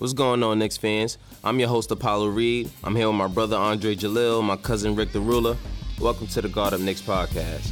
What's 0.00 0.14
going 0.14 0.42
on, 0.42 0.58
Knicks 0.60 0.78
fans? 0.78 1.18
I'm 1.44 1.60
your 1.60 1.68
host, 1.68 1.90
Apollo 1.90 2.28
Reed. 2.28 2.70
I'm 2.82 2.96
here 2.96 3.08
with 3.08 3.16
my 3.16 3.26
brother 3.26 3.58
Andre 3.58 3.94
Jalil, 3.94 4.42
my 4.42 4.56
cousin 4.56 4.96
Rick 4.96 5.12
D 5.12 5.18
Rula. 5.18 5.58
Welcome 6.00 6.26
to 6.28 6.40
the 6.40 6.48
Guard 6.48 6.72
Up 6.72 6.80
Knicks 6.80 7.02
podcast. 7.02 7.68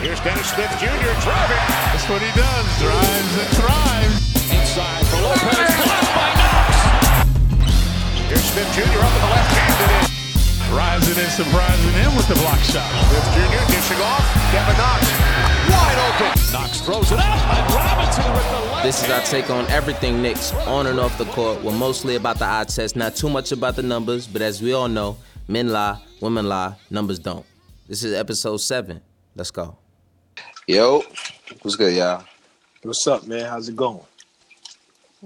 Here's 0.00 0.18
Dennis 0.20 0.48
Smith 0.48 0.70
Jr. 0.80 1.12
driving. 1.20 1.60
That's 1.92 2.08
what 2.08 2.22
he 2.22 2.32
does. 2.32 2.80
Drives 2.80 3.36
and 3.36 3.50
drives. 3.60 4.50
Inside 4.50 5.06
for 5.08 5.20
Lopez. 5.20 5.76
Blocked 5.84 6.14
by 6.16 6.32
Knox. 6.40 7.28
Here's 8.26 8.44
Smith 8.44 8.72
Jr. 8.72 8.98
up 9.04 9.14
in 9.14 9.20
the 9.20 9.28
left 9.28 9.52
hand. 9.52 10.00
It 10.00 10.08
is. 10.08 10.13
Rising 10.72 11.22
and 11.22 11.30
surprising 11.32 11.92
him 11.92 12.16
with 12.16 12.26
the 12.28 12.34
block 12.36 12.58
shot. 12.60 12.88
Smith 13.08 13.24
Jr. 13.34 13.72
dishing 13.72 14.02
off. 14.02 14.24
Kevin 14.50 14.76
Knox. 14.76 15.02
Wide 15.70 15.98
open. 16.08 16.52
Knox 16.52 16.80
throws 16.80 17.12
it 17.12 17.18
up. 17.18 17.24
And 17.24 17.74
Robinson 17.74 18.32
with 18.32 18.50
the 18.50 18.72
left 18.72 18.82
This 18.84 19.04
is 19.04 19.10
our 19.10 19.20
take 19.22 19.50
on 19.50 19.66
everything 19.66 20.22
Knicks, 20.22 20.52
on 20.66 20.86
and 20.86 20.98
off 20.98 21.16
the 21.18 21.26
court. 21.26 21.62
We're 21.62 21.72
mostly 21.72 22.16
about 22.16 22.38
the 22.38 22.46
eye 22.46 22.64
test, 22.64 22.96
not 22.96 23.14
too 23.14 23.28
much 23.28 23.52
about 23.52 23.76
the 23.76 23.82
numbers, 23.82 24.26
but 24.26 24.42
as 24.42 24.62
we 24.62 24.72
all 24.72 24.88
know, 24.88 25.16
men 25.48 25.68
lie, 25.68 26.00
women 26.20 26.48
lie, 26.48 26.74
numbers 26.90 27.18
don't. 27.18 27.44
This 27.88 28.02
is 28.02 28.14
episode 28.14 28.56
seven. 28.58 29.00
Let's 29.36 29.50
go. 29.50 29.76
Yo, 30.66 31.02
what's 31.62 31.76
good, 31.76 31.94
y'all? 31.94 32.24
What's 32.82 33.06
up, 33.06 33.26
man? 33.26 33.44
How's 33.44 33.68
it 33.68 33.76
going? 33.76 34.00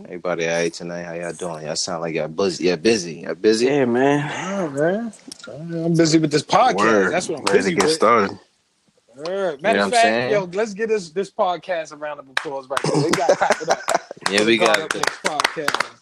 Everybody 0.04 0.46
all 0.46 0.54
right 0.54 0.72
tonight? 0.72 1.02
How 1.02 1.14
y'all 1.14 1.32
doing? 1.32 1.66
Y'all 1.66 1.74
sound 1.76 2.02
like 2.02 2.14
y'all 2.14 2.28
busy. 2.28 2.64
Yeah, 2.64 2.76
busy. 2.76 3.20
Y'all 3.20 3.34
busy? 3.34 3.66
Yeah, 3.66 3.84
man. 3.84 4.30
Oh, 4.48 4.68
man. 4.70 5.12
I'm 5.48 5.94
busy 5.94 6.18
with 6.18 6.30
this 6.30 6.42
podcast. 6.42 6.76
Word. 6.76 7.12
That's 7.12 7.28
what 7.28 7.40
I'm 7.40 7.44
Ready 7.46 7.58
busy 7.58 7.70
to 7.70 7.76
get 7.76 7.84
with. 7.86 7.94
started. 7.94 8.38
Word. 9.16 9.52
You 9.56 9.62
Matter 9.62 9.78
know 9.78 9.84
of 9.86 9.90
fact, 9.92 10.02
saying? 10.02 10.32
yo, 10.32 10.44
let's 10.52 10.74
get 10.74 10.88
this 10.88 11.10
this 11.10 11.30
podcast 11.30 11.92
a 11.92 11.96
round 11.96 12.20
of 12.20 12.28
applause 12.28 12.68
right 12.68 12.78
now. 12.84 13.02
We 13.02 13.10
got 13.10 13.28
to 13.30 13.36
clap 13.36 13.60
it 13.62 13.68
up. 13.68 13.80
Yeah, 14.30 14.44
we 14.44 14.58
Guard 14.58 14.76
got 14.76 14.80
Up 14.82 14.90
to 14.90 14.98
Knicks 14.98 15.18
podcast. 15.22 15.94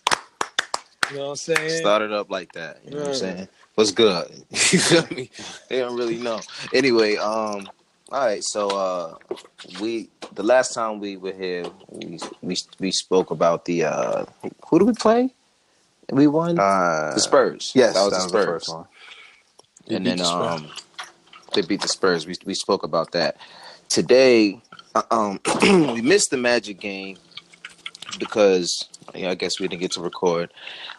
You 1.11 1.17
know 1.19 1.23
what 1.25 1.31
I'm 1.31 1.37
saying? 1.37 1.71
start 1.81 2.03
it 2.03 2.13
up 2.13 2.29
like 2.29 2.51
that. 2.53 2.81
You 2.85 2.91
know 2.91 2.99
what 2.99 3.09
I'm 3.11 3.15
saying? 3.15 3.49
What's 3.77 3.93
good? 3.93 4.29
you 4.51 4.57
feel 4.81 5.07
me? 5.17 5.31
They 5.69 5.79
don't 5.79 5.97
really 5.97 6.17
know. 6.19 6.41
Anyway, 6.75 7.17
um, 7.17 7.69
all 8.13 8.25
right. 8.27 8.43
So, 8.45 8.69
uh, 8.69 9.15
we 9.81 10.09
the 10.35 10.43
last 10.43 10.75
time 10.75 11.01
we 11.01 11.17
were 11.17 11.33
here, 11.33 11.65
we 11.91 12.19
we 12.43 12.57
we 12.79 12.91
spoke 12.91 13.31
about 13.31 13.65
the 13.65 13.85
uh, 13.85 14.25
who 14.69 14.79
do 14.79 14.85
we 14.85 14.93
play? 14.93 15.35
We 16.11 16.27
won 16.29 16.59
Uh, 16.59 17.15
the 17.15 17.21
Spurs. 17.21 17.73
Yes, 17.75 17.95
that 17.95 18.03
was 18.05 18.13
that 18.13 18.19
the 18.19 18.23
was 18.25 18.33
the 18.33 18.43
Spurs. 18.43 18.47
first 18.65 18.69
one. 18.75 18.87
and 19.89 20.07
then 20.07 20.19
the 20.19 20.27
um, 20.27 20.69
they 21.55 21.63
beat 21.63 21.81
the 21.83 21.89
Spurs. 21.89 22.27
We 22.27 22.35
we 22.45 22.55
spoke 22.55 22.83
about 22.85 23.13
that 23.13 23.37
today. 23.89 24.61
uh, 24.95 25.03
Um, 25.11 25.41
we 25.95 26.01
missed 26.03 26.31
the 26.31 26.37
Magic 26.37 26.79
game 26.81 27.17
because 28.19 28.89
you 29.15 29.23
know, 29.23 29.31
I 29.31 29.35
guess 29.35 29.59
we 29.61 29.67
didn't 29.69 29.81
get 29.83 29.93
to 29.93 30.01
record, 30.01 30.53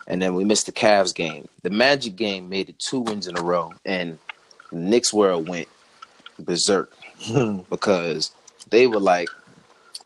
and 0.08 0.22
then 0.22 0.34
we 0.36 0.44
missed 0.44 0.66
the 0.66 0.72
Cavs 0.72 1.14
game. 1.16 1.48
The 1.64 1.70
Magic 1.70 2.16
game 2.16 2.50
made 2.50 2.70
it 2.70 2.80
two 2.80 3.00
wins 3.00 3.28
in 3.28 3.38
a 3.38 3.42
row, 3.42 3.74
and 3.86 4.18
the 4.72 4.78
Knicks 4.78 5.14
world 5.14 5.48
went 5.48 5.68
berserk 6.40 6.92
because 7.70 8.32
they 8.70 8.88
were 8.88 9.00
like. 9.00 9.30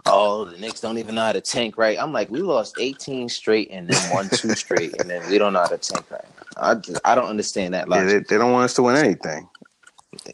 Oh, 0.08 0.46
the 0.46 0.58
Knicks 0.58 0.82
don't 0.82 0.98
even 0.98 1.14
know 1.14 1.26
how 1.26 1.32
to 1.32 1.42
tank 1.42 1.78
right. 1.78 1.96
I'm 2.02 2.12
like, 2.12 2.32
we 2.32 2.42
lost 2.42 2.78
18 2.80 3.30
straight 3.30 3.70
and 3.70 3.88
then 3.88 4.12
won 4.12 4.28
two 4.30 4.56
straight, 4.56 5.00
and 5.00 5.08
then 5.08 5.30
we 5.30 5.38
don't 5.38 5.54
know 5.54 5.60
how 5.60 5.68
to 5.68 5.78
tank 5.78 6.10
right. 6.10 6.26
I, 6.58 6.74
just, 6.74 7.00
I 7.06 7.14
don't 7.14 7.28
understand 7.30 7.76
that 7.76 7.88
Yeah, 7.88 8.04
they, 8.06 8.20
they 8.20 8.38
don't 8.40 8.52
want 8.52 8.66
us 8.66 8.74
to 8.76 8.84
win 8.84 8.96
anything. 8.96 9.48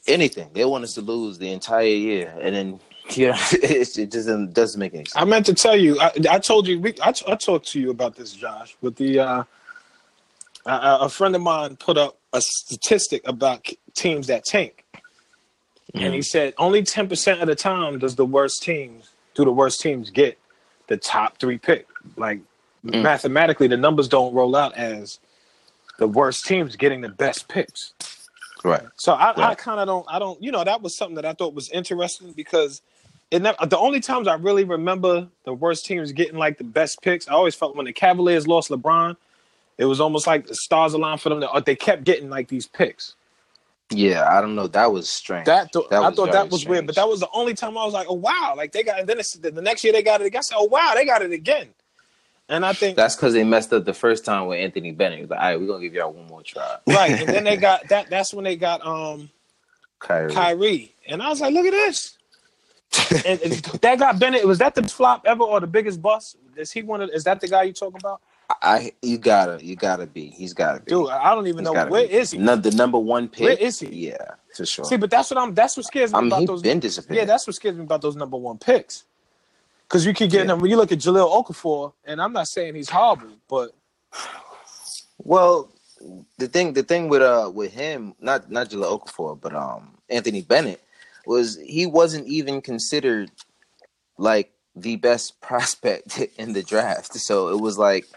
anything. 0.07 0.49
They 0.53 0.63
want 0.63 0.85
us 0.85 0.93
to 0.93 1.01
lose 1.01 1.37
the 1.37 1.51
entire 1.51 1.83
year, 1.85 2.33
and 2.39 2.55
then 2.55 2.79
you 3.11 3.27
know, 3.27 3.37
it, 3.51 3.63
it 3.63 3.85
just 3.95 4.11
doesn't, 4.11 4.53
doesn't 4.53 4.79
make 4.79 4.93
any 4.93 5.05
sense. 5.05 5.15
I 5.15 5.25
meant 5.25 5.45
to 5.47 5.53
tell 5.53 5.75
you. 5.75 5.99
I, 5.99 6.11
I 6.29 6.39
told 6.39 6.67
you. 6.67 6.79
We, 6.79 6.93
I, 7.01 7.13
I 7.27 7.35
talked 7.35 7.67
to 7.69 7.79
you 7.79 7.89
about 7.89 8.15
this, 8.15 8.33
Josh. 8.33 8.75
With 8.81 8.95
the 8.95 9.19
uh, 9.19 9.43
a, 10.65 10.97
a 11.01 11.09
friend 11.09 11.35
of 11.35 11.41
mine 11.41 11.75
put 11.75 11.97
up 11.97 12.17
a 12.33 12.41
statistic 12.41 13.21
about 13.27 13.67
teams 13.95 14.27
that 14.27 14.45
tank, 14.45 14.83
and 15.93 16.13
he 16.13 16.21
said 16.21 16.53
only 16.57 16.83
ten 16.83 17.07
percent 17.07 17.41
of 17.41 17.47
the 17.47 17.55
time 17.55 17.99
does 17.99 18.15
the 18.15 18.25
worst 18.25 18.61
teams 18.63 19.09
do 19.33 19.45
the 19.45 19.51
worst 19.51 19.81
teams 19.81 20.09
get 20.09 20.37
the 20.87 20.97
top 20.97 21.37
three 21.39 21.57
pick. 21.57 21.87
Like 22.15 22.39
Mm. 22.85 23.01
mathematically, 23.01 23.67
the 23.67 23.75
numbers 23.75 24.07
don't 24.07 24.33
roll 24.33 24.55
out 24.55 24.75
as 24.75 25.19
the 25.97 26.07
worst 26.07 26.45
teams 26.45 26.75
getting 26.75 27.01
the 27.01 27.09
best 27.09 27.47
picks. 27.47 27.93
Right. 28.63 28.83
So 28.95 29.13
I, 29.13 29.49
I 29.49 29.55
kind 29.55 29.79
of 29.79 29.87
don't. 29.87 30.05
I 30.07 30.19
don't. 30.19 30.41
You 30.41 30.51
know, 30.51 30.63
that 30.63 30.81
was 30.81 30.95
something 30.95 31.15
that 31.15 31.25
I 31.25 31.33
thought 31.33 31.53
was 31.53 31.69
interesting 31.69 32.31
because 32.33 32.81
it 33.31 33.41
never. 33.41 33.65
The 33.65 33.77
only 33.77 33.99
times 33.99 34.27
I 34.27 34.35
really 34.35 34.63
remember 34.63 35.27
the 35.43 35.53
worst 35.53 35.85
teams 35.85 36.11
getting 36.11 36.37
like 36.37 36.57
the 36.57 36.63
best 36.63 37.01
picks, 37.01 37.27
I 37.27 37.33
always 37.33 37.55
felt 37.55 37.75
when 37.75 37.85
the 37.87 37.93
Cavaliers 37.93 38.47
lost 38.47 38.69
LeBron, 38.69 39.17
it 39.77 39.85
was 39.85 39.99
almost 39.99 40.27
like 40.27 40.47
the 40.47 40.55
stars 40.55 40.93
aligned 40.93 41.19
for 41.19 41.29
them. 41.29 41.41
To, 41.41 41.63
they 41.65 41.75
kept 41.75 42.03
getting 42.03 42.29
like 42.29 42.47
these 42.47 42.67
picks. 42.67 43.15
Yeah, 43.89 44.27
I 44.29 44.41
don't 44.41 44.55
know. 44.55 44.67
That 44.67 44.91
was 44.91 45.07
strange. 45.09 45.45
That, 45.45 45.71
th- 45.71 45.85
That 45.89 46.03
I 46.03 46.11
thought 46.11 46.33
that 46.33 46.49
was 46.49 46.65
weird, 46.65 46.85
but 46.85 46.95
that 46.95 47.07
was 47.07 47.21
the 47.21 47.29
only 47.33 47.53
time 47.53 47.77
I 47.77 47.85
was 47.85 47.93
like, 47.93 48.07
oh 48.09 48.15
wow, 48.15 48.53
like 48.57 48.73
they 48.73 48.83
got. 48.83 48.99
And 48.99 49.07
then 49.07 49.19
it's, 49.19 49.33
the 49.33 49.49
the 49.49 49.61
next 49.61 49.83
year 49.83 49.93
they 49.93 50.03
got 50.03 50.19
it 50.21 50.27
again. 50.27 50.39
I 50.39 50.41
said, 50.41 50.57
oh 50.59 50.65
wow, 50.65 50.91
they 50.93 51.05
got 51.05 51.21
it 51.21 51.31
again. 51.31 51.69
And 52.49 52.65
I 52.65 52.73
think 52.73 52.95
That's 52.95 53.15
because 53.15 53.33
they 53.33 53.43
messed 53.43 53.73
up 53.73 53.85
the 53.85 53.93
first 53.93 54.23
time 54.25 54.47
with 54.47 54.59
Anthony 54.59 54.91
Bennett. 54.91 55.17
He 55.17 55.23
was 55.23 55.29
like, 55.31 55.39
all 55.39 55.45
right, 55.45 55.59
we're 55.59 55.67
gonna 55.67 55.81
give 55.81 55.93
y'all 55.93 56.11
one 56.11 56.27
more 56.27 56.43
try. 56.43 56.77
right, 56.87 57.11
and 57.11 57.27
then 57.29 57.43
they 57.45 57.57
got 57.57 57.87
that. 57.89 58.09
That's 58.09 58.33
when 58.33 58.43
they 58.43 58.55
got 58.57 58.85
um 58.85 59.29
Kyrie. 59.99 60.33
Kyrie, 60.33 60.95
and 61.07 61.21
I 61.21 61.29
was 61.29 61.39
like, 61.39 61.53
look 61.53 61.65
at 61.65 61.71
this. 61.71 62.17
and, 63.25 63.41
and 63.41 63.53
that 63.53 63.99
got 63.99 64.19
Bennett. 64.19 64.47
Was 64.47 64.59
that 64.59 64.75
the 64.75 64.83
flop 64.83 65.23
ever 65.25 65.43
or 65.43 65.59
the 65.59 65.67
biggest 65.67 66.01
bust? 66.01 66.37
Is 66.55 66.71
he 66.71 66.83
one 66.83 67.01
of? 67.01 67.09
Is 67.09 67.23
that 67.25 67.39
the 67.41 67.47
guy 67.47 67.63
you 67.63 67.73
talking 67.73 67.99
about? 67.99 68.21
I 68.61 68.93
you 69.01 69.17
gotta 69.19 69.63
you 69.65 69.75
gotta 69.75 70.07
be. 70.07 70.27
He's 70.29 70.53
gotta 70.53 70.81
be. 70.81 70.93
Dude, 70.93 71.09
I 71.09 71.35
don't 71.35 71.47
even 71.47 71.63
He's 71.63 71.65
know 71.65 71.73
gotta 71.73 71.91
where 71.91 72.05
be. 72.05 72.09
is 72.09 72.31
he. 72.31 72.39
No, 72.39 72.55
the 72.55 72.71
number 72.71 72.99
one 72.99 73.29
pick. 73.29 73.43
Where 73.43 73.57
is 73.57 73.79
he? 73.79 73.87
Yeah, 73.89 74.35
for 74.53 74.65
sure. 74.65 74.85
See, 74.85 74.97
but 74.97 75.11
that's 75.11 75.31
what 75.31 75.39
I'm. 75.39 75.53
That's 75.55 75.77
what 75.77 75.85
scares 75.85 76.13
me 76.13 76.19
I 76.19 76.21
mean, 76.21 76.31
about 76.31 76.31
he 76.31 76.47
those. 76.47 76.63
been 76.63 76.79
disappeared. 76.79 77.19
Yeah, 77.19 77.25
that's 77.25 77.47
what 77.47 77.55
scares 77.55 77.77
me 77.77 77.83
about 77.83 78.01
those 78.01 78.15
number 78.17 78.37
one 78.37 78.57
picks. 78.59 79.05
Because 79.87 80.05
you 80.05 80.13
keep 80.13 80.31
getting 80.31 80.47
Yeah. 80.47 80.49
them 80.49 80.59
when 80.59 80.71
you 80.71 80.77
look 80.77 80.91
at 80.91 80.99
Jahlil 80.99 81.31
Okafor, 81.31 81.93
and 82.05 82.21
I'm 82.21 82.33
not 82.33 82.47
saying 82.49 82.75
he's 82.75 82.89
horrible, 82.89 83.37
but 83.49 83.71
Well, 85.19 85.71
the 86.37 86.47
thing 86.47 86.73
the 86.73 86.83
thing 86.83 87.09
with 87.09 87.21
uh 87.23 87.51
with 87.53 87.73
him, 87.73 88.15
not 88.19 88.51
not 88.51 88.69
Jahlil 88.69 89.01
Okafor, 89.01 89.39
but 89.39 89.55
um 89.55 89.97
Anthony 90.09 90.41
Bennett, 90.41 90.81
was 91.25 91.57
he 91.57 91.85
wasn't 91.87 92.27
even 92.27 92.61
considered 92.61 93.31
like 94.17 94.51
the 94.75 94.97
best 94.97 95.41
prospect 95.41 96.19
in 96.37 96.53
the 96.53 96.63
draft. 96.63 97.15
So 97.15 97.49
it 97.49 97.61
was 97.61 97.77
like 97.77 98.07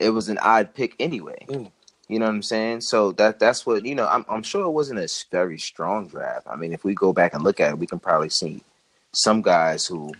it 0.00 0.10
was 0.10 0.28
an 0.28 0.38
odd 0.38 0.74
pick 0.74 0.96
anyway. 0.98 1.44
Mm. 1.48 1.70
You 2.08 2.18
know 2.18 2.26
what 2.26 2.34
I'm 2.34 2.42
saying? 2.42 2.80
So 2.80 3.12
that 3.12 3.38
that's 3.38 3.64
what 3.64 3.84
you 3.84 3.94
know. 3.94 4.08
I'm 4.08 4.24
I'm 4.28 4.42
sure 4.42 4.64
it 4.64 4.70
wasn't 4.70 4.98
a 4.98 5.08
very 5.30 5.58
strong 5.58 6.08
draft. 6.08 6.48
I 6.50 6.56
mean, 6.56 6.72
if 6.72 6.82
we 6.82 6.92
go 6.94 7.12
back 7.12 7.34
and 7.34 7.44
look 7.44 7.60
at 7.60 7.70
it, 7.70 7.78
we 7.78 7.86
can 7.86 8.00
probably 8.00 8.30
see 8.30 8.64
some 9.12 9.42
guys 9.42 9.86
who, 9.86 10.12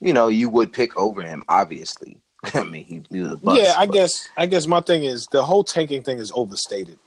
you 0.00 0.12
know, 0.12 0.28
you 0.28 0.50
would 0.50 0.70
pick 0.72 0.94
over 0.98 1.22
him. 1.22 1.42
Obviously, 1.48 2.18
I 2.54 2.64
mean, 2.64 2.84
he, 2.84 3.02
he 3.10 3.20
was 3.20 3.32
a 3.32 3.36
bust, 3.38 3.58
yeah, 3.58 3.74
I 3.78 3.86
but 3.86 3.94
guess 3.94 4.28
I 4.36 4.44
guess 4.44 4.66
my 4.66 4.80
thing 4.82 5.04
is 5.04 5.26
the 5.32 5.42
whole 5.42 5.64
tanking 5.64 6.02
thing 6.02 6.18
is 6.18 6.30
overstated. 6.34 6.98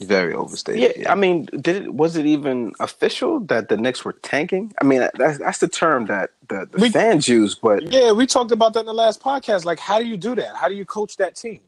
Very 0.00 0.34
overstated. 0.34 0.94
Yeah, 0.96 1.12
I 1.12 1.14
mean, 1.14 1.46
did 1.60 1.84
it 1.84 1.94
was 1.94 2.16
it 2.16 2.26
even 2.26 2.72
official 2.80 3.40
that 3.40 3.68
the 3.68 3.76
Knicks 3.76 4.04
were 4.04 4.12
tanking? 4.14 4.72
I 4.80 4.84
mean, 4.84 5.06
that's 5.14 5.38
that's 5.38 5.58
the 5.58 5.68
term 5.68 6.06
that 6.06 6.30
the, 6.48 6.68
the 6.70 6.78
We- 6.78 6.90
fans 6.90 7.28
use, 7.28 7.54
but 7.54 7.82
Yeah, 7.92 8.12
we 8.12 8.26
talked 8.26 8.50
about 8.52 8.74
that 8.74 8.80
in 8.80 8.86
the 8.86 8.94
last 8.94 9.20
podcast. 9.22 9.64
Like, 9.64 9.78
how 9.78 9.98
do 9.98 10.04
you 10.06 10.16
do 10.16 10.34
that? 10.36 10.56
How 10.56 10.68
do 10.68 10.74
you 10.74 10.84
coach 10.84 11.16
that 11.18 11.36
team? 11.36 11.60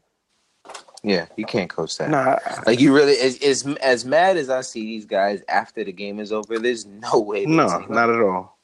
Yeah, 1.03 1.27
you 1.37 1.45
can't 1.45 1.69
coach 1.69 1.97
that. 1.99 2.09
nah, 2.09 2.37
Like 2.65 2.79
you 2.79 2.93
really, 2.93 3.17
as, 3.19 3.37
as 3.41 3.65
as 3.77 4.03
mad 4.03 4.35
as 4.35 4.49
I 4.49 4.61
see 4.61 4.81
these 4.81 5.05
guys 5.05 5.41
after 5.47 5.83
the 5.83 5.91
game 5.93 6.19
is 6.19 6.31
over, 6.33 6.59
there's 6.59 6.85
no 6.85 7.19
way. 7.19 7.45
no, 7.45 7.85
not 7.87 8.09
at 8.09 8.19
all. 8.21 8.57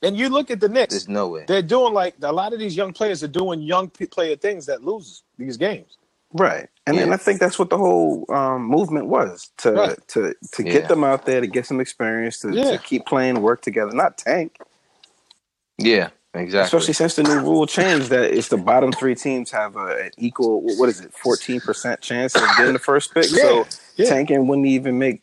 And 0.00 0.16
you 0.16 0.28
look 0.28 0.50
at 0.52 0.60
the 0.60 0.68
Knicks; 0.68 0.94
There's 0.94 1.08
no 1.08 1.28
way. 1.28 1.44
they're 1.48 1.60
doing 1.60 1.92
like 1.92 2.14
a 2.22 2.32
lot 2.32 2.52
of 2.54 2.60
these 2.60 2.76
young 2.76 2.92
players 2.92 3.22
are 3.24 3.28
doing 3.28 3.60
young 3.60 3.88
player 3.90 4.36
things 4.36 4.64
that 4.66 4.84
lose 4.84 5.24
these 5.36 5.56
games. 5.56 5.97
Right, 6.32 6.68
and 6.86 6.96
Yeah. 6.96 7.04
and 7.04 7.14
I 7.14 7.16
think 7.16 7.40
that's 7.40 7.58
what 7.58 7.70
the 7.70 7.78
whole 7.78 8.26
um, 8.30 8.62
movement 8.64 9.06
was 9.06 9.50
to 9.58 9.72
Right. 9.72 10.08
to 10.08 10.34
to 10.52 10.62
Yeah. 10.64 10.72
get 10.72 10.88
them 10.88 11.02
out 11.04 11.24
there 11.26 11.40
to 11.40 11.46
get 11.46 11.66
some 11.66 11.80
experience 11.80 12.40
to, 12.40 12.50
Yeah. 12.52 12.72
to 12.72 12.78
keep 12.78 13.06
playing, 13.06 13.40
work 13.40 13.62
together, 13.62 13.92
not 13.92 14.18
tank. 14.18 14.58
Yeah, 15.78 16.10
exactly. 16.34 16.64
Especially 16.66 16.94
since 16.94 17.14
the 17.14 17.22
new 17.22 17.40
rule 17.40 17.66
changed 17.66 18.10
that 18.10 18.32
it's 18.32 18.48
the 18.48 18.56
bottom 18.56 18.92
three 18.92 19.14
teams 19.14 19.50
have 19.52 19.76
a, 19.76 20.04
an 20.04 20.10
equal 20.18 20.60
what 20.76 20.88
is 20.88 21.00
it, 21.00 21.14
fourteen 21.14 21.60
percent 21.60 22.00
chance 22.00 22.34
of 22.34 22.42
getting 22.56 22.72
the 22.74 22.78
first 22.78 23.14
pick. 23.14 23.24
So 23.24 23.66
yeah. 23.96 24.08
tanking 24.08 24.46
wouldn't 24.48 24.66
even 24.66 24.98
make 24.98 25.22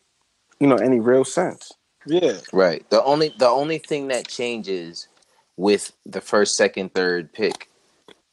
you 0.58 0.66
know 0.66 0.76
any 0.76 1.00
real 1.00 1.24
sense. 1.24 1.72
Yeah, 2.08 2.38
Right. 2.52 2.88
The 2.90 3.02
only 3.02 3.34
the 3.38 3.48
only 3.48 3.78
thing 3.78 4.08
that 4.08 4.28
changes 4.28 5.08
with 5.56 5.92
the 6.04 6.20
first, 6.20 6.56
second, 6.56 6.94
third 6.94 7.32
pick, 7.32 7.68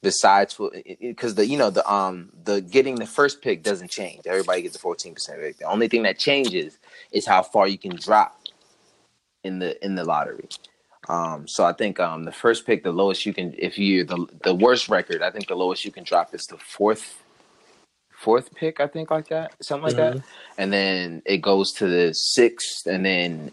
besides 0.04 0.60
because 1.00 1.34
the 1.34 1.48
you 1.48 1.58
know 1.58 1.72
the 1.72 1.92
um 1.92 2.30
the 2.44 2.62
getting 2.62 2.96
the 2.96 3.08
first 3.08 3.42
pick 3.42 3.64
doesn't 3.64 3.90
change. 3.90 4.28
Everybody 4.28 4.62
gets 4.62 4.76
a 4.76 4.80
fourteen 4.80 5.16
percent 5.16 5.42
pick. 5.42 5.58
The 5.58 5.66
only 5.66 5.88
thing 5.88 6.04
that 6.04 6.20
changes 6.20 6.78
is 7.12 7.26
how 7.26 7.42
far 7.42 7.68
you 7.68 7.80
can 7.80 7.96
drop 7.96 8.40
in 9.44 9.58
the 9.58 9.84
in 9.84 9.96
the 9.96 10.04
lottery. 10.04 10.50
Um, 11.10 11.48
so 11.48 11.66
I 11.66 11.74
think 11.74 12.00
um, 12.00 12.24
the 12.24 12.32
first 12.32 12.66
pick, 12.66 12.84
the 12.84 12.92
lowest 12.92 13.26
you 13.26 13.34
can, 13.34 13.56
if 13.58 13.78
you 13.80 14.04
the 14.04 14.28
the 14.44 14.54
worst 14.54 14.90
record, 14.90 15.22
I 15.24 15.32
think 15.32 15.48
the 15.48 15.56
lowest 15.56 15.84
you 15.84 15.92
can 15.92 16.04
drop 16.04 16.36
is 16.36 16.46
the 16.46 16.58
fourth, 16.58 17.22
fourth 18.12 18.54
pick. 18.54 18.80
I 18.80 18.88
think 18.88 19.10
like 19.10 19.30
that, 19.30 19.54
something 19.62 19.88
like 19.88 19.98
that, 19.98 20.22
and 20.58 20.72
then 20.72 21.22
it 21.26 21.38
goes 21.38 21.74
to 21.74 21.88
the 21.88 22.14
sixth, 22.14 22.86
and 22.86 23.06
then 23.06 23.52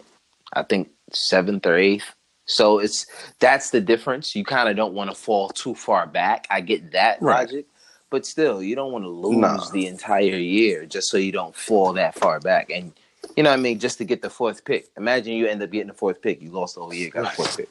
I 0.52 0.64
think 0.64 0.90
seventh 1.12 1.66
or 1.66 1.76
eighth. 1.76 2.14
So 2.50 2.80
it's 2.80 3.06
that's 3.38 3.70
the 3.70 3.80
difference. 3.80 4.34
You 4.34 4.44
kind 4.44 4.68
of 4.68 4.76
don't 4.76 4.92
want 4.92 5.08
to 5.10 5.16
fall 5.16 5.48
too 5.50 5.74
far 5.74 6.06
back. 6.06 6.46
I 6.50 6.60
get 6.60 6.90
that 6.92 7.22
Right. 7.22 7.46
logic, 7.48 7.66
but 8.10 8.26
still, 8.26 8.60
you 8.62 8.74
don't 8.74 8.90
want 8.92 9.04
to 9.04 9.08
lose 9.08 9.36
Nah. 9.36 9.70
the 9.70 9.86
entire 9.86 10.20
year 10.36 10.84
just 10.84 11.10
so 11.10 11.16
you 11.16 11.30
don't 11.32 11.54
fall 11.54 11.92
that 11.92 12.16
far 12.16 12.40
back. 12.40 12.70
And 12.70 12.92
you 13.36 13.44
know 13.44 13.50
what 13.50 13.58
I 13.58 13.62
mean, 13.62 13.78
just 13.78 13.98
to 13.98 14.04
get 14.04 14.20
the 14.20 14.30
fourth 14.30 14.64
pick. 14.64 14.88
Imagine 14.96 15.34
you 15.34 15.46
end 15.46 15.62
up 15.62 15.70
getting 15.70 15.86
the 15.88 15.94
fourth 15.94 16.20
pick. 16.20 16.42
You 16.42 16.50
lost 16.50 16.74
the 16.74 16.80
whole 16.80 16.92
year, 16.92 17.10
got 17.10 17.20
Right. 17.22 17.30
the 17.30 17.36
fourth 17.36 17.56
pick. 17.56 17.68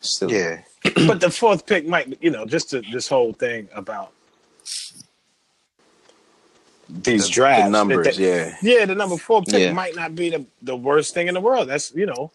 Still, 0.00 0.30
Yeah, 0.30 0.60
but 1.08 1.18
the 1.20 1.30
fourth 1.30 1.66
pick 1.66 1.86
might, 1.86 2.16
you 2.22 2.30
know, 2.30 2.44
just 2.44 2.70
to, 2.70 2.82
this 2.92 3.08
whole 3.08 3.32
thing 3.32 3.68
about 3.74 4.12
these 6.88 7.26
the, 7.26 7.32
drafts. 7.32 7.64
the 7.64 7.70
numbers. 7.70 8.06
that- 8.06 8.18
yeah, 8.18 8.54
yeah, 8.62 8.84
the 8.84 8.94
number 8.94 9.16
four 9.16 9.42
pick 9.42 9.54
Yeah. 9.62 9.72
might 9.72 9.96
not 9.96 10.14
be 10.14 10.30
the, 10.30 10.46
the 10.62 10.76
worst 10.76 11.12
thing 11.14 11.26
in 11.26 11.34
the 11.34 11.40
world. 11.40 11.68
That's 11.68 11.92
you 11.94 12.06
know, 12.06 12.30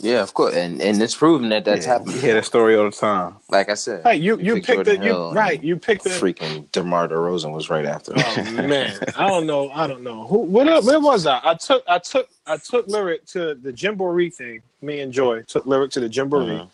yeah, 0.00 0.22
of 0.22 0.34
course, 0.34 0.54
and 0.54 0.80
and 0.80 1.00
it's 1.02 1.14
proven 1.14 1.48
that 1.50 1.64
that's 1.64 1.86
yeah. 1.86 1.92
happened. 1.92 2.12
You 2.14 2.20
hear 2.20 2.34
that 2.34 2.44
story 2.44 2.76
all 2.76 2.84
the 2.90 2.96
time. 2.96 3.36
Like 3.50 3.68
I 3.68 3.74
said, 3.74 4.02
hey, 4.04 4.16
you 4.16 4.38
you 4.38 4.60
picked 4.62 4.84
the 4.84 4.98
you 4.98 5.30
right, 5.32 5.62
you 5.62 5.76
picked 5.76 6.04
the 6.04 6.10
freaking 6.10 6.70
DeMar 6.72 7.08
DeRozan 7.08 7.52
was 7.52 7.68
right 7.70 7.84
after. 7.86 8.12
Oh 8.16 8.42
man, 8.52 8.98
I 9.16 9.26
don't 9.28 9.46
know. 9.46 9.70
I 9.70 9.86
don't 9.86 10.02
know. 10.02 10.26
Who? 10.26 10.38
What? 10.38 10.68
up- 10.68 10.84
Where 10.84 11.00
was 11.00 11.26
I? 11.26 11.40
I 11.42 11.54
took. 11.54 11.82
I 11.88 11.98
took. 11.98 12.28
I 12.46 12.56
took 12.58 12.86
lyric 12.88 13.26
to 13.26 13.54
the 13.54 13.72
Gymboree 13.72 14.32
thing. 14.34 14.62
Me 14.82 15.00
and 15.00 15.12
Joy 15.12 15.42
took 15.42 15.66
lyric 15.66 15.90
to 15.92 16.00
the 16.00 16.08
Gymboree, 16.08 16.60
Mhm. 16.60 16.68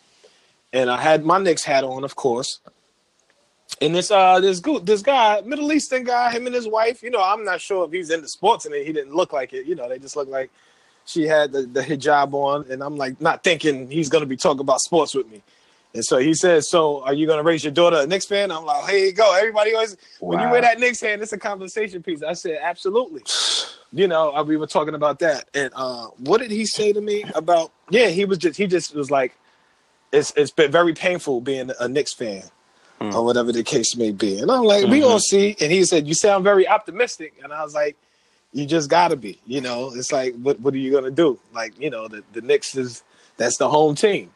and 0.73 0.89
I 0.89 1.01
had 1.01 1.25
my 1.25 1.39
Knicks 1.39 1.63
hat 1.63 1.83
on, 1.83 2.03
of 2.03 2.15
course. 2.15 2.59
And 3.81 3.95
this 3.95 4.11
uh 4.11 4.39
this 4.39 4.59
go- 4.59 4.79
this 4.79 5.01
guy, 5.01 5.41
Middle 5.41 5.71
Eastern 5.71 6.03
guy, 6.03 6.31
him 6.31 6.45
and 6.45 6.53
his 6.53 6.67
wife. 6.67 7.01
You 7.01 7.09
know, 7.09 7.21
I'm 7.23 7.43
not 7.43 7.59
sure 7.59 7.85
if 7.85 7.91
he's 7.91 8.11
into 8.11 8.27
sports, 8.27 8.65
and 8.65 8.75
he 8.75 8.93
didn't 8.93 9.15
look 9.15 9.33
like 9.33 9.51
it. 9.53 9.65
You 9.65 9.75
know, 9.75 9.89
they 9.89 9.97
just 9.99 10.15
looked 10.15 10.29
like 10.31 10.51
she 11.05 11.23
had 11.23 11.51
the, 11.51 11.63
the 11.63 11.81
hijab 11.81 12.33
on, 12.33 12.65
and 12.71 12.81
I'm 12.83 12.95
like 12.97 13.19
not 13.21 13.43
thinking 13.43 13.89
he's 13.89 14.09
gonna 14.09 14.25
be 14.25 14.37
talking 14.37 14.61
about 14.61 14.79
sports 14.81 15.13
with 15.13 15.29
me. 15.31 15.41
And 15.95 16.03
so 16.03 16.17
he 16.17 16.33
says, 16.33 16.69
"So 16.69 17.03
are 17.03 17.13
you 17.13 17.27
gonna 17.27 17.43
raise 17.43 17.63
your 17.63 17.73
daughter 17.73 17.97
a 17.99 18.07
Knicks 18.07 18.25
fan?" 18.25 18.51
I'm 18.51 18.65
like, 18.65 18.89
"Here 18.89 19.05
you 19.05 19.11
go. 19.13 19.35
Everybody 19.37 19.73
always 19.73 19.95
when 20.19 20.39
you 20.39 20.45
Wow. 20.45 20.53
wear 20.53 20.61
that 20.61 20.79
Knicks 20.79 21.01
hand, 21.01 21.21
it's 21.21 21.33
a 21.33 21.37
conversation 21.37 22.01
piece." 22.01 22.23
I 22.23 22.33
said, 22.33 22.59
"Absolutely." 22.61 23.21
You 23.91 24.07
know, 24.07 24.35
uh, 24.35 24.43
we 24.43 24.57
were 24.57 24.65
talking 24.65 24.95
about 24.95 25.19
that, 25.19 25.47
and 25.53 25.71
uh, 25.75 26.07
what 26.17 26.41
did 26.41 26.49
he 26.49 26.65
say 26.65 26.93
to 26.93 26.99
me 27.01 27.23
about? 27.35 27.71
Yeah, 27.91 28.07
he 28.07 28.25
was 28.25 28.39
just 28.39 28.57
he 28.57 28.65
just 28.65 28.95
was 28.95 29.11
like, 29.11 29.35
"It's 30.11 30.33
it's 30.35 30.49
been 30.51 30.71
very 30.71 30.93
painful 30.93 31.41
being 31.41 31.69
a 31.79 31.87
Knicks 31.87 32.13
fan." 32.13 32.43
Mm. 33.01 33.13
Or 33.13 33.25
whatever 33.25 33.51
the 33.51 33.63
case 33.63 33.95
may 33.97 34.11
be, 34.11 34.39
and 34.39 34.49
I'm 34.49 34.63
like, 34.63 34.87
we 34.87 35.01
gonna 35.01 35.19
see. 35.19 35.55
And 35.59 35.71
he 35.71 35.83
said, 35.83 36.07
"You 36.07 36.13
sound 36.13 36.43
very 36.43 36.67
optimistic," 36.67 37.33
and 37.43 37.51
I 37.51 37.63
was 37.63 37.73
like, 37.75 37.97
"You 38.53 38.65
just 38.65 38.89
gotta 38.89 39.15
be." 39.15 39.39
You 39.45 39.61
know, 39.61 39.91
it's 39.93 40.11
like, 40.11 40.35
what 40.35 40.59
what 40.59 40.73
are 40.73 40.77
you 40.77 40.91
gonna 40.91 41.11
do? 41.11 41.39
Like, 41.53 41.79
you 41.79 41.89
know, 41.89 42.07
the 42.07 42.23
the 42.33 42.41
Knicks 42.41 42.75
is 42.75 43.03
that's 43.37 43.57
the 43.57 43.67
home 43.69 43.95
team. 43.95 44.31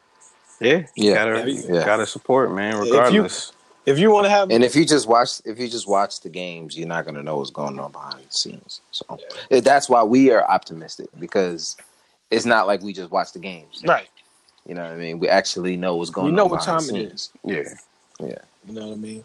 Yeah, 0.60 0.82
Yeah. 0.96 1.14
gotta, 1.14 1.50
Yeah. 1.50 1.84
gotta 1.84 2.06
support, 2.06 2.52
man. 2.52 2.74
If 2.82 2.86
you- 2.86 2.92
Regardless, 2.94 3.52
If 3.86 3.98
you 3.98 4.10
want 4.10 4.26
to 4.26 4.30
have, 4.30 4.50
And 4.50 4.62
if 4.64 4.76
you 4.76 4.84
just 4.84 5.06
watch, 5.06 5.40
if 5.46 5.58
you 5.58 5.66
just 5.68 5.88
watch 5.88 6.20
the 6.20 6.28
games, 6.28 6.76
you're 6.76 6.88
not 6.88 7.06
gonna 7.06 7.22
know 7.22 7.38
what's 7.38 7.50
going 7.50 7.78
on 7.78 7.90
behind 7.92 8.18
the 8.28 8.30
scenes. 8.30 8.80
So 8.90 9.18
eh, 9.50 9.60
that's 9.60 9.88
why 9.88 10.02
we 10.02 10.30
are 10.30 10.44
optimistic 10.44 11.08
because 11.18 11.76
it's 12.30 12.44
not 12.44 12.66
like 12.66 12.82
we 12.82 12.92
just 12.92 13.10
watch 13.10 13.32
the 13.32 13.38
games. 13.38 13.82
right, 13.86 14.08
You 14.66 14.74
know 14.74 14.82
what 14.82 14.92
I 14.92 14.96
mean? 14.96 15.18
We 15.20 15.28
actually 15.28 15.76
know 15.78 15.96
what's 15.96 16.10
going 16.10 16.26
We 16.26 16.32
on. 16.32 16.36
know 16.36 16.46
what 16.46 16.60
time 16.62 16.82
it 16.90 16.96
is. 16.96 17.30
Yeah, 17.44 17.62
yeah. 18.20 18.34
You 18.66 18.74
know 18.74 18.88
what 18.88 18.92
I 18.94 18.96
mean? 18.96 19.24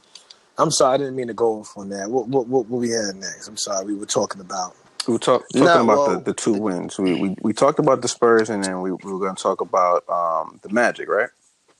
I'm 0.57 0.71
sorry, 0.71 0.93
I 0.93 0.97
didn't 0.97 1.15
mean 1.17 1.27
to 1.27 1.33
go 1.33 1.59
off 1.59 1.75
on 1.77 1.89
that. 1.89 2.09
What 2.09 2.27
what 2.29 2.47
what, 2.47 2.67
what 2.67 2.79
we 2.79 2.91
had 2.91 3.15
next? 3.15 3.47
I'm 3.49 3.57
sorry, 3.57 3.83
we 3.85 3.95
were 3.95 4.05
talking 4.05 4.39
about. 4.39 4.75
We 5.07 5.13
were 5.13 5.19
talk, 5.19 5.44
talking 5.50 5.63
No, 5.65 5.83
about 5.83 5.97
well- 5.97 6.19
the, 6.19 6.25
the 6.25 6.33
two 6.33 6.53
wins. 6.53 6.97
We, 6.97 7.15
we 7.15 7.35
we 7.41 7.53
talked 7.53 7.79
about 7.79 8.01
the 8.01 8.07
Spurs, 8.07 8.50
and 8.50 8.63
then 8.63 8.81
we, 8.81 8.91
we 8.91 9.11
were 9.11 9.19
going 9.19 9.35
to 9.35 9.41
talk 9.44 9.61
about 9.61 10.07
um, 10.09 10.59
the 10.63 10.69
Magic, 10.69 11.09
right? 11.09 11.29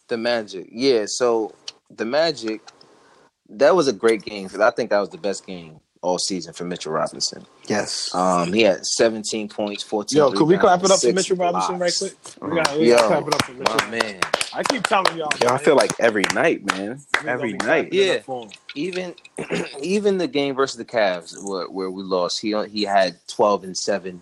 The 0.10 0.18
Magic, 0.18 0.68
yeah. 0.72 1.06
So 1.08 1.54
the 1.90 2.06
Magic, 2.06 2.62
that 3.50 3.76
was 3.76 3.88
a 3.88 3.94
great 3.94 4.24
game. 4.24 4.50
I 4.60 4.72
think 4.72 4.90
that 4.90 5.00
was 5.00 5.10
the 5.10 5.18
best 5.18 5.46
game 5.48 5.80
all 6.04 6.20
season 6.20 6.54
for 6.54 6.66
Mitchell 6.66 6.92
Robinson. 6.92 7.46
Yes. 7.68 8.14
Um, 8.14 8.52
he 8.54 8.62
had 8.62 8.86
17 8.86 9.50
points, 9.50 9.82
14. 9.84 10.18
Yo, 10.18 10.32
could 10.32 10.46
we 10.48 10.58
clap 10.58 10.82
it 10.84 10.86
up 10.92 10.92
for 10.92 10.98
six 10.98 11.16
Mitchell 11.16 11.38
Robinson 11.38 11.78
blocks. 11.78 12.02
right 12.02 12.12
quick? 12.12 12.50
We 12.50 12.56
got 12.58 12.78
we 12.78 12.90
Yo, 12.90 12.96
gotta 12.98 13.08
clap 13.08 13.28
it 13.28 13.34
up 13.34 13.46
for 13.46 13.54
Mitchell. 13.54 13.76
my 13.78 13.90
man. 13.90 14.22
I 14.54 14.64
keep 14.64 14.84
telling 14.84 15.18
y'all. 15.18 15.30
Yeah, 15.42 15.54
I 15.54 15.58
feel 15.58 15.76
like 15.76 15.92
every 16.00 16.26
night, 16.34 16.64
man. 16.66 17.02
Every 17.26 17.54
night. 17.54 17.92
Yeah. 17.92 18.16
up 18.16 18.24
for 18.24 18.44
him. 18.44 18.52
even 18.76 19.16
even 19.82 20.18
the 20.18 20.28
game 20.28 20.56
versus 20.56 20.78
the 20.78 20.86
Cavs 20.86 21.34
where, 21.44 21.70
where 21.70 21.90
we 21.90 22.04
lost, 22.04 22.42
he 22.42 22.54
he 22.68 22.84
had 22.84 23.16
twelve 23.28 23.64
and 23.64 23.76
seven. 23.76 24.22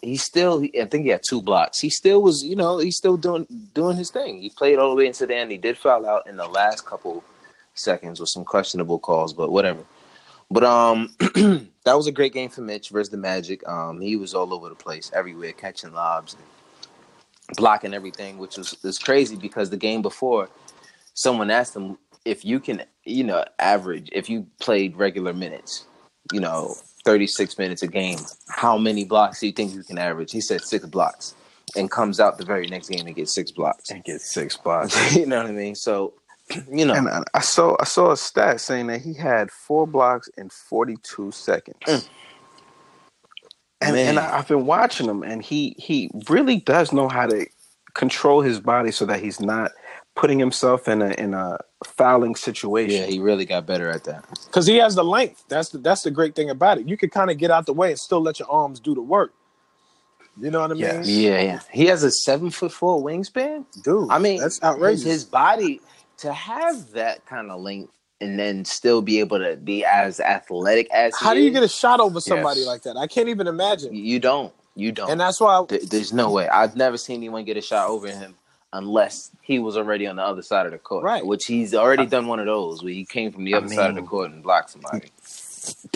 He 0.00 0.16
still, 0.16 0.62
I 0.80 0.84
think 0.84 1.02
he 1.02 1.08
had 1.08 1.22
two 1.28 1.42
blocks. 1.42 1.80
He 1.80 1.90
still 1.90 2.22
was, 2.22 2.44
you 2.44 2.54
know, 2.54 2.78
he's 2.78 2.96
still 2.96 3.16
doing 3.16 3.48
doing 3.74 3.96
his 3.96 4.10
thing. 4.12 4.40
He 4.40 4.48
played 4.50 4.78
all 4.78 4.90
the 4.90 4.96
way 4.96 5.08
into 5.08 5.26
the 5.26 5.34
end. 5.34 5.50
He 5.50 5.58
did 5.58 5.76
foul 5.76 6.06
out 6.06 6.28
in 6.28 6.36
the 6.36 6.46
last 6.46 6.86
couple 6.86 7.24
seconds 7.74 8.20
with 8.20 8.28
some 8.28 8.44
questionable 8.44 9.00
calls, 9.00 9.32
but 9.32 9.50
whatever. 9.50 9.80
But 10.50 10.64
um, 10.64 11.14
that 11.84 11.96
was 11.96 12.06
a 12.06 12.12
great 12.12 12.32
game 12.32 12.48
for 12.48 12.62
Mitch 12.62 12.88
versus 12.88 13.10
the 13.10 13.16
Magic. 13.16 13.66
Um, 13.68 14.00
he 14.00 14.16
was 14.16 14.34
all 14.34 14.54
over 14.54 14.68
the 14.68 14.74
place, 14.74 15.10
everywhere, 15.14 15.52
catching 15.52 15.92
lobs, 15.92 16.34
and 16.34 17.56
blocking 17.56 17.94
everything, 17.94 18.38
which 18.38 18.56
was 18.56 18.76
was 18.82 18.98
crazy 18.98 19.36
because 19.36 19.70
the 19.70 19.76
game 19.76 20.02
before, 20.02 20.48
someone 21.14 21.50
asked 21.50 21.76
him 21.76 21.98
if 22.24 22.44
you 22.44 22.60
can, 22.60 22.82
you 23.04 23.24
know, 23.24 23.44
average 23.58 24.08
if 24.12 24.30
you 24.30 24.46
played 24.60 24.96
regular 24.96 25.34
minutes, 25.34 25.84
you 26.32 26.40
know, 26.40 26.74
thirty 27.04 27.26
six 27.26 27.58
minutes 27.58 27.82
a 27.82 27.88
game, 27.88 28.18
how 28.48 28.78
many 28.78 29.04
blocks 29.04 29.40
do 29.40 29.46
you 29.46 29.52
think 29.52 29.74
you 29.74 29.82
can 29.82 29.98
average? 29.98 30.32
He 30.32 30.40
said 30.40 30.62
six 30.62 30.86
blocks, 30.86 31.34
and 31.76 31.90
comes 31.90 32.20
out 32.20 32.38
the 32.38 32.44
very 32.44 32.66
next 32.66 32.88
game 32.88 33.06
and 33.06 33.14
gets 33.14 33.34
six 33.34 33.50
blocks. 33.50 33.90
And 33.90 34.02
gets 34.04 34.30
six 34.30 34.56
blocks. 34.56 35.14
you 35.16 35.26
know 35.26 35.38
what 35.38 35.46
I 35.46 35.52
mean? 35.52 35.74
So, 35.74 36.14
you 36.70 36.84
know, 36.84 36.94
And 36.94 37.08
I- 37.08 37.22
I 37.34 37.40
saw 37.40 37.76
I 37.80 37.84
saw 37.84 38.12
a 38.12 38.16
stat 38.16 38.60
saying 38.60 38.86
that 38.88 39.00
he 39.02 39.14
had 39.14 39.50
four 39.50 39.86
blocks 39.86 40.28
in 40.36 40.48
42 40.50 41.30
seconds. 41.32 41.78
Mm. 41.86 42.08
And 43.80 43.96
and 43.96 44.16
Man. 44.16 44.18
I, 44.18 44.38
I've 44.38 44.48
been 44.48 44.66
watching 44.66 45.08
him, 45.08 45.22
and 45.22 45.42
he 45.42 45.76
he 45.78 46.10
really 46.28 46.58
does 46.58 46.92
know 46.92 47.08
how 47.08 47.26
to 47.26 47.46
control 47.94 48.40
his 48.42 48.60
body 48.60 48.90
so 48.90 49.06
that 49.06 49.20
he's 49.20 49.40
not 49.40 49.70
putting 50.16 50.38
himself 50.38 50.88
in 50.88 51.00
a 51.00 51.10
in 51.10 51.32
a 51.32 51.58
fouling 51.84 52.34
situation. 52.34 53.02
yeah, 53.02 53.06
he 53.06 53.20
really 53.20 53.44
got 53.44 53.66
better 53.66 53.88
at 53.88 54.02
that. 54.04 54.24
Because 54.46 54.66
he 54.66 54.76
has 54.78 54.96
the 54.96 55.04
length. 55.04 55.44
That's 55.48 55.68
the 55.68 55.78
that's 55.78 56.02
the 56.02 56.10
great 56.10 56.34
thing 56.34 56.50
about 56.50 56.78
it. 56.78 56.88
You 56.88 56.96
can 56.96 57.08
kind 57.10 57.30
of 57.30 57.38
get 57.38 57.52
out 57.52 57.66
the 57.66 57.72
way 57.72 57.90
and 57.90 57.98
still 57.98 58.20
let 58.20 58.40
your 58.40 58.50
arms 58.50 58.80
do 58.80 58.94
the 58.96 59.02
work. 59.02 59.32
You 60.40 60.50
know 60.50 60.60
what 60.60 60.70
I 60.70 60.74
mean? 60.74 60.82
Yes. 60.82 61.08
Yeah, 61.08 61.40
yeah. 61.40 61.60
He 61.72 61.86
has 61.86 62.02
a 62.02 62.10
seven 62.10 62.50
foot 62.50 62.72
four 62.72 63.02
wingspan. 63.02 63.64
Dude, 63.82 64.10
I 64.10 64.18
mean, 64.18 64.40
that's 64.40 64.60
outrageous. 64.62 65.04
His, 65.04 65.12
his 65.12 65.24
body 65.24 65.80
to 66.18 66.32
have 66.32 66.90
that 66.92 67.24
kind 67.26 67.50
of 67.50 67.60
length 67.60 67.92
and 68.20 68.38
then 68.38 68.64
still 68.64 69.00
be 69.00 69.20
able 69.20 69.38
to 69.38 69.56
be 69.56 69.84
as 69.84 70.18
athletic 70.20 70.90
as 70.90 71.16
he 71.18 71.24
How 71.24 71.34
do 71.34 71.40
you 71.40 71.48
is, 71.48 71.54
get 71.54 71.62
a 71.62 71.68
shot 71.68 72.00
over 72.00 72.20
somebody 72.20 72.60
Yes. 72.60 72.66
like 72.66 72.82
that? 72.82 72.96
I 72.96 73.06
can't 73.06 73.28
even 73.28 73.46
imagine. 73.46 73.94
You 73.94 74.18
don't. 74.18 74.52
You 74.74 74.92
don't. 74.92 75.10
And 75.10 75.20
that's 75.20 75.40
why 75.40 75.64
There- 75.68 75.78
there's 75.80 76.12
no 76.12 76.30
way. 76.30 76.48
I've 76.48 76.76
never 76.76 76.96
seen 76.96 77.18
anyone 77.18 77.44
get 77.44 77.56
a 77.56 77.60
shot 77.60 77.88
over 77.88 78.08
him 78.08 78.34
unless 78.72 79.30
he 79.42 79.58
was 79.58 79.76
already 79.76 80.06
on 80.06 80.16
the 80.16 80.22
other 80.22 80.42
side 80.42 80.66
of 80.66 80.72
the 80.72 80.78
court. 80.78 81.04
Right. 81.04 81.24
Which 81.24 81.46
he's 81.46 81.74
already 81.74 82.06
done 82.06 82.26
one 82.26 82.38
of 82.40 82.46
those 82.46 82.82
where 82.82 82.92
he 82.92 83.04
came 83.04 83.32
from 83.32 83.44
the 83.44 83.54
I 83.54 83.58
other 83.58 83.68
side 83.68 83.90
of 83.90 83.96
the 83.96 84.02
court 84.02 84.30
and 84.30 84.42
blocked 84.42 84.70
somebody. 84.70 85.08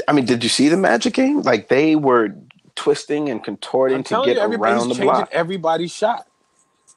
I 0.08 0.12
mean, 0.12 0.24
did 0.24 0.42
you 0.42 0.48
see 0.48 0.68
the 0.68 0.76
Magic 0.76 1.14
game? 1.14 1.42
Like 1.42 1.68
they 1.68 1.96
were 1.96 2.34
twisting 2.74 3.28
and 3.28 3.42
contorting 3.42 4.02
to 4.04 4.22
get 4.24 4.36
you, 4.36 4.42
around 4.42 4.88
the 4.88 4.94
block. 4.94 5.28
everybody's 5.32 5.92
shot. 5.92 6.26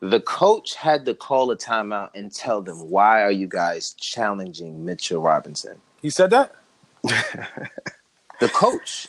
The 0.01 0.19
coach 0.19 0.75
had 0.75 1.05
to 1.05 1.13
call 1.13 1.51
a 1.51 1.57
timeout 1.57 2.09
and 2.15 2.33
tell 2.33 2.61
them, 2.61 2.89
why 2.89 3.23
are 3.23 3.31
you 3.31 3.47
guys 3.47 3.93
challenging 3.93 4.83
Mitchell 4.85 5.21
Robinson? 5.21 5.79
He 6.01 6.09
said 6.09 6.29
that. 6.31 6.55
the 7.03 8.49
coach, 8.53 9.07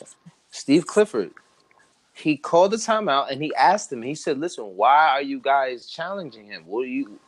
Steve 0.51 0.87
Clifford, 0.87 1.31
he 2.13 2.37
called 2.37 2.71
the 2.71 2.77
timeout 2.77 3.31
and 3.31 3.41
he 3.41 3.53
asked 3.55 3.91
him. 3.91 4.01
He 4.01 4.15
said, 4.15 4.39
"Listen, 4.39 4.65
why 4.75 5.09
are 5.09 5.21
you 5.21 5.39
guys 5.39 5.87
challenging 5.87 6.45
him? 6.45 6.63
What 6.65 6.81
are 6.81 6.87
you? 6.87 7.19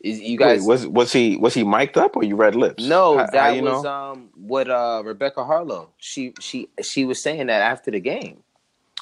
Is 0.00 0.20
you 0.20 0.36
guys? 0.36 0.62
Wait, 0.62 0.66
was 0.66 0.86
was 0.86 1.12
he 1.12 1.36
was 1.36 1.54
he 1.54 1.62
mic'd 1.62 1.96
up 1.96 2.16
or 2.16 2.24
you 2.24 2.34
read 2.34 2.56
lips? 2.56 2.84
no, 2.88 3.18
How- 3.18 3.26
that 3.26 3.34
how 3.34 3.52
you 3.52 3.62
was 3.62 3.84
know? 3.84 3.90
um 3.90 4.30
what 4.34 4.68
uh 4.68 5.02
Rebecca 5.04 5.40
Haarlow. 5.40 5.88
She 5.98 6.34
she 6.40 6.68
she 6.82 7.04
was 7.04 7.22
saying 7.22 7.46
that 7.46 7.62
after 7.62 7.90
the 7.90 8.00
game. 8.00 8.42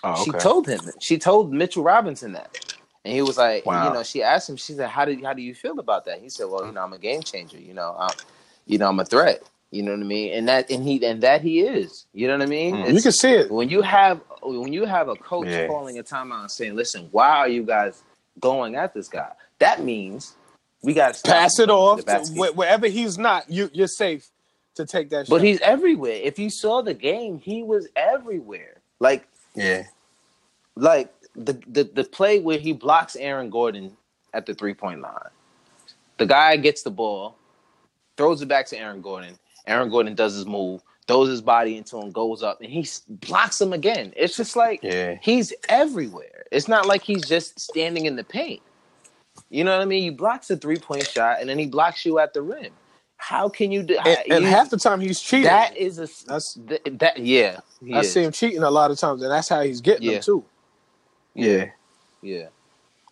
Oh, 0.02 0.24
She 0.24 0.30
told 0.32 0.66
him. 0.66 0.80
She 0.98 1.18
told 1.18 1.52
Mitchell 1.52 1.82
Robinson 1.82 2.32
that. 2.32 2.74
And 3.04 3.14
he 3.14 3.22
was 3.22 3.38
like, 3.38 3.64
Wow. 3.66 3.88
you 3.88 3.94
know, 3.94 4.02
she 4.02 4.22
asked 4.22 4.48
him, 4.48 4.56
she 4.56 4.72
said, 4.74 4.88
How 4.88 5.04
do 5.04 5.18
how 5.24 5.32
do 5.32 5.42
you 5.42 5.54
feel 5.54 5.78
about 5.78 6.04
that? 6.06 6.20
He 6.20 6.28
said, 6.28 6.46
Well, 6.48 6.66
you 6.66 6.72
know, 6.72 6.82
I'm 6.82 6.92
a 6.92 6.98
game 6.98 7.22
changer, 7.22 7.58
you 7.58 7.74
know, 7.74 7.96
I'm 7.98 8.14
you 8.66 8.78
know, 8.78 8.88
I'm 8.88 9.00
a 9.00 9.04
threat. 9.04 9.42
You 9.72 9.82
know 9.84 9.92
what 9.92 10.00
I 10.00 10.04
mean? 10.04 10.32
And 10.32 10.48
that 10.48 10.70
and 10.70 10.82
he 10.84 11.04
and 11.06 11.22
that 11.22 11.42
he 11.42 11.60
is. 11.60 12.06
You 12.12 12.26
know 12.26 12.34
what 12.38 12.42
I 12.42 12.46
mean? 12.46 12.74
Mm. 12.76 12.94
You 12.94 13.00
can 13.02 13.12
see 13.12 13.32
it. 13.32 13.50
when 13.50 13.68
you 13.68 13.82
have 13.82 14.20
when 14.42 14.72
you 14.72 14.84
have 14.84 15.08
a 15.08 15.14
coach 15.16 15.46
Yeah. 15.48 15.66
calling 15.68 15.98
a 15.98 16.02
timeout 16.02 16.40
and 16.40 16.50
saying, 16.50 16.74
"Listen, 16.74 17.08
why 17.12 17.28
are 17.38 17.48
you 17.48 17.62
guys 17.62 18.02
going 18.38 18.74
at 18.76 18.94
this 18.94 19.08
guy. 19.08 19.30
That 19.58 19.82
means 19.82 20.34
we 20.82 20.94
got 20.94 21.14
to 21.14 21.22
Pass 21.22 21.58
it 21.58 21.68
off 21.68 22.02
wh- 22.04 22.56
wherever 22.56 22.86
he's 22.86 23.18
not. 23.18 23.50
You 23.50 23.70
you're 23.72 23.86
safe 23.86 24.28
to 24.76 24.86
take 24.86 25.10
that. 25.10 25.28
But 25.28 25.42
he's 25.42 25.60
everywhere. 25.60 26.18
If 26.22 26.38
you 26.38 26.48
saw 26.50 26.80
the 26.82 26.94
game, 26.94 27.38
he 27.38 27.62
was 27.62 27.88
everywhere. 27.94 28.76
Like 28.98 29.26
Yeah. 29.54 29.84
like 30.76 31.12
the 31.34 31.52
the, 31.68 31.84
the 31.84 32.04
play 32.04 32.40
where 32.40 32.58
he 32.58 32.72
blocks 32.72 33.16
Aaron 33.16 33.50
Gordon 33.50 33.96
at 34.34 34.46
the 34.46 34.54
three 34.54 34.74
point 34.74 35.00
line. 35.00 35.14
The 36.18 36.26
guy 36.26 36.56
gets 36.56 36.82
the 36.82 36.90
ball, 36.90 37.36
throws 38.16 38.42
it 38.42 38.48
back 38.48 38.66
to 38.66 38.78
Aaron 38.78 39.00
Gordon. 39.00 39.38
Aaron 39.66 39.90
Gordon 39.90 40.14
does 40.14 40.34
his 40.34 40.46
move, 40.46 40.82
throws 41.06 41.28
his 41.28 41.40
body 41.40 41.76
into 41.76 41.98
him, 41.98 42.10
goes 42.10 42.42
up, 42.42 42.60
and 42.60 42.70
he 42.70 42.86
blocks 43.08 43.60
him 43.60 43.72
again. 43.72 44.12
It's 44.16 44.36
just 44.36 44.56
like 44.56 44.80
Yeah. 44.82 45.16
he's 45.22 45.52
everywhere. 45.68 46.44
It's 46.50 46.68
not 46.68 46.86
like 46.86 47.02
he's 47.02 47.26
just 47.26 47.58
standing 47.60 48.06
in 48.06 48.16
the 48.16 48.24
paint. 48.24 48.60
You 49.48 49.64
know 49.64 49.72
what 49.76 49.82
I 49.82 49.86
mean? 49.86 50.02
He 50.02 50.10
blocks 50.10 50.50
a 50.50 50.56
three 50.56 50.76
point 50.76 51.06
shot 51.06 51.40
and 51.40 51.48
then 51.48 51.58
he 51.58 51.66
blocks 51.66 52.04
you 52.04 52.18
at 52.18 52.34
the 52.34 52.42
rim. 52.42 52.72
How 53.16 53.48
can 53.48 53.70
you 53.70 53.82
do? 53.82 53.96
and, 53.98 54.18
and 54.30 54.44
you- 54.44 54.50
half 54.50 54.70
the 54.70 54.76
time 54.78 55.00
he's 55.00 55.20
cheating. 55.20 55.44
that 55.44 55.76
is 55.76 55.98
a 55.98 56.08
That's- 56.26 56.58
th- 56.68 56.80
that 56.98 57.18
yeah. 57.18 57.60
I 57.94 58.00
is. 58.00 58.12
see 58.12 58.22
him 58.24 58.32
cheating 58.32 58.62
a 58.62 58.70
lot 58.70 58.90
of 58.90 58.98
times, 58.98 59.22
and 59.22 59.30
that's 59.30 59.48
how 59.48 59.62
he's 59.62 59.80
getting 59.80 60.06
Yeah. 60.08 60.14
them 60.14 60.22
too. 60.22 60.44
Yeah. 61.34 61.66
Yeah, 62.22 62.46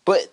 but 0.04 0.28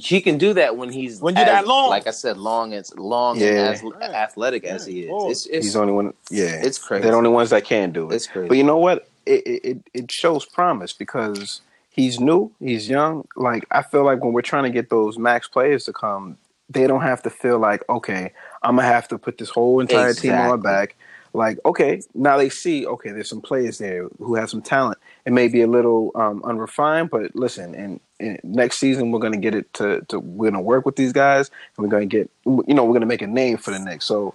he 0.00 0.20
can 0.20 0.36
do 0.38 0.52
that 0.54 0.76
when 0.76 0.92
he's 0.92 1.20
When 1.20 1.34
you're 1.34 1.44
as- 1.44 1.48
that 1.64 1.66
long. 1.66 1.88
Like 1.90 2.06
I 2.06 2.10
said, 2.10 2.36
long 2.38 2.72
and 2.74 2.86
long 2.96 3.38
Yeah. 3.40 3.72
and 3.72 3.94
as 4.02 4.12
athletic 4.14 4.64
as 4.64 4.86
he 4.86 5.02
is. 5.04 5.10
It's, 5.30 5.46
it's, 5.46 5.64
He's 5.66 5.72
the 5.74 5.80
only 5.80 5.92
one. 5.94 6.14
Yeah, 6.30 6.60
it's 6.62 6.78
crazy. 6.78 7.02
They're 7.02 7.12
the 7.12 7.16
only 7.16 7.30
ones 7.30 7.50
that 7.50 7.64
can 7.64 7.90
do 7.90 8.10
it. 8.10 8.14
It's 8.14 8.26
crazy. 8.26 8.48
But 8.48 8.58
you 8.58 8.64
know 8.64 8.76
what? 8.76 9.08
It, 9.26 9.46
it 9.46 9.64
it- 9.64 9.90
it 9.94 10.12
shows 10.12 10.44
promise 10.44 10.92
because 10.92 11.62
he's 11.90 12.20
new, 12.20 12.52
he's 12.60 12.88
young. 12.88 13.26
Like 13.34 13.66
I 13.70 13.82
feel 13.82 14.04
like 14.04 14.22
when 14.22 14.32
we're 14.32 14.42
trying 14.42 14.64
to 14.64 14.70
get 14.70 14.90
those 14.90 15.18
max 15.18 15.48
players 15.48 15.84
to 15.86 15.92
come, 15.92 16.36
they 16.70 16.86
don't 16.86 17.02
have 17.02 17.22
to 17.22 17.30
feel 17.30 17.58
like 17.58 17.82
okay, 17.88 18.32
I'm 18.62 18.76
gonna 18.76 18.86
have 18.88 19.08
to 19.08 19.18
put 19.18 19.38
this 19.38 19.48
whole 19.50 19.80
entire 19.80 20.12
team 20.14 20.32
on 20.34 20.50
my 20.50 20.56
back. 20.56 20.96
Like 21.32 21.58
okay, 21.64 22.02
now 22.14 22.36
they 22.36 22.50
see 22.50 22.86
okay, 22.86 23.10
there's 23.10 23.28
some 23.30 23.40
players 23.40 23.78
there 23.78 24.06
who 24.18 24.34
have 24.34 24.50
some 24.50 24.60
talent. 24.62 24.98
It 25.24 25.32
may 25.32 25.48
be 25.48 25.62
a 25.62 25.66
little 25.66 26.10
um, 26.14 26.42
unrefined, 26.44 27.10
but 27.10 27.34
listen, 27.36 27.74
and, 27.74 28.00
and 28.18 28.40
next 28.42 28.78
season 28.78 29.10
we're 29.12 29.20
gonna 29.20 29.36
get 29.36 29.54
it 29.54 29.72
to, 29.74 30.00
to 30.08 30.18
we're 30.18 30.50
gonna 30.50 30.62
work 30.62 30.84
with 30.84 30.96
these 30.96 31.12
guys, 31.12 31.50
and 31.76 31.84
we're 31.84 31.90
gonna 31.90 32.06
get 32.06 32.30
you 32.44 32.64
know 32.74 32.84
we're 32.84 32.94
gonna 32.94 33.06
make 33.06 33.22
a 33.22 33.26
name 33.26 33.56
for 33.56 33.70
the 33.70 33.78
Knicks. 33.78 34.04
So 34.04 34.34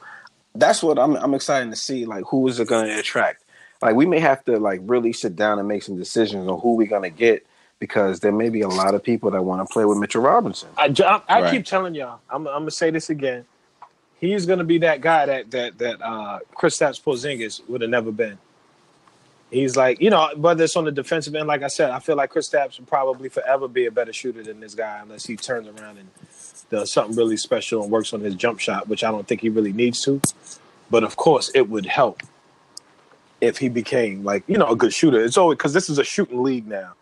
that's 0.56 0.82
what 0.82 0.98
I'm 0.98 1.16
I'm 1.18 1.34
excited 1.34 1.70
to 1.70 1.76
see. 1.76 2.06
Like 2.06 2.24
who 2.26 2.48
is 2.48 2.60
it 2.60 2.68
going 2.68 2.88
to 2.88 2.98
attract? 3.00 3.44
Like 3.82 3.96
we 3.96 4.06
may 4.06 4.20
have 4.20 4.44
to 4.46 4.58
like 4.60 4.82
really 4.84 5.14
sit 5.14 5.36
down 5.36 5.60
and 5.60 5.68
make 5.68 5.84
some 5.84 5.98
decisions 5.98 6.48
on 6.48 6.60
who 6.60 6.76
we're 6.76 6.88
going 6.88 7.04
to 7.04 7.16
get 7.16 7.46
because 7.80 8.22
there 8.22 8.32
may 8.32 8.50
be 8.50 8.62
a 8.62 8.68
lot 8.68 8.96
of 8.96 9.04
people 9.04 9.30
that 9.32 9.44
want 9.44 9.68
to 9.68 9.72
play 9.72 9.86
with 9.86 10.00
Mitchell 10.00 10.22
Robinson. 10.22 10.70
I, 10.78 10.86
I, 11.00 11.22
I 11.28 11.42
Right. 11.42 11.52
keep 11.52 11.66
telling 11.66 11.94
y'all, 11.96 12.20
I'm, 12.30 12.48
I'm 12.48 12.62
gonna 12.62 12.72
say 12.72 12.90
this 12.92 13.10
again. 13.10 13.46
He's 14.20 14.48
gonna 14.48 14.64
be 14.64 14.80
that 14.80 15.02
guy 15.02 15.28
that 15.28 15.52
that 15.52 15.78
that 15.78 16.02
uh 16.02 16.40
Kristaps 16.56 17.02
Porzingis 17.02 17.62
would 17.70 17.82
have 17.82 17.90
never 17.92 18.12
been. 18.12 18.40
He's 19.52 19.78
like, 19.78 20.02
you 20.02 20.10
know, 20.10 20.30
whether 20.36 20.64
it's 20.66 20.76
on 20.76 20.86
the 20.86 20.92
defensive 20.92 21.34
end, 21.36 21.48
like 21.48 21.64
I 21.64 21.68
said, 21.68 21.92
I 21.92 22.00
feel 22.00 22.18
like 22.18 22.34
Kristaps 22.34 22.80
will 22.80 22.86
probably 22.86 23.30
forever 23.30 23.68
be 23.68 23.86
a 23.86 23.92
better 23.92 24.12
shooter 24.14 24.44
than 24.44 24.60
this 24.60 24.76
guy 24.76 25.00
unless 25.02 25.26
he 25.26 25.38
turns 25.38 25.68
around 25.68 25.98
and 25.98 26.10
does 26.70 26.92
something 26.92 27.16
really 27.16 27.38
special 27.38 27.82
and 27.84 27.92
works 27.92 28.14
on 28.14 28.22
his 28.22 28.36
jump 28.36 28.60
shot, 28.60 28.90
which 28.90 29.04
I 29.04 29.12
don't 29.12 29.28
think 29.28 29.42
he 29.42 29.50
really 29.50 29.72
needs 29.74 30.02
to. 30.02 30.22
But 30.90 31.04
of 31.04 31.16
course, 31.16 31.50
it 31.56 31.70
would 31.70 31.86
help 31.86 32.22
if 33.42 33.58
he 33.60 33.70
became 33.70 34.24
like 34.24 34.44
you 34.48 34.58
know 34.58 34.68
a 34.68 34.76
good 34.76 34.94
shooter. 34.94 35.24
It's 35.24 35.38
always 35.38 35.58
because 35.58 35.74
this 35.74 35.90
is 35.90 36.00
a 36.00 36.04
shooting 36.04 36.44
league 36.44 36.68
now. 36.68 36.94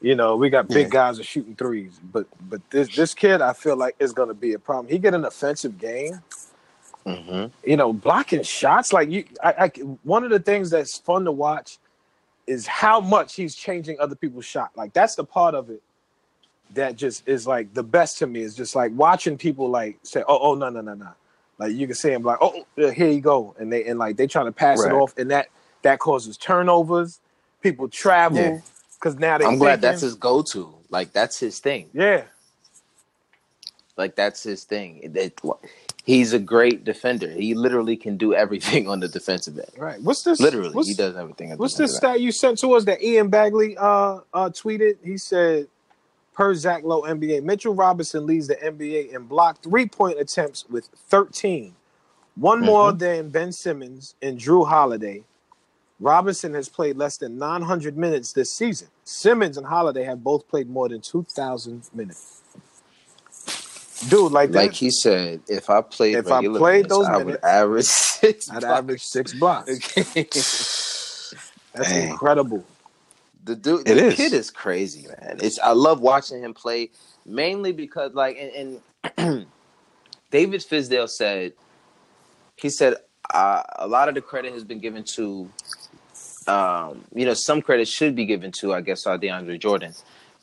You 0.00 0.14
know, 0.14 0.36
we 0.36 0.50
got 0.50 0.68
big 0.68 0.86
Yeah. 0.88 0.90
guys 0.90 1.18
are 1.20 1.24
shooting 1.24 1.56
threes, 1.56 1.98
but 2.12 2.26
but 2.48 2.60
this 2.70 2.94
this 2.94 3.14
kid, 3.14 3.40
I 3.42 3.52
feel 3.52 3.76
like 3.76 3.96
is 3.98 4.12
going 4.12 4.28
to 4.28 4.34
be 4.34 4.52
a 4.52 4.58
problem. 4.58 4.88
He 4.92 4.98
get 4.98 5.14
an 5.14 5.24
offensive 5.24 5.78
game, 5.78 6.20
Mhm. 7.06 7.50
you 7.64 7.76
know, 7.76 7.92
blocking 7.92 8.42
shots. 8.42 8.92
Like 8.92 9.10
you, 9.10 9.24
I, 9.42 9.52
I 9.58 9.68
one 10.04 10.24
of 10.24 10.30
the 10.30 10.38
things 10.40 10.70
that's 10.70 10.96
fun 10.98 11.24
to 11.26 11.32
watch 11.32 11.78
is 12.46 12.66
how 12.66 13.00
much 13.00 13.34
he's 13.34 13.54
changing 13.54 13.98
other 14.00 14.14
people's 14.14 14.44
shot. 14.46 14.70
Like 14.76 14.92
that's 14.92 15.14
the 15.14 15.24
part 15.24 15.54
of 15.54 15.70
it 15.70 15.82
that 16.74 16.96
just 16.96 17.28
is 17.28 17.46
like 17.46 17.74
the 17.74 17.82
best 17.82 18.18
to 18.18 18.26
me. 18.26 18.40
Is 18.40 18.54
just 18.56 18.74
like 18.74 18.92
watching 18.94 19.36
people 19.36 19.68
like 19.68 19.98
say, 20.02 20.22
"Oh, 20.26 20.38
oh, 20.40 20.54
no, 20.54 20.70
no, 20.70 20.80
no, 20.80 20.94
no." 20.94 21.10
Like 21.58 21.72
you 21.72 21.86
can 21.86 21.94
see 21.94 22.10
him 22.10 22.22
like, 22.22 22.38
"Oh, 22.40 22.66
uh, 22.82 22.88
here 22.90 23.10
you 23.10 23.20
go," 23.20 23.54
and 23.58 23.72
they 23.72 23.84
and 23.84 23.98
like 23.98 24.16
they 24.16 24.26
trying 24.26 24.46
to 24.46 24.52
pass 24.52 24.80
Right. 24.82 24.90
it 24.92 24.94
off, 24.94 25.16
and 25.18 25.30
that 25.30 25.48
that 25.82 25.98
causes 25.98 26.36
turnovers. 26.36 27.20
People 27.60 27.88
travel 27.88 28.38
Yeah. 28.38 28.60
because 28.98 29.16
now 29.18 29.38
they. 29.38 29.44
I'm 29.44 29.58
glad 29.58 29.80
that's 29.80 30.00
his 30.02 30.14
go-to. 30.14 30.74
Like 30.90 31.12
that's 31.12 31.38
his 31.38 31.58
thing. 31.60 31.90
Yeah, 31.92 32.24
Like 33.96 34.16
that's 34.16 34.42
his 34.42 34.64
thing. 34.64 35.00
It, 35.02 35.14
That 35.14 35.40
he's 36.04 36.32
a 36.32 36.38
great 36.38 36.84
defender. 36.84 37.28
He 37.28 37.54
literally 37.54 37.96
can 37.96 38.16
do 38.16 38.34
everything 38.34 38.88
on 38.92 39.00
the 39.00 39.08
defensive 39.08 39.58
end. 39.58 39.68
right. 39.76 40.00
What's 40.00 40.22
this? 40.22 40.40
Literally, 40.40 40.70
what's, 40.70 40.88
he 40.88 40.94
does 40.94 41.16
everything. 41.16 41.50
on 41.50 41.56
the 41.56 41.60
What's 41.60 41.74
this 41.74 41.96
stat 41.96 42.20
you 42.20 42.30
sent 42.30 42.58
to 42.58 42.72
us 42.74 42.84
that 42.84 43.02
Ian 43.02 43.30
Begley 43.30 43.76
uh, 43.76 44.20
uh 44.32 44.50
tweeted? 44.50 44.98
He 45.02 45.18
said, 45.18 45.66
per 46.34 46.54
Zach 46.54 46.84
Lowe 46.84 47.02
NBA, 47.02 47.42
Mitchell 47.42 47.74
Robinson 47.74 48.26
leads 48.26 48.46
the 48.46 48.56
NBA 48.56 49.12
in 49.14 49.24
blocked 49.24 49.64
three 49.64 49.86
point 49.86 50.20
attempts 50.20 50.68
with 50.68 50.88
13, 51.08 51.74
one 52.36 52.60
more 52.60 52.92
than 52.92 53.30
Ben 53.30 53.52
Simmons 53.52 54.14
and 54.22 54.38
Jrue 54.38 54.68
Holiday. 54.68 55.24
Robinson 56.00 56.54
has 56.54 56.68
played 56.68 56.96
less 56.96 57.16
than 57.16 57.38
900 57.38 57.96
minutes 57.96 58.32
this 58.32 58.52
season. 58.52 58.88
Simmons 59.04 59.56
and 59.56 59.66
Holiday 59.66 60.02
have 60.02 60.24
both 60.24 60.46
played 60.48 60.68
more 60.68 60.88
than 60.88 61.00
2,000 61.00 61.88
minutes. 61.94 62.42
Dude, 64.08 64.32
like 64.32 64.50
that, 64.52 64.58
Like 64.58 64.72
he 64.74 64.90
said, 64.90 65.40
if 65.48 65.70
I 65.70 65.80
played, 65.80 66.16
If 66.16 66.26
I 66.28 66.36
regular 66.36 66.58
played 66.60 66.74
minutes, 66.76 66.94
those 66.94 67.06
I 67.06 67.16
would 67.16 67.26
minutes, 67.26 67.44
average 67.44 67.84
six. 67.86 68.50
I'd 68.50 68.60
blocks. 68.60 68.78
average 68.78 69.02
six 69.02 69.32
blocks. 69.34 69.94
That's 71.72 71.90
Dang. 71.90 72.08
incredible. 72.10 72.64
The 73.44 73.56
dude, 73.56 73.84
the 73.86 74.06
is. 74.06 74.14
kid 74.14 74.32
is 74.32 74.50
crazy, 74.50 75.06
man. 75.06 75.38
It's 75.42 75.58
I 75.58 75.72
love 75.72 76.00
watching 76.00 76.42
him 76.42 76.54
play, 76.54 76.90
mainly 77.26 77.72
because 77.72 78.14
like 78.14 78.38
and, 78.38 78.80
and 79.16 79.46
David 80.30 80.60
Fizdale 80.62 81.08
said, 81.08 81.52
he 82.56 82.70
said 82.70 82.94
uh, 83.32 83.62
a 83.78 83.86
lot 83.86 84.08
of 84.08 84.14
the 84.14 84.20
credit 84.22 84.52
has 84.54 84.64
been 84.64 84.78
given 84.78 85.04
to, 85.04 85.48
um, 86.46 87.04
you 87.14 87.26
know, 87.26 87.34
some 87.34 87.60
credit 87.60 87.86
should 87.88 88.14
be 88.14 88.24
given 88.24 88.50
to 88.60 88.72
I 88.72 88.80
guess 88.80 89.06
uh, 89.06 89.18
DeAndre 89.18 89.58
Jordan, 89.58 89.92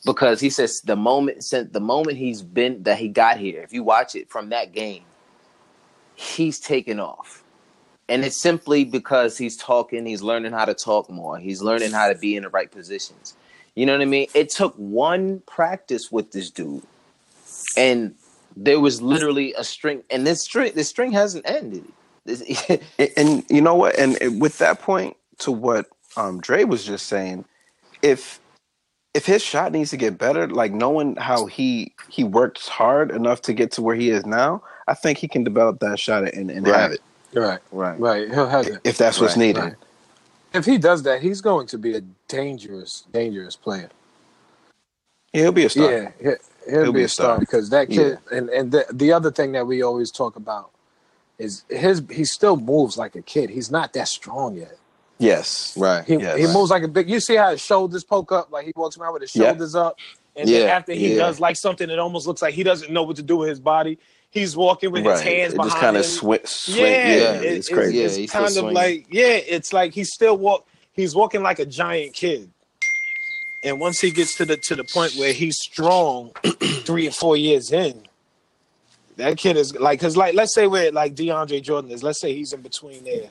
because 0.06 0.40
he 0.40 0.50
says 0.50 0.82
the 0.82 0.96
moment 0.96 1.44
since 1.44 1.72
the 1.72 1.80
moment 1.80 2.18
he's 2.18 2.42
been 2.42 2.84
that 2.84 2.98
he 2.98 3.08
got 3.08 3.38
here, 3.38 3.62
if 3.62 3.74
you 3.74 3.84
watch 3.84 4.16
it 4.16 4.30
from 4.30 4.50
that 4.50 4.72
game, 4.74 5.04
he's 6.16 6.60
taken 6.60 7.00
off. 7.00 7.44
And 8.10 8.26
it's 8.26 8.42
simply 8.42 8.84
because 8.84 9.38
he's 9.38 9.56
talking, 9.56 10.06
he's 10.06 10.22
learning 10.22 10.52
how 10.52 10.66
to 10.66 10.74
talk 10.74 11.10
more, 11.10 11.38
he's 11.38 11.62
learning 11.62 11.92
how 11.92 12.10
to 12.10 12.16
be 12.16 12.36
in 12.36 12.44
the 12.44 12.50
right 12.50 12.70
positions. 12.70 13.36
You 13.76 13.86
know 13.86 13.94
what 13.94 14.02
I 14.02 14.06
mean? 14.06 14.28
It 14.34 14.50
took 14.50 14.76
one 14.76 15.42
practice 15.46 16.12
with 16.12 16.32
this 16.32 16.50
dude, 16.50 16.84
and 17.78 18.16
there 18.58 18.82
was 18.82 19.02
literally 19.02 19.54
a 19.54 19.64
string, 19.64 20.04
and 20.10 20.28
this 20.28 20.42
string, 20.42 20.74
this 20.76 20.90
string 20.90 21.14
hasn't 21.14 21.50
ended. 21.50 21.86
And, 22.26 22.82
and 23.18 23.46
you 23.50 23.62
know 23.62 23.76
what? 23.76 23.98
And 23.98 24.42
with 24.42 24.58
that 24.58 24.82
point 24.82 25.16
to 25.40 25.52
what 25.52 25.86
um, 26.18 26.42
Dre 26.42 26.66
was 26.66 26.84
just 26.84 27.06
saying, 27.06 27.46
if 28.02 28.42
if 29.14 29.26
his 29.26 29.44
shot 29.44 29.72
needs 29.74 29.92
to 29.92 29.98
get 29.98 30.18
better, 30.18 30.48
like 30.48 30.74
knowing 30.74 31.16
how 31.18 31.46
he 31.48 31.96
he 32.10 32.24
worked 32.24 32.68
hard 32.70 33.12
enough 33.12 33.42
to 33.44 33.54
get 33.54 33.72
to 33.74 33.82
where 33.82 33.96
he 33.96 34.10
is 34.12 34.26
now, 34.26 34.64
I 34.88 34.94
think 34.96 35.18
he 35.20 35.28
can 35.28 35.44
develop 35.44 35.80
that 35.82 36.00
shot 36.00 36.26
and, 36.34 36.52
and 36.52 36.68
Right. 36.68 36.80
have 36.82 36.92
it 36.94 37.02
Right, 37.34 37.60
right. 37.72 38.00
right. 38.00 38.30
He'll 38.30 38.48
have 38.50 38.68
it. 38.68 38.82
if 38.84 38.98
that's 38.98 39.22
what's 39.22 39.36
Right, 39.36 39.48
needed. 39.48 39.64
right. 39.64 39.76
If 40.54 40.66
he 40.66 40.78
does 40.78 41.04
that, 41.04 41.22
he's 41.22 41.42
going 41.42 41.68
to 41.68 41.78
be 41.78 41.96
a 41.96 42.02
dangerous, 42.28 43.06
dangerous 43.14 43.56
player. 43.56 43.90
Yeah, 45.34 45.44
he'll 45.44 45.52
be 45.54 45.66
a 45.66 45.70
star. 45.70 45.92
Yeah, 45.92 46.12
he- 46.22 46.72
he'll, 46.72 46.94
be, 46.94 47.04
a 47.04 47.08
star, 47.10 47.40
because 47.40 47.70
that 47.72 47.90
kid. 47.90 48.20
And 48.32 48.50
and 48.50 48.72
the 48.72 48.86
the 48.92 49.14
other 49.14 49.32
thing 49.32 49.54
that 49.54 49.68
we 49.68 49.82
always 49.84 50.12
talk 50.12 50.36
about 50.36 50.72
is 51.40 51.64
his. 51.70 52.04
He 52.12 52.26
still 52.26 52.58
moves 52.58 52.98
like 52.98 53.16
a 53.16 53.22
kid. 53.22 53.50
He's 53.52 53.72
not 53.72 53.94
that 53.94 54.08
strong 54.10 54.58
yet. 54.58 54.78
Yes. 55.22 55.76
Right. 55.78 56.04
He 56.06 56.16
Yes. 56.16 56.38
he 56.38 56.48
moves 56.48 56.72
like 56.72 56.84
a 56.84 56.88
big. 56.88 57.10
You 57.10 57.20
see 57.20 57.36
how 57.36 57.52
his 57.52 57.62
shoulders 57.62 58.04
poke 58.04 58.32
up, 58.32 58.52
like 58.52 58.66
he 58.66 58.74
walks 58.76 58.98
around 58.98 59.14
with 59.14 59.22
his 59.22 59.36
Yeah. 59.36 59.50
shoulders 59.52 59.76
up. 59.76 59.98
And 60.36 60.48
then 60.50 60.68
after 60.70 60.94
he 60.94 61.12
yeah. 61.14 61.20
does 61.20 61.40
like 61.40 61.56
something, 61.58 61.90
it 61.90 62.00
almost 62.00 62.26
looks 62.26 62.42
like 62.42 62.54
he 62.54 62.64
doesn't 62.64 62.92
know 62.92 63.04
what 63.04 63.18
to 63.18 63.24
do 63.24 63.38
with 63.38 63.50
his 63.50 63.60
body. 63.60 63.98
He's 64.32 64.56
walking 64.56 64.92
with 64.92 65.04
his 65.04 65.12
Right. 65.20 65.24
hands 65.24 65.54
It 65.54 65.58
behind 65.58 65.72
just 65.72 65.82
kind 65.82 65.98
of 65.98 66.06
sw- 66.06 66.50
swing. 66.50 66.78
Yeah, 66.78 66.86
Yeah, 66.86 67.34
it- 67.34 67.44
it's 67.58 67.70
crazy. 67.70 67.98
Yeah, 67.98 68.06
It's, 68.06 68.16
he's 68.16 68.32
kind 68.32 68.46
of 68.46 68.52
swinging. 68.54 68.74
like 68.74 69.06
yeah, 69.12 69.26
it's 69.56 69.74
like 69.74 69.94
he's 69.94 70.12
still 70.14 70.38
walk. 70.38 70.66
He's 70.94 71.14
walking 71.16 71.44
like 71.44 71.60
a 71.60 71.66
giant 71.66 72.14
kid. 72.14 72.50
And 73.64 73.80
once 73.80 74.00
he 74.02 74.10
gets 74.10 74.36
to 74.38 74.46
the 74.46 74.58
to 74.58 74.76
the 74.76 74.84
point 74.86 75.14
where 75.18 75.34
he's 75.34 75.58
strong, 75.62 76.32
three 76.84 77.08
or 77.08 77.12
four 77.12 77.38
years 77.38 77.72
in, 77.72 78.02
that 79.18 79.38
kid 79.38 79.58
is 79.58 79.76
like 79.78 80.00
because 80.00 80.18
like 80.18 80.34
let's 80.34 80.54
say 80.56 80.66
where 80.66 80.92
like 80.92 81.14
DeAndre 81.16 81.62
Jordan 81.62 81.92
is. 81.92 82.02
Let's 82.02 82.20
say 82.22 82.34
he's 82.34 82.54
in 82.54 82.62
between 82.62 83.04
there, 83.04 83.30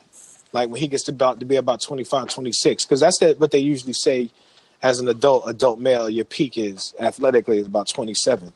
like 0.53 0.69
when 0.69 0.81
he 0.81 0.89
gets 0.89 1.05
to 1.05 1.13
about 1.13 1.41
to 1.41 1.47
be 1.47 1.57
about 1.57 1.81
25, 1.81 2.29
26, 2.29 2.85
because 2.85 3.01
that's 3.01 3.19
the, 3.19 3.35
what 3.35 3.51
they 3.51 3.59
usually 3.59 3.93
say 3.93 4.31
as 4.83 5.01
an 5.01 5.09
adult, 5.09 5.45
adult 5.47 5.79
male, 5.79 6.09
your 6.09 6.25
peak 6.25 6.57
is 6.57 6.95
athletically 6.99 7.59
is 7.59 7.67
about 7.67 7.89
27. 7.89 8.53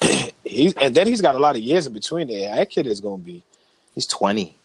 he's 0.44 0.72
and 0.74 0.94
then 0.94 1.06
he's 1.06 1.20
got 1.20 1.34
a 1.34 1.38
lot 1.38 1.56
of 1.56 1.62
years 1.62 1.86
in 1.86 1.92
between 1.92 2.28
there. 2.28 2.54
That 2.54 2.70
kid 2.70 2.86
is 2.86 3.00
going 3.00 3.20
to 3.20 3.26
be. 3.26 3.42
He's 3.94 4.06
20. 4.06 4.56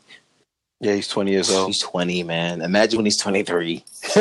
Yeah, 0.82 0.94
he's 0.94 1.08
20 1.08 1.32
years 1.32 1.50
old. 1.50 1.68
He's 1.68 1.82
20, 1.82 2.24
man. 2.24 2.62
Imagine 2.62 2.98
when 2.98 3.06
he's 3.06 3.18
23. 3.18 3.84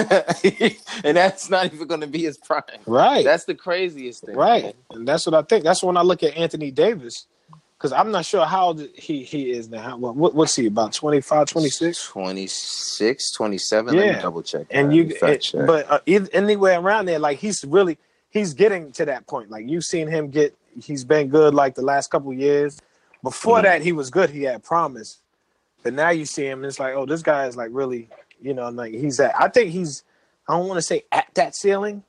and 1.04 1.16
that's 1.16 1.50
not 1.50 1.66
even 1.66 1.86
going 1.86 2.00
to 2.00 2.06
be 2.06 2.22
his 2.22 2.38
prime. 2.38 2.62
Right. 2.86 3.24
That's 3.24 3.44
the 3.44 3.56
craziest 3.56 4.24
thing. 4.24 4.36
right. 4.36 4.62
man. 4.62 4.74
And 4.90 5.08
that's 5.08 5.26
what 5.26 5.34
I 5.34 5.42
think. 5.42 5.64
That's 5.64 5.82
when 5.82 5.96
I 5.96 6.02
look 6.02 6.22
at 6.22 6.36
Anthony 6.36 6.70
Davis 6.70 7.26
because 7.84 7.92
I'm 8.00 8.10
not 8.10 8.24
sure 8.24 8.46
how 8.46 8.68
old 8.68 8.80
he 8.94 9.24
he 9.24 9.50
is 9.50 9.68
now. 9.68 9.98
What, 9.98 10.34
what's 10.34 10.56
he 10.56 10.64
about 10.68 10.94
25, 10.94 11.48
26? 11.48 12.06
26, 12.06 13.30
27. 13.32 13.94
Let 13.94 14.06
Yeah. 14.06 14.12
me 14.16 14.22
double 14.22 14.42
check. 14.42 14.66
and 14.70 14.90
that. 14.90 14.94
you 14.94 15.04
Let 15.20 15.30
it- 15.34 15.40
check. 15.42 15.66
but 15.66 15.90
uh, 15.90 16.00
eith- 16.06 16.30
anywhere 16.32 16.80
around 16.80 17.04
there 17.04 17.18
like 17.18 17.38
he's 17.40 17.62
really 17.62 17.98
he's 18.30 18.54
getting 18.54 18.90
to 18.92 19.04
that 19.04 19.26
point 19.26 19.50
like 19.50 19.68
you've 19.68 19.84
seen 19.84 20.08
him 20.08 20.30
get 20.30 20.56
he's 20.82 21.04
been 21.04 21.28
good 21.28 21.52
like 21.52 21.74
the 21.74 21.82
last 21.82 22.10
couple 22.10 22.30
of 22.32 22.38
years 22.38 22.80
before 23.22 23.56
Mm-hmm. 23.58 23.64
that 23.64 23.82
he 23.82 23.92
was 23.92 24.08
good 24.08 24.30
he 24.30 24.44
had 24.44 24.62
promise 24.64 25.20
but 25.82 25.92
now 25.92 26.08
you 26.08 26.24
see 26.24 26.46
him 26.46 26.60
and 26.60 26.66
it's 26.66 26.80
like 26.80 26.94
oh 26.94 27.04
this 27.04 27.20
guy 27.22 27.46
is 27.46 27.54
like 27.54 27.68
really 27.70 28.08
you 28.40 28.54
know 28.54 28.70
like 28.70 28.94
he's 28.94 29.20
at 29.20 29.38
i 29.38 29.46
think 29.48 29.70
he's 29.72 30.04
i 30.48 30.56
don't 30.56 30.66
want 30.68 30.78
to 30.78 30.82
say 30.82 31.04
at 31.12 31.26
that 31.34 31.54
ceiling 31.54 32.02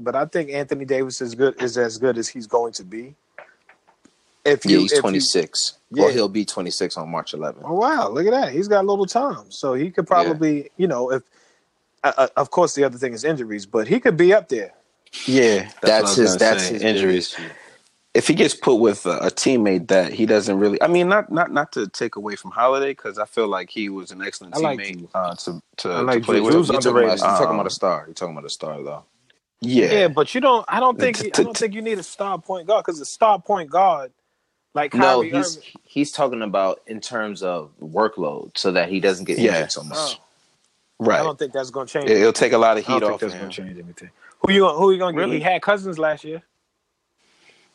but 0.00 0.14
i 0.16 0.24
think 0.26 0.50
anthony 0.50 0.84
davis 0.84 1.20
is 1.20 1.34
good 1.36 1.54
is 1.62 1.78
as 1.78 1.98
good 1.98 2.18
as 2.18 2.26
he's 2.28 2.46
going 2.48 2.72
to 2.72 2.82
be 2.84 3.14
if 4.44 4.64
yeah, 4.64 4.78
he's 4.78 4.92
if 4.92 4.96
you- 4.96 5.00
26. 5.02 5.78
Yeah. 5.90 6.04
Well, 6.04 6.12
he'll 6.12 6.28
be 6.28 6.44
26 6.44 6.96
on 6.96 7.08
March 7.08 7.32
11th. 7.32 7.62
Oh 7.64 7.74
wow! 7.74 8.08
Look 8.08 8.26
at 8.26 8.32
that. 8.32 8.52
He's 8.52 8.66
got 8.66 8.84
a 8.84 8.88
little 8.88 9.06
time, 9.06 9.50
so 9.50 9.74
he 9.74 9.90
could 9.92 10.06
probably, 10.08 10.70
you 10.76 10.88
know, 10.88 11.12
if 11.12 11.22
uh, 12.02 12.12
uh, 12.16 12.26
of 12.36 12.50
course 12.50 12.74
the 12.74 12.82
other 12.82 12.98
thing 12.98 13.12
is 13.12 13.22
injuries, 13.22 13.64
but 13.64 13.86
he 13.86 14.00
could 14.00 14.16
be 14.16 14.34
up 14.34 14.48
there. 14.48 14.72
Yeah, 15.26 15.70
That's, 15.80 15.82
what 15.82 15.92
I 15.92 16.00
was 16.02 16.16
his. 16.16 16.36
That's 16.38 16.64
say, 16.66 16.72
his 16.74 16.82
injuries. 16.82 17.34
biggest. 17.36 17.54
If 18.14 18.26
he 18.28 18.34
gets 18.34 18.54
put 18.54 18.76
with 18.76 19.06
a, 19.06 19.18
a 19.18 19.30
teammate 19.30 19.88
that 19.88 20.12
he 20.12 20.24
doesn't 20.26 20.56
really, 20.58 20.80
I 20.82 20.86
mean, 20.88 21.08
not 21.08 21.30
not 21.30 21.52
not 21.52 21.70
to 21.72 21.86
take 21.86 22.16
away 22.16 22.34
from 22.34 22.50
Holiday 22.50 22.90
because 22.90 23.18
I 23.20 23.24
feel 23.26 23.46
like 23.46 23.70
he 23.70 23.88
was 23.88 24.10
an 24.10 24.20
excellent 24.22 24.56
I 24.56 24.58
like 24.58 24.96
uh, 25.14 25.34
to 25.36 25.60
to, 25.78 26.02
like 26.02 26.20
to 26.20 26.24
play 26.24 26.38
Jrue. 26.38 26.44
with. 26.46 26.54
Jrue's 26.54 26.68
You're 26.70 26.80
talking, 26.80 26.90
about, 26.90 27.02
underrated. 27.02 27.20
you're 27.20 27.36
talking 27.38 27.54
about 27.54 27.66
a 27.66 27.70
star. 27.70 28.04
You're 28.08 28.14
talking 28.14 28.34
about 28.36 28.46
a 28.46 28.50
star, 28.50 28.82
though. 28.82 29.04
Yeah, 29.60 29.92
Yeah, 29.92 30.08
but 30.08 30.34
you 30.34 30.40
don't. 30.40 30.64
I 30.68 30.80
don't 30.80 30.98
think. 31.00 31.24
I 31.24 31.28
don't 31.42 31.56
think 31.56 31.72
you 31.74 31.82
need 31.82 31.98
a 31.98 32.02
star 32.02 32.38
point 32.40 32.66
guard 32.66 32.84
because 32.84 33.00
a 33.00 33.04
star 33.04 33.40
point 33.40 33.70
guard, 33.70 34.12
like 34.74 34.92
No, 34.94 35.20
he's 35.20 35.58
Irving. 35.58 35.70
he's 35.84 36.12
talking 36.12 36.42
about 36.42 36.80
in 36.86 37.00
terms 37.00 37.42
of 37.42 37.70
workload, 37.80 38.56
so 38.58 38.72
that 38.72 38.88
he 38.88 39.00
doesn't 39.00 39.24
get 39.24 39.38
Yeah. 39.38 39.52
injured 39.54 39.72
so 39.72 39.82
much. 39.84 40.18
Oh, 41.00 41.10
I 41.10 41.18
don't 41.18 41.38
think 41.38 41.52
that's 41.52 41.70
going 41.70 41.86
to 41.86 41.92
change. 41.92 42.10
It, 42.10 42.24
will 42.24 42.32
take 42.32 42.52
a 42.52 42.58
lot 42.58 42.78
of 42.78 42.84
I 42.84 42.86
don't 42.86 42.94
heat 42.94 43.00
think 43.00 43.12
off 43.14 43.20
that's 43.20 43.32
going 43.34 43.44
him. 43.44 43.50
to 43.50 43.56
change 43.56 43.78
anything. 43.78 44.10
Who 44.40 44.52
you 44.52 44.68
who 44.68 44.92
you 44.92 44.98
going 44.98 45.14
to 45.14 45.20
get? 45.20 45.26
Really? 45.26 45.38
He 45.38 45.42
had 45.44 45.60
Cousins 45.62 45.98
last 45.98 46.24
year. 46.24 46.42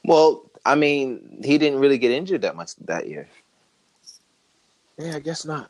Well, 0.04 0.44
I 0.66 0.76
mean, 0.76 1.42
he 1.44 1.58
didn't 1.58 1.80
really 1.80 1.98
get 1.98 2.12
injured 2.12 2.42
that 2.44 2.56
much 2.56 2.76
that 2.78 3.08
year, 3.08 3.28
Yeah, 4.98 5.16
I 5.16 5.20
guess 5.20 5.46
not. 5.46 5.70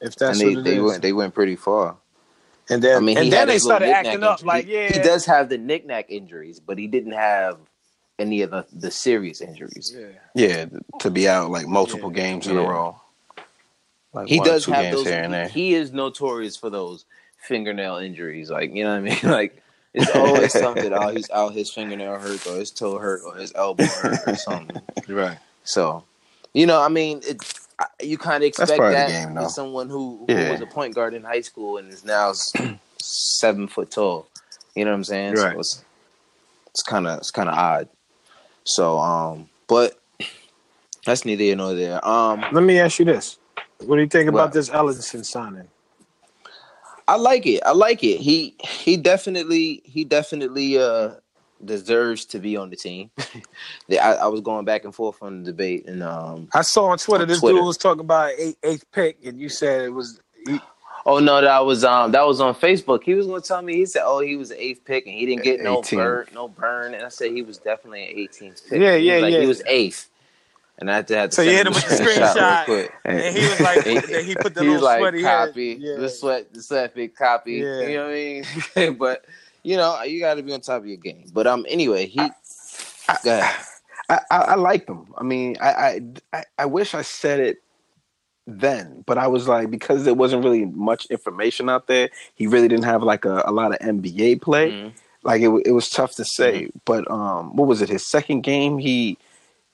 If 0.00 0.02
and 0.02 0.14
that's 0.18 0.38
they 0.38 0.44
what 0.54 0.58
it 0.58 0.64
they 0.64 0.76
is. 0.76 0.82
went 0.82 1.02
they 1.02 1.12
went 1.12 1.34
pretty 1.34 1.56
far. 1.56 1.96
and 2.68 2.82
then 2.82 2.96
I 2.96 3.00
mean, 3.00 3.18
and 3.18 3.32
then 3.32 3.48
they 3.48 3.58
started 3.58 3.88
acting 3.90 4.22
up 4.22 4.40
injury. 4.40 4.46
like, 4.46 4.66
yeah, 4.66 4.92
he 4.92 4.98
does 5.00 5.24
have 5.26 5.48
the 5.48 5.58
knick-knack 5.58 6.06
injuries, 6.10 6.60
but 6.60 6.78
he 6.78 6.86
didn't 6.86 7.12
have 7.12 7.58
any 8.20 8.42
of 8.42 8.50
the, 8.50 8.66
the 8.72 8.90
serious 8.90 9.40
injuries. 9.40 9.94
Yeah. 9.96 10.06
Yeah, 10.34 10.66
to 11.00 11.10
be 11.10 11.28
out 11.28 11.50
like 11.50 11.66
multiple 11.66 12.10
Yeah. 12.14 12.22
games 12.22 12.46
in 12.46 12.54
Yeah. 12.56 12.62
a 12.62 12.68
row. 12.68 13.00
Like 14.12 14.28
He 14.28 14.38
one 14.38 14.48
or 14.48 14.50
does 14.52 14.64
two 14.64 14.72
have 14.72 14.82
games 14.84 14.96
those. 14.96 15.06
here 15.06 15.22
and 15.22 15.32
He, 15.34 15.38
there. 15.38 15.48
he 15.48 15.74
is 15.74 15.92
notorious 15.92 16.56
for 16.56 16.70
those 16.70 17.04
fingernail 17.48 17.96
injuries. 17.96 18.50
Like 18.50 18.72
you 18.74 18.84
know 18.84 18.90
what 18.90 18.98
I 18.98 19.00
mean? 19.00 19.18
Like 19.22 19.62
it's 19.94 20.14
always 20.14 20.52
something. 20.66 20.92
Oh, 20.92 21.08
he's 21.08 21.30
out. 21.30 21.52
His 21.54 21.72
fingernail 21.72 22.18
hurt, 22.18 22.46
or 22.46 22.56
his 22.56 22.70
toe 22.70 22.98
hurt, 22.98 23.22
or 23.26 23.34
his 23.36 23.52
elbow 23.56 23.84
hurt, 23.86 24.20
or 24.26 24.36
something. 24.48 24.80
Right. 25.08 25.38
So, 25.64 26.04
you 26.54 26.66
know, 26.66 26.80
I 26.80 26.88
mean, 26.88 27.20
it. 27.24 27.42
You 28.02 28.18
kind 28.18 28.42
of 28.44 28.46
expect 28.46 28.76
part 28.76 28.90
the 28.92 28.96
that 28.98 29.08
game, 29.08 29.34
though. 29.34 29.44
with 29.44 29.52
someone 29.52 29.88
who, 29.88 30.26
who 30.28 30.34
Yeah. 30.34 30.52
was 30.52 30.60
a 30.60 30.66
point 30.66 30.94
guard 30.94 31.14
in 31.14 31.24
high 31.24 31.40
school 31.40 31.78
and 31.78 31.90
is 31.90 32.04
now 32.04 32.34
seven 33.00 33.68
foot 33.68 33.90
tall. 33.90 34.26
You 34.76 34.84
know 34.84 34.90
what 34.90 34.96
I'm 34.98 35.04
saying? 35.04 35.34
Right. 35.34 35.52
So 35.54 35.60
it's 35.60 35.84
it's 36.68 36.82
kind 36.82 37.06
of 37.06 37.18
it's 37.18 37.30
kind 37.30 37.48
of 37.48 37.54
odd. 37.56 37.88
So, 38.64 38.98
um, 38.98 39.48
but 39.68 39.98
that's 41.06 41.24
neither 41.24 41.44
here 41.44 41.56
nor 41.56 41.74
there. 41.74 42.06
Um, 42.06 42.44
Let 42.52 42.62
me 42.62 42.78
ask 42.78 42.98
you 42.98 43.04
this: 43.04 43.38
What 43.80 43.96
do 43.96 44.02
you 44.02 44.08
think 44.08 44.28
about 44.28 44.46
What? 44.46 44.52
this 44.52 44.70
Ellenson 44.70 45.24
signing? 45.24 45.68
I 47.08 47.16
like 47.16 47.46
it. 47.46 47.62
I 47.66 47.72
like 47.72 48.04
it. 48.04 48.18
He 48.18 48.54
he 48.60 48.96
definitely 48.96 49.82
he 49.84 50.04
definitely 50.04 50.78
uh 50.78 51.14
deserves 51.64 52.24
to 52.26 52.38
be 52.38 52.56
on 52.56 52.70
the 52.70 52.76
team. 52.76 53.10
I, 53.90 54.14
I 54.14 54.26
was 54.28 54.40
going 54.40 54.64
back 54.64 54.84
and 54.84 54.94
forth 54.94 55.22
on 55.22 55.42
the 55.42 55.50
debate, 55.50 55.86
and 55.88 56.02
um, 56.02 56.48
I 56.54 56.62
saw 56.62 56.86
on 56.86 56.98
Twitter 56.98 57.22
On 57.24 57.28
this 57.28 57.40
Twitter. 57.40 57.58
dude 57.58 57.66
was 57.66 57.76
talking 57.76 58.00
about 58.00 58.32
eight, 58.38 58.56
eighth 58.62 58.84
pick, 58.92 59.18
and 59.24 59.40
you 59.40 59.48
said 59.48 59.82
it 59.82 59.90
was. 59.90 60.20
He, 60.46 60.58
oh 61.06 61.18
no, 61.18 61.40
that 61.40 61.64
was 61.64 61.84
um 61.84 62.12
that 62.12 62.26
was 62.26 62.40
on 62.40 62.54
Facebook. 62.54 63.02
He 63.04 63.14
was 63.14 63.26
going 63.26 63.40
to 63.42 63.46
tell 63.48 63.62
me 63.62 63.74
he 63.76 63.86
said, 63.86 64.02
oh, 64.04 64.20
he 64.20 64.36
was 64.36 64.50
the 64.50 64.62
eighth 64.62 64.84
pick, 64.84 65.06
and 65.06 65.14
he 65.14 65.26
didn't 65.26 65.42
get 65.44 65.60
no 65.60 65.78
18. 65.80 65.98
burn, 65.98 66.26
no 66.34 66.48
burn, 66.48 66.94
and 66.94 67.04
I 67.04 67.08
said 67.08 67.32
he 67.32 67.42
was 67.42 67.58
definitely 67.58 68.10
an 68.10 68.16
18th 68.16 68.68
pick. 68.68 68.80
Yeah, 68.80 68.96
He 68.96 68.98
was 68.98 69.04
yeah, 69.04 69.16
like, 69.18 69.32
yeah. 69.32 69.40
He 69.40 69.46
was 69.46 69.62
eighth, 69.66 70.08
and 70.78 70.90
I 70.90 70.96
had 70.96 71.08
to 71.08 71.16
have 71.16 71.30
to 71.30 71.36
So 71.36 71.42
you 71.42 71.50
hit 71.52 71.66
him 71.66 71.72
with 71.74 71.88
the 71.88 71.94
screenshot 71.96 72.66
real 72.68 72.82
quick. 72.82 72.92
and 73.04 73.36
he 73.36 73.40
was 73.48 73.60
like, 73.60 73.84
He- 74.24 74.34
put 74.36 74.54
the 74.54 74.60
He's 74.62 74.70
little 74.70 74.84
like 74.84 74.98
sweaty 75.00 75.22
head. 75.22 75.48
copy 75.48 75.76
Yeah. 75.80 75.96
the 75.96 76.08
sweat 76.08 76.52
the 76.52 76.62
sweat 76.62 76.94
big 76.94 77.14
copy. 77.14 77.52
Yeah. 77.54 77.80
You 77.80 77.96
know 77.98 78.04
what 78.06 78.12
I 78.12 78.86
mean? 78.90 78.94
but 78.98 79.24
you 79.62 79.76
know 79.76 80.02
you 80.02 80.20
got 80.20 80.34
to 80.34 80.42
be 80.42 80.52
on 80.54 80.60
top 80.60 80.80
of 80.82 80.86
your 80.86 80.96
game. 80.96 81.24
But 81.32 81.46
um 81.46 81.66
anyway 81.68 82.06
he 82.06 82.16
go 82.16 82.28
ahead. 83.38 83.54
I, 84.08 84.20
I, 84.30 84.36
I 84.38 84.54
like 84.56 84.86
them. 84.86 85.06
I 85.16 85.22
mean, 85.22 85.56
I, 85.60 85.70
I 85.72 86.00
I 86.32 86.44
I 86.60 86.66
wish 86.66 86.94
I 86.94 87.02
said 87.02 87.40
it 87.40 87.62
then, 88.58 89.04
but 89.06 89.18
I 89.18 89.26
was 89.26 89.46
like 89.48 89.70
because 89.70 90.04
there 90.04 90.14
wasn't 90.14 90.44
really 90.44 90.64
much 90.64 91.06
information 91.06 91.68
out 91.68 91.86
there. 91.86 92.10
He 92.34 92.46
really 92.46 92.68
didn't 92.68 92.84
have 92.84 93.02
like 93.02 93.24
a, 93.24 93.42
a 93.46 93.52
lot 93.52 93.72
of 93.72 93.78
NBA 93.78 94.42
play. 94.42 94.70
Mhm. 94.72 94.92
Like 95.22 95.42
it, 95.42 95.50
it 95.66 95.72
was 95.72 95.90
tough 95.90 96.14
to 96.16 96.24
say. 96.24 96.64
Mm-hmm. 96.64 96.78
But 96.84 97.10
um, 97.10 97.54
what 97.56 97.68
was 97.68 97.82
it? 97.82 97.88
His 97.88 98.06
second 98.06 98.40
game, 98.42 98.78
he 98.78 99.18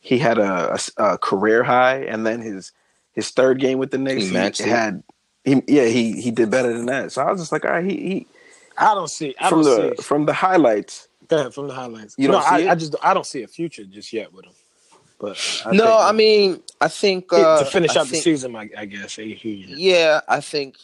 he 0.00 0.18
had 0.18 0.38
a 0.38 0.78
career 1.20 1.62
high, 1.64 1.98
and 2.04 2.26
then 2.26 2.40
his 2.40 2.72
his 3.12 3.30
third 3.30 3.58
game 3.58 3.78
with 3.78 3.90
the 3.90 3.98
Knicks, 3.98 4.24
He 4.24 4.64
he, 4.64 4.70
had. 4.70 5.02
He, 5.44 5.62
yeah, 5.68 5.86
he 5.86 6.20
he 6.20 6.30
did 6.30 6.50
better 6.50 6.72
than 6.72 6.86
that. 6.86 7.12
So 7.12 7.22
I 7.22 7.30
was 7.30 7.40
just 7.40 7.52
like, 7.52 7.64
all 7.64 7.70
right, 7.70 7.84
he, 7.84 7.96
he 7.96 8.26
I 8.76 8.94
don't 8.94 9.08
see. 9.08 9.34
I 9.38 9.48
from 9.48 9.62
don't 9.62 9.90
the 9.90 9.96
see. 9.96 10.02
from 10.02 10.26
the 10.26 10.32
highlights. 10.32 11.08
Go 11.28 11.38
ahead, 11.38 11.54
from 11.54 11.68
the 11.68 11.74
highlights. 11.74 12.14
You 12.18 12.28
no, 12.28 12.38
I. 12.38 12.70
I 12.70 12.74
just 12.74 12.94
I 13.02 13.14
don't 13.14 13.26
see 13.26 13.42
a 13.42 13.48
future 13.48 13.84
just 13.84 14.12
yet 14.12 14.32
with 14.32 14.44
him. 14.44 14.52
But 15.18 15.62
I 15.64 15.72
no, 15.72 15.85
think- 15.85 16.00
I 16.00 16.12
mean 16.12 16.62
I 16.81 16.88
think 16.88 17.33
uh, 17.33 17.61
to 17.61 17.64
finish 17.64 17.96
out 17.96 18.07
the 18.09 18.16
season, 18.16 18.55
I, 18.55 18.68
I 18.76 18.85
guess. 18.85 19.18
Yeah, 19.18 20.20
I 20.29 20.40
think 20.40 20.76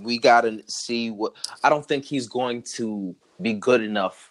we 0.00 0.18
gotta 0.18 0.62
see 0.68 1.10
what. 1.10 1.32
I 1.64 1.68
don't 1.68 1.86
think 1.86 2.04
he's 2.04 2.28
going 2.28 2.62
to 2.74 3.14
be 3.40 3.54
good 3.54 3.82
enough 3.82 4.30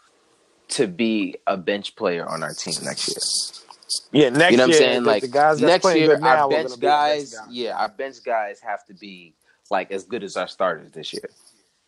to 0.70 0.88
be 0.88 1.36
a 1.46 1.58
bench 1.58 1.96
player 1.96 2.28
on 2.28 2.44
our 2.44 2.54
team 2.54 2.76
next 2.84 3.10
year. 4.14 4.24
yeah, 4.24 4.30
next 4.30 4.52
you 4.52 4.58
know 4.58 4.64
what 4.64 4.76
I'm 4.76 4.78
saying? 4.78 5.04
Like 5.04 5.22
the 5.22 5.28
guys 5.28 5.62
next 5.62 5.96
year, 5.96 6.20
our 6.22 6.50
bench 6.50 6.70
gonna 6.70 6.80
be 6.80 6.88
our 6.88 7.10
guys, 7.10 7.34
guys. 7.34 7.48
yeah, 7.50 7.78
our 7.78 7.90
bench 7.90 8.18
guys 8.24 8.60
have 8.62 8.86
to 8.86 8.94
be 8.94 9.34
like 9.70 9.92
as 9.92 10.04
good 10.04 10.24
as 10.24 10.38
our 10.38 10.48
starters 10.48 10.92
this 10.92 11.14
year. 11.14 11.30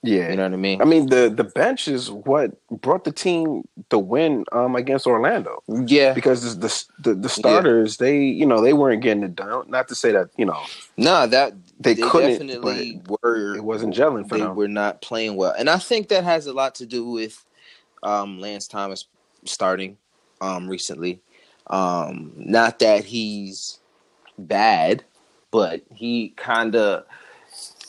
Yeah, 0.01 0.29
You 0.29 0.37
know 0.37 0.43
what 0.43 0.53
I 0.53 0.57
mean? 0.57 0.81
I 0.81 0.85
mean 0.85 1.07
the 1.07 1.29
the 1.29 1.43
bench 1.43 1.89
is 1.89 2.09
what 2.09 2.51
brought 2.69 3.03
the 3.03 3.11
team 3.11 3.67
the 3.89 3.99
win 3.99 4.45
um 4.53 4.75
against 4.77 5.05
Orlando 5.05 5.61
yeah, 5.67 6.13
because 6.13 6.57
the 6.57 6.85
the, 6.99 7.15
the 7.15 7.27
starters 7.27 7.97
they 7.97 8.21
you 8.23 8.45
know 8.45 8.61
they 8.61 8.71
weren't 8.71 9.01
getting 9.01 9.23
it 9.23 9.35
done. 9.35 9.69
Not 9.69 9.89
to 9.89 9.95
say 9.95 10.13
that 10.13 10.29
you 10.37 10.45
know 10.45 10.61
no, 10.95 11.27
that 11.27 11.53
They 11.79 11.95
they, 11.95 12.01
couldn't, 12.01 12.31
definitely 12.31 13.01
were. 13.21 13.55
it 13.55 13.63
wasn't 13.63 13.93
gelling 13.93 14.27
for 14.27 14.35
they 14.35 14.41
them. 14.41 14.49
They 14.51 14.55
were 14.55 14.67
not 14.69 15.01
playing 15.01 15.35
well, 15.35 15.53
and 15.57 15.69
I 15.69 15.77
think 15.77 16.07
that 16.09 16.23
has 16.23 16.45
a 16.47 16.53
lot 16.53 16.75
to 16.75 16.85
do 16.85 17.09
with 17.09 17.45
um, 18.01 18.39
Lance 18.39 18.67
Thomas 18.67 19.05
starting 19.43 19.97
um, 20.41 20.69
recently. 20.69 21.19
Um, 21.67 22.31
not 22.37 22.79
that 22.79 23.03
he's 23.03 23.79
bad, 24.37 25.03
but 25.51 25.81
he 25.93 26.29
kind 26.37 26.75
of 26.75 27.03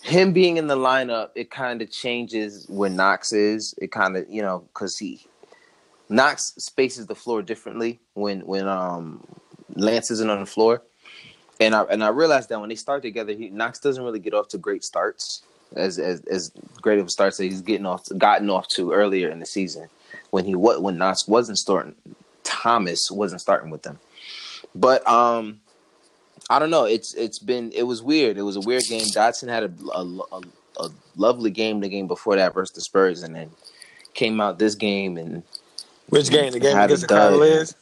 him 0.02 0.32
being 0.32 0.56
in 0.56 0.66
the 0.66 0.76
lineup. 0.76 1.30
It 1.34 1.50
kind 1.50 1.82
of 1.82 1.90
changes 1.90 2.66
where 2.68 2.90
Knox 2.90 3.32
is. 3.32 3.74
It 3.78 3.92
kind 3.92 4.16
of 4.16 4.28
you 4.28 4.42
know 4.42 4.60
because 4.72 4.98
he 4.98 5.26
Knox 6.08 6.54
spaces 6.58 7.06
the 7.06 7.14
floor 7.14 7.42
differently 7.42 8.00
when 8.14 8.40
when 8.40 8.66
um, 8.66 9.24
Lance 9.74 10.10
isn't 10.10 10.30
on 10.30 10.40
the 10.40 10.46
floor. 10.46 10.82
And 11.60 11.74
I 11.74 11.82
and 11.84 12.02
I 12.02 12.08
realized 12.08 12.48
that 12.48 12.60
when 12.60 12.68
they 12.68 12.74
start 12.74 13.02
together, 13.02 13.32
he 13.32 13.50
Knox 13.50 13.78
doesn't 13.78 14.02
really 14.02 14.18
get 14.18 14.34
off 14.34 14.48
to 14.48 14.58
great 14.58 14.84
starts 14.84 15.42
as 15.76 15.98
as 15.98 16.22
as 16.22 16.50
great 16.80 16.98
of 16.98 17.10
starts 17.10 17.36
that 17.36 17.44
he's 17.44 17.60
getting 17.60 17.86
off 17.86 18.04
gotten 18.18 18.50
off 18.50 18.66
to 18.68 18.92
earlier 18.92 19.28
in 19.30 19.38
the 19.38 19.46
season 19.46 19.88
when 20.30 20.44
he 20.44 20.54
what 20.54 20.82
when 20.82 20.98
Knox 20.98 21.28
wasn't 21.28 21.58
starting, 21.58 21.94
Thomas 22.42 23.10
wasn't 23.10 23.40
starting 23.40 23.70
with 23.70 23.82
them. 23.82 23.98
But 24.74 25.06
um, 25.06 25.60
I 26.50 26.58
don't 26.58 26.70
know. 26.70 26.84
It's 26.84 27.14
it's 27.14 27.38
been 27.38 27.70
it 27.72 27.84
was 27.84 28.02
weird. 28.02 28.36
It 28.36 28.42
was 28.42 28.56
a 28.56 28.60
weird 28.60 28.82
game. 28.84 29.02
Dotson 29.02 29.48
had 29.48 29.62
a 29.62 29.72
a, 29.94 30.04
a, 30.32 30.42
a 30.78 30.90
lovely 31.16 31.50
game 31.50 31.78
the 31.80 31.88
game 31.88 32.08
before 32.08 32.34
that 32.36 32.52
versus 32.52 32.74
the 32.74 32.80
Spurs, 32.80 33.22
and 33.22 33.34
then 33.36 33.50
came 34.14 34.40
out 34.40 34.58
this 34.58 34.74
game 34.74 35.16
and 35.16 35.44
Which 36.08 36.28
game? 36.28 36.52
The 36.52 36.58
game 36.58 36.76
against 36.76 37.02
the 37.02 37.06
dud. 37.06 37.30
Cavaliers? 37.30 37.74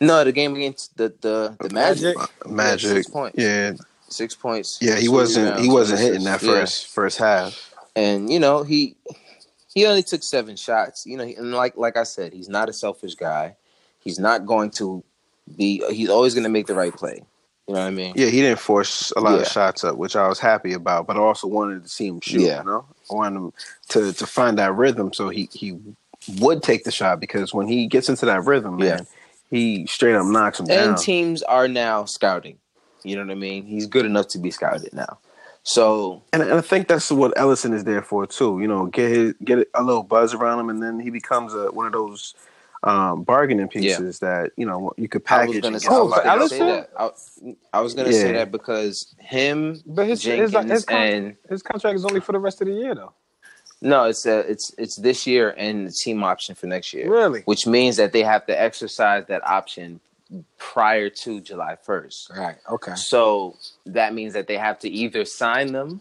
no, 0.00 0.24
the 0.24 0.32
game 0.32 0.56
against 0.56 0.96
the 0.96 1.14
the 1.20 1.56
the 1.60 1.72
Magic, 1.72 2.16
Magic? 2.16 2.50
Magic. 2.50 2.90
six 2.90 3.08
points. 3.08 3.38
Yeah, 3.38 3.72
six 4.08 4.34
points. 4.34 4.78
yeah. 4.82 4.96
He 4.96 5.08
wasn't. 5.08 5.60
He 5.60 5.68
wasn't 5.70 6.00
hitting 6.00 6.24
that 6.24 6.42
assists. 6.42 6.82
first 6.82 6.94
first 6.94 7.18
half. 7.18 7.74
And 7.94 8.28
you 8.28 8.40
know 8.40 8.64
he 8.64 8.96
he 9.72 9.86
only 9.86 10.02
took 10.02 10.24
seven 10.24 10.56
shots. 10.56 11.06
You 11.06 11.16
know, 11.16 11.22
and 11.22 11.52
like 11.52 11.76
like 11.76 11.96
I 11.96 12.02
said, 12.02 12.32
he's 12.32 12.48
not 12.48 12.68
a 12.68 12.72
selfish 12.72 13.14
guy. 13.14 13.54
He's 14.00 14.18
not 14.18 14.46
going 14.46 14.70
to 14.72 15.04
be. 15.56 15.80
He's 15.92 16.08
always 16.08 16.34
going 16.34 16.42
to 16.44 16.50
make 16.50 16.66
the 16.66 16.74
right 16.74 16.92
play. 16.92 17.22
You 17.68 17.74
know 17.74 17.80
what 17.82 17.86
I 17.86 17.90
mean? 17.90 18.14
Yeah, 18.16 18.26
he 18.26 18.40
didn't 18.40 18.58
force 18.58 19.12
a 19.16 19.20
lot 19.20 19.34
Yeah. 19.36 19.42
of 19.42 19.46
shots 19.48 19.84
up, 19.84 19.96
which 19.96 20.16
I 20.16 20.26
was 20.28 20.40
happy 20.40 20.72
about. 20.72 21.06
But 21.06 21.16
I 21.16 21.20
also 21.20 21.46
wanted 21.46 21.84
to 21.84 21.88
see 21.88 22.08
him 22.08 22.20
shoot. 22.20 22.40
Yeah. 22.42 22.58
You 22.60 22.64
know, 22.64 22.84
I 23.10 23.14
wanted 23.14 23.36
him 23.36 23.52
to 23.90 24.12
to 24.12 24.26
find 24.26 24.58
that 24.58 24.74
rhythm, 24.74 25.12
so 25.12 25.28
he 25.28 25.48
he 25.52 25.78
would 26.40 26.62
take 26.62 26.84
the 26.84 26.90
shot 26.90 27.20
because 27.20 27.54
when 27.54 27.66
he 27.68 27.86
gets 27.86 28.08
into 28.08 28.26
that 28.26 28.44
rhythm, 28.44 28.76
man, 28.76 28.86
Yeah. 28.86 29.00
he 29.50 29.86
straight 29.86 30.14
up 30.16 30.26
knocks 30.26 30.58
him 30.60 30.66
down. 30.66 30.88
And 30.90 30.98
teams 30.98 31.42
are 31.44 31.68
now 31.68 32.04
scouting. 32.06 32.58
You 33.04 33.16
know 33.16 33.22
what 33.22 33.30
I 33.30 33.36
mean? 33.36 33.64
He's 33.64 33.86
good 33.86 34.04
enough 34.04 34.28
to 34.28 34.38
be 34.38 34.50
scouted 34.50 34.92
now. 34.92 35.18
So 35.62 36.22
And, 36.32 36.42
and 36.42 36.54
I 36.54 36.60
think 36.62 36.88
that's 36.88 37.10
what 37.10 37.34
Ellenson 37.36 37.72
is 37.74 37.84
there 37.84 38.02
for 38.02 38.26
too. 38.26 38.58
You 38.60 38.66
know, 38.68 38.86
get 38.86 39.10
his, 39.10 39.34
get 39.44 39.68
a 39.74 39.82
little 39.82 40.02
buzz 40.02 40.34
around 40.34 40.58
him, 40.60 40.70
and 40.70 40.82
then 40.82 40.98
he 41.00 41.10
becomes 41.10 41.54
a 41.54 41.70
one 41.70 41.86
of 41.86 41.92
those 41.92 42.34
um, 42.82 43.22
bargaining 43.24 43.68
pieces 43.68 44.20
that 44.20 44.52
you 44.56 44.64
know 44.66 44.92
you 44.96 45.08
could 45.08 45.22
I 45.28 45.44
was 45.44 45.56
package. 45.56 45.62
gonna 45.62 45.74
and 45.74 45.82
say, 45.82 45.88
Oh, 45.90 46.10
I 46.12 46.36
was 46.36 46.48
gonna 46.48 46.48
say 46.48 46.58
that. 46.58 46.90
I, 46.96 47.10
I 47.74 47.80
was 47.80 47.94
gonna 47.94 48.12
say 48.12 48.32
that 48.32 48.50
because 48.50 49.14
him, 49.18 49.80
But 49.86 50.06
his, 50.06 50.22
his, 50.22 50.50
Jenkins, 50.52 50.70
his, 50.70 50.84
con- 50.86 50.96
and 50.98 51.36
his 51.48 51.62
contract 51.62 51.96
is 51.96 52.04
only 52.04 52.20
for 52.20 52.32
the 52.32 52.38
rest 52.38 52.60
of 52.62 52.68
the 52.68 52.74
year, 52.74 52.94
though. 52.94 53.12
no, 53.82 54.04
it's 54.04 54.24
uh 54.26 54.44
it's 54.48 54.72
it's 54.78 54.96
this 54.96 55.26
year 55.26 55.54
and 55.58 55.88
the 55.88 55.92
team 55.92 56.24
option 56.24 56.54
for 56.54 56.66
next 56.66 56.92
year, 56.94 57.10
Really? 57.10 57.42
which 57.44 57.66
means 57.66 57.96
that 57.98 58.12
they 58.12 58.22
have 58.22 58.46
to 58.46 58.58
exercise 58.60 59.26
that 59.26 59.46
option 59.46 60.00
prior 60.58 61.10
to 61.10 61.40
July 61.40 61.76
first. 61.82 62.30
Right. 62.34 62.56
Okay. 62.70 62.94
So 62.94 63.56
that 63.86 64.14
means 64.14 64.32
that 64.34 64.46
they 64.46 64.56
have 64.56 64.78
to 64.80 64.88
either 64.88 65.24
sign 65.24 65.72
them 65.72 66.00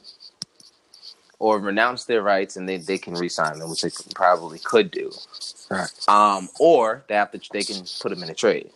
or 1.39 1.57
renounce 1.59 2.05
their 2.05 2.21
rights, 2.21 2.57
and 2.57 2.67
they, 2.67 2.77
they 2.77 2.97
can 2.97 3.13
re-sign 3.13 3.59
them, 3.59 3.69
which 3.69 3.81
they 3.81 3.89
probably 4.13 4.59
could 4.59 4.91
do. 4.91 5.11
Right. 5.71 5.89
Um, 6.07 6.49
or 6.59 7.03
they 7.07 7.15
have 7.15 7.31
to 7.31 7.41
they 7.53 7.63
can 7.63 7.83
put 8.01 8.09
them 8.09 8.21
in 8.23 8.29
a 8.29 8.35
trade. 8.35 8.69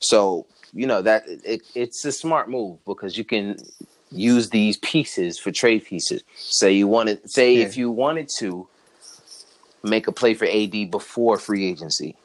So 0.00 0.46
you 0.72 0.86
know 0.86 1.00
that 1.02 1.24
it, 1.26 1.62
it's 1.74 2.04
a 2.04 2.12
smart 2.12 2.50
move 2.50 2.84
because 2.84 3.16
you 3.16 3.24
can 3.24 3.56
use 4.10 4.50
these 4.50 4.76
pieces 4.78 5.38
for 5.38 5.50
trade 5.52 5.84
pieces. 5.84 6.22
Say 6.34 6.72
you 6.72 6.88
wanted, 6.88 7.30
say 7.30 7.54
Yeah. 7.56 7.66
if 7.66 7.76
you 7.76 7.90
wanted 7.90 8.28
to 8.38 8.66
make 9.82 10.08
a 10.08 10.12
play 10.12 10.34
for 10.34 10.46
AD 10.46 10.90
before 10.90 11.38
free 11.38 11.66
agency, 11.66 12.16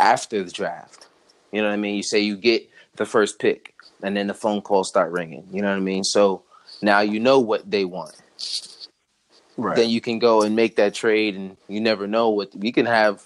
after 0.00 0.42
the 0.42 0.50
draft. 0.50 1.06
You 1.52 1.62
know 1.62 1.68
what 1.68 1.74
I 1.74 1.78
mean? 1.78 1.94
You 1.96 2.02
say 2.02 2.18
you 2.20 2.36
get 2.36 2.68
the 2.96 3.06
first 3.06 3.38
pick, 3.38 3.74
and 4.02 4.16
then 4.16 4.26
the 4.26 4.34
phone 4.34 4.60
calls 4.60 4.88
start 4.88 5.12
ringing. 5.12 5.46
You 5.52 5.62
know 5.62 5.68
what 5.70 5.76
I 5.76 5.80
mean? 5.80 6.04
So 6.04 6.42
now 6.82 7.00
you 7.00 7.20
know 7.20 7.38
what 7.38 7.70
they 7.70 7.84
want. 7.84 8.14
Right. 9.58 9.76
Then 9.76 9.90
you 9.90 10.00
can 10.00 10.18
go 10.20 10.42
and 10.42 10.56
make 10.56 10.76
that 10.76 10.94
trade, 10.94 11.34
and 11.36 11.56
you 11.68 11.80
never 11.80 12.06
know 12.06 12.30
what 12.30 12.54
we 12.56 12.72
can 12.72 12.86
have. 12.86 13.22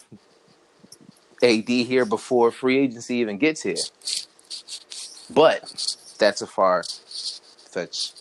AD 1.42 1.68
here 1.68 2.04
before 2.04 2.52
free 2.52 2.78
agency 2.78 3.16
even 3.16 3.36
gets 3.36 3.62
here, 3.62 3.74
but 5.34 5.60
that's 6.18 6.40
a 6.40 6.46
far 6.46 6.84
fetch 7.68 8.12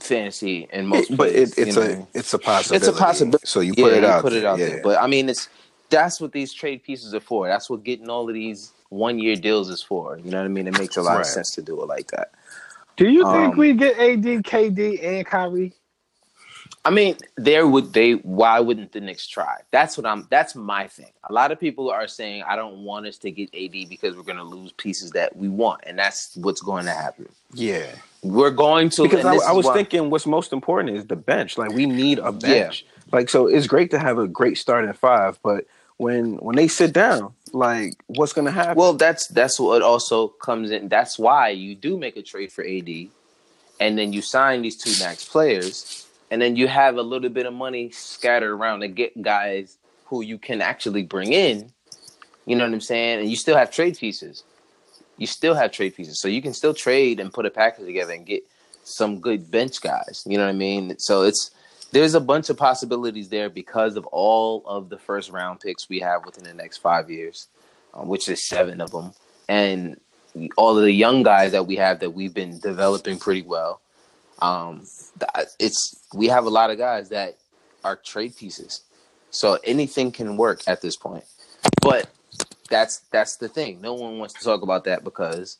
fantasy 0.00 0.68
in 0.72 0.86
most. 0.86 1.16
but 1.16 1.30
it, 1.30 1.56
it's 1.58 1.58
you 1.58 1.72
know 1.72 1.80
what 1.80 1.90
I 1.90 1.92
a 1.94 1.96
mean? 1.96 2.06
it's 2.14 2.34
a 2.34 2.38
possibility. 2.38 2.86
It's 2.86 2.96
a 2.96 3.00
possibility. 3.02 3.46
So 3.46 3.60
you 3.60 3.72
yeah, 3.76 3.84
put 3.84 3.92
it 3.94 4.02
you 4.02 4.08
out. 4.08 4.22
put 4.22 4.32
it 4.34 4.40
there, 4.42 4.50
out 4.50 4.58
yeah. 4.58 4.66
there. 4.66 4.80
But 4.82 5.00
I 5.02 5.06
mean, 5.06 5.28
it's 5.30 5.48
that's 5.88 6.20
what 6.20 6.32
these 6.32 6.52
trade 6.52 6.82
pieces 6.82 7.14
are 7.14 7.20
for. 7.20 7.48
That's 7.48 7.70
what 7.70 7.82
getting 7.82 8.10
all 8.10 8.28
of 8.28 8.34
these 8.34 8.72
one 8.90 9.18
year 9.18 9.36
deals 9.36 9.70
is 9.70 9.82
for. 9.82 10.18
You 10.18 10.30
know 10.30 10.38
what 10.38 10.44
I 10.44 10.48
mean? 10.48 10.66
It 10.66 10.78
makes 10.78 10.96
a 10.98 11.02
lot 11.02 11.14
Right. 11.14 11.20
of 11.22 11.26
sense 11.26 11.50
to 11.52 11.62
do 11.62 11.80
it 11.82 11.86
like 11.86 12.08
that. 12.08 12.32
Do 12.96 13.08
you 13.08 13.24
think 13.24 13.54
Um, 13.54 13.56
we 13.56 13.72
get 13.72 13.98
AD, 13.98 14.22
KD, 14.44 15.02
and 15.02 15.26
Kyrie? 15.26 15.72
I 16.86 16.90
mean, 16.90 17.16
there 17.36 17.66
would 17.66 17.92
they 17.92 18.12
why 18.12 18.60
wouldn't 18.60 18.92
the 18.92 19.00
Knicks 19.00 19.26
try? 19.26 19.56
That's 19.72 19.96
what 19.98 20.06
I'm 20.06 20.26
that's 20.30 20.54
my 20.54 20.86
thing. 20.86 21.10
A 21.28 21.32
lot 21.32 21.50
of 21.50 21.58
people 21.58 21.90
are 21.90 22.06
saying 22.06 22.44
I 22.44 22.54
don't 22.54 22.78
want 22.84 23.06
us 23.06 23.18
to 23.18 23.30
get 23.30 23.48
AD 23.54 23.88
because 23.88 24.16
we're 24.16 24.22
gonna 24.22 24.44
lose 24.44 24.72
pieces 24.72 25.10
that 25.12 25.34
we 25.36 25.48
want, 25.48 25.80
and 25.86 25.98
that's 25.98 26.36
what's 26.36 26.60
going 26.62 26.84
to 26.86 26.92
happen. 26.92 27.28
yeah. 27.52 27.86
We're 28.22 28.50
going 28.50 28.90
to 28.90 29.02
Because 29.04 29.24
I, 29.24 29.50
I 29.50 29.52
was 29.52 29.66
why- 29.66 29.74
thinking, 29.74 30.10
what's 30.10 30.26
most 30.26 30.52
important 30.52 30.96
is 30.96 31.06
the 31.06 31.14
bench. 31.14 31.56
Like 31.58 31.70
we 31.70 31.86
need 31.86 32.18
a 32.18 32.32
bench. 32.32 32.84
Like 33.12 33.28
so, 33.28 33.46
it's 33.46 33.68
great 33.68 33.90
to 33.92 34.00
have 34.00 34.18
a 34.18 34.26
great 34.26 34.58
starting 34.58 34.92
five, 34.92 35.38
but 35.44 35.64
when 35.96 36.36
when 36.38 36.56
they 36.56 36.66
sit 36.68 36.92
down, 36.92 37.32
like 37.52 37.94
what's 38.06 38.32
gonna 38.32 38.50
happen? 38.50 38.76
Well, 38.76 38.94
that's 38.94 39.28
that's 39.28 39.60
what 39.60 39.82
also 39.82 40.28
comes 40.28 40.70
in. 40.70 40.88
That's 40.88 41.18
why 41.18 41.50
you 41.50 41.74
do 41.76 41.96
make 41.96 42.16
a 42.16 42.22
trade 42.22 42.50
for 42.52 42.64
AD, 42.64 43.08
and 43.80 43.96
then 43.98 44.12
you 44.12 44.22
sign 44.22 44.62
these 44.62 44.76
two 44.76 44.92
max 45.04 45.24
players, 45.24 46.05
and 46.30 46.40
then 46.40 46.56
you 46.56 46.68
have 46.68 46.96
a 46.96 47.02
little 47.02 47.28
bit 47.28 47.46
of 47.46 47.54
money 47.54 47.90
scattered 47.90 48.52
around 48.52 48.80
to 48.80 48.88
get 48.88 49.20
guys 49.22 49.78
who 50.06 50.22
you 50.22 50.38
can 50.38 50.60
actually 50.60 51.02
bring 51.02 51.32
in. 51.32 51.72
You 52.46 52.56
know 52.56 52.64
what 52.64 52.72
I'm 52.72 52.80
saying? 52.80 53.20
And 53.20 53.30
you 53.30 53.36
still 53.36 53.56
have 53.56 53.70
trade 53.70 53.98
pieces. 53.98 54.44
You 55.16 55.26
still 55.26 55.54
have 55.54 55.72
trade 55.72 55.96
pieces, 55.96 56.20
so 56.20 56.28
you 56.28 56.42
can 56.42 56.52
still 56.52 56.74
trade 56.74 57.20
and 57.20 57.32
put 57.32 57.46
a 57.46 57.50
package 57.50 57.86
together 57.86 58.12
and 58.12 58.26
get 58.26 58.46
some 58.84 59.20
good 59.20 59.50
bench 59.50 59.80
guys. 59.80 60.22
You 60.26 60.36
know 60.36 60.44
what 60.44 60.50
I 60.50 60.58
mean? 60.58 60.98
So 60.98 61.22
it's 61.22 61.50
there's 61.92 62.14
a 62.14 62.20
bunch 62.20 62.50
of 62.50 62.56
possibilities 62.58 63.30
there 63.30 63.48
because 63.48 63.96
of 63.96 64.04
all 64.06 64.62
of 64.66 64.90
the 64.90 64.98
first 64.98 65.30
round 65.30 65.60
picks 65.60 65.88
we 65.88 66.00
have 66.00 66.26
within 66.26 66.44
the 66.44 66.52
next 66.52 66.78
five 66.78 67.10
years 67.10 67.48
um, 67.96 68.08
which 68.08 68.28
is 68.28 68.46
seven 68.46 68.80
of 68.80 68.90
them, 68.90 69.12
and 69.48 69.98
all 70.56 70.76
of 70.76 70.84
the 70.84 70.92
young 70.92 71.22
guys 71.22 71.52
that 71.52 71.66
we 71.66 71.76
have 71.76 72.00
that 72.00 72.10
we've 72.10 72.34
been 72.34 72.58
developing 72.58 73.18
pretty 73.18 73.42
well. 73.42 73.80
Um, 74.40 74.82
it's 75.58 75.96
we 76.14 76.26
have 76.28 76.44
a 76.44 76.50
lot 76.50 76.70
of 76.70 76.78
guys 76.78 77.08
that 77.10 77.36
are 77.84 77.96
trade 77.96 78.36
pieces, 78.36 78.82
so 79.30 79.58
anything 79.64 80.12
can 80.12 80.36
work 80.36 80.62
at 80.66 80.82
this 80.82 80.96
point. 80.96 81.24
But 81.80 82.08
that's 82.70 82.98
that's 83.10 83.36
the 83.36 83.48
thing. 83.48 83.80
No 83.80 83.94
one 83.94 84.18
wants 84.18 84.34
to 84.34 84.44
talk 84.44 84.62
about 84.62 84.84
that 84.84 85.04
because 85.04 85.58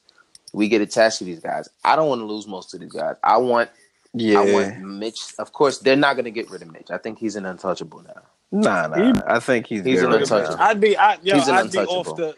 we 0.52 0.68
get 0.68 0.80
attached 0.80 1.18
to 1.18 1.24
these 1.24 1.40
guys. 1.40 1.68
I 1.84 1.96
don't 1.96 2.08
want 2.08 2.20
to 2.20 2.24
lose 2.26 2.46
most 2.46 2.74
of 2.74 2.80
these 2.80 2.92
guys. 2.92 3.16
I 3.22 3.36
want 3.38 3.70
yeah, 4.14 4.40
I 4.40 4.52
want 4.52 4.78
Mitch. 4.80 5.18
Of 5.38 5.52
course, 5.52 5.78
they're 5.78 5.96
not 5.96 6.14
going 6.14 6.24
to 6.24 6.30
get 6.30 6.50
rid 6.50 6.62
of 6.62 6.70
Mitch. 6.72 6.90
I 6.90 6.98
think 6.98 7.18
he's 7.18 7.36
an 7.36 7.44
untouchable 7.46 8.02
now. 8.02 8.22
nah, 8.50 8.86
nah. 8.86 9.20
I 9.26 9.40
think 9.40 9.66
he's, 9.66 9.84
He's 9.84 10.02
an 10.02 10.12
untouchable. 10.12 10.56
I'd 10.58 10.80
be, 10.80 10.96
I, 10.96 11.18
yo, 11.22 11.34
He's 11.34 11.48
an 11.48 11.56
I'd 11.56 11.70
be 11.72 11.78
off 11.78 12.16
the, 12.16 12.34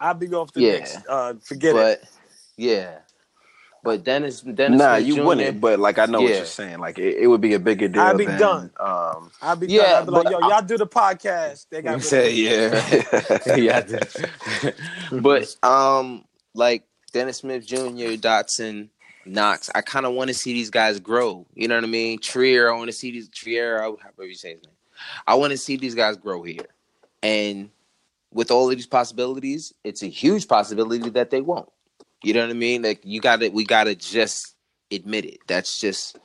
I'd 0.00 0.18
be 0.20 0.28
off 0.32 0.52
the 0.52 0.60
Yeah. 0.62 0.72
Knicks. 0.72 0.96
Uh, 1.08 1.34
forget 1.42 1.76
it. 1.76 2.04
yeah, 2.56 2.98
but 3.82 4.04
Dennis 4.04 4.40
Dennis 4.40 4.78
Nah, 4.78 4.96
Smith 4.96 5.08
you 5.08 5.14
Jr. 5.16 5.22
wouldn't. 5.22 5.60
But 5.60 5.78
like 5.78 5.98
I 5.98 6.06
know 6.06 6.20
what 6.20 6.30
you're 6.30 6.44
saying. 6.44 6.78
Like 6.78 6.98
it, 6.98 7.16
it 7.18 7.26
would 7.26 7.40
be 7.40 7.54
a 7.54 7.58
bigger 7.58 7.88
deal. 7.88 8.02
I'd 8.02 8.16
be 8.16 8.26
than, 8.26 8.38
done. 8.38 8.70
Um, 8.78 9.30
I'd 9.40 9.60
be, 9.60 9.68
Yeah, 9.68 9.82
yeah, 9.82 9.98
I'd 9.98 10.06
be 10.06 10.10
like, 10.12 10.24
but 10.24 10.32
yo, 10.32 10.38
y'all 10.40 10.62
do 10.62 10.76
the 10.76 10.86
podcast. 10.86 11.66
They 11.70 11.82
got 11.82 11.94
rid 11.94 12.04
say 12.04 12.34
yeah, 12.34 13.36
yeah. 13.56 14.70
but 15.20 15.56
um, 15.62 16.24
like 16.54 16.84
Dennis 17.12 17.38
Smith 17.38 17.66
Jr., 17.66 18.16
Dotson, 18.16 18.88
Knox, 19.24 19.70
I 19.74 19.80
kind 19.80 20.06
of 20.06 20.12
want 20.12 20.28
to 20.28 20.34
see 20.34 20.52
these 20.52 20.70
guys 20.70 20.98
grow. 21.00 21.46
You 21.54 21.68
know 21.68 21.76
what 21.76 21.84
I 21.84 21.88
mean? 21.88 22.18
Trier, 22.18 22.72
I 22.72 22.76
want 22.76 22.88
to 22.88 22.96
see 22.96 23.12
these 23.12 23.28
Trier, 23.28 23.80
however 23.80 24.26
you 24.26 24.34
say 24.34 24.54
his 24.54 24.62
name. 24.64 24.74
I 25.26 25.34
want 25.34 25.52
to 25.52 25.58
see 25.58 25.76
these 25.76 25.94
guys 25.94 26.16
grow 26.16 26.42
here, 26.42 26.66
and 27.22 27.70
with 28.32 28.50
all 28.50 28.68
of 28.68 28.76
these 28.76 28.86
possibilities, 28.86 29.72
it's 29.84 30.02
a 30.02 30.08
huge 30.08 30.48
possibility 30.48 31.08
that 31.10 31.30
they 31.30 31.40
won't. 31.40 31.68
You 32.22 32.34
know 32.34 32.42
what 32.42 32.50
I 32.50 32.54
mean? 32.54 32.82
Like 32.82 33.00
you 33.04 33.20
got 33.20 33.40
to, 33.40 33.48
we 33.50 33.64
got 33.64 33.84
to 33.84 33.94
just 33.94 34.54
admit 34.92 35.24
it. 35.24 35.40
That's 35.46 35.80
just 35.80 36.18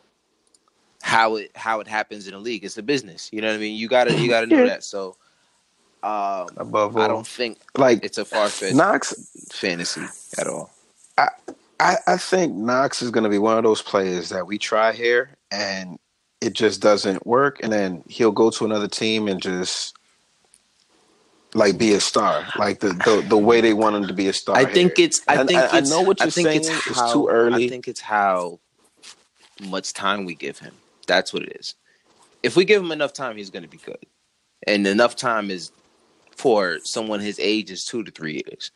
how 1.03 1.35
it 1.37 1.51
how 1.55 1.79
it 1.81 1.87
happens 1.87 2.27
in 2.27 2.33
a 2.33 2.39
league. 2.39 2.63
It's 2.65 2.77
a 2.77 2.83
business. 2.83 3.29
You 3.33 3.41
know 3.41 3.49
what 3.49 3.55
I 3.55 3.59
mean? 3.59 3.75
You 3.77 3.87
gotta 3.89 4.17
you 4.17 4.29
gotta 4.29 4.47
know 4.47 4.57
Yeah. 4.57 4.65
that. 4.65 4.83
So 4.83 5.17
um, 6.03 6.49
above 6.57 6.97
all, 6.97 7.03
I 7.03 7.07
don't 7.07 7.27
think 7.27 7.59
like 7.77 8.03
it's 8.03 8.17
a 8.17 8.25
far 8.25 8.47
fetched 8.47 8.77
Knox. 8.77 9.15
fantasy 9.51 10.13
at 10.37 10.47
all. 10.47 10.71
I, 11.79 11.97
I 12.07 12.17
think 12.17 12.55
Knox 12.55 13.01
is 13.03 13.11
going 13.11 13.25
to 13.25 13.29
be 13.29 13.39
one 13.39 13.57
of 13.57 13.63
those 13.65 13.81
players 13.83 14.29
that 14.29 14.47
we 14.47 14.57
try 14.57 14.93
here 14.93 15.31
and 15.51 15.99
it 16.41 16.53
just 16.53 16.81
doesn't 16.81 17.25
work, 17.27 17.59
and 17.63 17.71
then 17.73 18.03
he'll 18.07 18.31
go 18.31 18.49
to 18.51 18.65
another 18.65 18.87
team 18.87 19.27
and 19.27 19.41
just 19.41 19.97
like 21.55 21.77
be 21.77 21.93
a 21.93 21.99
star, 21.99 22.45
like 22.57 22.79
the 22.79 22.89
the, 22.89 23.25
the 23.27 23.37
way 23.37 23.61
they 23.61 23.73
want 23.73 23.95
him 23.95 24.07
to 24.07 24.13
be 24.13 24.27
a 24.27 24.33
star. 24.33 24.55
I 24.55 24.65
think 24.65 24.97
here. 24.97 25.05
it's. 25.05 25.21
I 25.27 25.35
And 25.35 25.47
think 25.47 25.59
I, 25.59 25.67
I 25.67 25.77
it's, 25.79 25.89
know 25.89 26.01
what 26.01 26.19
you're 26.19 26.31
think 26.31 26.47
saying. 26.47 26.61
It's, 26.61 26.87
It's, 26.87 27.13
too 27.13 27.27
early. 27.27 27.65
I 27.65 27.69
think 27.69 27.87
it's 27.87 28.01
how 28.01 28.59
much 29.59 29.93
time 29.93 30.25
we 30.25 30.35
give 30.35 30.59
him. 30.59 30.73
That's 31.07 31.33
what 31.33 31.43
it 31.43 31.57
is. 31.59 31.75
If 32.41 32.55
we 32.55 32.65
give 32.65 32.81
him 32.83 32.91
enough 32.91 33.13
time, 33.13 33.37
he's 33.37 33.49
going 33.49 33.63
to 33.63 33.69
be 33.69 33.77
good. 33.77 34.05
And 34.65 34.85
enough 34.87 35.15
time 35.15 35.51
is 35.51 35.71
for 36.35 36.79
someone 36.83 37.19
his 37.19 37.39
age 37.39 37.71
is 37.71 37.85
two 37.85 38.03
to 38.03 38.11
three 38.11 38.43
years. 38.45 38.71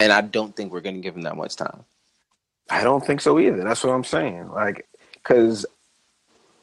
And 0.00 0.12
I 0.12 0.20
don't 0.20 0.54
think 0.54 0.72
we're 0.72 0.80
going 0.80 0.94
to 0.96 1.00
give 1.00 1.16
him 1.16 1.22
that 1.22 1.36
much 1.36 1.56
time. 1.56 1.84
I 2.70 2.84
don't 2.84 3.04
think 3.04 3.20
so 3.20 3.38
either. 3.38 3.64
That's 3.64 3.82
what 3.84 3.92
I'm 3.92 4.04
saying. 4.04 4.50
Like, 4.50 4.86
because 5.14 5.66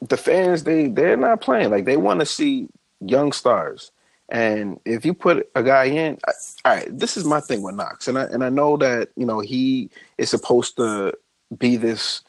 the 0.00 0.16
fans 0.16 0.64
they 0.64 0.88
they're 0.88 1.16
not 1.16 1.40
playing 1.40 1.70
like 1.70 1.84
they 1.84 1.96
want 1.96 2.20
to 2.20 2.26
see 2.26 2.68
young 3.00 3.32
stars. 3.32 3.90
And 4.28 4.80
if 4.84 5.04
you 5.04 5.14
put 5.14 5.48
a 5.54 5.62
guy 5.62 5.84
in, 5.84 6.18
I, 6.26 6.32
all 6.64 6.74
right, 6.76 6.98
this 6.98 7.16
is 7.16 7.24
my 7.24 7.40
thing 7.40 7.62
with 7.62 7.76
Knox, 7.76 8.08
and 8.08 8.18
I 8.18 8.24
and 8.24 8.42
I 8.42 8.48
know 8.48 8.76
that 8.78 9.10
you 9.16 9.24
know 9.24 9.40
he 9.40 9.88
is 10.18 10.30
supposed 10.30 10.76
to 10.78 11.14
be 11.58 11.76
this 11.76 12.22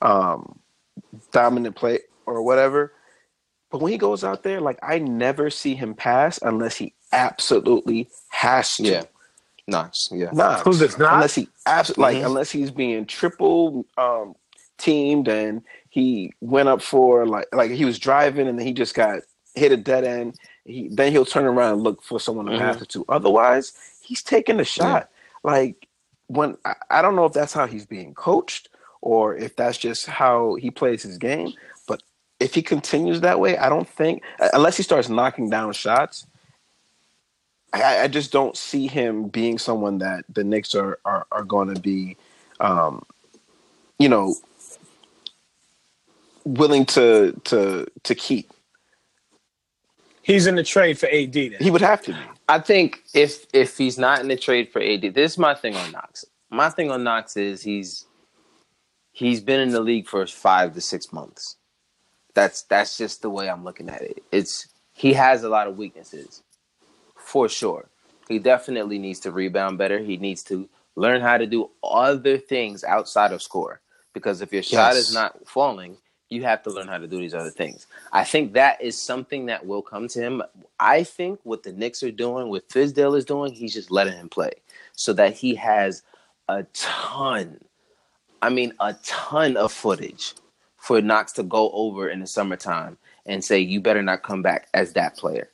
um, 0.00 0.58
dominant 1.30 1.76
play 1.76 2.00
or 2.26 2.42
whatever. 2.42 2.92
But 3.70 3.80
when 3.82 3.92
he 3.92 3.98
goes 3.98 4.24
out 4.24 4.42
there, 4.42 4.60
like 4.60 4.78
I 4.82 4.98
never 4.98 5.50
see 5.50 5.74
him 5.74 5.94
pass 5.94 6.38
unless 6.42 6.76
he 6.76 6.94
absolutely 7.12 8.08
has 8.28 8.76
to. 8.76 8.84
Yeah. 8.84 9.02
Knox. 9.68 10.08
Yeah. 10.12 10.30
Knox. 10.32 10.62
Who's 10.62 10.78
this, 10.78 10.98
Knox? 10.98 11.12
Unless 11.14 11.34
he 11.34 11.48
absolutely 11.66 12.02
like 12.02 12.22
Mhm. 12.22 12.26
unless 12.26 12.50
he's 12.50 12.70
being 12.70 13.06
triple 13.06 13.86
um, 13.96 14.34
teamed 14.78 15.28
and 15.28 15.62
he 15.90 16.32
went 16.40 16.68
up 16.68 16.82
for 16.82 17.26
like 17.26 17.46
like 17.52 17.70
he 17.70 17.84
was 17.84 17.98
driving 17.98 18.48
and 18.48 18.58
then 18.58 18.66
he 18.66 18.72
just 18.72 18.94
got 18.94 19.20
hit 19.54 19.70
a 19.72 19.76
dead 19.76 20.04
end. 20.04 20.34
He 20.64 20.88
then 20.88 21.12
he'll 21.12 21.24
turn 21.26 21.44
around 21.44 21.74
and 21.74 21.82
look 21.82 22.02
for 22.02 22.20
someone 22.20 22.46
to 22.46 22.52
Mhm. 22.52 22.58
pass 22.58 22.82
it 22.82 22.88
to. 22.90 23.04
Otherwise, 23.08 23.72
he's 24.00 24.22
taking 24.22 24.58
the 24.58 24.64
shot. 24.64 25.10
Like 25.42 25.88
when 26.28 26.56
I, 26.64 26.74
I 26.90 27.02
don't 27.02 27.16
know 27.16 27.24
if 27.26 27.32
that's 27.32 27.52
how 27.52 27.66
he's 27.66 27.86
being 27.86 28.14
coached 28.14 28.68
or 29.00 29.36
if 29.36 29.56
that's 29.56 29.78
just 29.78 30.06
how 30.06 30.54
he 30.56 30.70
plays 30.70 31.02
his 31.02 31.18
game. 31.18 31.52
But 31.88 32.02
if 32.40 32.54
he 32.54 32.62
continues 32.62 33.20
that 33.22 33.40
way, 33.40 33.58
I 33.58 33.68
don't 33.68 33.88
think 33.88 34.22
unless 34.54 34.76
he 34.76 34.82
starts 34.84 35.08
knocking 35.08 35.50
down 35.50 35.72
shots, 35.72 36.26
I, 37.72 38.00
I 38.02 38.08
just 38.08 38.32
don't 38.32 38.56
see 38.56 38.86
him 38.86 39.28
being 39.28 39.58
someone 39.58 39.98
that 39.98 40.24
the 40.28 40.44
Knicks 40.44 40.74
are 40.74 40.98
are, 41.04 41.26
are 41.32 41.44
going 41.44 41.74
to 41.74 41.80
be, 41.80 42.16
um, 42.60 43.04
you 43.98 44.08
know, 44.08 44.36
willing 46.44 46.86
to 46.86 47.40
to 47.44 47.86
to 48.04 48.14
keep. 48.14 48.51
He's 50.22 50.46
in 50.46 50.54
the 50.54 50.62
trade 50.62 50.98
for 50.98 51.06
AD. 51.08 51.32
Then. 51.34 51.56
He 51.60 51.70
would 51.70 51.80
have 51.82 52.02
to 52.02 52.12
be. 52.12 52.18
I 52.48 52.58
think 52.60 53.02
if 53.14 53.46
if 53.52 53.76
he's 53.78 53.98
not 53.98 54.20
in 54.20 54.28
the 54.28 54.36
trade 54.36 54.70
for 54.72 54.80
AD, 54.82 55.14
this 55.14 55.32
is 55.32 55.38
my 55.38 55.54
thing 55.54 55.76
on 55.76 55.92
Knox. 55.92 56.24
My 56.50 56.70
thing 56.70 56.90
on 56.90 57.02
Knox 57.04 57.36
is 57.36 57.62
he's 57.62 58.06
he's 59.12 59.40
been 59.40 59.60
in 59.60 59.70
the 59.70 59.80
league 59.80 60.08
for 60.08 60.26
five 60.26 60.74
to 60.74 60.80
six 60.80 61.12
months. 61.12 61.56
That's 62.34 62.62
that's 62.62 62.96
just 62.96 63.22
the 63.22 63.30
way 63.30 63.48
I'm 63.50 63.64
looking 63.64 63.88
at 63.90 64.02
it. 64.02 64.22
It's 64.32 64.68
he 64.94 65.14
has 65.14 65.42
a 65.42 65.48
lot 65.48 65.66
of 65.68 65.76
weaknesses, 65.76 66.42
for 67.16 67.48
sure. 67.48 67.88
He 68.28 68.38
definitely 68.38 68.98
needs 68.98 69.20
to 69.20 69.32
rebound 69.32 69.78
better. 69.78 69.98
He 69.98 70.16
needs 70.16 70.42
to 70.44 70.68
learn 70.96 71.20
how 71.20 71.38
to 71.38 71.46
do 71.46 71.70
other 71.82 72.38
things 72.38 72.84
outside 72.84 73.32
of 73.32 73.42
score. 73.42 73.80
Because 74.14 74.42
if 74.42 74.52
your 74.52 74.62
shot 74.62 74.94
Yes. 74.94 75.08
is 75.08 75.14
not 75.14 75.48
falling, 75.48 75.96
you 76.32 76.42
have 76.42 76.62
to 76.62 76.70
learn 76.70 76.88
how 76.88 76.98
to 76.98 77.06
do 77.06 77.18
these 77.18 77.34
other 77.34 77.50
things. 77.50 77.86
I 78.12 78.24
think 78.24 78.54
that 78.54 78.80
is 78.80 79.00
something 79.00 79.46
that 79.46 79.66
will 79.66 79.82
come 79.82 80.08
to 80.08 80.20
him. 80.20 80.42
I 80.80 81.04
think 81.04 81.40
what 81.44 81.62
the 81.62 81.72
Knicks 81.72 82.02
are 82.02 82.10
doing, 82.10 82.48
what 82.48 82.68
Fizdale 82.68 83.16
is 83.16 83.24
doing, 83.24 83.52
he's 83.52 83.74
just 83.74 83.90
letting 83.90 84.14
him 84.14 84.28
play 84.28 84.52
so 84.94 85.12
that 85.12 85.34
he 85.34 85.54
has 85.56 86.02
a 86.48 86.64
ton, 86.72 87.60
I 88.40 88.50
mean, 88.50 88.72
a 88.80 88.94
ton 89.04 89.56
of 89.56 89.72
footage 89.72 90.34
for 90.76 91.00
Knox 91.00 91.32
to 91.32 91.42
go 91.42 91.70
over 91.72 92.08
in 92.08 92.20
the 92.20 92.26
summertime 92.26 92.98
and 93.24 93.44
say, 93.44 93.60
you 93.60 93.80
better 93.80 94.02
not 94.02 94.22
come 94.22 94.42
back 94.42 94.68
as 94.74 94.94
that 94.94 95.16
player. 95.16 95.48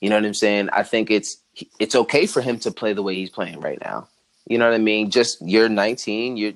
You 0.00 0.08
know 0.08 0.16
what 0.16 0.24
I'm 0.24 0.34
saying? 0.34 0.70
I 0.72 0.82
think 0.82 1.10
it's 1.10 1.36
it's 1.78 1.94
okay 1.94 2.26
for 2.26 2.40
him 2.40 2.58
to 2.60 2.70
play 2.70 2.94
the 2.94 3.02
way 3.02 3.14
he's 3.14 3.28
playing 3.28 3.60
right 3.60 3.78
now. 3.82 4.08
You 4.48 4.56
know 4.56 4.66
what 4.66 4.74
I 4.74 4.78
mean? 4.78 5.10
Just 5.10 5.42
you're 5.42 5.68
19, 5.68 6.38
you're 6.38 6.52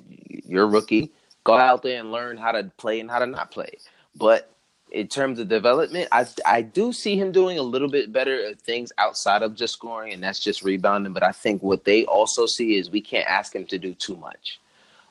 you're 0.47 0.67
rookie. 0.67 1.11
Go 1.45 1.55
out 1.55 1.83
there 1.83 1.99
and 1.99 2.11
learn 2.11 2.37
how 2.37 2.51
to 2.51 2.63
play 2.77 2.99
and 2.99 3.09
how 3.09 3.19
to 3.19 3.27
not 3.27 3.51
play. 3.51 3.77
But 4.15 4.51
in 4.91 5.07
terms 5.07 5.39
of 5.39 5.47
development, 5.47 6.09
I 6.11 6.25
I 6.45 6.61
do 6.61 6.91
see 6.91 7.17
him 7.17 7.31
doing 7.31 7.57
a 7.57 7.63
little 7.63 7.87
bit 7.87 8.11
better 8.11 8.53
things 8.55 8.91
outside 8.97 9.43
of 9.43 9.55
just 9.55 9.73
scoring, 9.73 10.13
and 10.13 10.23
that's 10.23 10.39
just 10.39 10.63
rebounding. 10.63 11.13
But 11.13 11.23
I 11.23 11.31
think 11.31 11.63
what 11.63 11.85
they 11.85 12.03
also 12.05 12.45
see 12.45 12.75
is 12.75 12.89
we 12.89 13.01
can't 13.01 13.27
ask 13.27 13.55
him 13.55 13.65
to 13.67 13.77
do 13.77 13.93
too 13.93 14.17
much. 14.17 14.59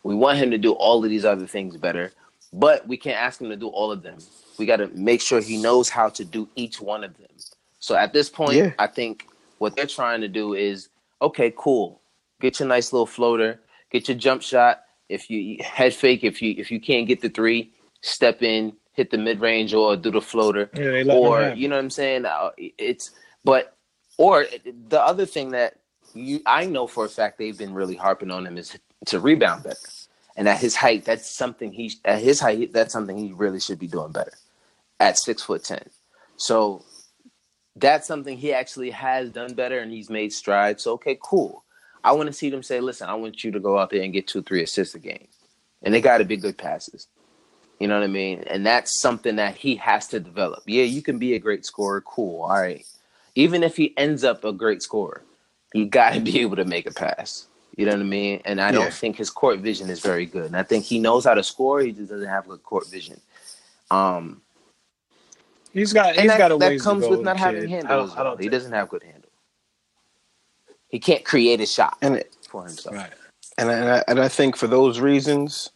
We 0.03 0.15
want 0.15 0.39
him 0.39 0.51
to 0.51 0.59
do 0.59 0.73
all 0.73 1.03
of 1.05 1.11
these 1.11 1.25
other 1.25 1.47
things 1.47 1.77
better, 1.77 2.13
but 2.53 2.87
we 2.87 2.97
can't 2.97 3.21
ask 3.21 3.41
him 3.41 3.49
to 3.49 3.57
do 3.57 3.69
all 3.69 3.91
of 3.91 4.03
them. 4.03 4.19
We 4.59 4.67
got 4.67 4.77
to 4.77 4.89
make 4.89 5.21
sure 5.21 5.41
he 5.41 5.57
knows 5.57 5.89
how 5.89 6.09
to 6.11 6.25
do 6.25 6.49
each 6.57 6.81
one 6.81 7.05
of 7.05 7.17
them. 7.17 7.29
So 7.79 7.95
at 7.95 8.13
this 8.13 8.29
point, 8.29 8.55
Yeah. 8.57 8.73
I 8.79 8.87
think 8.87 9.27
what 9.59 9.77
they're 9.77 9.87
trying 9.87 10.21
to 10.21 10.29
do 10.29 10.55
is 10.55 10.89
okay, 11.23 11.53
cool. 11.57 12.01
Get 12.41 12.59
your 12.59 12.69
nice 12.69 12.93
little 12.93 13.07
floater, 13.07 13.61
get 13.91 14.09
your 14.09 14.17
jump 14.17 14.43
shot. 14.43 14.84
If 15.09 15.31
you 15.31 15.59
head 15.63 15.95
fake, 15.95 16.25
if 16.25 16.41
you 16.43 16.55
if 16.57 16.71
you 16.71 16.81
can't 16.81 17.07
get 17.07 17.21
the 17.21 17.29
three, 17.29 17.73
step 18.01 18.43
in, 18.43 18.75
hit 18.93 19.11
the 19.11 19.19
mid 19.19 19.41
range 19.41 19.75
or 19.75 19.97
do 19.97 20.11
the 20.11 20.21
floater 20.21 20.71
Yeah, 20.75 20.91
they 20.91 21.05
let 21.05 21.19
him 21.19 21.23
or 21.25 21.53
you 21.57 21.69
know 21.69 21.77
what 21.77 21.85
I'm 21.85 21.91
saying? 21.91 22.27
Uh, 22.27 22.51
It's 22.57 23.11
but 23.45 23.77
or 24.19 24.47
the 24.89 25.01
other 25.01 25.27
thing 25.27 25.51
that 25.51 25.75
you 26.15 26.41
I 26.47 26.67
know 26.67 26.87
for 26.87 27.05
a 27.05 27.09
fact 27.09 27.39
they've 27.39 27.59
been 27.59 27.75
really 27.75 27.97
harping 27.97 28.31
on 28.31 28.47
him 28.47 28.57
is 28.57 28.79
to 29.07 29.21
rebound 29.21 29.65
better, 29.65 29.77
and 30.37 30.49
at 30.49 30.61
his 30.61 30.77
height, 30.77 31.05
that's 31.05 31.29
something 31.29 31.73
he 31.73 31.93
at 32.05 32.23
his 32.23 32.41
height 32.41 32.73
that's 32.73 32.93
something 32.93 33.19
he 33.19 33.33
really 33.33 33.61
should 33.61 33.79
be 33.79 33.89
doing 33.89 34.13
better 34.13 34.33
at 35.01 35.19
six 35.19 35.43
foot 35.43 35.65
ten. 35.65 35.85
So 36.37 36.83
that's 37.77 38.07
something 38.07 38.39
he 38.39 38.53
actually 38.53 38.91
has 38.91 39.31
done 39.31 39.55
better, 39.55 39.81
and 39.81 39.91
he's 39.93 40.11
made 40.11 40.33
strides. 40.33 40.85
So 40.85 40.93
okay, 40.95 41.19
cool. 41.23 41.65
I 42.05 42.13
want 42.13 42.27
to 42.29 42.33
see 42.33 42.51
them 42.51 42.63
say, 42.63 42.81
listen, 42.81 43.09
I 43.09 43.15
want 43.15 43.43
you 43.43 43.51
to 43.53 43.61
go 43.61 43.79
out 43.79 43.91
there 43.91 44.03
and 44.03 44.13
get 44.13 44.27
two, 44.29 44.43
three 44.43 44.63
assists 44.63 44.95
a 44.95 44.99
game, 44.99 45.27
and 45.83 45.95
they 45.95 46.01
got 46.03 46.19
to 46.19 46.25
be 46.25 46.37
good 46.37 46.59
passes. 46.59 47.09
You 47.81 47.89
know 47.89 47.99
what 47.99 48.05
I 48.05 48.09
mean? 48.09 48.45
And 48.47 48.65
that's 48.65 49.01
something 49.01 49.37
that 49.37 49.57
he 49.57 49.77
has 49.77 50.07
to 50.09 50.21
develop. 50.21 50.63
Yeah, 50.67 50.85
you 50.85 51.03
can 51.03 51.19
be 51.19 51.35
a 51.35 51.39
great 51.39 51.67
scorer. 51.67 52.01
Cool. 52.03 52.43
All 52.43 52.51
right. 52.51 52.87
Even 53.35 53.63
if 53.65 53.77
he 53.77 53.93
ends 53.97 54.23
up 54.23 54.45
a 54.45 54.53
great 54.53 54.83
scorer, 54.83 55.23
you 55.73 55.87
got 55.87 56.15
to 56.15 56.21
be 56.21 56.41
able 56.41 56.57
to 56.57 56.65
make 56.65 56.87
a 56.87 56.93
pass. 56.95 57.47
You 57.77 57.87
know 57.87 57.93
what 57.93 58.01
I 58.01 58.05
mean? 58.05 58.41
And 58.45 58.61
I 58.61 58.71
Yeah. 58.71 58.79
don't 58.79 58.93
think 58.93 59.17
his 59.17 59.31
court 59.31 59.59
vision 59.59 59.91
is 59.91 60.01
very 60.01 60.27
good. 60.27 60.47
And 60.47 60.57
I 60.57 60.63
think 60.63 60.85
he 60.85 61.01
knows 61.01 61.25
how 61.25 61.35
to 61.35 61.43
score. 61.43 61.81
He 61.81 61.91
just 61.91 62.11
doesn't 62.11 62.29
have 62.29 62.47
good 62.47 62.63
court 62.63 62.87
vision. 62.87 63.21
Um, 63.91 64.41
He's 65.73 65.93
got 65.93 66.15
he's 66.15 66.29
that, 66.29 66.39
got 66.39 66.53
a 66.53 66.57
that 66.57 66.69
ways 66.69 66.85
comes 66.85 67.03
to 67.03 67.11
go, 67.11 67.17
with 67.17 67.23
not 67.25 67.37
kid. 67.37 67.43
having 67.43 67.67
I 67.67 67.69
handles. 67.69 68.11
don't, 68.11 68.21
I 68.21 68.23
don't 68.23 68.41
he 68.41 68.49
doesn't 68.49 68.73
have 68.73 68.89
good 68.89 69.03
handle. 69.03 69.24
He 70.95 71.01
can't 71.01 71.25
create 71.25 71.61
a 71.61 71.67
shot 71.67 71.99
And 72.03 72.15
it, 72.15 72.33
for 72.49 72.65
himself. 72.65 72.95
Right. 72.95 73.11
and 73.59 73.69
I, 73.69 74.05
and 74.07 74.21
I 74.21 74.29
think 74.29 74.57
for 74.57 74.69
those 74.69 75.01
reasons, 75.01 75.71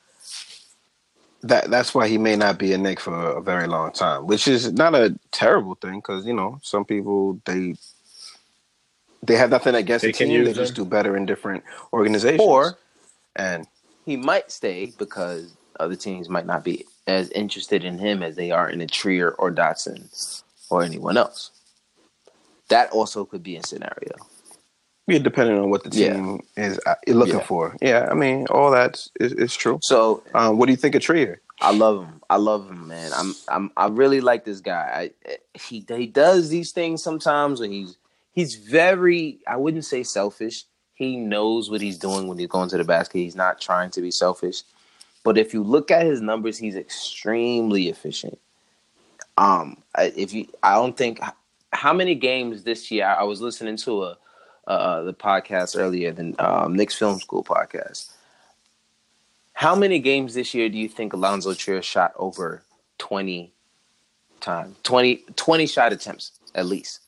that 1.43 1.69
that's 1.73 1.93
why 1.93 2.07
he 2.07 2.19
may 2.19 2.37
not 2.37 2.57
be 2.57 2.73
a 2.73 2.79
Knick 2.79 3.01
for 3.01 3.33
a 3.33 3.43
very 3.43 3.67
long 3.67 3.91
time, 3.91 4.29
which 4.29 4.47
is 4.47 4.73
not 4.73 4.95
a 4.95 5.19
terrible 5.33 5.75
thing 5.75 5.97
because 5.97 6.25
you 6.25 6.33
know 6.33 6.61
some 6.63 6.85
people 6.85 7.41
they 7.47 7.75
they 9.25 9.35
have 9.35 9.51
nothing 9.51 9.75
against 9.75 10.05
They 10.05 10.13
the 10.13 10.19
can 10.19 10.29
team, 10.29 10.45
they 10.45 10.51
use 10.51 10.57
just 10.57 10.77
do 10.77 10.85
better 10.85 11.17
in 11.17 11.27
different 11.27 11.65
organizations. 11.93 12.41
Or 12.41 12.79
and 13.35 13.67
he 14.07 14.17
might 14.17 14.53
stay 14.53 14.93
because 14.99 15.53
other 15.81 15.97
teams 15.97 16.29
might 16.29 16.47
not 16.47 16.63
be 16.63 16.85
as 17.09 17.29
interested 17.33 17.83
in 17.83 17.99
him 17.99 18.23
as 18.23 18.37
they 18.37 18.53
are 18.53 18.71
in 18.71 18.81
a 18.83 18.87
Trier 18.87 19.33
or 19.33 19.51
Dotson 19.51 20.43
or 20.71 20.85
anyone 20.85 21.17
else. 21.17 21.51
That 22.69 22.93
also 22.93 23.25
could 23.25 23.43
be 23.43 23.57
a 23.57 23.65
scenario. 23.65 24.15
Yeah, 25.09 25.19
depending 25.19 25.59
on 25.59 25.71
what 25.71 25.83
the 25.83 25.91
Yeah. 25.91 26.15
team 26.15 26.47
is 26.57 26.79
uh, 26.87 26.95
looking 27.09 27.35
Yeah. 27.35 27.45
for. 27.45 27.77
Yeah, 27.81 28.09
I 28.11 28.15
mean 28.15 28.47
all 28.49 28.71
that's 28.71 29.11
is, 29.19 29.33
is 29.33 29.57
true. 29.57 29.81
So 29.83 30.23
Um, 30.35 30.59
what 30.59 30.67
do 30.67 30.73
you 30.73 30.77
think 30.77 30.95
of 30.95 31.03
Trier? 31.03 31.41
I 31.61 31.73
love 31.73 32.05
him. 32.05 32.21
I 32.31 32.37
love 32.37 32.71
him, 32.71 32.87
man. 32.87 33.13
I'm 33.15 33.35
I'm 33.49 33.71
I 33.77 33.89
really 33.89 34.21
like 34.21 34.45
this 34.45 34.61
guy. 34.61 35.11
I, 35.27 35.39
he 35.55 35.85
he 35.97 36.07
does 36.07 36.51
these 36.51 36.71
things 36.73 37.03
sometimes 37.03 37.59
when 37.59 37.73
he's 37.73 37.97
he's 38.33 38.55
very 38.55 39.39
I 39.47 39.57
wouldn't 39.57 39.85
say 39.85 40.03
selfish. 40.05 40.65
He 40.95 41.17
knows 41.17 41.71
what 41.71 41.81
he's 41.81 41.97
doing 41.99 42.27
when 42.29 42.39
he's 42.39 42.49
going 42.49 42.69
to 42.71 42.77
the 42.77 42.85
basket. 42.85 43.19
He's 43.19 43.37
not 43.37 43.61
trying 43.61 43.91
to 43.93 44.01
be 44.01 44.11
selfish. 44.11 44.63
But 45.25 45.39
if 45.39 45.55
you 45.55 45.63
look 45.63 45.91
at 45.91 46.05
his 46.07 46.21
numbers, 46.21 46.59
he's 46.59 46.77
extremely 46.77 47.89
efficient. 47.89 48.39
Um, 49.37 49.83
if 49.97 50.33
you, 50.33 50.49
I 50.63 50.75
don't 50.75 50.97
think 50.97 51.21
how 51.73 51.93
many 51.93 52.15
games 52.15 52.65
this 52.65 52.91
year. 52.91 53.07
I 53.07 53.23
was 53.25 53.41
listening 53.41 53.77
to 53.79 54.05
a 54.05 54.19
uh, 54.69 55.03
the 55.03 55.15
podcast 55.15 55.77
earlier 55.79 56.13
than 56.13 56.37
um, 56.39 56.77
Knicks 56.77 56.95
Film 56.95 57.19
School 57.19 57.43
podcast. 57.43 58.11
How 59.55 59.75
many 59.75 59.99
games 59.99 60.35
this 60.35 60.55
year 60.55 60.69
do 60.69 60.79
you 60.79 60.89
think 60.89 61.13
Allonzo 61.13 61.57
Trier 61.57 61.83
shot 61.83 62.13
over 62.17 62.63
20 62.99 63.53
times? 64.41 64.77
20, 64.85 65.25
20 65.35 65.67
shot 65.67 65.93
attempts 65.93 66.33
at 66.55 66.67
least 66.67 67.01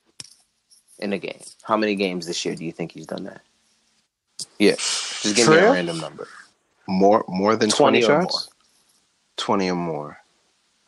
in 0.99 1.13
a 1.13 1.19
game. 1.19 1.41
How 1.63 1.77
many 1.77 1.95
games 1.95 2.27
this 2.27 2.45
year 2.45 2.57
do 2.57 2.65
you 2.65 2.73
think 2.73 2.91
he's 2.93 3.07
done 3.07 3.25
that? 3.25 3.43
Yeah. 4.59 4.73
Just 4.75 5.37
give 5.37 5.49
me 5.49 5.57
a 5.57 5.71
random 5.73 5.99
number. 6.01 6.27
More 6.89 7.25
more 7.29 7.55
than 7.55 7.71
20 7.71 8.01
twenty, 8.01 8.05
or 8.05 8.23
shots? 8.23 8.49
Twenty 9.37 9.71
or 9.71 9.77
more. 9.77 10.19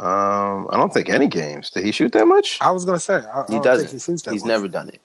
Um, 0.00 0.66
I 0.70 0.76
don't 0.76 0.92
think 0.92 1.08
any 1.08 1.28
games. 1.28 1.70
Did 1.70 1.85
he 1.85 1.92
shoot 1.92 2.11
that 2.12 2.26
much? 2.26 2.58
I 2.61 2.72
was 2.72 2.85
gonna 2.85 2.98
say 2.98 3.16
I, 3.16 3.42
I 3.42 3.44
He 3.46 3.54
don't 3.54 3.62
doesn't. 3.62 3.87
think 3.88 4.02
he 4.02 4.04
shoots 4.04 4.22
that 4.22 4.32
he's 4.32 4.42
much. 4.42 4.48
never 4.48 4.66
done 4.68 4.88
it. 4.88 5.00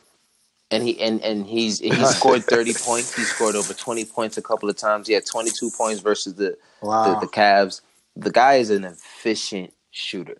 And 0.69 0.83
he 0.83 0.99
and 0.99 1.21
and 1.21 1.45
he's 1.47 1.79
he 1.79 1.91
scored 2.05 2.43
30 2.43 2.73
points. 2.79 3.15
He 3.15 3.23
scored 3.23 3.55
over 3.55 3.73
20 3.73 4.03
points 4.05 4.37
a 4.37 4.41
couple 4.41 4.69
of 4.69 4.75
times. 4.75 5.07
He 5.07 5.13
had 5.13 5.25
22 5.25 5.71
points 5.71 6.01
versus 6.01 6.35
the 6.35 6.57
Wow. 6.81 7.13
the, 7.19 7.25
the 7.25 7.31
Cavs. 7.31 7.81
The 8.17 8.31
guy 8.31 8.55
is 8.55 8.69
an 8.69 8.83
efficient 8.83 9.73
shooter. 9.91 10.37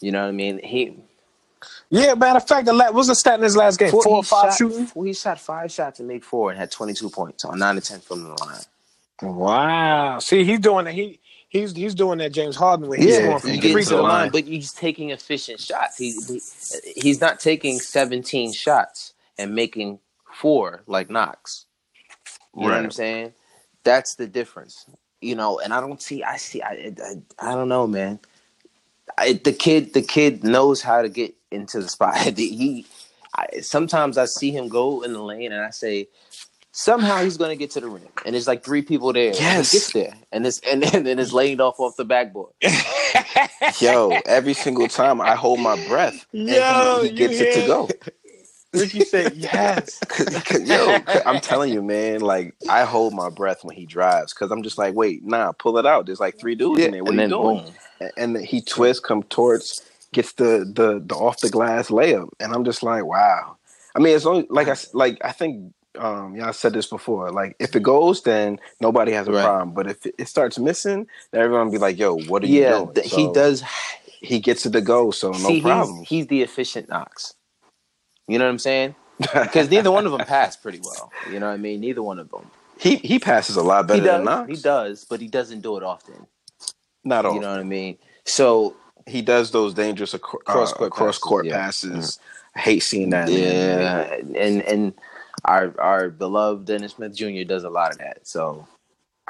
You 0.00 0.12
know 0.12 0.22
what 0.22 0.28
I 0.28 0.32
mean? 0.32 0.60
He 0.62 0.98
Yeah, 1.88 2.14
matter 2.14 2.36
of 2.38 2.46
fact, 2.46 2.66
the 2.66 2.72
la- 2.74 2.86
what 2.86 2.94
was 2.94 3.06
the 3.06 3.14
stat 3.14 3.38
in 3.38 3.42
his 3.44 3.56
last 3.56 3.78
game? 3.78 3.90
Four, 3.90 4.02
he 4.04 4.10
or 4.10 4.22
five 4.24 4.50
shot, 4.50 4.58
shooting. 4.58 5.04
He 5.04 5.12
shot 5.14 5.40
five 5.40 5.72
shots 5.72 5.98
and 5.98 6.08
made 6.08 6.24
four 6.24 6.50
and 6.50 6.58
had 6.58 6.70
22 6.70 7.08
points 7.08 7.44
on 7.46 7.58
nine 7.58 7.76
to 7.76 7.80
10 7.80 8.00
from 8.00 8.22
the 8.24 8.30
line. 8.44 8.60
Wow. 9.22 10.18
See, 10.18 10.44
he's 10.44 10.58
doing 10.58 10.84
that. 10.86 10.94
He 10.94 11.20
he's 11.48 11.74
he's 11.74 11.94
doing 11.94 12.18
that 12.18 12.32
James 12.32 12.56
Harden 12.56 12.88
way. 12.88 12.98
He's 12.98 13.16
Yeah, 13.16 13.22
going 13.22 13.38
from 13.38 13.50
he 13.50 13.58
gets 13.58 13.88
the 13.88 13.96
line. 13.96 14.02
line. 14.02 14.30
but 14.30 14.44
he's 14.44 14.72
taking 14.72 15.10
efficient 15.10 15.60
shots. 15.60 15.96
He, 15.96 16.12
he 16.12 16.40
he's 17.00 17.20
not 17.20 17.40
taking 17.40 17.78
17 17.78 18.52
shots 18.52 19.13
and 19.38 19.54
making 19.54 19.98
four 20.32 20.82
like 20.86 21.10
Knox. 21.10 21.66
You 22.54 22.62
know 22.62 22.68
what 22.68 22.84
I'm 22.84 22.90
saying? 22.90 23.32
That's 23.82 24.14
the 24.14 24.26
difference. 24.26 24.86
You 25.20 25.34
know, 25.34 25.58
and 25.58 25.72
I 25.72 25.80
don't 25.80 26.00
see. 26.00 26.22
I 26.22 26.36
see. 26.36 26.62
I 26.62 26.94
I, 27.02 27.14
I 27.38 27.54
don't 27.54 27.68
know, 27.68 27.86
man. 27.86 28.20
I, 29.18 29.34
the 29.34 29.52
kid, 29.52 29.94
the 29.94 30.02
kid 30.02 30.44
knows 30.44 30.82
how 30.82 31.02
to 31.02 31.08
get 31.08 31.34
into 31.50 31.80
the 31.80 31.88
spot. 31.88 32.16
he, 32.36 32.86
I, 33.36 33.60
sometimes 33.60 34.18
I 34.18 34.24
see 34.26 34.50
him 34.50 34.68
go 34.68 35.02
in 35.02 35.12
the 35.12 35.22
lane, 35.22 35.52
and 35.52 35.62
I 35.62 35.70
say, 35.70 36.08
somehow 36.72 37.22
he's 37.22 37.36
going 37.36 37.50
to 37.50 37.56
get 37.56 37.70
to 37.72 37.80
the 37.80 37.88
rim, 37.88 38.02
and 38.26 38.34
there's 38.34 38.48
like 38.48 38.64
three 38.64 38.82
people 38.82 39.12
there. 39.12 39.28
and 39.28 39.38
Yes. 39.38 39.70
he 39.72 39.78
gets 39.78 39.92
there, 39.92 40.14
and 40.32 40.46
it's 40.46 40.60
and 40.60 40.82
then 40.82 41.06
and 41.06 41.20
it's 41.20 41.32
laid 41.32 41.60
off 41.60 41.78
off 41.80 41.96
the 41.96 42.04
backboard. 42.04 42.52
Yo, 43.80 44.20
every 44.26 44.54
single 44.54 44.88
time 44.88 45.20
I 45.20 45.34
hold 45.34 45.60
my 45.60 45.76
breath, 45.88 46.26
and 46.32 47.02
he, 47.02 47.08
he 47.08 47.14
gets 47.14 47.40
it 47.40 47.54
to 47.54 47.66
go. 47.66 47.88
Ricky 48.74 49.02
said 49.02 49.32
yes. 49.36 50.04
Yo, 50.60 51.06
I'm 51.26 51.40
telling 51.40 51.72
you, 51.72 51.82
man. 51.82 52.22
Like 52.22 52.56
I 52.68 52.84
hold 52.84 53.14
my 53.14 53.30
breath 53.30 53.64
when 53.64 53.76
he 53.76 53.86
drives 53.86 54.34
because 54.34 54.50
I'm 54.52 54.62
just 54.64 54.78
like, 54.78 54.94
wait, 54.94 55.24
nah, 55.24 55.52
pull 55.52 55.78
it 55.78 55.86
out. 55.86 56.06
There's 56.06 56.20
like 56.20 56.38
three 56.38 56.56
dudes 56.56 56.84
in 56.84 56.92
there. 56.92 57.04
What 57.04 57.14
and 57.14 57.16
are 57.16 57.18
you 57.18 57.26
doing? 57.26 57.62
boom. 57.62 57.76
And- 58.18 58.38
he 58.38 58.62
twists, 58.62 59.00
come 59.04 59.24
towards, 59.24 59.82
gets 60.12 60.32
the 60.34 60.70
the 60.74 61.02
the 61.06 61.16
off 61.16 61.40
the 61.40 61.50
glass 61.50 61.88
layup, 61.90 62.30
and 62.40 62.54
I'm 62.54 62.64
just 62.64 62.82
like, 62.82 63.04
wow. 63.06 63.56
I 63.96 64.00
mean, 64.00 64.16
it's 64.16 64.26
only 64.26 64.46
like 64.50 64.68
I 64.68 64.72
like 64.94 65.18
I 65.24 65.32
think 65.32 65.74
um 65.98 66.36
y'all 66.36 66.52
said 66.52 66.74
this 66.74 66.88
before. 66.88 67.32
Like 67.32 67.56
if 67.60 67.76
it 67.76 67.82
goes, 67.84 68.22
then 68.22 68.60
nobody 68.80 69.12
has 69.12 69.28
a 69.28 69.32
Right. 69.32 69.42
problem. 69.42 69.74
But 69.74 69.88
if 69.88 70.06
it, 70.06 70.16
it 70.18 70.28
starts 70.28 70.58
missing, 70.58 71.08
then 71.32 71.42
everyone 71.42 71.70
be 71.70 71.78
like, 71.78 71.98
yo, 71.98 72.14
what 72.16 72.44
are 72.44 72.48
you 72.48 72.60
Yeah, 72.60 72.66
doing? 72.66 72.94
th- 72.94 73.12
he 73.12 73.28
does. 73.28 73.64
He 74.20 74.40
gets 74.40 74.66
it 74.66 74.72
to 74.72 74.80
go, 74.82 75.10
so 75.12 75.38
no 75.38 75.38
see, 75.38 75.60
problem. 75.60 76.00
He's, 76.00 76.08
he's 76.08 76.26
the 76.28 76.42
efficient 76.42 76.88
Knox. 76.88 77.34
You 78.28 78.38
know 78.38 78.44
what 78.44 78.50
I'm 78.52 78.58
saying? 78.58 78.94
Because 79.18 79.70
neither 79.70 79.90
one 79.90 80.06
of 80.06 80.12
them 80.12 80.26
pass 80.26 80.56
pretty 80.56 80.80
well. 80.82 81.12
You 81.30 81.38
know 81.38 81.46
what 81.46 81.54
I 81.54 81.58
mean? 81.58 81.80
Neither 81.80 82.02
one 82.02 82.18
of 82.18 82.30
them. 82.30 82.50
he 82.78 82.96
he 82.96 83.18
passes 83.18 83.56
a 83.56 83.62
lot 83.62 83.86
better 83.86 84.00
he 84.00 84.06
does. 84.06 84.16
than 84.16 84.24
Knox. 84.24 84.50
He 84.50 84.56
does, 84.62 85.04
but 85.04 85.20
he 85.20 85.28
doesn't 85.28 85.60
do 85.60 85.76
it 85.76 85.82
often. 85.82 86.26
Not 87.04 87.24
all. 87.26 87.34
You 87.34 87.40
know 87.40 87.50
what 87.50 87.60
I 87.60 87.64
mean? 87.64 87.98
So 88.24 88.74
he 89.06 89.22
does 89.22 89.50
those 89.50 89.74
dangerous 89.74 90.14
acro- 90.14 90.40
Cross 90.40 90.72
uh, 90.72 90.76
court 90.76 90.92
cross 90.92 91.18
court 91.18 91.48
passes, 91.48 91.90
yeah. 91.90 91.96
passes. 91.96 92.18
I 92.56 92.60
hate 92.60 92.80
seeing 92.80 93.10
that. 93.10 93.28
yeah, 93.28 94.14
and 94.36 94.62
and 94.62 94.94
our 95.44 95.74
our 95.80 96.10
beloved 96.10 96.64
Dennis 96.64 96.92
Smith 96.92 97.14
Jr. 97.14 97.44
does 97.46 97.64
a 97.64 97.70
lot 97.70 97.92
of 97.92 97.98
that. 97.98 98.26
So 98.26 98.66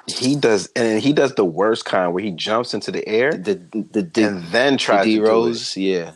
he 0.07 0.37
does, 0.37 0.69
and 0.77 1.03
he 1.03 1.13
does 1.13 1.35
the 1.35 1.45
worst 1.45 1.85
kind 1.85 2.13
where 2.13 2.23
he 2.23 2.31
jumps 2.31 2.75
into 2.75 2.91
the 2.91 3.07
air 3.09 3.33
the 3.33 3.55
the 3.73 4.03
the, 4.03 4.25
and 4.27 4.45
then 4.45 4.77
tries 4.77 5.05
D 5.05 5.17
to 5.17 5.21
do 5.21 5.25
it. 5.25 5.29
Rose, 5.29 5.77
yeah, 5.77 6.13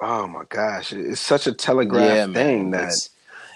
Oh 0.00 0.26
my 0.26 0.42
gosh, 0.48 0.92
it's 0.92 1.20
such 1.20 1.46
a 1.46 1.52
telegraph 1.52 2.32
thing 2.32 2.70
that 2.72 2.78
It's- 2.84 3.10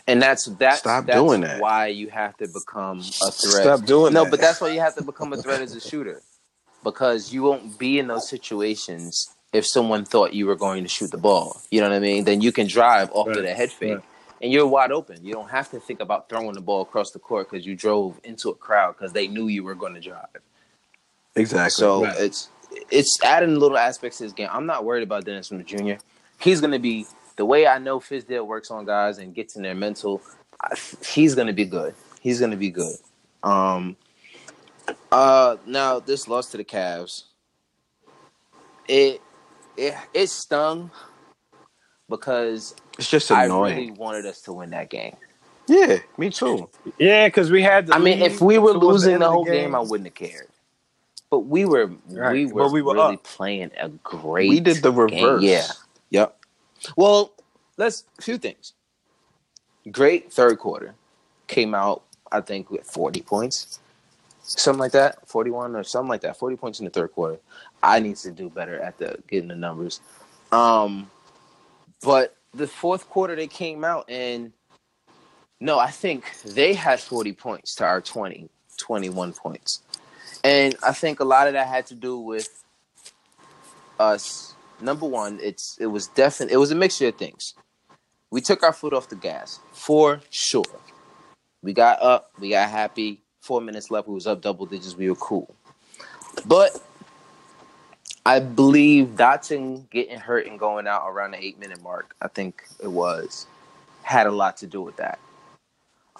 and 0.07 0.22
that's 0.22 0.46
that's 0.46 0.79
Stop 0.79 1.07
that's 1.07 1.18
doing 1.18 1.42
that. 1.42 1.61
Why 1.61 1.88
you 1.88 2.09
have 2.09 2.37
to 2.38 2.48
become 2.48 3.01
a 3.01 3.31
threat. 3.31 3.62
Stop 3.62 3.85
doing 3.85 4.12
no, 4.14 4.24
that. 4.24 4.31
but 4.31 4.40
that's 4.40 4.61
why 4.61 4.68
you 4.70 4.81
have 4.81 4.94
to 4.94 5.03
become 5.03 5.33
a 5.33 5.37
threat 5.37 5.61
as 5.61 5.74
a 5.74 5.81
shooter, 5.81 6.22
because 6.85 7.33
you 7.33 7.42
won't 7.42 7.79
be 7.79 7.98
in 7.98 8.07
those 8.07 8.29
situations 8.29 9.29
if 9.53 9.66
someone 9.66 10.05
thought 10.05 10.33
you 10.33 10.46
were 10.46 10.57
going 10.57 10.83
to 10.85 10.88
shoot 10.88 11.11
the 11.11 11.18
ball. 11.18 11.61
You 11.70 11.81
know 11.81 11.88
what 11.88 11.96
I 11.96 12.01
mean? 12.01 12.24
Then 12.24 12.40
you 12.40 12.53
can 12.53 12.66
drive 12.68 13.11
off 13.12 13.27
Right, 13.27 13.37
to 13.37 13.42
the 13.42 13.53
head 13.55 13.70
fake, 13.72 13.94
right. 13.96 14.05
and 14.40 14.53
you're 14.53 14.66
wide 14.66 14.92
open. 14.92 15.22
You 15.24 15.35
don't 15.35 15.51
have 15.51 15.70
to 15.72 15.81
think 15.81 16.01
about 16.01 16.29
throwing 16.29 16.53
the 16.55 16.61
ball 16.62 16.83
across 16.83 17.11
the 17.11 17.18
court 17.18 17.51
because 17.51 17.66
you 17.66 17.74
drove 17.74 18.18
into 18.24 18.48
a 18.48 18.55
crowd 18.55 18.92
because 18.96 19.12
they 19.12 19.27
knew 19.27 19.48
you 19.48 19.64
were 19.64 19.74
going 19.74 19.94
to 19.94 20.01
drive. 20.01 20.29
exactly. 21.37 21.70
So 21.70 22.05
Right. 22.05 22.18
it's 22.20 22.48
it's 22.90 23.18
adding 23.24 23.59
little 23.59 23.79
aspects 23.79 24.18
to 24.18 24.24
his 24.24 24.33
game. 24.33 24.48
I'm 24.51 24.66
not 24.66 24.85
worried 24.85 25.03
about 25.03 25.24
Dennis 25.24 25.48
Smith 25.48 25.66
Jr. 25.66 25.94
He's 26.40 26.61
going 26.61 26.72
to 26.72 26.79
be 26.79 27.07
the 27.37 27.44
way 27.44 27.66
I 27.66 27.79
know 27.79 28.01
Fizdale 28.01 28.46
works 28.46 28.70
on 28.70 28.85
guys 28.85 29.18
and 29.18 29.35
gets 29.35 29.57
in 29.57 29.62
their 29.62 29.74
mental. 29.74 30.22
I, 30.61 30.77
he's 31.07 31.35
going 31.35 31.46
to 31.48 31.53
be 31.53 31.64
good. 31.64 31.94
He's 32.20 32.38
going 32.38 32.51
to 32.51 32.57
be 32.57 32.70
good. 32.70 32.96
Um. 33.42 33.96
Uh. 35.12 35.57
Now 35.66 36.01
this 36.01 36.29
loss 36.29 36.51
to 36.53 36.57
the 36.57 36.64
Cavs. 36.64 37.24
It 38.88 39.20
it 39.77 39.94
it 40.14 40.27
stung 40.29 40.90
because 42.09 42.74
it's 42.98 43.11
just 43.11 43.31
annoying. 43.31 43.40
I 43.40 43.44
annoying. 43.44 43.77
really 43.77 43.90
wanted 43.92 44.27
us 44.27 44.40
to 44.42 44.53
win 44.53 44.70
that 44.70 44.90
game. 44.90 45.16
yeah, 45.68 45.98
me 46.16 46.31
too. 46.31 46.68
Yeah, 46.98 47.29
because 47.29 47.51
we 47.51 47.62
had. 47.62 47.87
The 47.88 47.94
I 47.94 47.98
mean, 47.98 48.22
if 48.22 48.40
we 48.40 48.59
were 48.59 48.72
losing 48.72 49.14
end 49.14 49.22
the 49.22 49.27
of 49.27 49.33
whole 49.33 49.44
game, 49.44 49.74
I 49.74 49.81
wouldn't 49.81 50.07
have 50.09 50.14
cared. 50.14 50.48
But 51.31 51.40
we 51.40 51.66
were 51.66 51.92
Right, 52.09 52.33
we 52.33 52.46
but 52.46 52.55
were, 52.55 52.70
we 52.70 52.83
were 52.83 52.94
really 52.94 53.16
up. 53.16 53.24
playing 53.24 53.70
a 53.79 53.90
great. 53.90 54.48
We 54.48 54.61
did 54.61 54.79
the 54.83 54.90
game. 54.90 54.98
reverse. 55.24 55.42
Yeah. 55.42 55.66
Well, 56.97 57.33
let's 57.77 58.05
a 58.19 58.23
few 58.23 58.38
things. 58.38 58.75
Great 59.91 60.33
third 60.33 60.59
quarter. 60.59 60.95
Came 61.47 61.75
out, 61.75 62.03
I 62.31 62.41
think, 62.41 62.71
with 62.71 62.85
forty 62.85 63.23
points, 63.23 63.81
something 64.43 64.81
like 64.81 64.93
that, 64.93 65.27
forty-one 65.29 65.75
or 65.77 65.83
something 65.85 66.09
like 66.09 66.21
that. 66.23 66.37
Forty 66.37 66.57
points 66.57 66.79
in 66.79 66.85
the 66.85 66.91
third 66.91 67.12
quarter. 67.12 67.38
I 67.83 68.01
need 68.01 68.17
to 68.17 68.31
do 68.31 68.51
better 68.51 68.79
at 68.81 68.99
the 68.99 69.19
getting 69.29 69.49
the 69.49 69.57
numbers. 69.57 70.01
Um, 70.53 71.11
but 72.03 72.37
the 72.55 72.67
fourth 72.67 73.09
quarter 73.09 73.37
they 73.37 73.47
came 73.47 73.85
out 73.85 74.09
and 74.09 74.53
no, 75.61 75.79
I 75.79 75.91
think 75.91 76.25
they 76.43 76.73
had 76.73 77.01
40 77.01 77.33
points 77.33 77.75
to 77.77 77.85
our 77.85 78.01
20, 78.01 78.49
21 78.77 79.33
points. 79.33 79.83
And 80.45 80.77
I 80.87 80.93
think 80.93 81.19
a 81.21 81.25
lot 81.25 81.49
of 81.49 81.55
that 81.55 81.67
had 81.67 81.87
to 81.87 81.95
do 81.95 82.19
with 82.19 82.64
us. 83.99 84.48
Number 84.81 85.07
one, 85.07 85.38
it's 85.43 85.77
it 85.81 85.87
was 85.87 86.09
definitely 86.09 86.55
it 86.55 86.59
was 86.59 86.71
a 86.71 86.75
mixture 86.75 87.09
of 87.09 87.17
things. 87.17 87.55
We 88.31 88.41
took 88.41 88.62
our 88.62 88.73
foot 88.73 88.93
off 88.93 89.09
the 89.09 89.17
gas 89.17 89.61
for 89.73 90.21
sure. 90.31 90.64
We 91.62 91.73
got 91.73 92.01
up, 92.01 92.31
we 92.38 92.51
got 92.51 92.71
happy. 92.71 93.23
Four 93.41 93.61
minutes 93.61 93.91
left, 93.91 94.09
we 94.09 94.14
was 94.14 94.27
up 94.27 94.43
double 94.43 94.67
digits. 94.67 94.97
We 94.97 95.09
were 95.09 95.17
cool, 95.17 95.55
but 96.47 96.81
I 98.27 98.41
believe 98.41 99.17
Dotson 99.17 99.88
getting 99.91 100.19
hurt 100.19 100.47
and 100.47 100.59
going 100.59 100.87
out 100.87 101.09
around 101.09 101.31
the 101.31 101.43
eight 101.43 101.59
minute 101.59 101.83
mark. 101.83 102.14
I 102.21 102.29
think 102.29 102.62
it 102.83 102.88
was 102.88 103.47
had 104.03 104.27
a 104.27 104.31
lot 104.31 104.59
to 104.59 104.67
do 104.67 104.83
with 104.83 104.97
that. 104.97 105.19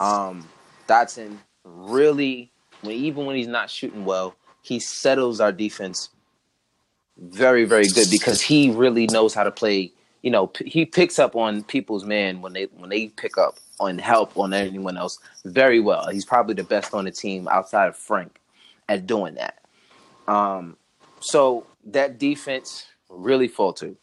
Um, 0.01 0.49
Dotson 0.89 1.37
really, 1.65 2.51
when 2.81 2.95
even 2.95 3.27
when 3.27 3.37
he's 3.37 3.47
not 3.47 3.71
shooting 3.71 4.05
well, 4.05 4.35
he 4.63 4.81
settles 4.81 5.41
our 5.41 5.53
defense 5.53 6.11
very, 7.19 7.65
very 7.65 7.89
good 7.89 8.09
because 8.11 8.41
he 8.41 8.71
really 8.71 9.07
knows 9.07 9.35
how 9.35 9.45
to 9.45 9.51
play. 9.51 9.93
You 10.23 10.31
know, 10.31 10.49
p- 10.49 10.69
he 10.69 10.85
picks 10.85 11.19
up 11.19 11.37
on 11.37 11.63
people's 11.65 12.05
man 12.05 12.41
when 12.41 12.53
they 12.53 12.65
when 12.77 12.91
they 12.91 13.09
pick 13.09 13.39
up 13.39 13.59
on 13.81 13.99
help 13.99 14.37
on 14.37 14.53
anyone 14.53 14.97
else 14.97 15.19
very 15.45 15.81
well. 15.81 16.09
He's 16.09 16.25
probably 16.25 16.55
the 16.55 16.65
best 16.65 16.95
on 16.95 17.05
the 17.05 17.11
team 17.11 17.49
outside 17.49 17.89
of 17.89 17.97
Frank 17.97 18.41
at 18.89 19.07
doing 19.07 19.35
that. 19.35 19.59
Um, 20.27 20.77
so 21.21 21.67
that 21.87 22.19
defense 22.19 22.87
really 23.09 23.49
faltered. 23.49 23.97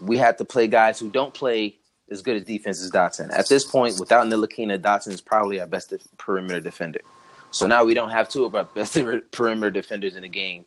We 0.00 0.18
had 0.18 0.38
to 0.38 0.44
play 0.44 0.66
guys 0.66 0.98
who 0.98 1.10
don't 1.10 1.32
play 1.32 1.76
as 2.10 2.22
good 2.22 2.36
as 2.36 2.44
defense 2.44 2.82
as 2.82 2.90
Dotson. 2.90 3.32
At 3.32 3.48
this 3.48 3.64
point, 3.64 3.98
without 3.98 4.26
Ntilikina, 4.26 4.78
Dotson 4.78 5.12
is 5.12 5.20
probably 5.20 5.60
our 5.60 5.66
best 5.66 5.92
perimeter 6.18 6.60
defender. 6.60 7.00
So 7.50 7.66
now 7.66 7.84
we 7.84 7.94
don't 7.94 8.10
have 8.10 8.28
two 8.28 8.44
of 8.44 8.54
our 8.54 8.64
best 8.74 8.98
perimeter 9.30 9.70
defenders 9.70 10.16
in 10.16 10.22
the 10.22 10.28
game 10.28 10.64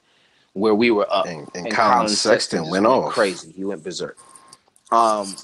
where 0.54 0.74
we 0.76 0.92
were 0.92 1.08
up. 1.12 1.26
And- 1.28 1.48
and 1.56 1.72
Collin 1.72 2.08
Sexton 2.10 2.60
just 2.62 2.72
went 2.72 2.86
off. 2.86 3.14
crazy. 3.14 3.52
He 3.52 3.64
went 3.64 3.84
berserk. 3.84 4.18
Um, 4.92 5.36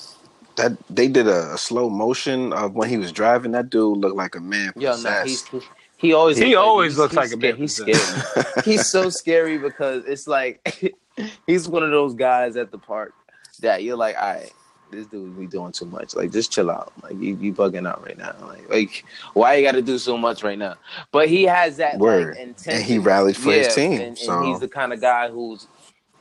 That 0.56 0.74
they 0.90 1.08
did 1.08 1.28
a, 1.28 1.54
a 1.54 1.58
slow 1.58 1.90
motion 1.90 2.54
of 2.54 2.74
when 2.76 2.88
he 2.90 2.98
was 2.98 3.12
driving. 3.12 3.52
That 3.54 3.70
dude 3.72 3.98
looked 3.98 4.16
like 4.16 4.36
a 4.36 4.40
man 4.40 4.72
yeah, 4.76 4.90
no, 4.90 4.96
possessed. 4.96 5.28
he's, 5.50 5.64
he, 5.98 6.08
he 6.10 6.14
always 6.14 6.38
He 6.38 6.44
looks 6.46 6.56
like- 6.56 6.66
always 6.66 6.92
he's- 6.94 6.98
looks 7.00 7.12
he's 7.14 7.18
like 7.18 7.34
a 7.34 7.38
man 7.38 7.56
He's 7.58 7.76
scary. 7.76 8.62
he's 8.64 8.88
so 8.88 9.10
scary 9.10 9.58
because 9.58 10.04
it's 10.06 10.28
like 10.28 10.94
he's 11.48 11.68
one 11.68 11.82
of 11.84 11.90
those 11.92 12.14
guys 12.14 12.56
at 12.56 12.72
the 12.72 12.78
park 12.78 13.14
that 13.62 13.84
you're 13.84 13.98
like, 13.98 14.16
all 14.16 14.34
right, 14.34 14.52
this 14.94 15.08
dude 15.08 15.38
be 15.40 15.48
doing 15.48 15.72
too 15.72 15.86
much. 15.86 16.16
Like, 16.16 16.32
just 16.32 16.52
chill 16.52 16.72
out. 16.72 16.94
Like, 17.02 17.14
you 17.14 17.36
you 17.36 17.54
bugging 17.54 17.88
out 17.88 18.04
right 18.04 18.18
now. 18.18 18.36
Like, 18.42 18.70
like 18.70 19.06
why 19.34 19.56
you 19.56 19.66
got 19.66 19.74
to 19.74 19.82
do 19.82 19.98
so 19.98 20.18
much 20.18 20.44
right 20.44 20.58
now? 20.58 20.76
But 21.12 21.30
he 21.30 21.44
has 21.44 21.78
that 21.78 21.98
Word. 21.98 22.36
like 22.36 22.40
intense. 22.40 22.68
And 22.68 22.84
he 22.84 23.00
rallied 23.00 23.38
for 23.38 23.52
his 23.52 23.74
team, 23.74 24.00
And, 24.02 24.18
and 24.18 24.46
he's 24.46 24.60
the 24.60 24.68
kind 24.68 24.94
of 24.94 25.02
guy 25.02 25.30
who's 25.30 25.68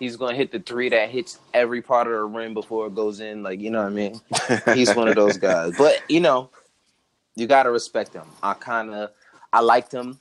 he's 0.03 0.17
gonna 0.17 0.37
hit 0.37 0.51
the 0.51 0.59
three 0.59 0.89
that 0.89 1.11
hits 1.11 1.39
every 1.55 1.81
part 1.81 2.09
of 2.09 2.13
the 2.13 2.25
rim 2.25 2.55
before 2.55 2.89
it 2.89 2.95
goes 2.95 3.21
in. 3.21 3.43
Like, 3.45 3.61
you 3.61 3.71
know 3.71 3.83
what 3.83 3.93
I 3.93 3.95
mean? 3.95 4.21
He's 4.75 4.93
one 4.97 5.07
of 5.07 5.15
those 5.15 5.39
guys. 5.39 5.75
But 5.79 6.03
you 6.09 6.19
know, 6.19 6.51
you 7.37 7.47
gotta 7.47 7.71
respect 7.71 8.13
him. 8.13 8.27
I 8.43 8.55
kind 8.55 8.91
of 8.93 9.11
I 9.53 9.61
liked 9.61 9.93
him. 9.93 10.19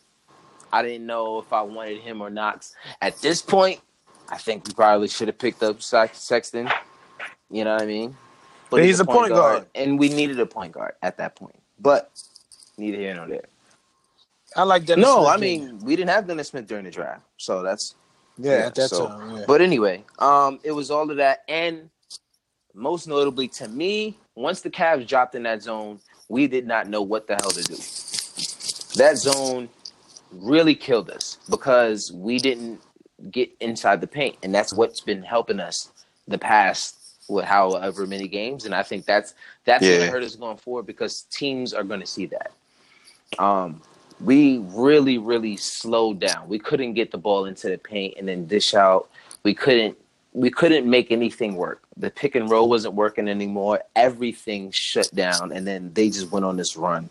I 0.72 0.84
didn't 0.84 1.08
know 1.08 1.40
if 1.40 1.52
I 1.52 1.64
wanted 1.64 2.00
him 2.00 2.22
or 2.22 2.30
not. 2.30 2.68
At 3.02 3.18
this 3.22 3.42
point, 3.42 3.82
I 4.30 4.38
think 4.38 4.68
we 4.68 4.74
probably 4.74 5.08
should 5.08 5.28
have 5.28 5.40
picked 5.40 5.64
up 5.64 5.82
Sex- 5.82 6.22
Sexton. 6.22 6.70
You 7.50 7.66
know 7.66 7.74
what 7.74 7.82
I 7.82 7.86
mean? 7.86 8.16
But 8.72 8.84
he's 8.84 9.00
a 9.00 9.06
point 9.06 9.34
guard. 9.34 9.66
and 9.76 10.00
we 10.00 10.10
needed 10.10 10.40
a 10.40 10.46
point 10.46 10.72
guard 10.72 10.94
at 11.04 11.18
that 11.18 11.36
point. 11.36 11.62
But 11.80 12.10
neither 12.78 12.98
here 12.98 13.14
nor 13.14 13.28
there. 13.28 13.44
I 14.56 14.64
like 14.64 14.86
Dennis. 14.86 15.04
No, 15.04 15.18
Smith 15.24 15.28
I 15.28 15.36
Jr. 15.36 15.42
mean 15.42 15.80
we 15.80 15.96
didn't 15.96 16.10
have 16.10 16.28
Dennis 16.28 16.48
Smith 16.50 16.68
during 16.68 16.86
the 16.86 16.92
draft, 16.92 17.22
so 17.38 17.62
that's 17.62 17.96
yeah, 18.38 18.68
at 18.68 18.76
that 18.76 18.90
so- 18.90 19.08
time. 19.08 19.38
Yeah. 19.38 19.44
But 19.46 19.62
anyway, 19.62 20.04
um, 20.20 20.60
it 20.64 20.72
was 20.72 20.90
all 20.90 21.10
of 21.12 21.18
that, 21.18 21.44
and 21.48 21.90
most 22.74 23.08
notably 23.08 23.48
to 23.50 23.68
me, 23.68 24.18
once 24.36 24.62
the 24.62 24.70
Cavs 24.70 25.06
dropped 25.08 25.36
in 25.36 25.44
that 25.44 25.62
zone, 25.62 26.00
we 26.30 26.48
did 26.48 26.66
not 26.66 26.88
know 26.88 27.02
what 27.02 27.28
the 27.28 27.36
hell 27.36 27.52
to 27.52 27.64
do. 27.64 27.76
That 28.96 29.18
zone 29.18 29.70
really 30.32 30.76
killed 30.76 31.10
us 31.10 31.38
because 31.50 32.12
we 32.14 32.38
didn't 32.38 32.82
get 33.30 33.52
inside 33.60 34.00
the 34.00 34.08
paint, 34.08 34.38
and 34.44 34.56
that's 34.56 34.74
what's 34.74 35.02
been 35.02 35.24
helping 35.24 35.60
us 35.60 35.92
the 36.28 36.38
past 36.38 36.98
with 37.28 37.46
however 37.46 38.08
many 38.08 38.28
games, 38.28 38.66
and 38.66 38.74
I 38.76 38.84
think 38.84 39.06
that's 39.06 39.34
that's 39.66 39.86
Yeah. 39.86 39.98
gonna 40.00 40.12
hurt 40.12 40.24
us 40.24 40.36
going 40.36 40.58
forward 40.58 40.86
because 40.86 41.24
teams 41.24 41.74
are 41.74 41.84
gonna 41.84 42.06
see 42.06 42.28
that. 42.28 42.52
Um, 43.40 43.82
we 44.20 44.60
really, 44.60 45.18
really 45.18 45.58
slowed 45.58 46.20
down. 46.20 46.48
We 46.48 46.60
couldn't 46.60 46.94
get 46.94 47.12
the 47.12 47.18
ball 47.18 47.46
into 47.46 47.70
the 47.70 47.78
paint 47.78 48.16
and 48.18 48.28
then 48.28 48.46
dish 48.46 48.74
out. 48.74 49.10
We 49.44 49.54
couldn't 49.54 49.98
we 50.34 50.50
couldn't 50.50 50.90
make 50.90 51.12
anything 51.12 51.56
work. 51.56 51.82
The 51.98 52.10
pick 52.10 52.36
and 52.36 52.50
roll 52.50 52.70
wasn't 52.70 52.94
working 52.94 53.28
anymore. 53.28 53.82
Everything 53.96 54.72
shut 54.72 55.14
down 55.14 55.52
and 55.52 55.68
then 55.68 55.92
they 55.94 56.10
just 56.10 56.32
went 56.32 56.46
on 56.46 56.56
this 56.56 56.78
run. 56.78 57.10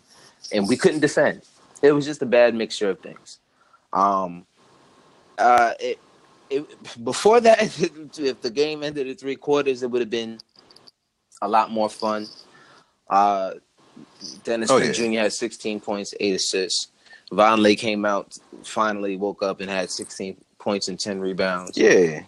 And 0.51 0.67
we 0.67 0.75
couldn't 0.75 1.01
defend. 1.01 1.41
It 1.83 1.91
was 1.91 2.05
just 2.05 2.21
a 2.21 2.25
bad 2.25 2.55
mixture 2.55 2.89
of 2.89 2.99
things. 2.99 3.39
Um 3.93 4.45
uh 5.37 5.73
it, 5.79 5.99
it 6.51 7.03
before 7.03 7.39
that 7.41 7.61
if 8.19 8.41
the 8.41 8.49
game 8.49 8.83
ended 8.83 9.07
at 9.07 9.19
three 9.19 9.35
quarters 9.35 9.83
it 9.83 9.89
would 9.89 10.01
have 10.01 10.09
been 10.09 10.39
a 11.41 11.47
lot 11.47 11.71
more 11.71 11.89
fun. 11.89 12.27
Uh 13.09 13.53
Dennis 14.43 14.71
Oh, 14.71 14.79
Smith 14.79 14.95
Jr. 14.95 15.19
had 15.19 15.33
16 15.33 15.79
points, 15.79 16.13
eight 16.19 16.35
assists. 16.35 16.87
Vonleh 17.31 17.77
came 17.77 18.05
out, 18.05 18.37
finally 18.63 19.17
woke 19.17 19.41
up 19.43 19.61
and 19.61 19.69
had 19.69 19.89
16 19.89 20.37
points 20.59 20.87
and 20.87 20.99
10 20.99 21.19
rebounds. 21.19 21.77
Yeah, 21.77 22.23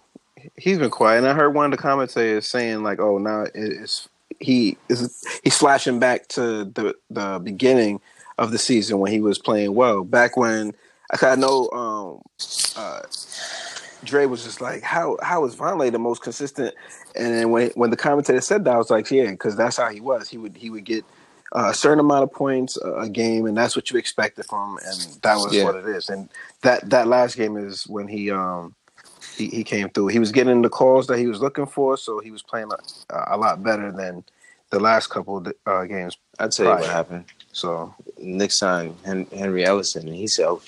he's 0.57 0.79
been 0.79 0.89
quiet. 0.89 1.19
And 1.19 1.27
I 1.27 1.33
heard 1.33 1.53
one 1.53 1.65
of 1.65 1.71
the 1.71 1.77
commentators 1.81 2.47
saying 2.47 2.83
like, 2.83 2.99
"Oh, 2.99 3.17
now 3.17 3.45
it's 3.53 4.07
he 4.39 4.77
is 4.89 5.23
he's 5.43 5.57
flashing 5.57 5.99
back 5.99 6.27
to 6.29 6.65
the 6.65 6.95
the 7.09 7.39
beginning 7.43 8.01
of 8.37 8.51
the 8.51 8.57
season 8.57 8.99
when 8.99 9.11
he 9.11 9.19
was 9.19 9.37
playing 9.37 9.73
well. 9.75 10.03
Back 10.03 10.37
when 10.37 10.73
I 11.21 11.35
know 11.35 11.69
um, 11.71 12.21
uh, 12.75 13.01
Dre 14.03 14.25
was 14.25 14.43
just 14.43 14.61
like, 14.61 14.83
"How 14.83 15.17
how 15.21 15.45
is 15.45 15.55
Vonleh 15.55 15.91
the 15.91 15.99
most 15.99 16.21
consistent?" 16.21 16.73
And 17.15 17.33
then 17.33 17.49
when 17.51 17.69
when 17.75 17.89
the 17.89 17.97
commentator 17.97 18.41
said 18.41 18.65
that, 18.65 18.75
I 18.75 18.77
was 18.77 18.89
like, 18.89 19.09
"Yeah, 19.11 19.31
because 19.31 19.55
that's 19.55 19.77
how 19.77 19.89
he 19.89 20.01
was. 20.01 20.29
He 20.29 20.37
would 20.37 20.55
he 20.57 20.69
would 20.69 20.85
get." 20.85 21.05
A 21.55 21.71
certain 21.71 21.99
amount 21.99 22.23
of 22.23 22.31
points 22.31 22.77
a 22.77 23.07
game, 23.07 23.45
and 23.45 23.55
that's 23.55 23.75
what 23.75 23.91
you 23.91 23.99
expected 23.99 24.43
from, 24.47 24.71
him, 24.71 24.79
and 24.87 25.21
that 25.21 25.35
was 25.35 25.53
Yeah. 25.53 25.65
what 25.65 25.75
it 25.75 25.85
is. 25.85 26.09
And 26.09 26.27
that 26.63 26.89
that 26.89 27.07
last 27.07 27.37
game 27.37 27.57
is 27.57 27.85
when 27.87 28.07
he 28.07 28.31
um 28.31 28.73
he, 29.37 29.49
he 29.49 29.63
came 29.63 29.89
through. 29.89 30.07
He 30.07 30.17
was 30.17 30.31
getting 30.31 30.63
the 30.63 30.69
calls 30.69 31.05
that 31.07 31.19
he 31.19 31.27
was 31.27 31.41
looking 31.41 31.67
for, 31.67 31.95
so 31.95 32.19
he 32.21 32.31
was 32.31 32.41
playing 32.41 32.71
a, 33.11 33.23
a 33.35 33.37
lot 33.37 33.61
better 33.61 33.91
than 33.91 34.23
the 34.71 34.79
last 34.79 35.11
couple 35.11 35.37
of 35.37 35.53
uh, 35.67 35.83
games. 35.83 36.17
I'll 36.39 36.49
tell 36.49 36.65
you 36.65 36.71
what 36.71 36.89
happened. 36.89 37.25
So 37.51 37.93
Nick 38.17 38.51
signed 38.51 38.97
Hen- 39.05 39.27
Henry 39.31 39.63
Ellenson, 39.63 40.07
and 40.07 40.15
he 40.15 40.25
said, 40.25 40.47
"Oh, 40.47 40.59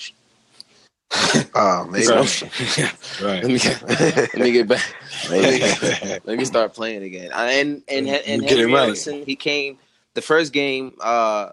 sh- 1.12 1.44
uh, 1.54 1.86
maybe 1.90 2.04
said, 2.04 2.18
oh, 2.18 3.24
Right. 3.26 3.42
let 3.42 3.46
me 3.52 3.58
get, 3.58 3.82
let 3.88 4.38
me 4.38 4.52
get 4.52 4.68
back, 4.68 4.94
let 5.30 6.38
me 6.38 6.44
start 6.44 6.74
playing 6.74 7.02
again." 7.02 7.32
Uh, 7.32 7.36
And 7.50 7.82
and 7.88 8.08
and 8.08 8.42
You 8.42 8.48
get 8.48 8.58
Henry 8.58 8.72
right. 8.72 8.90
Ellenson, 8.90 9.24
he 9.24 9.36
came 9.36 9.78
the 10.14 10.22
first 10.22 10.52
game. 10.52 10.96
Uh, 11.00 11.50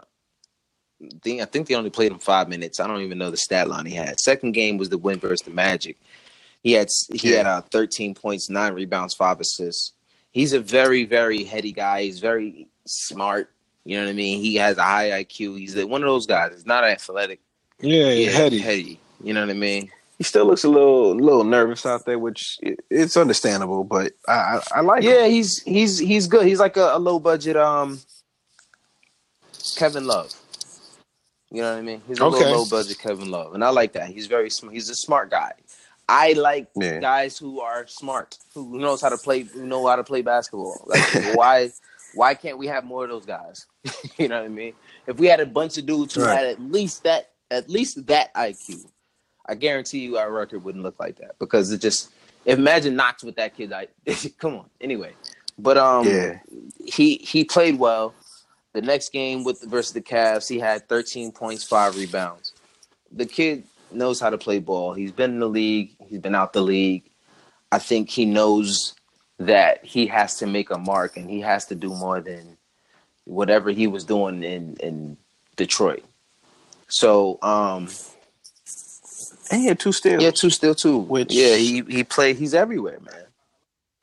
thing 1.22 1.42
I 1.42 1.46
think 1.46 1.68
they 1.68 1.76
only 1.76 1.90
played 1.90 2.12
him 2.12 2.20
five 2.20 2.48
minutes. 2.48 2.80
I 2.80 2.88
don't 2.88 3.02
even 3.02 3.18
know 3.18 3.30
the 3.30 3.38
stat 3.38 3.68
line 3.68 3.86
he 3.86 3.94
had. 3.96 4.20
Second 4.20 4.54
game 4.54 4.78
was 4.78 4.90
the 4.90 4.98
win 4.98 5.20
versus 5.20 5.42
the 5.42 5.52
Magic. 5.52 5.98
He 6.64 6.72
had 6.72 6.88
he 7.14 7.32
had 7.32 7.46
uh, 7.46 7.62
13 7.62 8.16
points, 8.16 8.50
nine 8.50 8.74
rebounds, 8.74 9.14
five 9.14 9.40
assists. 9.42 9.92
He's 10.32 10.54
a 10.54 10.60
very 10.60 11.04
very 11.06 11.44
heady 11.44 11.72
guy. 11.74 12.04
He's 12.04 12.20
very 12.20 12.68
smart. 12.86 13.50
You 13.86 13.98
know 13.98 14.06
what 14.06 14.12
I 14.12 14.14
mean? 14.14 14.42
He 14.42 14.56
has 14.56 14.78
a 14.78 14.84
high 14.84 15.10
IQ. 15.24 15.60
He's 15.60 15.74
the, 15.74 15.86
one 15.86 16.02
of 16.02 16.08
those 16.08 16.26
guys. 16.26 16.54
He's 16.54 16.66
not 16.66 16.86
athletic. 16.86 17.42
Yeah, 17.82 18.12
yeah, 18.12 18.30
heady. 18.32 18.60
heady. 18.60 19.00
You 19.24 19.34
know 19.34 19.42
what 19.42 19.50
I 19.50 19.54
mean? 19.54 19.90
he 20.20 20.24
still 20.24 20.46
looks 20.46 20.64
a 20.64 20.70
little 20.70 21.16
little 21.16 21.44
nervous 21.44 21.86
out 21.88 22.06
there, 22.06 22.20
which 22.20 22.60
it's 22.90 23.18
understandable. 23.18 23.84
But 23.84 24.14
I 24.28 24.34
I, 24.34 24.62
I 24.76 24.82
like 24.82 25.04
him. 25.04 25.12
Yeah, 25.12 25.28
he's 25.28 25.62
he's 25.64 25.98
he's 25.98 26.28
good. 26.28 26.46
He's 26.46 26.60
like 26.60 26.78
a, 26.78 26.92
a 26.96 27.00
low 27.00 27.20
budget 27.20 27.58
um 27.58 28.00
Kevin 29.76 30.06
Love. 30.06 30.32
You 31.52 31.62
know 31.62 31.72
what 31.74 31.80
I 31.80 31.82
mean? 31.82 32.02
He's 32.08 32.20
a 32.20 32.24
Okay. 32.26 32.38
little 32.40 32.60
low 32.60 32.66
budget 32.66 33.00
Kevin 33.00 33.30
Love, 33.32 33.54
and 33.54 33.64
I 33.64 33.70
like 33.70 33.94
that. 33.94 34.10
He's 34.10 34.28
very 34.28 34.50
sm- 34.50 34.70
he's 34.70 34.90
a 34.90 34.96
smart 34.96 35.30
guy. 35.32 35.54
I 36.10 36.34
like 36.34 36.68
Yeah. 36.76 37.00
guys 37.00 37.38
who 37.38 37.60
are 37.62 37.88
smart, 37.88 38.38
who 38.54 38.78
knows 38.80 39.02
how 39.02 39.10
to 39.10 39.18
play, 39.18 39.42
who 39.44 39.66
know 39.66 39.86
how 39.88 39.96
to 39.96 40.04
play 40.04 40.22
basketball. 40.22 40.84
Like 40.86 41.02
why 41.36 41.72
why 42.16 42.36
can't 42.36 42.58
we 42.58 42.68
have 42.68 42.84
more 42.86 43.04
of 43.06 43.10
those 43.10 43.26
guys? 43.26 43.66
you 44.18 44.28
know 44.28 44.40
what 44.40 44.46
I 44.46 44.50
mean? 44.50 44.74
If 45.08 45.18
we 45.18 45.28
had 45.28 45.40
a 45.40 45.46
bunch 45.46 45.78
of 45.78 45.86
dudes 45.86 46.14
who 46.14 46.22
Right. 46.22 46.38
had 46.38 46.46
at 46.46 46.62
least 46.62 47.04
that 47.04 47.32
at 47.52 47.70
least 47.70 48.06
that 48.08 48.34
IQ, 48.36 48.86
I 49.46 49.56
guarantee 49.56 50.00
you 50.00 50.18
our 50.18 50.32
record 50.32 50.64
wouldn't 50.64 50.84
look 50.84 51.00
like 51.00 51.18
that 51.18 51.38
because 51.40 51.72
it 51.72 51.82
just 51.82 52.12
imagine 52.46 52.96
Knox 52.96 53.24
with 53.24 53.36
that 53.36 53.56
kid. 53.56 53.74
I 53.74 53.88
come 54.40 54.56
on. 54.56 54.70
Anyway, 54.82 55.16
but 55.58 55.78
um, 55.78 56.08
Yeah. 56.08 56.40
he 56.86 57.16
he 57.18 57.44
played 57.44 57.78
well. 57.80 58.16
The 58.74 58.82
next 58.82 59.12
game 59.12 59.44
with 59.44 59.60
the 59.62 59.68
versus 59.68 59.94
the 59.94 60.02
Cavs, 60.02 60.50
he 60.50 60.58
had 60.58 60.90
13 60.90 61.32
points, 61.32 61.64
five 61.64 61.96
rebounds. 61.96 62.54
The 63.12 63.26
kid 63.26 63.66
knows 63.92 64.20
how 64.20 64.32
to 64.32 64.38
play 64.38 64.58
ball. 64.60 64.94
He's 64.94 65.12
been 65.12 65.32
in 65.32 65.40
the 65.40 65.50
league. 65.50 65.96
He's 66.08 66.20
been 66.20 66.34
out 66.34 66.54
the 66.54 66.62
league. 66.62 67.04
I 67.72 67.78
think 67.80 68.10
he 68.10 68.26
knows 68.26 68.96
that 69.38 69.86
he 69.86 70.08
has 70.08 70.38
to 70.38 70.48
make 70.48 70.72
a 70.72 70.78
mark 70.78 71.18
and 71.18 71.30
he 71.30 71.42
has 71.42 71.66
to 71.66 71.76
do 71.76 71.90
more 71.90 72.20
than 72.22 72.58
whatever 73.26 73.70
he 73.72 73.88
was 73.88 74.04
doing 74.06 74.44
in 74.44 74.76
in 74.80 75.18
Detroit. 75.56 76.04
So 76.88 77.38
um 77.42 77.90
and 79.54 79.62
he 79.62 79.68
had 79.68 79.80
two 79.80 79.92
steals. 79.92 80.24
yeah, 80.24 80.32
two 80.32 80.50
still 80.50 80.76
two. 80.76 80.98
Which- 80.98 81.32
yeah, 81.34 81.56
he 81.56 81.82
he 81.88 82.04
played. 82.04 82.38
He's 82.38 82.54
everywhere, 82.54 83.00
man. 83.00 83.24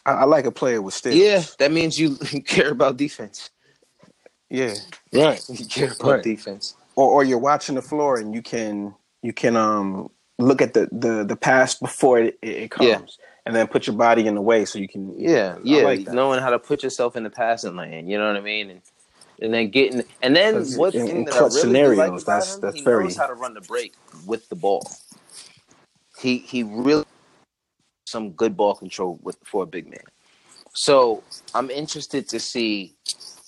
I, 0.07 0.13
I 0.13 0.25
like 0.25 0.47
a 0.47 0.53
player 0.53 0.81
with 0.81 0.95
steals. 0.95 1.17
Yeah, 1.17 1.43
that 1.59 1.73
means 1.73 1.99
you 1.99 2.17
care 2.47 2.71
about 2.71 2.97
defense. 2.97 3.51
yeah. 4.49 4.75
Right. 5.13 5.43
You 5.49 5.67
care 5.67 5.93
about 5.93 6.11
Right. 6.11 6.23
defense. 6.23 6.75
Or 6.97 7.09
or 7.11 7.25
you're 7.25 7.39
watching 7.39 7.75
the 7.75 7.83
floor 7.83 8.19
and 8.19 8.35
you 8.35 8.43
can 8.43 8.95
you 9.23 9.33
can 9.33 9.57
um 9.57 10.11
look 10.39 10.63
at 10.63 10.75
the 10.75 10.89
the 10.93 11.25
the 11.25 11.37
pass 11.37 11.75
before 11.79 12.19
it, 12.21 12.39
it, 12.43 12.71
comes. 12.71 12.89
Yeah. 12.89 13.01
And 13.47 13.57
then 13.57 13.67
put 13.69 13.87
your 13.87 13.97
body 13.97 14.27
in 14.27 14.35
the 14.35 14.43
way 14.43 14.65
so 14.65 14.79
you 14.79 14.87
can 14.89 15.19
Yeah, 15.19 15.57
I 15.57 15.61
yeah, 15.65 15.83
like 15.83 16.07
knowing 16.09 16.41
how 16.41 16.51
to 16.51 16.59
put 16.59 16.83
yourself 16.83 17.17
in 17.17 17.23
the 17.25 17.31
passing 17.31 17.75
lane. 17.75 18.07
You 18.09 18.19
know 18.19 18.27
what 18.27 18.37
I 18.37 18.41
mean? 18.41 18.71
And 18.71 18.81
and 19.43 19.55
then 19.55 19.71
getting 19.71 20.03
and 20.23 20.37
then 20.37 20.65
what 20.75 20.95
in- 20.95 21.09
in 21.09 21.25
that 21.25 21.35
I 21.35 21.39
clutch 21.39 21.53
really 21.53 21.61
scenarios, 21.63 21.99
like 21.99 22.25
that's- 22.27 22.55
him, 22.57 22.61
that's 22.61 22.77
he 22.77 22.83
very- 22.83 23.05
knows 23.05 23.17
how 23.17 23.27
to 23.27 23.35
run 23.35 23.55
the 23.55 23.63
break 23.63 23.95
with 24.27 24.49
the 24.51 24.57
ball. 24.57 24.83
He 26.21 26.39
he 26.39 26.63
really 26.63 27.05
some 28.07 28.31
good 28.33 28.57
ball 28.57 28.75
control 28.75 29.19
with 29.23 29.39
for 29.45 29.63
a 29.63 29.67
big 29.67 29.87
man. 29.89 30.01
So 30.75 31.23
I'm 31.55 31.71
interested 31.71 32.29
to 32.29 32.41
see 32.41 32.97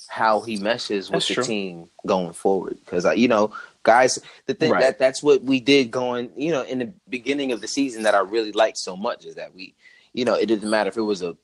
how 0.09 0.41
he 0.43 0.59
meshes 0.59 1.11
with 1.11 1.15
That's 1.15 1.29
the 1.29 1.35
true. 1.35 1.45
team 1.45 1.89
going 2.07 2.33
forward 2.35 2.79
because 2.85 3.07
you 3.17 3.29
know 3.29 3.51
guys 3.83 4.19
the 4.47 4.55
thing 4.55 4.71
Right. 4.73 4.81
that 4.81 4.99
that's 4.99 5.23
what 5.23 5.43
we 5.43 5.59
did 5.59 5.91
going 5.91 6.31
you 6.37 6.51
know 6.53 6.63
in 6.63 6.79
the 6.81 6.93
beginning 7.09 7.51
of 7.51 7.63
the 7.63 7.69
season 7.69 8.03
that 8.03 8.15
I 8.15 8.19
really 8.21 8.53
liked 8.53 8.77
so 8.77 8.95
much 8.95 9.25
is 9.25 9.37
that 9.37 9.55
we 9.55 9.75
you 10.13 10.27
know 10.27 10.35
it 10.35 10.47
didn't 10.47 10.69
matter 10.69 10.89
if 10.89 10.99
it 10.99 11.03
was 11.03 11.23
a 11.23 11.35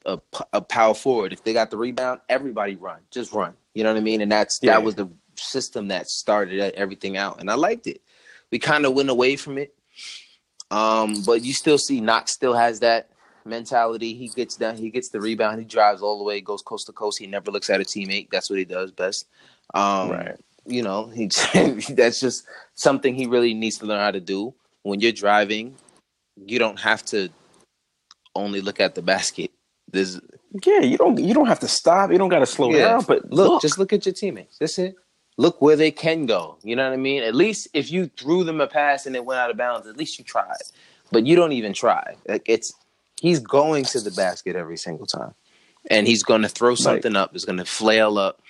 a 0.53 0.61
power 0.61 0.93
forward 0.93 1.33
if 1.33 1.45
they 1.45 1.55
got 1.55 1.71
the 1.71 1.79
rebound 1.79 2.21
everybody 2.29 2.77
run 2.77 3.01
just 3.11 3.33
run 3.33 3.55
you 3.73 3.83
know 3.85 3.91
what 3.91 3.99
I 3.99 4.03
mean 4.03 4.21
and 4.21 4.31
that's 4.31 4.59
Yeah. 4.61 4.73
that 4.73 4.83
was 4.83 4.97
the 4.97 5.09
system 5.37 5.89
that 5.89 6.09
started 6.09 6.61
everything 6.75 7.17
out 7.17 7.41
and 7.41 7.51
I 7.51 7.55
liked 7.55 7.87
it 7.87 8.03
we 8.51 8.59
kind 8.59 8.85
of 8.85 8.93
went 8.93 9.09
away 9.09 9.37
from 9.37 9.57
it 9.57 9.75
um 10.71 11.23
but 11.27 11.43
you 11.45 11.53
still 11.55 11.79
see 11.79 12.01
Knox 12.01 12.33
still 12.33 12.55
has 12.55 12.81
that 12.81 13.11
mentality 13.47 14.15
he 14.15 14.29
gets 14.29 14.57
down 14.57 14.77
he 14.77 14.91
gets 14.91 15.09
the 15.09 15.21
rebound 15.21 15.59
he 15.59 15.65
drives 15.65 16.03
all 16.03 16.19
the 16.19 16.25
way 16.25 16.41
goes 16.41 16.63
coast 16.63 16.87
to 16.87 16.93
coast 16.93 17.19
he 17.19 17.27
never 17.27 17.51
looks 17.51 17.71
at 17.71 17.81
a 17.81 17.85
teammate 17.85 18.29
that's 18.31 18.51
what 18.51 18.59
he 18.59 18.65
does 18.67 18.93
best 18.93 19.27
um 19.75 20.11
Right. 20.11 20.37
you 20.67 20.83
know 20.83 21.07
he 21.07 21.27
that's 21.95 22.21
just 22.21 22.47
something 22.75 23.15
he 23.15 23.27
really 23.27 23.55
needs 23.55 23.79
to 23.79 23.87
learn 23.87 24.01
how 24.01 24.11
to 24.11 24.21
do 24.21 24.55
when 24.83 25.01
you're 25.01 25.13
driving 25.13 25.77
you 26.47 26.59
don't 26.59 26.79
have 26.81 27.05
to 27.07 27.31
only 28.35 28.61
look 28.61 28.81
at 28.81 28.95
the 28.95 29.03
basket 29.03 29.51
there's 29.91 30.21
Yeah, 30.67 30.81
you 30.81 30.99
don't 30.99 31.19
you 31.19 31.35
don't 31.35 31.47
have 31.49 31.61
to 31.61 31.69
stop. 31.69 32.11
You 32.13 32.19
don't 32.19 32.29
got 32.29 32.41
to 32.41 32.47
slow 32.47 32.73
Yeah. 32.75 32.89
down. 32.89 33.05
But 33.07 33.25
look, 33.31 33.53
look, 33.53 33.63
just 33.63 33.79
look 33.79 33.93
at 33.93 34.05
your 34.07 34.13
teammates 34.15 34.59
that's 34.59 34.79
it 34.79 34.97
look 35.39 35.63
where 35.63 35.77
they 35.77 35.91
can 35.91 36.27
go 36.27 36.57
you 36.63 36.77
know 36.77 36.85
what 36.87 36.93
i 36.93 36.97
mean 36.97 37.23
at 37.23 37.35
least 37.35 37.67
if 37.73 37.91
you 37.91 38.07
threw 38.19 38.45
them 38.45 38.61
a 38.61 38.67
pass 38.67 39.07
and 39.07 39.17
it 39.17 39.25
went 39.25 39.41
out 39.41 39.51
of 39.51 39.57
bounds 39.57 39.87
at 39.87 39.97
least 39.97 40.19
you 40.19 40.25
tried 40.25 40.57
but 41.13 41.27
you 41.27 41.35
don't 41.35 41.53
even 41.53 41.73
try 41.73 42.15
like 42.29 42.43
it's 42.47 42.75
he's 43.21 43.39
going 43.41 43.85
to 43.85 44.01
the 44.01 44.11
basket 44.11 44.55
every 44.57 44.77
single 44.77 45.07
time 45.07 45.33
and 45.91 46.07
he's 46.07 46.23
going 46.23 46.43
to 46.43 46.49
throw 46.51 46.75
something 46.75 47.17
up. 47.17 47.31
He's 47.33 47.47
going 47.47 47.57
to 47.59 47.65
flail 47.65 48.19
up. 48.19 48.43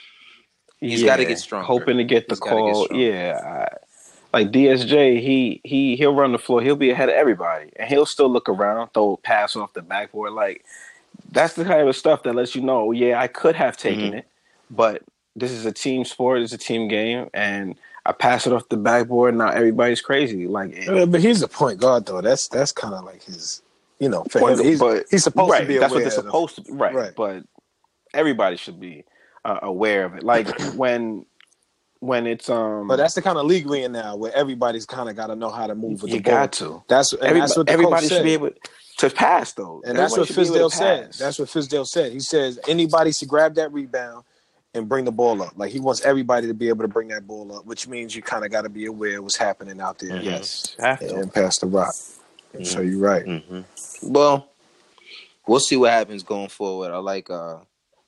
He's 0.81 1.05
gotta 1.05 1.25
get 1.25 1.39
stronger. 1.39 1.67
Hoping 1.67 1.99
to 1.99 2.05
get 2.05 2.29
the 2.29 2.35
He's 2.35 2.41
gotta 2.41 2.57
get 2.57 2.73
call. 2.75 2.89
yeah. 2.93 3.69
Like 4.33 4.51
DSJ, 4.51 5.21
he 5.21 5.61
he 5.65 5.95
he'll 5.97 6.15
run 6.15 6.33
the 6.33 6.39
floor. 6.39 6.63
He'll 6.63 6.75
be 6.77 6.91
ahead 6.91 7.09
of 7.09 7.15
everybody, 7.15 7.71
and 7.77 7.89
he'll 7.89 8.07
still 8.07 8.29
look 8.31 8.49
around, 8.49 8.89
throw 8.89 9.13
a 9.15 9.17
pass 9.17 9.57
off 9.57 9.73
the 9.73 9.83
backboard. 9.83 10.33
Like 10.33 10.65
that's 11.31 11.55
the 11.55 11.65
kind 11.65 11.89
of 11.89 11.97
stuff 11.97 12.23
that 12.25 12.35
lets 12.35 12.55
you 12.55 12.61
know, 12.63 12.91
yeah, 12.93 13.21
I 13.21 13.27
could 13.29 13.55
have 13.57 13.77
taken 13.77 14.13
Mhm. 14.13 14.19
it, 14.19 14.27
but 14.71 15.03
this 15.39 15.51
is 15.53 15.65
a 15.67 15.73
team 15.73 16.05
sport. 16.05 16.41
It's 16.43 16.53
a 16.53 16.59
team 16.59 16.89
game, 16.89 17.29
and 17.35 17.77
I 18.07 18.13
pass 18.13 18.47
it 18.47 18.53
off 18.53 18.69
the 18.69 18.77
backboard. 18.77 19.35
Now 19.35 19.49
everybody's 19.49 20.01
crazy. 20.01 20.47
Like, 20.47 20.73
it- 20.73 20.89
Uh, 20.89 21.07
But 21.07 21.21
he's 21.21 21.43
a 21.43 21.49
point 21.49 21.81
guard, 21.81 22.07
though. 22.07 22.21
That's 22.21 22.49
that's 22.49 22.73
kind 22.73 22.95
of 22.95 23.05
like 23.05 23.23
his, 23.25 23.63
you 23.99 24.09
know, 24.09 24.25
Point- 24.25 24.61
him. 24.61 24.67
He's, 24.67 24.81
but- 24.81 25.05
he's 25.11 25.25
supposed 25.25 25.51
right, 25.53 25.61
to 25.63 25.67
be 25.67 25.79
that's 25.79 25.93
what 25.93 26.01
they're 26.01 26.11
supposed 26.11 26.55
to 26.57 26.63
be. 26.63 26.73
Right, 26.73 26.95
Right. 26.95 27.13
but 27.17 27.45
everybody 28.15 28.57
should 28.57 28.81
be 28.81 29.05
uh, 29.45 29.59
aware 29.63 30.05
of 30.05 30.15
it. 30.15 30.23
Like 30.23 30.49
when 30.75 31.25
when 32.01 32.27
it's 32.29 32.49
um, 32.49 32.87
But 32.87 32.97
that's 32.97 33.15
the 33.15 33.23
kind 33.23 33.39
of 33.39 33.47
league 33.47 33.67
we're 33.67 33.85
in 33.85 33.93
now, 33.93 34.15
where 34.17 34.33
everybody's 34.35 34.87
kind 34.87 35.09
of 35.09 35.17
got 35.17 35.27
to 35.29 35.37
know 35.37 35.51
how 35.51 35.67
to 35.67 35.75
move 35.75 36.03
with 36.03 36.13
you 36.13 36.19
the 36.19 36.23
ball. 36.23 36.35
got 36.35 36.53
to. 36.55 36.83
That's 36.89 37.13
Everybody, 37.15 37.41
that's 37.41 37.57
what 37.57 37.67
the 37.67 37.73
everybody 37.73 38.03
should 38.07 38.17
said. 38.19 38.25
be 38.25 38.33
able 38.35 38.51
to 38.99 39.11
pass 39.11 39.53
though, 39.53 39.83
and 39.85 39.99
that's 39.99 40.17
what 40.17 40.31
Everybody 40.31 40.47
should 40.47 40.55
be 40.55 40.59
able 40.61 40.71
Fizdale 40.71 40.73
said. 40.73 41.13
That's 41.15 41.39
what 41.41 41.49
Fizdale 41.49 41.87
said. 41.87 42.13
He 42.13 42.21
says 42.21 42.59
anybody 42.69 43.11
should 43.13 43.29
grab 43.29 43.55
that 43.57 43.73
rebound 43.73 44.25
and 44.79 44.89
bring 44.89 45.05
the 45.05 45.13
ball 45.13 45.43
up. 45.43 45.53
Like 45.57 45.71
he 45.71 45.81
wants 45.81 46.01
everybody 46.03 46.47
to 46.47 46.55
be 46.55 46.69
able 46.69 46.83
to 46.83 46.89
bring 46.89 47.09
that 47.09 47.27
ball 47.27 47.57
up, 47.57 47.67
which 47.67 47.87
means 47.87 48.17
you 48.17 48.23
kind 48.23 48.45
of 48.45 48.51
got 48.51 48.63
to 48.63 48.69
be 48.69 48.87
aware 48.87 49.19
of 49.19 49.25
what's 49.25 49.37
happening 49.37 49.81
out 49.81 49.99
there. 49.99 50.23
yes, 50.23 50.77
have 50.79 51.01
to. 51.01 51.21
and 51.21 51.33
pass 51.33 51.59
the 51.59 51.67
rock. 51.67 51.95
And 52.55 52.67
So 52.67 52.81
you're 52.81 52.99
right. 52.99 53.25
hmm 53.25 53.61
Well, 54.03 54.51
we'll 55.47 55.61
see 55.61 55.77
what 55.77 55.93
happens 55.93 56.23
going 56.23 56.49
forward. 56.49 56.93
I 56.93 56.99
like 56.99 57.29
uh, 57.29 57.59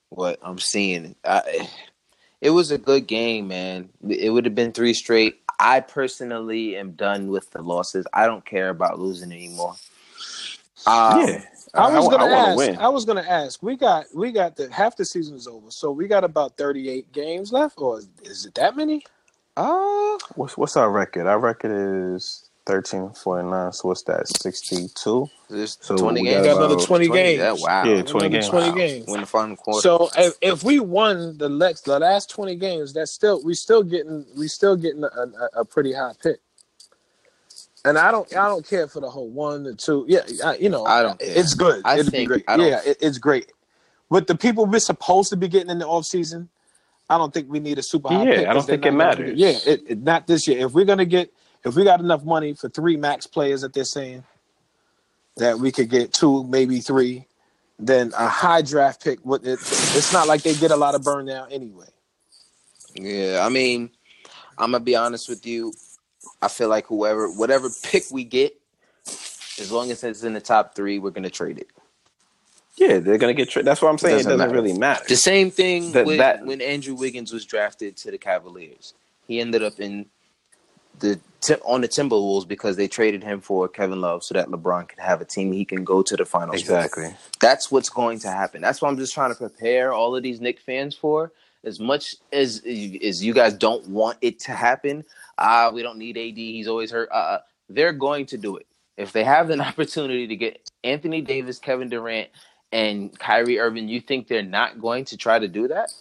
what 0.09 0.39
I'm 0.41 0.59
seeing. 0.59 1.15
I, 1.23 1.69
it 2.39 2.49
was 2.49 2.71
a 2.71 2.77
good 2.77 3.05
game, 3.05 3.49
man. 3.49 3.89
It 4.09 4.31
would 4.31 4.45
have 4.45 4.55
been 4.55 4.71
three 4.71 4.93
straight. 4.93 5.41
I 5.59 5.79
personally 5.79 6.75
am 6.75 6.93
done 6.93 7.27
with 7.27 7.51
the 7.51 7.61
losses. 7.61 8.07
I 8.13 8.25
don't 8.25 8.43
care 8.43 8.69
about 8.69 8.99
losing 8.99 9.31
anymore. 9.31 9.75
Um, 10.87 11.27
yeah, 11.27 11.41
I 11.73 11.97
was 11.97 12.07
gonna 12.09 12.25
wanna 12.25 12.35
ask. 12.35 12.57
win. 12.57 12.77
I 12.77 12.89
was 12.89 13.05
gonna 13.05 13.25
ask. 13.27 13.63
We 13.63 13.75
got 13.77 14.05
we 14.13 14.31
got 14.31 14.55
the 14.55 14.71
half 14.71 14.95
the 14.97 15.05
season 15.05 15.35
is 15.37 15.47
over, 15.47 15.71
so 15.71 15.91
we 15.91 16.07
got 16.07 16.23
about 16.23 16.57
38 16.57 17.11
games 17.13 17.53
left, 17.53 17.75
or 17.77 17.99
is, 17.99 18.09
is 18.23 18.45
it 18.45 18.55
that 18.55 18.75
many? 18.75 19.03
Uh, 19.57 20.17
What's 20.35 20.57
what's 20.57 20.77
our 20.77 20.91
record? 20.91 21.27
Our 21.27 21.39
record 21.39 22.15
is 22.15 22.49
thirteen 22.65 23.09
forty 23.11 23.47
nine. 23.47 23.71
So 23.73 23.89
what's 23.89 24.03
that? 24.03 24.27
Sixty 24.27 24.87
two. 24.95 25.27
So 25.81 25.97
20 25.97 26.21
we 26.21 26.29
games. 26.29 26.45
got 26.47 26.57
another 26.57 26.75
20 26.85 27.09
games. 27.09 27.39
Yeah, 27.39 27.53
wow. 27.53 27.83
Yeah, 27.83 28.01
20 28.03 28.09
Another 28.11 28.29
games. 28.29 28.49
20 28.49 28.69
Wow. 28.69 28.75
games. 28.75 29.05
Win 29.07 29.21
the 29.21 29.27
final 29.27 29.55
quarter. 29.57 29.81
So 29.81 30.09
if, 30.17 30.35
if 30.41 30.63
we 30.63 30.79
won 30.79 31.37
the 31.37 31.49
next 31.49 31.81
the 31.81 31.99
last 31.99 32.29
20 32.29 32.55
games, 32.55 32.93
that's 32.93 33.11
still 33.11 33.43
we 33.43 33.53
still 33.53 33.83
getting 33.83 34.25
we 34.37 34.47
still 34.47 34.77
getting 34.77 35.03
a, 35.03 35.07
a, 35.07 35.61
a 35.61 35.65
pretty 35.65 35.91
high 35.93 36.13
pick. 36.23 36.39
And 37.83 37.97
I 37.97 38.11
don't 38.11 38.27
I 38.35 38.47
don't 38.47 38.67
care 38.67 38.87
for 38.87 38.99
the 38.99 39.09
whole 39.09 39.29
one 39.29 39.63
the 39.63 39.73
two. 39.75 40.05
Yeah, 40.07 40.21
I, 40.45 40.55
you 40.57 40.69
know, 40.69 40.85
I 40.85 41.01
don't 41.01 41.19
care. 41.19 41.29
It's 41.31 41.53
good. 41.55 41.81
I 41.83 41.95
It'd 41.95 42.05
be 42.11 42.11
think- 42.19 42.27
great. 42.29 42.43
I 42.47 42.57
don't- 42.57 42.67
Yeah, 42.67 42.81
it, 42.85 42.97
it's 43.01 43.17
great. 43.17 43.51
With 44.09 44.27
the 44.27 44.35
people 44.35 44.65
we're 44.65 44.79
supposed 44.79 45.29
to 45.29 45.37
be 45.37 45.47
getting 45.47 45.69
in 45.69 45.79
the 45.79 45.87
off 45.87 46.05
season, 46.05 46.49
I 47.09 47.17
don't 47.17 47.33
think 47.33 47.49
we 47.49 47.59
need 47.59 47.79
a 47.79 47.83
super 47.83 48.09
high 48.09 48.23
Yeah, 48.23 48.23
pick 48.25 48.33
Yeah, 48.35 48.41
I 48.41 48.43
don't 48.53 48.55
'cause 48.55 48.65
they're 48.67 48.75
think 48.77 48.85
it 48.85 48.91
not 48.91 49.15
gonna 49.17 49.23
matters. 49.25 49.39
get- 49.39 49.65
Yeah, 49.65 49.73
it, 49.73 49.83
it, 49.87 50.03
not 50.03 50.27
this 50.27 50.47
year. 50.47 50.65
If 50.65 50.73
we're 50.73 50.85
gonna 50.85 51.05
get 51.05 51.33
if 51.63 51.75
we 51.75 51.83
got 51.83 51.99
enough 51.99 52.23
money 52.23 52.53
for 52.53 52.69
three 52.69 52.97
max 52.97 53.25
players 53.27 53.61
that 53.61 53.73
they're 53.73 53.83
saying 53.85 54.23
that 55.37 55.57
we 55.59 55.71
could 55.71 55.89
get 55.89 56.13
two, 56.13 56.43
maybe 56.43 56.81
three, 56.81 57.25
then 57.79 58.11
a 58.17 58.27
high 58.27 58.61
draft 58.61 59.03
pick 59.03 59.23
would 59.25 59.45
it, 59.45 59.53
it's 59.59 60.13
not 60.13 60.27
like 60.27 60.43
they 60.43 60.53
get 60.53 60.69
a 60.71 60.75
lot 60.75 60.93
of 60.93 61.03
burn 61.03 61.25
down 61.25 61.51
anyway. 61.51 61.85
Yeah, 62.93 63.41
I 63.43 63.49
mean, 63.49 63.89
I'm 64.57 64.71
gonna 64.71 64.83
be 64.83 64.95
honest 64.95 65.29
with 65.29 65.45
you. 65.47 65.73
I 66.41 66.47
feel 66.47 66.69
like 66.69 66.87
whoever, 66.87 67.29
whatever 67.31 67.69
pick 67.83 68.03
we 68.11 68.23
get, 68.23 68.55
as 69.07 69.71
long 69.71 69.91
as 69.91 70.03
it's 70.03 70.23
in 70.23 70.33
the 70.33 70.41
top 70.41 70.75
three, 70.75 70.99
we're 70.99 71.11
gonna 71.11 71.29
trade 71.29 71.57
it. 71.59 71.67
Yeah, 72.77 72.99
they're 72.99 73.17
gonna 73.17 73.33
get. 73.33 73.49
Tra- 73.49 73.63
that's 73.63 73.81
what 73.81 73.89
I'm 73.89 73.97
saying. 73.97 74.17
Doesn't 74.17 74.31
it 74.31 74.37
doesn't 74.37 74.47
matter. 74.53 74.61
really 74.61 74.77
matter. 74.77 75.03
The 75.07 75.15
same 75.15 75.51
thing 75.51 75.91
That- 75.91 76.05
with 76.05 76.17
that- 76.17 76.45
when 76.45 76.61
Andrew 76.61 76.95
Wiggins 76.95 77.31
was 77.31 77.45
drafted 77.45 77.97
to 77.97 78.11
the 78.11 78.17
Cavaliers. 78.17 78.93
He 79.27 79.39
ended 79.39 79.63
up 79.63 79.79
in 79.79 80.07
the 80.99 81.19
on 81.65 81.81
the 81.81 81.87
Timberwolves 81.87 82.47
because 82.47 82.75
they 82.77 82.87
traded 82.87 83.23
him 83.23 83.41
for 83.41 83.67
Kevin 83.67 83.99
Love 84.01 84.23
so 84.23 84.33
that 84.35 84.47
LeBron 84.47 84.87
can 84.89 84.99
have 85.03 85.21
a 85.21 85.25
team 85.25 85.51
he 85.51 85.65
can 85.65 85.83
go 85.83 86.01
to 86.03 86.15
the 86.15 86.25
finals. 86.25 86.53
with. 86.53 86.61
exactly. 86.61 87.13
That's 87.39 87.71
what's 87.71 87.89
going 87.89 88.19
to 88.19 88.29
happen. 88.29 88.61
That's 88.61 88.81
what 88.81 88.89
I'm 88.89 88.97
just 88.97 89.13
trying 89.13 89.31
to 89.31 89.35
prepare 89.35 89.91
all 89.93 90.15
of 90.15 90.21
these 90.23 90.39
Knick 90.39 90.59
fans 90.59 90.95
for. 90.95 91.31
As 91.63 91.79
much 91.79 92.15
as 92.33 92.63
as 93.03 93.23
you 93.23 93.33
guys 93.33 93.53
don't 93.53 93.87
want 93.87 94.17
it 94.21 94.39
to 94.39 94.51
happen, 94.51 95.03
ah, 95.37 95.69
we 95.71 95.83
don't 95.83 95.97
need 95.97 96.17
AD. 96.17 96.37
He's 96.37 96.67
always 96.67 96.89
hurt. 96.91 97.09
Uh, 97.11 97.39
they're 97.69 97.93
going 97.93 98.25
to 98.27 98.37
do 98.37 98.57
it 98.57 98.65
if 98.97 99.11
they 99.11 99.23
have 99.23 99.49
an 99.51 99.61
opportunity 99.69 100.27
to 100.27 100.35
get 100.35 100.69
Anthony 100.83 101.21
Davis, 101.21 101.59
Kevin 101.59 101.89
Durant, 101.89 102.29
and 102.71 103.17
Kyrie 103.17 103.59
Irving. 103.59 103.87
You 103.87 104.01
think 104.01 104.27
they're 104.27 104.41
not 104.41 104.81
going 104.81 105.05
to 105.05 105.17
try 105.17 105.37
to 105.37 105.47
do 105.47 105.67
that? 105.67 105.93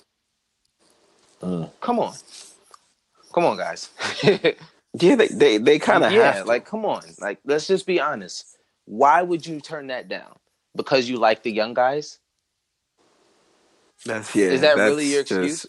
Come 1.81 1.99
on, 1.99 2.15
come 3.33 3.45
on, 3.45 3.57
guys. 3.57 3.91
Yeah, 4.95 5.15
they 5.15 5.29
they, 5.29 5.59
they 5.59 5.79
kind 5.79 6.03
of 6.03 6.13
yeah, 6.13 6.43
like 6.43 6.65
come 6.65 6.85
on, 6.85 7.03
like 7.21 7.39
let's 7.45 7.69
just 7.69 7.87
be 7.87 8.01
honest. 8.01 8.59
Why 8.87 9.23
would 9.23 9.47
you 9.47 9.61
turn 9.61 9.87
that 9.87 10.09
down? 10.09 10.35
Because 10.75 11.09
you 11.09 11.17
like 11.17 11.45
the 11.45 11.53
young 11.53 11.75
guys? 11.75 12.19
That's 14.07 14.35
yeah. 14.35 14.47
Is 14.47 14.61
that 14.63 14.77
really 14.77 15.07
your 15.13 15.23
just- 15.23 15.33
excuse? 15.65 15.67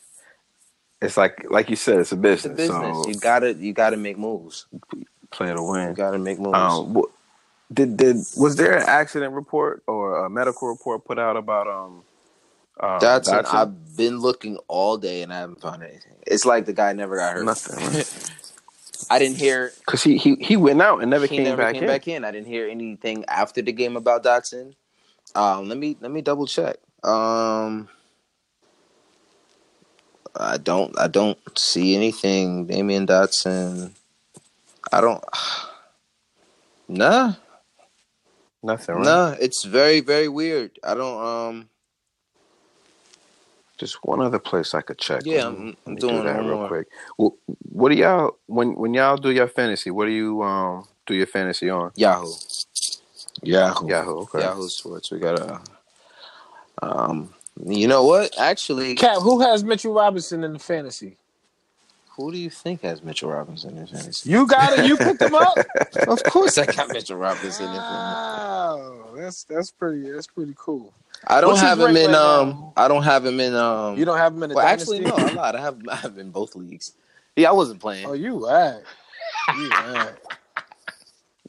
It's 1.02 1.18
like 1.18 1.46
like 1.50 1.70
you 1.70 1.76
said, 1.76 2.00
it's 2.00 2.12
a 2.12 2.16
It's 2.16 2.22
business. 2.22 2.54
a 2.54 2.56
business. 2.56 2.98
So 3.04 3.10
you 3.10 3.16
gotta 3.16 3.54
you 3.56 3.74
gotta 3.74 3.98
make 3.98 4.18
moves. 4.20 4.68
play 5.32 5.52
to 5.54 5.62
win. 5.64 5.90
You 5.90 5.96
gotta 5.96 6.20
make 6.20 6.40
moves. 6.40 6.56
Um, 6.56 7.02
did 7.74 7.98
did 7.98 8.18
was 8.38 8.56
there 8.56 8.78
an 8.78 8.84
accident 8.86 9.34
report 9.34 9.82
or 9.88 10.26
a 10.26 10.30
medical 10.30 10.68
report 10.68 11.04
put 11.06 11.18
out 11.18 11.38
about 11.38 11.68
um? 11.68 12.04
um 12.80 13.00
Dotson, 13.00 13.42
Dotson? 13.44 13.54
I've 13.54 13.98
been 13.98 14.20
looking 14.20 14.58
all 14.68 14.98
day 14.98 15.24
and 15.24 15.34
I 15.34 15.40
haven't 15.40 15.60
found 15.62 15.82
anything. 15.82 16.14
It's 16.28 16.46
like 16.46 16.66
the 16.66 16.74
guy 16.74 16.94
never 16.94 17.18
got 17.18 17.34
hurt. 17.34 17.46
Nothing. 17.46 17.80
I 19.10 19.18
didn't 19.18 19.38
hear 19.38 19.72
Because 19.80 20.04
he, 20.04 20.18
he 20.18 20.36
he 20.36 20.56
went 20.56 20.82
out 20.84 21.02
and 21.02 21.10
never 21.10 21.26
he 21.26 21.38
came 21.38 21.46
never 21.46 21.64
back 21.64 21.74
came 21.74 21.84
in. 21.84 21.88
back 21.90 22.08
in. 22.08 22.24
I 22.24 22.30
didn't 22.32 22.48
hear 22.48 22.68
anything 22.70 23.26
after 23.28 23.64
the 23.64 23.72
game 23.72 23.98
about 23.98 24.24
Dotson. 24.24 24.76
Um, 25.34 25.68
let 25.68 25.80
me 25.80 25.98
let 26.00 26.12
me 26.12 26.22
double 26.22 26.46
check. 26.46 26.76
Um, 27.04 27.90
I 30.36 30.58
don't 30.58 30.98
I 31.00 31.08
don't 31.08 31.40
see 31.58 31.96
anything. 31.96 32.68
Damyean 32.68 33.08
Dotson. 33.08 33.94
I 34.92 35.02
don't. 35.02 35.24
Nah, 36.90 37.34
Nothing. 38.64 38.96
Right? 38.96 39.06
nah. 39.06 39.36
It's 39.40 39.64
very 39.66 40.02
very 40.02 40.28
weird. 40.30 40.80
I 40.84 40.96
don't. 40.96 41.26
Um. 41.26 41.70
Just 43.78 43.98
one 44.06 44.22
other 44.22 44.40
place 44.40 44.74
I 44.76 44.82
could 44.82 45.00
check. 45.00 45.26
Yeah, 45.26 45.46
me- 45.50 45.58
I'm- 45.58 45.78
I'm 45.88 45.98
doing 45.98 46.24
do 46.24 46.24
that 46.26 46.44
real 46.44 46.58
more. 46.58 46.68
quick. 46.68 46.88
Well, 47.18 47.38
what 47.72 47.90
do 47.90 47.96
y'all 47.96 48.38
when 48.48 48.76
when 48.76 48.94
y'all 48.96 49.18
do 49.18 49.32
your 49.32 49.50
fantasy? 49.50 49.92
What 49.92 50.06
do 50.08 50.12
you 50.14 50.44
um 50.44 50.88
do 51.08 51.16
your 51.16 51.28
fantasy 51.28 51.70
on? 51.70 51.92
Yahoo. 51.96 52.34
Yahoo. 53.44 53.90
Yahoo. 53.90 54.20
Okay. 54.22 54.42
Yahoo 54.42 54.70
Sports. 54.70 55.12
We 55.12 55.20
got 55.20 55.40
a. 55.40 55.62
Um. 56.82 57.34
You 57.66 57.88
know 57.88 58.04
what? 58.06 58.38
Actually, 58.40 58.96
Cap, 58.96 59.20
who 59.22 59.42
has 59.42 59.64
Mitchell 59.64 59.94
Robinson 59.94 60.44
in 60.44 60.54
the 60.54 60.60
fantasy? 60.60 61.18
who 62.18 62.32
do 62.32 62.38
you 62.38 62.50
think 62.50 62.82
has 62.82 63.02
Mitchell 63.04 63.30
Robinson 63.32 63.78
in 63.78 63.86
the 63.86 63.88
fantasy? 63.88 64.30
You 64.30 64.46
got 64.46 64.78
it. 64.78 64.86
You 64.86 64.98
picked 64.98 65.22
him 65.22 65.34
up. 65.36 65.58
of 66.08 66.24
course, 66.24 66.58
I 66.58 66.66
got 66.66 66.90
Mitchell 66.90 67.18
Robinson 67.18 67.66
in 67.68 67.74
fantasy. 67.74 67.82
Wow, 67.82 69.10
that's 69.16 69.44
that's 69.46 69.72
pretty 69.72 70.12
that's 70.12 70.28
pretty 70.28 70.54
cool. 70.58 70.94
I 71.28 71.40
don't 71.42 71.52
What's 71.52 71.62
have 71.62 71.80
him 71.80 71.96
in 71.96 72.12
right 72.12 72.16
um. 72.16 72.50
now? 72.50 72.74
I 72.78 72.88
don't 72.88 73.04
have 73.04 73.26
him 73.26 73.40
in 73.40 73.56
um. 73.56 73.98
You 73.98 74.06
don't 74.06 74.18
have 74.18 74.34
him 74.34 74.44
in 74.44 74.50
the 74.50 74.56
Well, 74.56 74.66
dynasty. 74.66 75.06
actually, 75.06 75.10
no. 75.10 75.28
I 75.28 75.32
lied. 75.34 75.56
I 75.56 75.62
have 75.62 75.78
I 75.90 75.96
have 75.96 76.14
him 76.14 76.20
in 76.20 76.32
both 76.32 76.56
leagues. 76.56 76.94
Yeah, 77.36 77.50
I 77.50 77.54
wasn't 77.54 77.80
playing. 77.80 78.06
Oh, 78.08 78.14
you 78.14 78.46
right. 78.46 78.82
You 79.58 79.70
right. 79.70 80.14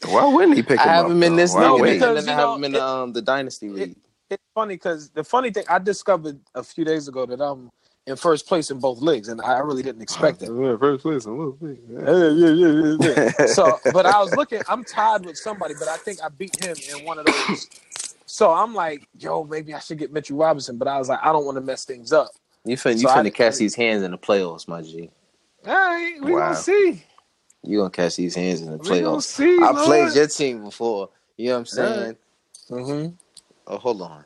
Why 0.07 0.27
wouldn't 0.27 0.57
he 0.57 0.63
pick 0.63 0.81
I 0.81 0.85
him 0.85 0.89
have 0.89 1.05
up? 1.07 1.11
him 1.13 1.23
in 1.23 1.37
this 1.37 1.55
league, 1.55 1.65
and 1.65 1.83
because, 1.83 2.25
then 2.25 2.35
I 2.35 2.41
have 2.41 2.57
him 2.57 2.65
in 2.65 2.77
um 2.77 3.13
the 3.13 3.23
dynasty 3.23 3.69
league. 3.69 3.97
It's 4.33 4.45
funny 4.55 4.77
because 4.77 5.11
the 5.11 5.25
funny 5.25 5.51
thing 5.53 5.65
I 5.69 5.79
discovered 5.81 6.41
a 6.55 6.65
few 6.65 6.85
days 6.85 7.09
ago 7.09 7.27
that 7.27 7.41
I'm 7.43 7.71
in 8.07 8.17
first 8.17 8.49
place 8.49 8.71
in 8.71 8.81
both 8.81 9.01
leagues, 9.01 9.29
and 9.29 9.41
I 9.43 9.59
really 9.61 9.83
didn't 9.85 10.03
expect 10.03 10.41
that. 10.41 10.53
First 10.81 11.03
place. 11.03 11.27
look, 11.27 11.59
Yeah, 11.63 12.29
yeah, 12.33 12.51
yeah, 12.51 12.69
yeah, 12.69 12.97
yeah. 13.01 13.17
so, 13.45 13.81
but 13.91 14.07
I 14.07 14.21
was 14.21 14.35
looking. 14.35 14.63
I'm 14.69 14.85
tied 14.85 15.23
with 15.25 15.39
somebody, 15.39 15.75
but 15.75 15.89
I 15.89 15.99
think 15.99 16.21
I 16.25 16.31
beat 16.31 16.57
him 16.57 16.83
in 16.91 17.05
one 17.05 17.19
of 17.19 17.27
those. 17.27 17.71
So 18.27 18.53
I'm 18.53 18.75
like, 18.75 19.05
yo, 19.19 19.45
maybe 19.45 19.75
I 19.75 19.81
should 19.81 19.99
get 19.99 20.13
Mitchell 20.13 20.39
Robinson, 20.39 20.79
but 20.79 20.89
I 20.89 20.99
was 20.99 21.09
like, 21.11 21.21
I 21.23 21.33
don't 21.33 21.45
want 21.47 21.57
to 21.59 21.63
mess 21.63 21.85
things 21.85 22.13
up. 22.13 22.35
You 22.65 22.77
fin 22.79 22.99
you 22.99 23.05
So 23.05 23.11
I- 23.11 23.21
finna 23.21 23.35
catch 23.35 23.59
these 23.59 23.75
hands 23.77 24.03
in 24.05 24.13
the 24.13 24.19
playoffs, 24.19 24.69
my 24.69 24.83
G. 24.83 25.11
All 25.67 25.75
right, 25.75 26.17
we 26.23 26.33
Wow. 26.33 26.41
gonna 26.41 26.57
see. 26.57 27.05
You 27.65 27.79
gonna 27.79 27.91
catch 27.91 28.17
these 28.17 28.35
hands 28.35 28.63
in 28.63 28.73
the 28.73 28.79
We 28.79 29.01
gonna 29.03 29.21
playoffs. 29.21 29.23
see. 29.23 29.59
I 29.59 29.73
Lord. 29.73 29.85
played 29.85 30.15
your 30.15 30.27
team 30.29 30.65
before. 30.65 31.11
You 31.37 31.49
know 31.49 31.55
what 31.55 31.59
I'm 31.61 31.67
saying? 31.67 32.17
Mm-hmm. 32.71 33.22
Oh, 33.67 33.79
hold 33.79 34.03
on. 34.03 34.25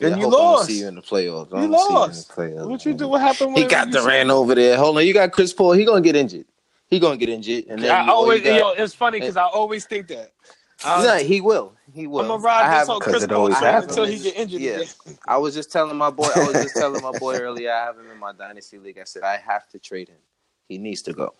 And 0.00 0.14
I 0.14 0.18
you 0.18 0.26
I 0.26 0.30
don't 0.30 0.32
lost. 0.32 0.66
see 0.68 0.80
you 0.80 0.88
in 0.88 0.94
the 0.96 1.02
playoffs. 1.02 1.52
I 1.52 1.62
You 1.62 1.70
don't 1.70 1.88
see 1.88 1.94
lost. 1.94 2.30
in 2.38 2.46
the 2.46 2.54
playoffs, 2.54 2.68
What 2.68 2.84
you 2.86 2.94
do? 2.94 3.08
What 3.08 3.20
happened? 3.20 3.56
He 3.56 3.64
got 3.64 3.88
you 3.88 3.92
Durant 3.94 4.30
over 4.30 4.54
there. 4.54 4.76
Hold 4.76 4.98
on, 4.98 5.06
you 5.06 5.12
got 5.14 5.32
Chris 5.32 5.52
Paul. 5.52 5.72
He 5.72 5.84
gonna 5.84 6.00
get 6.00 6.16
injured. 6.16 6.46
He 6.88 6.98
gonna 6.98 7.16
get 7.16 7.28
injured, 7.30 7.64
and 7.68 7.82
then 7.82 7.90
I 7.90 8.04
you- 8.04 8.12
always, 8.12 8.42
got- 8.42 8.58
yo, 8.58 8.70
it's 8.82 8.94
funny 8.94 9.18
because 9.20 9.36
I 9.36 9.44
always 9.46 9.86
think 9.86 10.08
that. 10.08 10.32
Uh, 10.84 11.02
Nah, 11.06 11.16
he 11.18 11.40
will. 11.40 11.74
He 11.94 12.06
will. 12.06 12.20
I'm 12.20 12.26
gonna 12.28 12.42
I 12.42 12.46
ride 12.46 12.64
have- 12.64 12.80
this 12.82 12.88
on 12.88 13.00
'Cause 13.00 13.12
Chris 13.12 13.26
Paul 13.26 13.36
always 13.36 13.56
train 13.58 13.72
happens. 13.72 13.92
until 13.92 14.04
he 14.06 14.18
get 14.18 14.36
injured 14.36 14.60
Yeah. 14.60 14.70
again. 14.72 14.88
I 15.28 15.36
was 15.38 15.54
just 15.54 15.70
telling 15.70 15.96
my 15.96 16.10
boy. 16.10 16.28
I 16.34 16.44
was 16.48 16.54
just 16.54 16.74
telling 16.76 17.02
my 17.02 17.16
boy 17.18 17.36
earlier. 17.38 17.70
I 17.72 17.84
have 17.84 17.98
him 17.98 18.10
in 18.10 18.18
my 18.18 18.32
dynasty 18.32 18.78
league. 18.78 18.98
I 18.98 19.04
said 19.04 19.22
I 19.22 19.36
have 19.36 19.68
to 19.70 19.78
trade 19.78 20.08
him. 20.08 20.18
He 20.68 20.78
needs 20.78 21.02
to 21.02 21.12
go. 21.12 21.34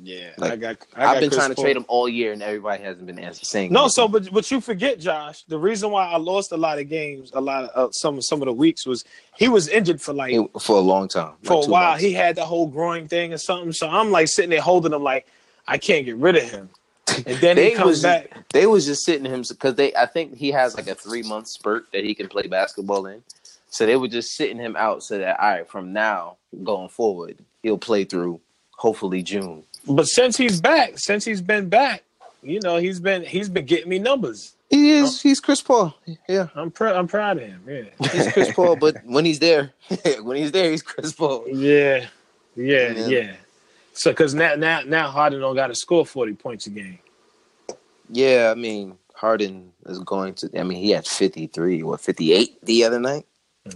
Yeah, 0.00 0.30
Like, 0.38 0.52
I 0.52 0.56
got. 0.56 0.76
I 0.94 1.04
I've 1.06 1.14
got 1.14 1.20
been 1.20 1.30
Chris 1.30 1.38
trying 1.38 1.50
to 1.50 1.54
Paul. 1.56 1.64
trade 1.64 1.76
him 1.76 1.84
all 1.88 2.08
year, 2.08 2.32
and 2.32 2.40
everybody 2.42 2.82
hasn't 2.84 3.06
been 3.06 3.18
answering. 3.18 3.44
Saying 3.44 3.72
No, 3.72 3.80
anything. 3.82 3.90
so 3.94 4.08
but 4.08 4.32
but 4.32 4.50
you 4.50 4.60
forget, 4.60 5.00
Josh. 5.00 5.42
The 5.48 5.58
reason 5.58 5.90
why 5.90 6.06
I 6.06 6.16
lost 6.18 6.52
a 6.52 6.56
lot 6.56 6.78
of 6.78 6.88
games, 6.88 7.30
a 7.34 7.40
lot 7.40 7.64
of 7.64 7.88
uh, 7.88 7.90
some 7.92 8.22
some 8.22 8.40
of 8.40 8.46
the 8.46 8.52
weeks 8.52 8.86
was 8.86 9.04
he 9.36 9.48
was 9.48 9.66
injured 9.68 10.00
for 10.00 10.12
like 10.12 10.30
He- 10.32 10.46
for 10.60 10.76
a 10.76 10.80
long 10.80 11.08
time, 11.08 11.32
for 11.42 11.64
a 11.64 11.66
while. 11.68 11.90
months. 11.90 12.04
He 12.04 12.12
had 12.12 12.36
the 12.36 12.44
whole 12.44 12.66
growing 12.68 13.08
thing 13.08 13.32
or 13.32 13.38
something. 13.38 13.72
So 13.72 13.88
I'm 13.88 14.10
like 14.12 14.28
sitting 14.28 14.50
there 14.50 14.60
holding 14.60 14.92
him, 14.92 15.02
like 15.02 15.26
I 15.66 15.78
can't 15.78 16.04
get 16.06 16.16
rid 16.16 16.36
of 16.36 16.44
him. 16.48 16.68
And 17.26 17.36
then 17.38 17.56
he 17.56 17.62
They 17.64 17.70
comes 17.72 17.86
was 17.88 18.02
back. 18.02 18.30
they 18.52 18.66
was 18.66 18.86
just 18.86 19.04
sitting 19.04 19.24
him 19.24 19.42
because 19.48 19.74
they 19.74 19.92
I 19.96 20.06
think 20.06 20.36
he 20.36 20.52
has 20.52 20.76
like 20.76 20.86
a 20.86 20.94
three 20.94 21.22
month 21.24 21.48
spurt 21.48 21.86
that 21.92 22.04
he 22.04 22.14
can 22.14 22.28
play 22.28 22.46
basketball 22.46 23.06
in. 23.06 23.22
So 23.70 23.84
they 23.84 23.96
were 23.96 24.08
just 24.08 24.36
sitting 24.36 24.58
him 24.58 24.76
out 24.76 25.02
so 25.02 25.18
that 25.18 25.40
all 25.40 25.50
right, 25.50 25.68
from 25.68 25.92
now 25.92 26.36
going 26.62 26.88
forward, 26.88 27.38
he'll 27.64 27.78
play 27.78 28.04
through 28.04 28.40
hopefully 28.76 29.22
June. 29.24 29.64
But 29.86 30.04
since 30.06 30.36
he's 30.36 30.60
back, 30.60 30.98
since 30.98 31.24
he's 31.24 31.40
been 31.42 31.68
back, 31.68 32.02
you 32.42 32.60
know 32.62 32.76
he's 32.76 33.00
been 33.00 33.22
he's 33.22 33.48
been 33.48 33.66
getting 33.66 33.88
me 33.88 33.98
numbers. 33.98 34.54
He 34.70 34.90
is 34.90 35.22
he's 35.22 35.40
Chris 35.40 35.62
Paul. 35.62 35.94
Yeah. 36.28 36.48
I'm 36.54 36.70
pr- 36.70 36.88
I'm 36.88 37.08
proud 37.08 37.38
of 37.38 37.44
him. 37.44 37.62
Yeah, 37.66 38.08
He's 38.12 38.30
Chris 38.32 38.52
Paul, 38.52 38.76
but 38.76 38.96
when 39.04 39.24
he's 39.24 39.38
there, 39.38 39.72
when 40.22 40.36
he's 40.36 40.52
there, 40.52 40.70
he's 40.70 40.82
Chris 40.82 41.12
Paul. 41.12 41.46
yeah, 41.48 42.06
yeah, 42.54 42.92
Yeah. 42.92 43.06
yeah. 43.06 43.32
So 43.94 44.10
because 44.10 44.34
now 44.34 44.54
now 44.56 44.82
now 44.82 45.08
Harden 45.10 45.40
don't 45.40 45.56
got 45.56 45.68
to 45.68 45.74
score 45.74 46.04
40 46.04 46.34
points 46.34 46.66
a 46.66 46.70
game. 46.70 46.98
Yeah, 48.10 48.52
I 48.54 48.54
mean 48.58 48.96
Harden 49.14 49.72
is 49.86 49.98
going 50.00 50.34
to. 50.34 50.50
I 50.58 50.62
mean 50.64 50.78
he 50.82 50.90
had 50.90 51.06
fifty 51.06 51.46
three 51.46 51.82
or 51.82 51.96
fifty 51.98 52.32
eight 52.32 52.62
the 52.64 52.84
other 52.84 53.00
night, 53.00 53.26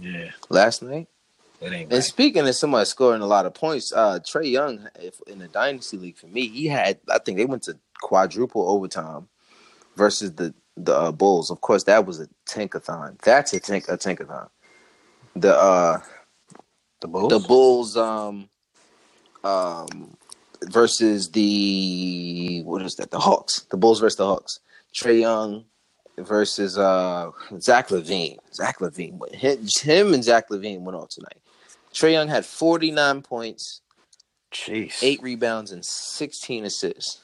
Yeah, 0.01 0.29
last 0.49 0.81
night. 0.83 1.07
It 1.63 1.71
ain't. 1.73 1.81
And 1.83 1.91
Right. 1.93 2.03
speaking 2.03 2.47
of 2.47 2.55
somebody 2.55 2.85
scoring 2.85 3.21
a 3.21 3.27
lot 3.27 3.45
of 3.45 3.53
points, 3.53 3.93
uh 3.93 4.19
Trae 4.19 4.51
Young, 4.51 4.87
if 4.99 5.19
in 5.27 5.39
the 5.39 5.47
dynasty 5.47 5.97
league 5.97 6.17
for 6.17 6.27
me, 6.27 6.47
he 6.47 6.67
had. 6.67 6.99
I 7.09 7.19
think 7.19 7.37
they 7.37 7.45
went 7.45 7.63
to 7.63 7.77
quadruple 8.01 8.69
overtime 8.69 9.29
versus 9.95 10.33
the 10.33 10.53
the 10.75 10.93
uh, 10.95 11.11
Bulls. 11.11 11.51
Of 11.51 11.61
course, 11.61 11.83
that 11.85 12.05
was 12.05 12.19
a 12.19 12.27
tankathon. 12.47 13.19
That's 13.21 13.53
a 13.53 13.59
tank 13.59 13.85
a 13.87 13.97
tankathon. 13.97 14.49
The 15.35 15.55
uh 15.55 15.99
The 17.01 17.07
Bulls. 17.07 17.29
the 17.29 17.47
Bulls 17.47 17.97
um 17.97 18.49
um 19.43 20.17
versus 20.63 21.29
the 21.31 22.61
what 22.65 22.81
is 22.81 22.95
that? 22.95 23.11
The 23.11 23.19
Hawks. 23.19 23.61
The 23.71 23.77
Bulls 23.77 23.99
versus 23.99 24.17
the 24.17 24.25
Hawks. 24.25 24.59
Trae 24.95 25.21
Young 25.21 25.65
versus 26.17 26.77
uh 26.77 27.31
Zach 27.59 27.89
LaVine. 27.89 28.37
Zach 28.53 28.79
LaVine. 28.79 29.19
him 29.81 30.13
and 30.13 30.23
Zach 30.23 30.49
LaVine 30.49 30.81
went 30.81 30.97
off 30.97 31.09
tonight. 31.09 31.37
Trae 31.93 32.11
Young 32.13 32.27
had 32.27 32.45
49 32.45 33.21
points, 33.21 33.81
Jeez. 34.51 35.01
eight 35.03 35.21
rebounds, 35.21 35.71
and 35.71 35.85
16 35.85 36.65
assists. 36.65 37.21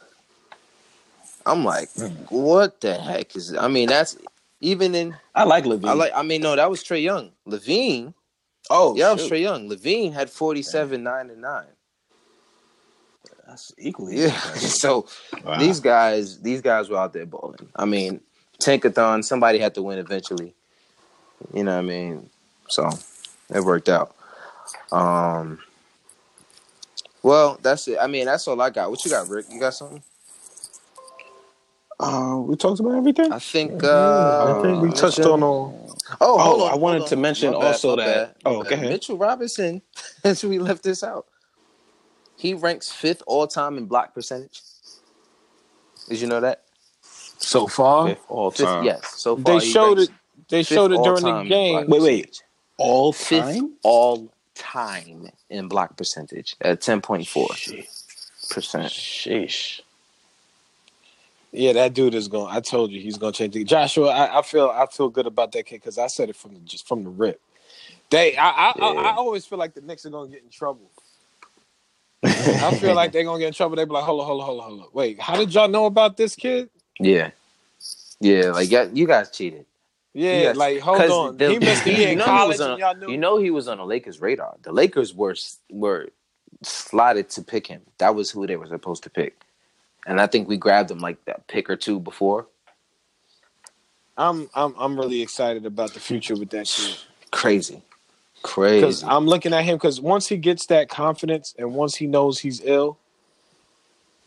I'm 1.45 1.63
like, 1.65 1.89
what 2.29 2.81
the 2.81 2.95
heck 2.95 3.35
is 3.35 3.55
I 3.55 3.67
mean, 3.67 3.89
that's 3.89 4.17
even 4.61 4.93
in 4.93 5.15
I 5.33 5.43
like 5.45 5.63
LaVine. 5.63 5.87
I 5.87 5.93
like 5.93 6.11
I 6.15 6.21
mean, 6.21 6.41
no, 6.41 6.55
that 6.55 6.69
was 6.69 6.83
Trae 6.83 7.01
Young. 7.01 7.31
LaVine 7.47 8.13
Oh, 8.69 8.95
yeah, 8.95 9.11
it 9.11 9.13
was. 9.15 9.29
Trae 9.29 9.41
Young. 9.41 9.67
LaVine 9.69 10.13
had 10.13 10.29
47, 10.29 11.01
9, 11.01 11.29
and 11.31 11.41
9. 11.41 11.65
That's 13.47 13.73
equally. 13.79 14.17
Yeah. 14.21 14.39
so 14.55 15.07
Wow. 15.43 15.57
these 15.59 15.79
guys, 15.79 16.39
these 16.39 16.61
guys 16.61 16.89
were 16.89 16.97
out 16.97 17.13
there 17.13 17.25
balling. 17.25 17.67
I 17.75 17.85
mean, 17.85 18.21
Tankathon, 18.59 19.23
somebody 19.23 19.57
had 19.57 19.73
to 19.75 19.81
win 19.81 19.97
eventually. 19.97 20.53
You 21.53 21.63
know 21.63 21.73
what 21.75 21.79
I 21.85 21.87
mean? 21.87 22.29
So 22.67 22.89
it 23.53 23.63
worked 23.63 23.89
out. 23.89 24.15
Um 24.91 25.59
well, 27.23 27.59
that's 27.61 27.87
it. 27.87 27.97
I 28.01 28.07
mean, 28.07 28.25
that's 28.25 28.47
all 28.47 28.59
I 28.61 28.69
got. 28.69 28.89
What 28.89 29.03
you 29.05 29.11
got, 29.11 29.27
Rick? 29.29 29.47
You 29.51 29.59
got 29.59 29.73
something? 29.73 30.01
Uh, 31.99 32.37
we 32.45 32.55
talked 32.55 32.79
about 32.79 32.95
everything. 32.95 33.31
I 33.31 33.39
think 33.39 33.83
uh 33.83 34.57
I 34.57 34.61
think 34.61 34.81
we 34.81 34.91
touched 34.91 35.19
on 35.19 35.43
all. 35.43 35.97
Oh, 36.21 36.37
hold 36.39 36.61
Oh, 36.61 36.65
on, 36.65 36.71
I 36.71 36.75
wanted 36.75 36.99
hold 36.99 37.09
to 37.09 37.15
mention 37.17 37.51
bad, 37.51 37.55
also 37.55 37.95
that- 37.97 38.05
bad, 38.05 38.35
oh, 38.45 38.63
my 38.63 38.69
go 38.69 38.75
ahead. 38.75 38.89
Mitchell 38.89 39.17
Robinson. 39.17 39.81
That's 40.23 40.43
we 40.43 40.59
left 40.59 40.83
this 40.83 41.03
out. 41.03 41.25
He 42.37 42.53
ranks 42.53 42.91
fifth 42.91 43.21
all 43.27 43.47
time 43.47 43.77
in 43.77 43.85
block 43.85 44.13
percentage. 44.13 44.61
Did 46.07 46.21
you 46.21 46.27
know 46.27 46.39
that? 46.39 46.63
So 47.37 47.67
far, 47.67 48.07
Fifth 48.07 48.25
all 48.29 48.51
Fifth, 48.51 48.67
time. 48.67 48.83
yes. 48.83 49.13
So 49.17 49.37
far, 49.37 49.43
they 49.45 49.59
showed 49.59 49.99
it. 49.99 50.09
They 50.49 50.63
showed 50.63 50.91
it 50.91 51.03
during 51.03 51.23
the 51.23 51.31
game. 51.49 51.87
Wait, 51.87 52.01
wait. 52.01 52.25
percentage. 52.25 52.41
All 52.77 53.13
Fifth 53.13 53.61
all 53.83 54.33
time 54.59 55.29
in 55.49 55.67
block 55.67 55.97
percentage 55.97 56.55
at 56.61 56.81
ten 56.81 57.01
point 57.01 57.27
four 57.27 57.47
percent. 58.51 58.91
Sheesh. 58.91 59.81
Yeah, 61.51 61.73
that 61.73 61.95
dude 61.95 62.13
is 62.13 62.27
going. 62.27 62.55
I 62.55 62.59
told 62.59 62.91
you 62.91 63.01
he's 63.01 63.17
going 63.17 63.33
to 63.33 63.37
change. 63.37 63.55
The, 63.55 63.63
Joshua, 63.63 64.09
I, 64.09 64.39
I 64.39 64.41
feel 64.43 64.69
I 64.69 64.85
feel 64.85 65.09
good 65.09 65.25
about 65.25 65.51
that 65.53 65.65
kid 65.65 65.77
because 65.77 65.97
I 65.97 66.05
said 66.05 66.29
it 66.29 66.35
from 66.35 66.53
the, 66.53 66.59
just 66.59 66.87
from 66.87 67.03
the 67.03 67.09
rip. 67.09 67.41
They, 68.11 68.37
I, 68.37 68.49
I, 68.49 68.73
I, 68.79 68.91
I 68.91 69.15
always 69.15 69.45
feel 69.45 69.57
like 69.57 69.73
the 69.73 69.81
Knicks 69.81 70.05
are 70.05 70.09
going 70.09 70.29
to 70.29 70.35
get 70.35 70.43
in 70.43 70.49
trouble. 70.49 70.89
I 72.23 72.75
feel 72.79 72.95
like 72.95 73.11
they're 73.11 73.23
going 73.23 73.37
to 73.37 73.43
get 73.43 73.47
in 73.47 73.53
trouble. 73.53 73.75
They 73.75 73.85
be 73.85 73.91
like, 73.91 74.03
hold 74.03 74.21
on, 74.21 74.27
hold 74.27 74.41
on, 74.41 74.45
hold 74.45 74.59
on, 74.59 74.67
hold 74.67 74.81
on. 74.81 74.87
Wait, 74.93 75.19
how 75.19 75.35
did 75.37 75.53
y'all 75.53 75.67
know 75.67 75.85
about 75.85 76.17
this 76.17 76.35
kid? 76.35 76.69
Yeah, 76.99 77.31
yeah. 78.19 78.51
Like 78.51 78.69
yeah, 78.69 78.87
you 78.93 79.07
guys 79.07 79.31
cheated. 79.31 79.65
Yeah, 80.13 80.41
Yes, 80.41 80.55
like 80.57 80.79
hold 80.79 81.01
on. 81.01 81.37
the- 81.37 81.51
he 81.51 81.59
missed 81.59 81.83
the 81.83 81.93
year 81.93 82.07
in 82.07 82.09
you 82.09 82.15
know 82.17 82.23
he 82.25 82.29
college, 82.29 82.47
was 82.57 82.61
on- 82.61 82.79
y'all 82.79 82.95
knew. 82.95 83.11
You 83.11 83.17
know 83.17 83.37
he 83.37 83.51
was 83.51 83.67
on 83.67 83.77
the 83.77 83.85
Lakers' 83.85 84.19
radar. 84.19 84.55
The 84.63 84.71
Lakers 84.71 85.13
were 85.13 85.35
were 85.69 86.09
slotted 86.63 87.29
to 87.31 87.41
pick 87.43 87.67
him. 87.67 87.81
That 87.99 88.15
was 88.15 88.31
who 88.31 88.47
they 88.47 88.55
were 88.57 88.67
supposed 88.67 89.03
to 89.03 89.09
pick. 89.09 89.39
And 90.07 90.19
I 90.19 90.27
think 90.27 90.47
we 90.47 90.57
grabbed 90.57 90.89
him 90.91 90.99
like 90.99 91.23
that 91.25 91.45
pick 91.47 91.69
or 91.69 91.75
two 91.75 91.99
before. 91.99 92.47
I'm, 94.17 94.49
I'm, 94.53 94.73
I'm 94.77 94.97
really 94.99 95.21
excited 95.21 95.65
about 95.65 95.93
the 95.93 95.99
future 95.99 96.35
with 96.35 96.49
that 96.49 96.65
kid. 96.67 96.97
Crazy, 97.31 97.81
Because 98.41 98.51
crazy. 98.51 99.05
I'm 99.05 99.25
looking 99.27 99.53
at 99.53 99.63
him 99.63 99.75
because 99.77 100.01
once 100.01 100.27
he 100.27 100.35
gets 100.35 100.65
that 100.65 100.89
confidence 100.89 101.55
and 101.57 101.73
once 101.73 101.95
he 101.95 102.07
knows 102.07 102.39
he's 102.39 102.61
ill, 102.65 102.97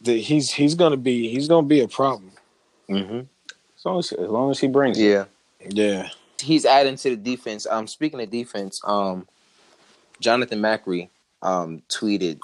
that 0.03 0.17
he's 0.17 0.53
he's 0.53 0.75
gonna 0.75 0.97
be 0.97 1.29
he's 1.29 1.49
gonna 1.49 1.67
be 1.67 1.81
a 1.81 1.89
problem. 1.89 2.31
Mm-hmm. 2.89 3.19
As 3.77 3.85
long 3.85 3.99
as, 3.99 4.13
as 4.13 4.29
long 4.31 4.51
as 4.51 4.59
he 4.61 4.67
brings 4.69 4.99
it. 4.99 5.03
Yeah, 5.69 6.11
he's 6.41 6.65
adding 6.65 6.97
to 6.97 7.11
the 7.11 7.17
defense. 7.17 7.67
Um, 7.67 7.87
speaking 7.87 8.21
of 8.21 8.31
defense, 8.31 8.81
um, 8.85 9.27
Jonathan 10.21 10.61
Macri 10.61 11.09
um 11.43 11.83
tweeted 11.89 12.41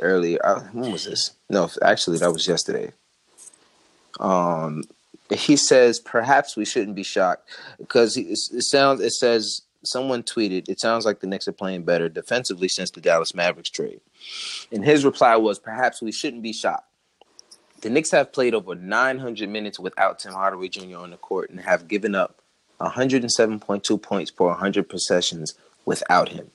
earlier. 0.00 0.38
Uh, 0.44 0.60
when 0.72 0.92
was 0.92 1.04
this? 1.04 1.32
No, 1.48 1.68
actually, 1.82 2.18
that 2.18 2.32
was 2.32 2.46
yesterday. 2.46 2.92
Um, 4.18 4.84
he 5.30 5.56
says 5.56 6.00
perhaps 6.00 6.56
we 6.56 6.64
shouldn't 6.64 6.96
be 6.96 7.02
shocked 7.02 7.48
because 7.78 8.16
it 8.16 8.36
sounds. 8.62 9.00
It 9.00 9.12
says 9.12 9.62
someone 9.84 10.22
tweeted. 10.22 10.68
It 10.68 10.80
sounds 10.80 11.04
like 11.04 11.20
the 11.20 11.26
Knicks 11.26 11.48
are 11.48 11.52
playing 11.52 11.84
better 11.84 12.08
defensively 12.08 12.68
since 12.68 12.90
the 12.90 13.00
Dallas 13.00 13.34
Mavericks 13.34 13.70
trade. 13.70 14.00
And 14.72 14.84
his 14.84 15.04
reply 15.04 15.36
was, 15.36 15.58
perhaps 15.58 16.02
we 16.02 16.12
shouldn't 16.12 16.42
be 16.42 16.52
shocked. 16.52 16.86
The 17.80 17.90
Knicks 17.90 18.10
have 18.10 18.32
played 18.32 18.54
over 18.54 18.74
900 18.74 19.48
minutes 19.48 19.78
without 19.78 20.18
Tim 20.18 20.32
Hardaway 20.32 20.68
Jr. 20.68 20.98
on 20.98 21.10
the 21.10 21.16
court 21.16 21.50
and 21.50 21.60
have 21.60 21.88
given 21.88 22.14
up 22.14 22.40
107.2 22.80 24.02
points 24.02 24.30
per 24.30 24.46
100 24.46 24.88
possessions 24.88 25.54
without 25.84 26.28
him. 26.28 26.50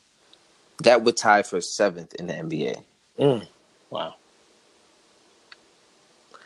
That 0.84 1.03
would 1.03 1.17
tie 1.17 1.43
for 1.43 1.61
seventh 1.61 2.13
in 2.15 2.28
the 2.28 2.34
NBA. 2.34 2.84
Mm. 3.19 3.47
Wow. 3.89 4.15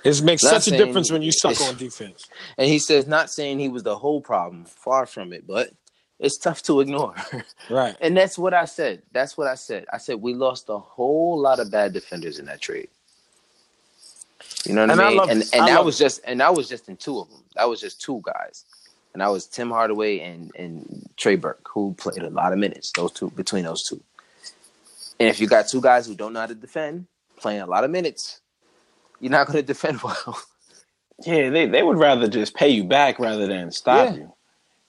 It 0.04 0.22
makes 0.22 0.44
Not 0.44 0.62
such 0.64 0.74
a 0.74 0.78
difference 0.78 1.12
when 1.12 1.22
you 1.22 1.32
suck 1.32 1.60
on 1.62 1.76
defense. 1.76 2.26
And 2.58 2.68
he 2.70 2.80
says, 2.80 3.06
not 3.06 3.30
saying 3.30 3.60
he 3.60 3.68
was 3.68 3.84
the 3.84 3.98
whole 3.98 4.22
problem, 4.22 4.66
far 4.66 5.06
from 5.06 5.34
it, 5.34 5.46
but 5.46 5.72
it's 6.20 6.38
tough 6.38 6.62
to 6.64 6.80
ignore. 6.80 7.16
Right. 7.70 7.96
and 8.02 8.16
that's 8.16 8.38
what 8.38 8.54
I 8.54 8.66
said. 8.66 9.02
That's 9.12 9.38
what 9.38 9.48
I 9.48 9.56
said. 9.56 9.86
I 9.92 9.98
said 9.98 10.22
we 10.22 10.34
lost 10.34 10.70
a 10.70 10.78
whole 10.80 11.40
lot 11.40 11.60
of 11.60 11.70
bad 11.70 11.94
defenders 11.94 12.40
in 12.40 12.46
that 12.46 12.62
trade. 12.62 12.88
You 14.66 14.74
know 14.74 14.82
what 14.82 14.92
And 14.92 15.02
I 15.02 15.06
I 15.06 15.08
mean? 15.10 15.18
love- 15.18 15.30
and 15.30 15.42
and 15.54 15.62
I 15.64 15.68
that 15.70 15.76
love- 15.78 15.86
was 15.86 15.98
just 15.98 16.22
and 16.26 16.40
that 16.42 16.54
was 16.54 16.68
just 16.70 16.90
in 16.90 16.98
two 16.98 17.20
of 17.20 17.30
them. 17.30 17.44
That 17.56 17.70
was 17.70 17.80
just 17.80 18.02
two 18.02 18.22
guys. 18.24 18.66
And 19.14 19.22
that 19.22 19.32
was 19.32 19.46
Tim 19.48 19.70
Hardaway 19.72 20.20
and 20.20 20.52
and 20.56 21.10
Trey 21.18 21.36
Burke, 21.36 21.68
who 21.74 21.94
played 21.98 22.22
a 22.22 22.30
lot 22.30 22.54
of 22.54 22.60
minutes. 22.60 22.92
Those 22.92 23.12
two 23.12 23.30
between 23.32 23.64
those 23.64 23.84
two. 23.84 24.02
And 25.20 25.28
if 25.30 25.40
you 25.40 25.48
got 25.48 25.68
two 25.68 25.82
guys 25.82 26.06
who 26.08 26.16
don't 26.16 26.34
know 26.34 26.40
how 26.42 26.46
to 26.46 26.56
defend, 26.56 27.08
playing 27.38 27.62
a 27.62 27.66
lot 27.66 27.84
of 27.84 27.92
minutes, 27.92 28.40
you're 29.20 29.32
not 29.32 29.48
going 29.48 29.58
to 29.60 29.64
defend 29.64 30.02
well. 30.02 30.40
Yeah, 31.26 31.50
they, 31.50 31.66
they 31.66 31.84
would 31.84 31.98
rather 31.98 32.30
just 32.30 32.54
pay 32.56 32.70
you 32.70 32.86
back 32.86 33.20
rather 33.20 33.46
than 33.48 33.72
stop 33.72 34.10
Yeah. 34.12 34.16
you. 34.16 34.34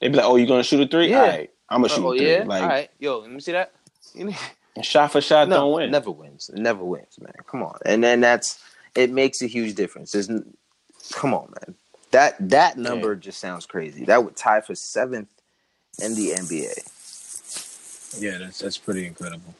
They'd 0.01 0.09
be 0.13 0.17
like, 0.19 0.27
"Oh, 0.27 0.37
you're 0.37 0.47
gonna 0.47 0.63
shoot 0.63 0.81
a 0.81 0.87
three? 0.87 1.09
Yeah. 1.11 1.21
All 1.21 1.27
right, 1.29 1.51
I'm 1.69 1.83
gonna 1.83 1.93
uh, 1.93 1.97
shoot 1.97 2.07
Oh 2.07 2.17
three. 2.17 2.31
yeah, 2.33 2.45
Like 2.47 2.63
all 2.63 2.69
right. 2.69 2.91
Yo, 3.01 3.19
let 3.19 3.31
me 3.31 3.41
see 3.41 3.53
that. 3.53 3.73
Shot 4.83 5.13
for 5.13 5.21
shot, 5.21 5.49
no, 5.49 5.57
don't 5.57 5.73
win. 5.75 5.91
never 5.91 6.11
wins. 6.11 6.49
It 6.49 6.59
never 6.61 6.83
wins, 6.85 7.19
man. 7.21 7.33
Come 7.47 7.63
on, 7.65 7.77
and 7.85 8.03
then 8.03 8.21
that's 8.21 8.59
it 8.95 9.11
makes 9.11 9.43
a 9.43 9.47
huge 9.47 9.75
difference. 9.75 10.13
There's, 10.13 10.31
n- 10.31 10.55
come 11.13 11.35
on, 11.35 11.53
man. 11.61 11.75
That 12.11 12.37
that 12.51 12.77
number 12.77 13.15
just 13.15 13.39
sounds 13.39 13.67
crazy. 13.67 14.05
That 14.05 14.25
would 14.25 14.35
tie 14.37 14.61
for 14.61 14.75
seventh 14.75 15.29
in 16.03 16.15
the 16.17 16.31
NBA. 16.31 18.21
Yeah, 18.21 18.39
that's 18.39 18.59
that's 18.59 18.79
pretty 18.79 19.07
incredible. 19.07 19.55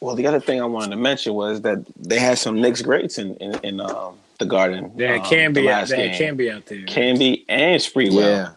Well, 0.00 0.14
the 0.14 0.26
other 0.26 0.40
thing 0.40 0.60
I 0.60 0.64
wanted 0.64 0.90
to 0.90 0.96
mention 0.96 1.34
was 1.34 1.60
that 1.62 1.84
they 1.96 2.18
had 2.18 2.38
some 2.38 2.60
Knicks 2.60 2.82
greats 2.82 3.18
in 3.18 3.34
in, 3.36 3.54
in 3.64 3.80
um, 3.80 4.16
the 4.38 4.46
Garden. 4.46 4.92
Yeah, 4.96 5.16
um, 5.16 5.24
can 5.24 5.52
be 5.52 5.68
out 5.68 5.80
last 5.80 5.90
there 5.90 6.08
game. 6.08 6.18
can 6.18 6.36
be 6.36 6.50
out 6.50 6.66
there. 6.66 6.82
Camby 6.82 7.44
and 7.48 7.80
Sprewell. 7.80 8.20
Yeah, 8.22 8.50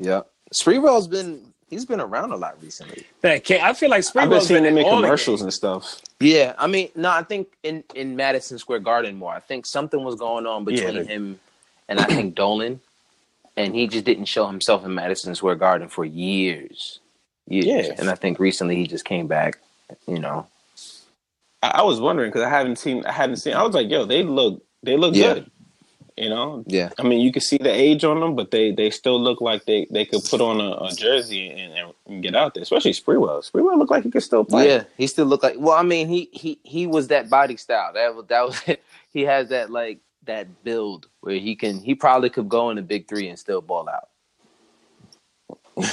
yeah. 0.00 0.22
Sprewell's 0.52 1.06
been 1.06 1.53
he's 1.70 1.84
been 1.84 2.00
around 2.00 2.32
a 2.32 2.36
lot 2.36 2.56
recently. 2.62 3.06
That 3.22 3.44
can 3.44 3.60
I 3.60 3.72
feel 3.74 3.90
like 3.90 4.04
I've 4.16 4.28
been 4.30 4.40
seeing 4.40 4.62
been 4.62 4.74
them 4.76 4.84
in 4.84 4.90
commercials 4.90 5.42
and 5.42 5.52
stuff. 5.52 6.00
Yeah, 6.20 6.54
I 6.58 6.66
mean, 6.66 6.88
no, 6.94 7.10
I 7.10 7.22
think 7.22 7.48
in 7.62 7.84
in 7.94 8.16
Madison 8.16 8.58
Square 8.58 8.80
Garden 8.80 9.16
more. 9.16 9.32
I 9.32 9.40
think 9.40 9.66
something 9.66 10.02
was 10.04 10.16
going 10.16 10.46
on 10.46 10.64
between 10.64 10.94
Yeah, 10.94 11.02
they- 11.02 11.06
him 11.12 11.40
and 11.88 12.00
I 12.00 12.04
think 12.04 12.34
Dolan, 12.34 12.80
and 13.56 13.74
he 13.74 13.86
just 13.86 14.04
didn't 14.04 14.24
show 14.26 14.46
himself 14.46 14.84
in 14.84 14.94
Madison 14.94 15.34
Square 15.34 15.56
Garden 15.56 15.88
for 15.88 16.04
years. 16.04 17.00
years. 17.46 17.66
Yeah. 17.66 17.94
and 17.98 18.08
I 18.08 18.14
think 18.14 18.38
recently 18.38 18.76
he 18.76 18.86
just 18.86 19.04
came 19.04 19.26
back. 19.26 19.58
You 20.06 20.18
know, 20.18 20.46
I, 21.62 21.68
I 21.76 21.82
was 21.82 22.00
wondering 22.00 22.30
because 22.30 22.42
I 22.42 22.48
haven't 22.48 22.76
seen. 22.76 23.04
I 23.04 23.12
hadn't 23.12 23.36
seen. 23.36 23.54
I 23.54 23.62
was 23.62 23.74
like, 23.74 23.90
yo, 23.90 24.04
they 24.06 24.22
look. 24.22 24.62
They 24.82 24.96
look 24.96 25.14
Yeah. 25.14 25.34
good. 25.34 25.50
You 26.16 26.28
know, 26.28 26.62
yeah, 26.68 26.90
I 26.96 27.02
mean, 27.02 27.20
you 27.20 27.32
can 27.32 27.42
see 27.42 27.58
the 27.58 27.72
age 27.72 28.04
on 28.04 28.20
them, 28.20 28.36
but 28.36 28.52
they 28.52 28.70
they 28.70 28.90
still 28.90 29.20
look 29.20 29.40
like 29.40 29.64
they 29.64 29.88
they 29.90 30.04
could 30.04 30.22
put 30.22 30.40
on 30.40 30.60
a, 30.60 30.84
a 30.84 30.92
jersey 30.92 31.50
and, 31.50 31.92
and 32.06 32.22
get 32.22 32.36
out 32.36 32.54
there. 32.54 32.62
Especially 32.62 32.92
Sprewell. 32.92 33.42
Sprewell 33.50 33.76
looked 33.76 33.90
like 33.90 34.04
he 34.04 34.12
could 34.12 34.22
still 34.22 34.44
play. 34.44 34.68
yeah. 34.68 34.84
He 34.96 35.08
still 35.08 35.26
looked 35.26 35.42
like. 35.42 35.56
Well, 35.58 35.76
I 35.76 35.82
mean, 35.82 36.06
he 36.06 36.28
he 36.32 36.60
he 36.62 36.86
was 36.86 37.08
that 37.08 37.28
body 37.28 37.56
style. 37.56 37.92
That 37.94 38.14
was 38.14 38.26
that 38.26 38.44
was. 38.44 38.62
he 39.12 39.22
has 39.22 39.48
that 39.48 39.70
like 39.70 39.98
that 40.26 40.62
build 40.62 41.08
where 41.20 41.34
he 41.34 41.56
can. 41.56 41.80
He 41.80 41.96
probably 41.96 42.30
could 42.30 42.48
go 42.48 42.70
in 42.70 42.76
the 42.76 42.82
big 42.82 43.08
three 43.08 43.28
and 43.28 43.36
still 43.36 43.60
ball 43.60 43.88
out. 43.88 44.08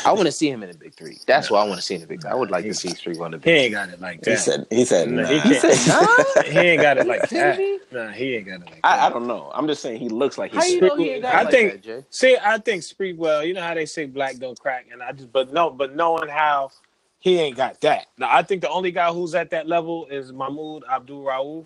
I 0.05 0.11
want 0.11 0.25
to 0.27 0.31
see 0.31 0.49
him 0.49 0.61
in 0.63 0.71
the 0.71 0.77
big 0.77 0.93
three. 0.93 1.17
That's 1.25 1.49
what 1.49 1.59
I 1.59 1.63
want 1.67 1.77
to 1.79 1.81
see 1.81 1.95
in 1.95 2.01
the 2.01 2.07
big 2.07 2.21
three. 2.21 2.29
I 2.31 2.35
would 2.35 2.51
like 2.51 2.65
to 2.65 2.73
see 2.73 2.89
Sprewell 2.89 3.25
in 3.25 3.31
the 3.31 3.37
big. 3.39 3.55
He 3.57 3.63
ain't 3.65 3.73
got 3.73 3.89
it 3.89 3.99
like 3.99 4.23
He 4.23 4.31
that. 4.31 4.37
said. 4.39 4.67
He 4.69 4.85
said. 4.85 5.09
Nah. 5.09 5.25
he 5.25 5.39
He 5.39 5.53
said, 5.55 5.77
"Nah." 5.87 6.41
he 6.43 6.59
ain't 6.59 6.81
got 6.81 6.97
it 6.97 7.07
like 7.07 7.27
that. 7.29 7.79
Nah, 7.91 8.09
he 8.09 8.35
ain't 8.35 8.45
got 8.45 8.61
it 8.61 8.65
like 8.67 8.81
that. 8.81 8.85
I, 8.85 9.07
I 9.07 9.09
don't 9.09 9.27
know. 9.27 9.51
I'm 9.53 9.67
just 9.67 9.81
saying 9.81 9.99
he 9.99 10.09
looks 10.09 10.37
like 10.37 10.51
he's. 10.51 10.59
How 10.59 10.65
he's. 10.65 10.73
you 10.75 10.81
know 10.81 10.95
he 10.97 11.09
ain't 11.09 11.23
got 11.23 11.33
it 11.33 11.37
I 11.37 11.41
like 11.43 11.51
think- 11.51 11.71
that, 11.73 11.81
Jay? 11.83 12.05
See, 12.09 12.37
I 12.43 12.57
think 12.59 12.83
Sprewell, 12.83 13.45
you 13.47 13.53
know 13.53 13.61
how 13.63 13.73
they 13.73 13.85
say 13.87 14.05
black 14.05 14.37
don't 14.37 14.59
crack, 14.59 14.85
and 14.91 15.01
I 15.01 15.11
just 15.13 15.31
but 15.31 15.51
no, 15.51 15.69
but 15.71 15.95
knowing 15.95 16.29
how 16.29 16.71
he 17.19 17.39
ain't 17.39 17.57
got 17.57 17.81
that. 17.81 18.07
Now 18.17 18.29
I 18.31 18.43
think 18.43 18.61
the 18.61 18.69
only 18.69 18.91
guy 18.91 19.11
who's 19.11 19.33
at 19.35 19.49
that 19.51 19.67
level 19.67 20.05
is 20.07 20.31
Mahmoud 20.31 20.83
Abdul 20.91 21.23
Rauf. 21.23 21.65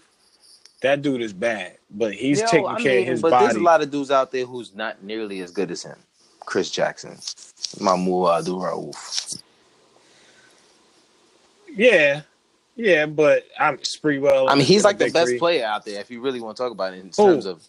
That 0.81 1.01
dude 1.01 1.21
is 1.21 1.33
bad, 1.33 1.77
but 1.89 2.13
he's 2.13 2.41
Yo, 2.41 2.47
taking 2.47 2.67
I 2.67 2.81
care 2.81 2.93
mean, 2.95 3.01
of 3.03 3.07
his 3.07 3.21
but 3.21 3.39
there's 3.39 3.55
a 3.55 3.59
lot 3.61 3.81
of 3.81 3.89
dudes 3.89 4.11
out 4.11 4.31
there 4.31 4.45
who's 4.45 4.75
not 4.75 5.01
nearly 5.03 5.39
as 5.41 5.51
good 5.51 5.71
as 5.71 5.83
him. 5.83 5.95
Chris 6.45 6.69
Jackson, 6.69 7.17
Mahmoud 7.79 8.39
Abdul 8.39 8.59
Rauf. 8.61 9.41
yeah, 11.73 12.21
yeah, 12.75 13.05
but 13.05 13.45
I'm 13.59 13.77
Sprewell. 13.79 14.49
I 14.49 14.55
mean, 14.55 14.65
he's 14.65 14.83
like 14.83 14.97
the 14.97 15.09
best 15.09 15.29
three. 15.31 15.39
player 15.39 15.65
out 15.65 15.85
there 15.85 15.99
if 15.99 16.09
you 16.11 16.21
really 16.21 16.41
want 16.41 16.57
to 16.57 16.63
talk 16.63 16.71
about 16.71 16.93
it 16.93 16.99
in 16.99 17.09
terms 17.09 17.45
of 17.45 17.67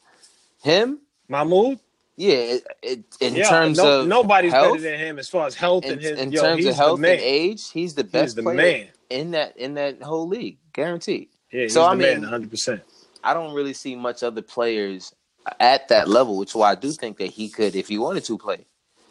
him. 0.63 1.01
Mahmoud. 1.29 1.79
Yeah, 2.19 2.35
it, 2.35 2.67
it, 2.83 3.05
in 3.21 3.35
Yeah, 3.35 3.49
terms 3.49 3.77
no- 3.77 4.01
of 4.01 4.09
nobody's 4.09 4.53
health, 4.53 4.79
better 4.79 4.91
than 4.91 4.99
him 4.99 5.19
as 5.19 5.29
far 5.29 5.47
as 5.47 5.55
health 5.55 5.85
in, 5.85 5.93
and 5.93 6.01
his. 6.01 6.19
in 6.19 6.33
yo, 6.33 6.41
terms 6.43 6.59
he's 6.65 6.69
of 6.69 6.77
health 6.77 6.97
and 6.99 7.07
age, 7.07 7.71
he's 7.71 7.95
the 7.95 8.03
he's 8.05 8.11
best 8.11 8.37
the 8.37 8.43
player 8.43 8.57
man. 8.57 8.87
in 9.11 9.31
that 9.33 9.57
in 9.59 9.75
that 9.75 10.01
whole 10.03 10.27
league, 10.27 10.57
guaranteed. 10.73 11.29
Yeah, 11.53 11.63
he's 11.63 11.75
So, 11.75 11.81
the 11.83 11.89
I 11.89 11.95
man, 11.95 12.13
mean- 12.15 12.21
100. 12.23 12.51
percent 12.51 12.81
I 13.23 13.35
don't 13.35 13.53
really 13.55 13.75
see 13.75 13.97
much 13.97 14.23
other 14.23 14.41
players 14.41 15.15
at 15.61 15.89
that 15.89 16.09
level, 16.09 16.37
which 16.39 16.51
is 16.51 16.55
why 16.55 16.73
I 16.73 16.75
do 16.75 16.93
think 16.93 17.19
that 17.19 17.31
he 17.31 17.49
could, 17.49 17.75
if 17.77 17.89
he 17.89 17.99
wanted 17.99 18.25
to, 18.25 18.39
play. 18.39 18.67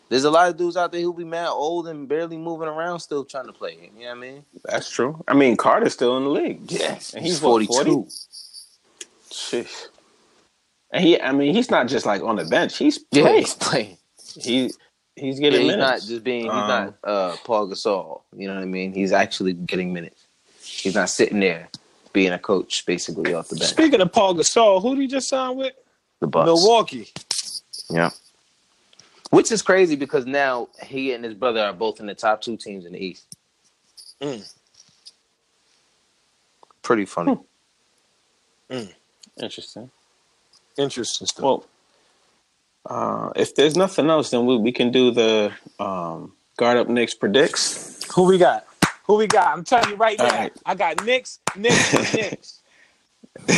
There's 0.10 0.24
a 0.24 0.32
lot 0.32 0.50
of 0.50 0.58
dudes 0.58 0.78
out 0.78 0.92
there 0.92 1.02
who 1.02 1.14
be 1.14 1.24
mad 1.24 1.50
old 1.50 1.88
and 1.88 2.08
barely 2.08 2.38
moving 2.38 2.68
around, 2.68 3.00
still 3.00 3.26
trying 3.26 3.48
to 3.48 3.54
play. 3.54 3.90
You 3.98 4.04
know 4.04 4.10
what 4.10 4.18
I 4.18 4.22
mean? 4.22 4.46
That's 4.64 4.90
true. 4.90 5.24
I 5.28 5.34
mean, 5.34 5.58
Carter's 5.58 5.94
still 5.94 6.16
in 6.18 6.24
the 6.26 6.30
league. 6.30 6.72
Yes, 6.72 7.14
and 7.14 7.24
he's 7.24 7.34
he's 7.34 7.40
42. 7.40 7.74
40? 7.74 8.06
Sheesh. 9.32 9.88
And 10.92 11.04
he, 11.04 11.20
I 11.20 11.32
mean, 11.32 11.54
he's 11.56 11.72
not 11.72 11.88
just 11.88 12.06
like 12.06 12.22
on 12.22 12.36
the 12.36 12.46
bench. 12.46 12.78
He's 12.78 13.00
Yeah, 13.12 13.34
he's 13.34 13.56
playing. 13.56 13.98
He 14.40 14.72
he's 15.16 15.40
Yeah, 15.50 15.50
getting 15.50 15.62
he's 15.62 15.76
not 15.76 15.80
minutes. 15.80 16.08
just 16.08 16.24
being. 16.24 16.44
He's 16.44 16.52
Um, 16.52 16.68
not 16.68 16.96
uh, 17.04 17.36
Pau 17.44 17.66
Gasol. 17.66 18.22
You 18.38 18.48
know 18.48 18.56
what 18.56 18.64
I 18.64 18.66
mean? 18.66 18.94
He's 18.94 19.12
actually 19.12 19.54
getting 19.54 19.92
minutes. 19.92 20.28
He's 20.62 20.96
not 20.96 21.10
sitting 21.10 21.40
there 21.40 21.70
being 22.14 22.32
a 22.32 22.40
coach, 22.40 22.86
basically 22.86 23.34
off 23.34 23.50
the 23.50 23.56
bench. 23.56 23.72
Speaking 23.72 24.02
of 24.02 24.12
Pau 24.12 24.34
Gasol, 24.34 24.82
who 24.82 24.96
did 24.96 25.02
he 25.02 25.08
just 25.08 25.28
sign 25.28 25.58
with? 25.58 25.74
The 26.20 26.28
Bucks. 26.28 26.46
Milwaukee. 26.46 27.10
Yeah. 27.90 28.10
Which 29.32 29.52
is 29.52 29.62
crazy 29.62 29.96
because 29.96 30.26
now 30.26 30.70
he 30.84 31.14
and 31.14 31.24
his 31.24 31.34
brother 31.34 31.62
are 31.62 31.74
both 31.74 32.00
in 32.00 32.06
the 32.06 32.16
top 32.16 32.42
two 32.42 32.58
teams 32.58 32.86
in 32.86 32.94
the 32.94 33.04
East. 33.04 33.26
Mm. 34.22 34.54
Pretty 36.82 37.06
funny. 37.06 37.38
Interesting. 39.42 39.90
Interesting 40.78 41.28
stuff. 41.28 41.44
Well, 41.44 41.66
uh, 42.86 43.32
if 43.36 43.56
there's 43.56 43.76
nothing 43.76 44.10
else, 44.10 44.30
then 44.30 44.46
we, 44.46 44.58
we 44.58 44.72
can 44.72 44.92
do 44.92 45.12
the 45.12 45.52
um, 45.80 46.34
guard 46.58 46.78
up 46.78 46.88
Knicks 46.88 47.14
predicts. 47.14 48.04
Who 48.14 48.24
we 48.24 48.38
got? 48.38 48.66
Who 49.06 49.16
we 49.16 49.28
got? 49.28 49.48
I'm 49.48 49.64
telling 49.64 49.90
you 49.90 49.96
right 49.96 50.18
now. 50.18 50.26
All 50.26 50.32
right. 50.32 50.54
I 50.66 50.76
got 50.76 51.04
Knicks, 51.06 51.40
Knicks, 51.56 51.94
Knicks. 52.14 52.62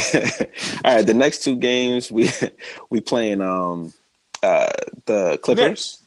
All 0.85 0.95
right, 0.95 1.05
the 1.05 1.13
next 1.13 1.43
two 1.43 1.55
games 1.55 2.11
we 2.11 2.29
we 2.89 2.99
playing 3.01 3.41
um 3.41 3.93
uh 4.43 4.71
the 5.05 5.39
Clippers. 5.41 5.99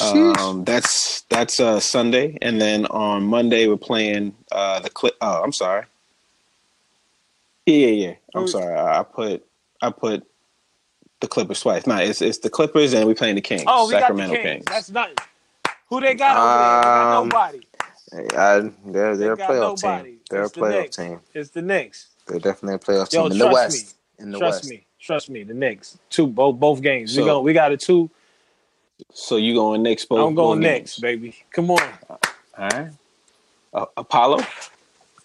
Um, 0.00 0.64
that's 0.64 1.22
that's 1.22 1.60
uh 1.60 1.80
Sunday, 1.80 2.36
and 2.42 2.60
then 2.60 2.86
on 2.86 3.22
Monday 3.24 3.66
we're 3.68 3.76
playing 3.76 4.34
uh 4.52 4.80
the 4.80 4.90
Clip. 4.90 5.14
Oh, 5.20 5.42
I'm 5.42 5.52
sorry. 5.52 5.84
Yeah, 7.66 7.74
yeah, 7.86 8.06
yeah. 8.08 8.14
I'm 8.34 8.42
Who- 8.42 8.48
sorry. 8.48 8.74
I 8.74 9.00
I 9.00 9.02
put 9.04 9.46
I 9.80 9.90
put 9.90 10.26
the 11.20 11.28
Clippers 11.28 11.60
twice. 11.60 11.86
No, 11.86 11.96
it's 11.96 12.20
it's 12.20 12.38
the 12.38 12.50
Clippers, 12.50 12.92
and 12.92 13.06
we 13.06 13.14
playing 13.14 13.36
the 13.36 13.40
Kings. 13.40 13.64
Oh, 13.66 13.86
we 13.86 13.92
Sacramento 13.92 14.34
got 14.34 14.42
the 14.42 14.48
Kings. 14.48 14.64
Kings. 14.64 14.64
That's 14.66 14.90
not 14.90 15.10
who 15.88 16.00
they 16.00 16.14
got 16.14 16.36
over 16.36 16.46
Um, 16.46 16.58
there. 16.58 16.80
They 16.80 16.90
got 16.90 17.08
nobody. 17.24 17.66
I, 18.36 18.70
they're 18.92 19.16
they're 19.16 19.32
a 19.32 19.36
They 19.36 19.42
got 19.42 19.50
playoff 19.50 19.82
nobody. 19.82 20.10
team. 20.10 20.20
They're 20.30 20.42
It's 20.42 20.56
a 20.56 20.60
playoff 20.60 20.70
Knicks. 20.82 20.96
team. 20.96 21.20
It's 21.34 21.50
the 21.50 21.62
Knicks. 21.62 22.08
They're 22.26 22.38
definitely 22.38 22.74
a 22.74 22.78
playoff 22.78 23.12
Yo, 23.12 23.22
team 23.22 23.32
in 23.32 23.38
the 23.38 23.44
trust 23.44 23.54
West. 23.54 23.96
me. 24.18 24.24
In 24.24 24.30
the 24.32 24.38
Trust 24.38 24.62
West. 24.62 24.70
me. 24.70 24.86
Trust 25.00 25.30
me. 25.30 25.42
The 25.44 25.54
Knicks. 25.54 25.98
Two 26.10 26.26
both 26.26 26.56
both 26.58 26.82
games. 26.82 27.14
So- 27.14 27.20
we 27.22 27.26
go. 27.26 27.40
We 27.40 27.52
got 27.52 27.72
a 27.72 27.76
two. 27.76 28.10
So 29.12 29.36
you 29.36 29.54
going 29.54 29.82
Knicks? 29.82 30.04
Both, 30.04 30.28
I'm 30.28 30.34
going 30.34 30.58
both 30.58 30.62
Knicks, 30.62 30.98
games. 30.98 30.98
baby. 30.98 31.36
Come 31.52 31.70
on. 31.70 31.80
All 32.10 32.18
right. 32.58 32.88
Uh, 33.72 33.86
Apollo. 33.96 34.40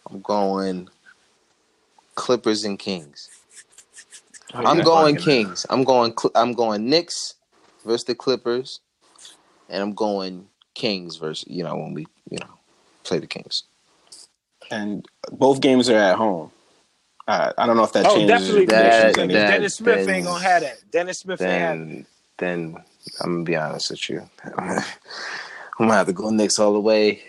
I'm 0.10 0.22
going 0.22 0.90
Clippers 2.16 2.66
and 2.66 2.78
Kings. 2.78 3.30
Oh, 4.54 4.66
I'm 4.66 4.82
going 4.82 5.16
Fucking 5.16 5.34
hell. 5.34 5.46
Kings. 5.46 5.66
I'm 5.70 5.84
going. 5.84 6.14
Cl- 6.18 6.34
I'm 6.36 6.54
going 6.54 6.90
Knicks 6.90 7.36
versus 7.86 8.04
the 8.06 8.16
Clippers, 8.16 8.82
and 9.70 9.82
I'm 9.82 9.94
going 9.94 10.48
Kings 10.74 11.16
versus 11.16 11.46
you 11.48 11.64
know 11.64 11.78
when 11.78 11.94
we 11.94 12.06
you 12.30 12.38
know 12.40 12.60
play 13.04 13.20
the 13.20 13.28
Kings. 13.28 13.64
and 14.70 15.06
both 15.32 15.62
games 15.62 15.90
are 15.90 15.98
at 15.98 16.16
home. 16.18 16.52
Uh, 17.32 17.54
I 17.58 17.66
don't 17.66 17.78
know 17.78 17.84
if 17.84 17.94
that 17.94 18.06
Oh, 18.08 18.16
changes 18.16 18.30
definitely. 18.30 18.58
your 18.60 18.66
That- 18.68 19.16
Dennis, 19.16 19.16
that- 19.16 19.28
Dennis 19.52 19.76
Smith 19.76 20.06
then- 20.06 20.16
ain't 20.16 20.26
gonna 20.26 20.44
have 20.44 20.62
that. 20.64 20.78
Dennis 20.92 21.20
Smith 21.20 21.42
ain't 21.42 21.52
have 21.52 21.78
Then 21.78 22.06
then 22.38 22.76
I'm 23.22 23.32
gonna 23.34 23.44
be 23.46 23.56
honest 23.56 23.92
with 23.92 24.10
you. 24.10 24.28
I'm 24.58 24.84
gonna 25.78 25.94
have 25.94 26.08
to 26.08 26.14
go 26.14 26.30
Knicks 26.30 26.60
all 26.60 26.74
the 26.74 26.80
way. 26.82 27.22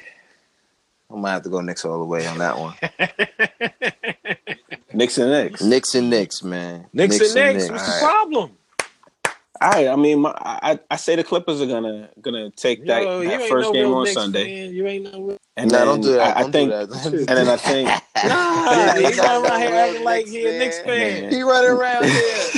I'm 1.11 1.17
gonna 1.17 1.31
have 1.31 1.43
to 1.43 1.51
go 1.51 1.61
Knicks 1.61 1.85
all 1.85 1.99
the 1.99 2.05
way 2.07 2.27
on 2.27 2.39
that 2.39 2.59
one. 2.59 2.75
Knicks 4.95 5.19
and 5.19 5.31
Knicks. 5.31 5.63
Knicks 5.63 5.95
and 5.95 6.11
Knicks, 6.11 6.43
man. 6.43 6.87
Knicks, 6.93 7.21
and 7.21 7.35
Knicks. 7.57 7.71
What's 7.71 7.83
All 7.83 7.87
the 7.87 7.93
right. 7.93 8.01
problem? 8.01 8.57
All 9.63 9.71
right. 9.71 9.89
I 9.89 9.97
mean, 9.97 10.21
my, 10.23 10.35
I 10.39 10.81
I 10.91 10.97
say 10.97 11.17
the 11.17 11.25
Clippers 11.25 11.63
are 11.63 11.67
gonna 11.67 12.11
gonna 12.23 12.51
take 12.53 12.87
that, 12.89 13.03
Yo, 13.03 13.21
you 13.23 13.29
that 13.31 13.41
ain't 13.41 13.51
first 13.51 13.67
no 13.69 13.73
game 13.73 13.91
real 13.91 13.95
on 13.95 14.05
Knicks 14.05 14.15
Sunday, 14.15 14.51
fan. 14.67 14.75
You 14.75 14.87
ain't 14.89 15.05
no. 15.05 15.23
Real... 15.23 15.39
and 15.57 15.71
No, 15.71 15.79
then 15.79 15.87
don't 15.87 16.03
do 16.03 16.13
that. 16.15 16.37
I, 16.37 16.41
I 16.41 16.43
Don't 16.43 16.53
think, 16.53 16.71
do 16.71 16.87
that. 16.87 16.91
and 17.29 17.39
then 17.39 17.49
I 17.49 17.57
think, 17.59 17.95
Nah, 18.25 18.95
he's 18.97 19.19
running 19.19 19.47
around 19.47 19.61
here 19.63 19.75
acting 19.75 20.05
like 20.05 20.27
he 20.29 20.47
a 20.47 20.53
Knicks 20.53 20.79
Knicks 20.79 20.81
fan. 20.81 21.23
Man. 21.23 21.33
He 21.33 21.43
running 21.43 21.71
around 21.71 22.05
here. 22.11 22.51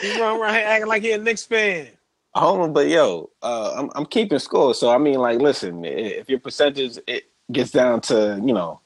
He 0.00 0.20
running 0.20 0.42
around 0.42 0.54
here 0.54 0.64
acting 0.66 0.88
like 0.88 1.02
he 1.02 1.12
a 1.12 1.18
Knicks 1.18 1.44
fan. 1.44 1.88
hold 2.34 2.60
on, 2.60 2.72
but 2.72 2.88
yo, 2.88 3.30
uh, 3.42 3.74
I'm 3.76 3.90
I'm 3.94 4.06
keeping 4.06 4.38
score. 4.40 4.74
So 4.74 4.90
I 4.90 4.98
mean, 4.98 5.20
like, 5.20 5.40
listen, 5.40 5.84
if 5.84 6.28
your 6.30 6.40
percentage 6.40 6.98
it 7.08 7.24
gets 7.52 7.72
down 7.72 8.00
to 8.02 8.40
you 8.44 8.54
know 8.54 8.80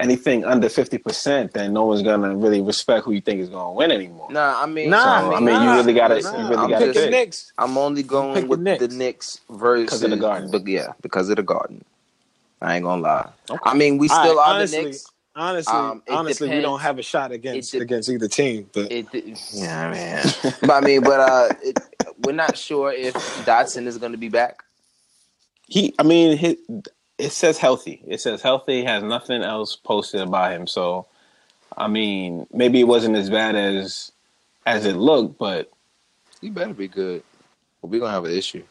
anything 0.00 0.44
under 0.44 0.68
fifty 0.68 0.98
percent, 0.98 1.52
then 1.52 1.72
no 1.72 1.84
one's 1.86 2.02
gonna 2.02 2.34
really 2.36 2.60
respect 2.60 3.04
who 3.04 3.12
you 3.12 3.20
think 3.20 3.40
is 3.40 3.48
gonna 3.48 3.72
win 3.72 3.90
anymore. 3.90 4.28
Nah, 4.30 4.62
I 4.62 4.66
mean, 4.66 4.90
Nah, 4.90 5.20
So, 5.30 5.34
I 5.36 5.40
mean, 5.40 5.60
you 5.62 5.70
really 5.70 5.94
gotta, 5.94 6.20
nah, 6.20 6.30
you 6.36 6.42
really 6.48 6.56
I'm 6.56 6.70
gotta 6.70 6.86
just- 6.86 6.98
Pick 6.98 7.04
the. 7.06 7.10
Knicks. 7.10 7.52
I'm 7.58 7.76
only 7.78 8.02
going 8.02 8.34
Pick 8.34 8.42
the 8.44 8.48
with 8.48 8.60
Knicks. 8.60 8.86
the 8.86 8.94
Knicks 8.94 9.40
versus 9.50 9.84
Because 9.86 10.02
of 10.02 10.10
the 10.10 10.16
Garden. 10.16 10.50
But 10.50 10.66
yeah, 10.66 10.92
because 11.00 11.28
of 11.30 11.36
the 11.36 11.42
Garden. 11.42 11.84
I 12.60 12.76
ain't 12.76 12.84
gonna 12.84 13.02
lie. 13.02 13.28
I 13.62 13.74
mean, 13.74 13.98
we 13.98 14.08
still 14.08 14.36
right, 14.36 14.48
are 14.48 14.54
honestly, 14.56 14.78
the 14.78 14.84
Knicks. 14.90 15.06
Honestly, 15.36 15.72
Um, 15.72 16.02
it 16.06 16.12
honestly, 16.12 16.48
we 16.50 16.60
don't 16.60 16.80
have 16.80 16.98
a 16.98 17.02
shot 17.02 17.30
against 17.30 17.70
de- 17.70 17.78
against 17.78 18.08
either 18.08 18.26
team. 18.26 18.68
But 18.74 18.90
It, 18.90 19.06
yeah, 19.52 19.90
man. 19.92 20.26
but 20.62 20.70
I 20.70 20.80
mean, 20.80 21.00
but 21.02 21.20
uh, 21.20 21.48
it, 21.62 21.78
we're 22.24 22.32
not 22.32 22.56
sure 22.56 22.92
if 22.92 23.14
Dotson 23.46 23.86
is 23.86 23.98
going 23.98 24.10
to 24.10 24.18
be 24.18 24.28
back. 24.28 24.64
He, 25.68 25.94
I 25.98 26.02
mean, 26.02 26.36
he, 26.36 26.58
it 27.18 27.32
says 27.32 27.58
healthy. 27.58 28.00
It 28.06 28.20
says 28.20 28.42
healthy. 28.42 28.84
Has 28.84 29.02
nothing 29.02 29.42
else 29.42 29.76
posted 29.76 30.20
about 30.22 30.52
him. 30.52 30.66
So, 30.66 31.06
I 31.76 31.88
mean, 31.88 32.46
maybe 32.52 32.80
it 32.80 32.84
wasn't 32.88 33.16
as 33.16 33.28
bad 33.28 33.56
as 33.56 34.12
as 34.66 34.86
it 34.86 34.96
looked, 34.96 35.38
but 35.38 35.70
You 36.40 36.52
better 36.52 36.74
be 36.74 36.88
good. 36.88 37.22
Well, 37.82 37.90
we're 37.90 38.00
gonna 38.00 38.12
have 38.12 38.24
an 38.24 38.32
issue, 38.32 38.64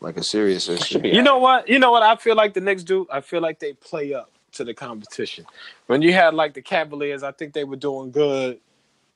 like 0.00 0.16
a 0.16 0.22
serious 0.22 0.68
issue. 0.68 0.84
should 0.84 1.02
be. 1.02 1.10
you 1.10 1.22
know 1.22 1.38
what? 1.38 1.68
You 1.68 1.78
know 1.78 1.90
what? 1.90 2.02
I 2.02 2.16
feel 2.16 2.36
like 2.36 2.54
the 2.54 2.60
Knicks 2.60 2.84
do. 2.84 3.06
I 3.12 3.20
feel 3.20 3.40
like 3.40 3.58
they 3.58 3.72
play 3.74 4.14
up 4.14 4.30
to 4.52 4.64
the 4.64 4.74
competition. 4.74 5.46
When 5.86 6.02
you 6.02 6.12
had 6.12 6.34
like 6.34 6.54
the 6.54 6.62
Cavaliers, 6.62 7.22
I 7.22 7.32
think 7.32 7.52
they 7.52 7.64
were 7.64 7.76
doing 7.76 8.10
good, 8.10 8.58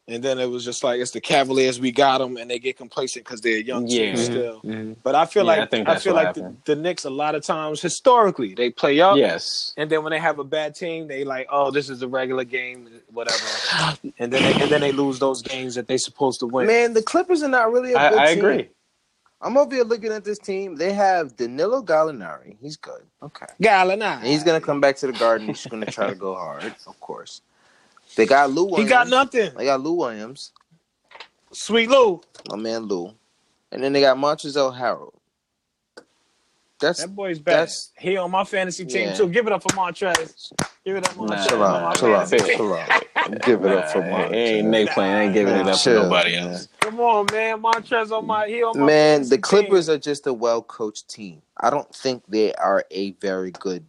and 0.06 0.22
then 0.22 0.38
it 0.38 0.46
was 0.50 0.64
just 0.64 0.84
like 0.84 1.00
it's 1.00 1.12
the 1.12 1.20
Cavaliers. 1.20 1.80
We 1.80 1.90
got 1.92 2.18
them, 2.18 2.36
and 2.36 2.50
they 2.50 2.58
get 2.58 2.76
complacent 2.76 3.24
because 3.24 3.40
they're 3.40 3.56
a 3.58 3.62
young 3.62 3.86
team 3.86 3.98
Yeah. 4.00 4.12
Mm-hmm. 4.14 4.22
still. 4.24 4.60
Mm-hmm. 4.62 4.92
But 5.02 5.14
I 5.14 5.24
feel 5.26 5.44
Yeah, 5.44 5.52
like 5.52 5.60
I, 5.60 5.66
think 5.66 5.86
that's 5.86 6.04
feel 6.04 6.14
like 6.14 6.34
the, 6.34 6.42
happened. 6.42 6.62
the 6.66 6.76
Knicks 6.76 7.04
a 7.04 7.10
lot 7.10 7.34
of 7.34 7.42
times 7.42 7.80
historically 7.80 8.54
they 8.54 8.70
play 8.70 9.00
up. 9.00 9.16
Yes. 9.16 9.72
And 9.76 9.88
then 9.90 10.02
when 10.02 10.10
they 10.10 10.18
have 10.18 10.38
a 10.38 10.44
bad 10.44 10.74
team, 10.74 11.06
they 11.08 11.24
like, 11.24 11.46
oh, 11.50 11.70
this 11.70 11.88
is 11.88 12.02
a 12.02 12.08
regular 12.08 12.44
game, 12.44 12.88
whatever. 13.12 13.38
And 14.18 14.32
then 14.32 14.42
they, 14.42 14.62
and 14.62 14.70
then 14.70 14.80
they 14.82 14.92
lose 14.92 15.18
those 15.18 15.40
games 15.42 15.74
that 15.76 15.88
they 15.88 15.96
supposed 15.98 16.40
to 16.40 16.46
win. 16.46 16.66
Man, 16.66 16.92
the 16.92 17.02
Clippers 17.02 17.42
are 17.42 17.48
not 17.48 17.72
really 17.72 17.92
a 17.94 17.98
I, 17.98 18.10
good 18.10 18.18
I 18.18 18.34
team. 18.34 18.38
agree. 18.44 18.68
I'm 19.40 19.58
over 19.58 19.74
here 19.74 19.84
looking 19.84 20.10
at 20.12 20.24
this 20.24 20.38
team. 20.38 20.76
They 20.76 20.92
have 20.94 21.36
Danilo 21.36 21.82
Gallinari. 21.82 22.56
He's 22.62 22.76
good. 22.78 23.02
Okay. 23.22 23.44
Gallinari. 23.62 24.18
And 24.18 24.26
he's 24.26 24.42
gonna 24.44 24.60
come 24.60 24.80
back 24.80 24.96
to 24.96 25.06
the 25.06 25.12
Garden. 25.12 25.48
He's 25.48 25.66
gonna 25.66 25.84
try 25.86 26.06
to 26.08 26.14
go 26.14 26.34
hard, 26.34 26.64
of 26.86 27.00
course. 27.00 27.42
They 28.16 28.26
got 28.26 28.50
Lou 28.50 28.64
Williams. 28.64 28.82
He 28.84 28.88
got 28.88 29.08
nothing. 29.08 29.50
They 29.56 29.64
got 29.64 29.80
Lou 29.80 29.94
Williams, 29.94 30.52
Sweet 31.52 31.88
Lou. 31.88 32.20
my 32.48 32.56
man 32.56 32.82
Lou, 32.82 33.12
and 33.72 33.82
then 33.82 33.92
they 33.92 34.00
got 34.00 34.16
Montrezl 34.16 34.76
Harrell. 34.78 35.12
That's 36.80 37.00
That 37.00 37.14
boy's 37.14 37.38
bad. 37.38 37.70
He 37.98 38.16
on 38.16 38.30
my 38.30 38.44
fantasy 38.44 38.84
team 38.84 39.08
Yeah. 39.08 39.14
too. 39.14 39.28
Give 39.28 39.46
it 39.46 39.52
up 39.52 39.62
for 39.62 39.68
Montrez. 39.76 40.52
Give 40.84 40.96
it 40.96 41.08
up, 41.08 41.16
Nah, 41.16 41.36
Montrez. 41.36 41.48
chill 41.48 41.62
on 41.62 41.72
my 41.82 41.88
out, 41.88 41.96
chill 41.96 42.14
out, 42.14 42.28
chill 42.28 42.74
out. 42.74 43.04
Give 43.46 43.64
it 43.64 43.72
up 43.72 43.90
for 43.90 44.00
Nah, 44.00 44.06
Montrez. 44.06 44.32
Ain't 44.34 44.68
Nick 44.68 44.90
playing. 44.90 45.12
Ain't 45.14 45.32
giving 45.34 45.54
it 45.54 45.66
up 45.68 45.78
Chill, 45.78 46.02
for 46.02 46.04
nobody 46.08 46.32
man. 46.36 46.48
else. 46.52 46.68
Come 46.80 47.00
on, 47.00 47.26
man. 47.32 47.62
Montrez 47.62 48.10
on 48.10 48.26
my 48.26 48.46
he 48.48 48.62
on 48.62 48.78
my 48.78 48.84
Man, 48.86 49.28
the 49.28 49.38
Clippers 49.38 49.86
team. 49.86 49.94
are 49.94 49.98
just 49.98 50.26
a 50.26 50.32
well 50.32 50.60
coached 50.62 51.08
team. 51.08 51.40
I 51.58 51.70
don't 51.70 51.92
think 51.94 52.24
they 52.28 52.52
are 52.54 52.84
a 52.90 53.12
very 53.12 53.52
good 53.52 53.86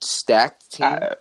stacked 0.00 0.70
team. 0.70 0.86
I- 0.86 1.16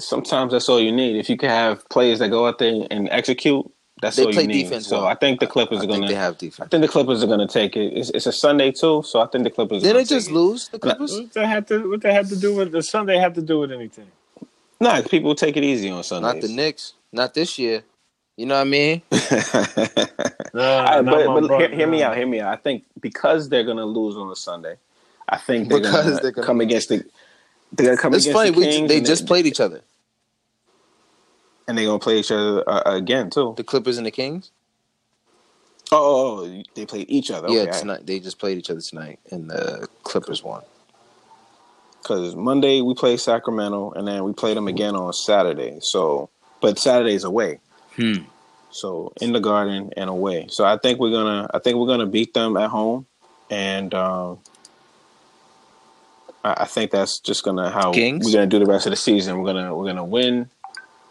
sometimes 0.00 0.52
that's 0.52 0.68
all 0.68 0.80
you 0.80 0.92
need. 0.92 1.16
If 1.18 1.30
you 1.30 1.36
can 1.36 1.50
have 1.50 1.88
players 1.88 2.18
that 2.20 2.30
go 2.30 2.46
out 2.46 2.58
there 2.58 2.86
and 2.90 3.08
execute, 3.10 3.70
that's 4.02 4.16
they 4.16 4.24
all 4.24 4.32
play 4.32 4.42
you 4.42 4.48
need. 4.48 4.64
defense 4.64 4.88
so 4.88 4.98
well. 4.98 5.06
I 5.06 5.14
think 5.14 5.40
the 5.40 5.46
Clippers 5.46 5.80
I 5.80 5.84
are 5.84 5.86
gonna. 5.88 6.08
they 6.08 6.14
have 6.14 6.36
I 6.60 6.66
think 6.66 6.82
the 6.82 6.88
Clippers 6.88 7.22
are 7.24 7.26
gonna 7.26 7.48
take 7.48 7.76
it. 7.76 7.92
It's, 7.96 8.10
it's 8.10 8.26
a 8.26 8.32
Sunday 8.32 8.72
too, 8.72 9.02
so 9.04 9.20
I 9.20 9.26
think 9.26 9.44
the 9.44 9.50
Clippers. 9.50 9.82
are 9.82 9.86
Did 9.86 9.94
gonna 9.94 10.00
they 10.00 10.04
just 10.04 10.28
take 10.28 10.34
it. 10.34 10.38
lose 10.38 10.68
the 10.68 10.78
Clippers? 10.78 11.12
What 11.20 11.32
they 11.32 11.46
have 11.46 11.66
to 11.66 11.90
what 11.90 12.00
they 12.02 12.12
have 12.14 12.28
to 12.28 12.36
do 12.36 12.54
with 12.54 12.72
the 12.72 12.82
Sunday 12.82 13.18
have 13.18 13.34
to 13.34 13.42
do 13.42 13.60
with 13.60 13.72
anything. 13.72 14.08
Nah, 14.80 15.02
people 15.02 15.34
take 15.34 15.56
it 15.56 15.64
easy 15.64 15.90
on 15.90 16.04
Sundays. 16.04 16.34
Not 16.34 16.40
the 16.40 16.48
Knicks. 16.48 16.94
Not 17.12 17.34
this 17.34 17.58
year. 17.58 17.82
You 18.36 18.46
know 18.46 18.54
what 18.54 18.60
I 18.62 18.64
mean? 18.64 19.02
Nah, 20.54 21.02
but 21.02 21.26
but 21.34 21.46
brother, 21.48 21.68
hear, 21.68 21.68
hear 21.76 21.86
me 21.88 22.02
out. 22.02 22.16
Hear 22.16 22.26
me 22.26 22.40
out. 22.40 22.52
I 22.52 22.56
think 22.56 22.84
because 23.00 23.48
they're 23.48 23.64
gonna 23.64 23.86
lose 23.86 24.16
on 24.16 24.30
a 24.30 24.36
Sunday, 24.36 24.76
I 25.28 25.36
think 25.38 25.68
they're 25.68 25.80
Because 25.80 26.04
gonna 26.04 26.22
they're 26.22 26.32
gonna 26.32 26.46
come 26.46 26.58
lose. 26.58 26.66
against 26.66 26.88
the. 26.90 27.04
They're 27.72 27.86
gonna 27.86 27.96
come 27.98 28.14
It's 28.14 28.24
against 28.26 28.38
funny. 28.38 28.50
the 28.50 28.58
We, 28.58 28.86
they 28.86 28.96
and 28.98 29.06
just 29.06 29.26
played 29.26 29.46
each 29.46 29.60
other. 29.60 29.82
and 31.66 31.76
they're 31.76 31.86
gonna 31.86 31.98
play 31.98 32.18
each 32.18 32.30
other 32.32 32.68
uh, 32.68 32.82
again 32.86 33.30
too. 33.30 33.54
The 33.56 33.64
Clippers 33.64 33.98
and 33.98 34.06
the 34.06 34.10
Kings. 34.10 34.50
Oh, 35.90 35.96
oh, 35.96 36.44
oh, 36.44 36.62
they 36.74 36.84
played 36.84 37.06
each 37.08 37.30
other. 37.30 37.48
Yeah, 37.48 37.62
Okay. 37.62 37.78
tonight 37.80 38.06
they 38.06 38.20
just 38.20 38.38
played 38.38 38.58
each 38.58 38.70
other 38.70 38.80
tonight, 38.80 39.20
and 39.30 39.48
the 39.50 39.88
Clippers 40.02 40.42
won. 40.42 40.62
Because 42.02 42.34
Monday 42.36 42.80
we 42.80 42.94
play 42.94 43.16
Sacramento, 43.16 43.92
and 43.92 44.06
then 44.06 44.24
we 44.24 44.32
played 44.32 44.56
them 44.56 44.68
again 44.68 44.94
on 44.96 45.12
Saturday. 45.12 45.78
So, 45.80 46.30
but 46.60 46.78
Saturday's 46.78 47.24
away. 47.24 47.60
Hmm. 47.96 48.24
So 48.70 49.12
in 49.20 49.32
the 49.32 49.40
Garden 49.40 49.90
and 49.96 50.10
away. 50.10 50.46
So 50.50 50.64
I 50.64 50.76
think 50.78 50.98
we're 51.00 51.10
gonna. 51.10 51.48
I 51.52 51.58
think 51.58 51.76
we're 51.78 51.86
gonna 51.86 52.06
beat 52.06 52.34
them 52.34 52.56
at 52.56 52.70
home, 52.70 53.06
and 53.50 53.92
um, 53.94 54.38
I, 56.48 56.62
I 56.62 56.64
think 56.64 56.90
that's 56.90 57.20
just 57.20 57.44
gonna 57.44 57.70
how 57.70 57.92
Kings? 57.92 58.24
we're 58.24 58.32
gonna 58.32 58.46
do 58.46 58.58
the 58.58 58.66
rest 58.66 58.86
of 58.86 58.90
the 58.90 58.96
season. 58.96 59.38
We're 59.38 59.52
gonna 59.52 59.74
we're 59.74 59.86
gonna 59.86 60.04
win. 60.04 60.50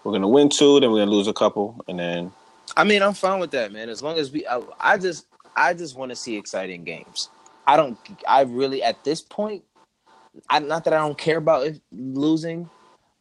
We're 0.04 0.14
gonna 0.14 0.28
win 0.28 0.50
two, 0.50 0.80
then 0.80 0.92
we're 0.92 1.00
gonna 1.00 1.12
lose 1.12 1.28
a 1.28 1.34
couple, 1.34 1.84
and 1.88 2.00
then 2.00 2.32
I 2.76 2.84
mean, 2.84 3.02
I'm 3.02 3.14
fine 3.14 3.40
with 3.40 3.52
that, 3.52 3.72
man. 3.72 3.90
As 3.90 4.02
long 4.02 4.18
as 4.18 4.32
we, 4.32 4.46
I, 4.46 4.62
I 4.80 4.98
just, 4.98 5.26
I 5.56 5.74
just 5.74 5.96
want 5.96 6.10
to 6.10 6.16
see 6.16 6.38
exciting 6.38 6.84
games. 6.84 7.30
I 7.66 7.76
don't, 7.76 7.98
I 8.28 8.42
really, 8.42 8.84
at 8.84 9.04
this 9.04 9.22
point, 9.22 9.64
I 10.50 10.60
not 10.60 10.84
that 10.84 10.94
I 10.94 10.98
don't 10.98 11.18
care 11.18 11.38
about 11.38 11.68
losing. 11.92 12.70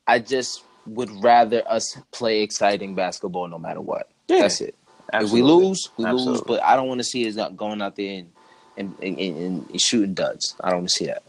I 0.06 0.18
just 0.18 0.62
would 0.86 1.10
rather 1.22 1.62
us 1.68 1.98
play 2.12 2.42
exciting 2.42 2.94
basketball 2.94 3.48
no 3.48 3.58
matter 3.58 3.80
what. 3.80 4.08
Yeah, 4.28 4.42
That's 4.42 4.60
it. 4.60 4.74
absolutely. 5.12 5.40
If 5.40 5.58
we 5.58 5.66
lose, 5.66 5.88
we 5.96 6.04
lose. 6.04 6.40
But 6.42 6.62
I 6.62 6.76
don't 6.76 6.86
want 6.86 7.00
to 7.00 7.04
see 7.04 7.26
us 7.26 7.34
not 7.34 7.56
going 7.56 7.82
out 7.82 7.96
there 7.96 8.18
and 8.18 8.32
and, 8.76 8.94
and, 9.02 9.18
and, 9.18 9.70
and 9.70 9.80
shooting 9.80 10.12
duds. 10.12 10.54
I 10.62 10.68
don't 10.68 10.80
want 10.80 10.88
to 10.90 10.94
see 10.94 11.06
that. 11.06 11.22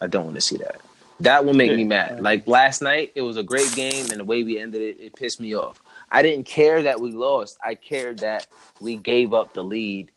I 0.00 0.06
don't 0.06 0.24
want 0.24 0.34
to 0.36 0.40
see 0.40 0.56
that. 0.58 0.80
That 1.20 1.44
will 1.44 1.54
make 1.54 1.70
Yeah. 1.70 1.76
me 1.76 1.84
mad. 1.84 2.20
Like 2.20 2.46
last 2.46 2.82
night, 2.82 3.12
it 3.14 3.22
was 3.22 3.36
a 3.36 3.42
great 3.42 3.72
game, 3.74 4.10
and 4.10 4.18
the 4.20 4.24
way 4.24 4.42
we 4.42 4.58
ended 4.58 4.82
it, 4.82 4.96
it 5.00 5.14
pissed 5.16 5.40
me 5.40 5.54
off. 5.54 5.80
I 6.10 6.22
didn't 6.22 6.44
care 6.46 6.82
that 6.82 7.00
we 7.00 7.12
lost. 7.12 7.56
I 7.64 7.74
cared 7.76 8.18
that 8.20 8.46
we 8.80 8.96
gave 8.96 9.32
up 9.32 9.54
the 9.54 9.62
lead 9.64 10.10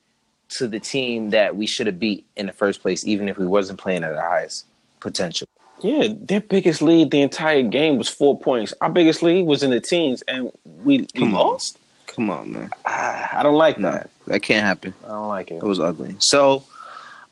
to 0.50 0.68
the 0.68 0.80
team 0.80 1.30
that 1.32 1.56
we 1.56 1.68
should 1.68 1.88
have 1.88 2.00
beat 2.00 2.26
in 2.36 2.46
the 2.48 2.54
first 2.54 2.82
place, 2.82 3.06
even 3.06 3.30
if 3.30 3.38
we 3.38 3.46
wasn't 3.46 3.80
playing 3.80 4.04
at 4.04 4.14
our 4.14 4.30
highest 4.30 4.66
potential. 5.00 5.48
Yeah, 5.82 6.08
their 6.20 6.42
biggest 6.42 6.82
lead 6.82 7.12
the 7.12 7.22
entire 7.22 7.62
game 7.62 7.98
was 7.98 8.10
four 8.10 8.40
points. 8.40 8.74
Our 8.82 8.90
biggest 8.90 9.22
lead 9.22 9.46
was 9.46 9.62
in 9.62 9.70
the 9.70 9.80
teens, 9.80 10.24
and 10.28 10.52
we, 10.84 11.00
we 11.02 11.06
Come 11.20 11.36
on. 11.36 11.46
lost. 11.48 11.78
Come 12.08 12.30
on, 12.32 12.52
man. 12.54 12.70
Ah, 12.86 13.40
I 13.40 13.44
don't 13.44 13.56
like 13.58 13.78
No, 13.78 13.92
that. 13.92 14.10
that 14.26 14.40
can't 14.42 14.66
happen. 14.66 14.94
I 15.06 15.10
don't 15.10 15.28
like 15.28 15.52
it. 15.52 15.58
It 15.58 15.64
was 15.64 15.80
ugly. 15.80 16.16
So, 16.20 16.64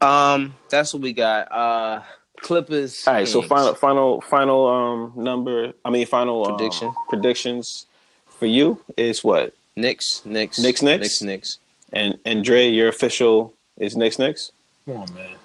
um, 0.01 0.53
that's 0.69 0.93
what 0.93 1.01
we 1.01 1.13
got. 1.13 1.51
Uh, 1.51 2.01
Clippers. 2.41 3.07
All 3.07 3.13
right, 3.13 3.27
so 3.27 3.41
final, 3.41 3.73
final, 3.75 4.21
final 4.21 4.67
um 4.67 5.13
number. 5.15 5.73
I 5.83 5.89
mean, 5.89 6.05
final 6.05 6.47
um, 6.47 6.95
predictions 7.09 7.85
for 8.27 8.45
you 8.45 8.79
is 8.97 9.23
what? 9.23 9.53
Knicks, 9.75 10.21
Knicks, 10.25 10.59
Knicks, 10.59 10.81
Knicks? 10.81 11.01
Knicks, 11.01 11.21
Knicks. 11.21 11.59
And 11.93 12.17
and 12.25 12.43
Dre, 12.43 12.69
your 12.69 12.89
official 12.89 13.53
is 13.77 13.95
Knicks, 13.95 14.19
Knicks. 14.19 14.51
Come 14.85 14.97
on, 14.97 15.13
man. 15.13 15.35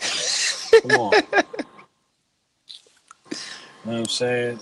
Come 0.82 1.00
on. 1.00 1.12
You 3.84 3.92
know 3.92 3.92
what 3.92 3.98
I'm 4.00 4.06
saying? 4.06 4.58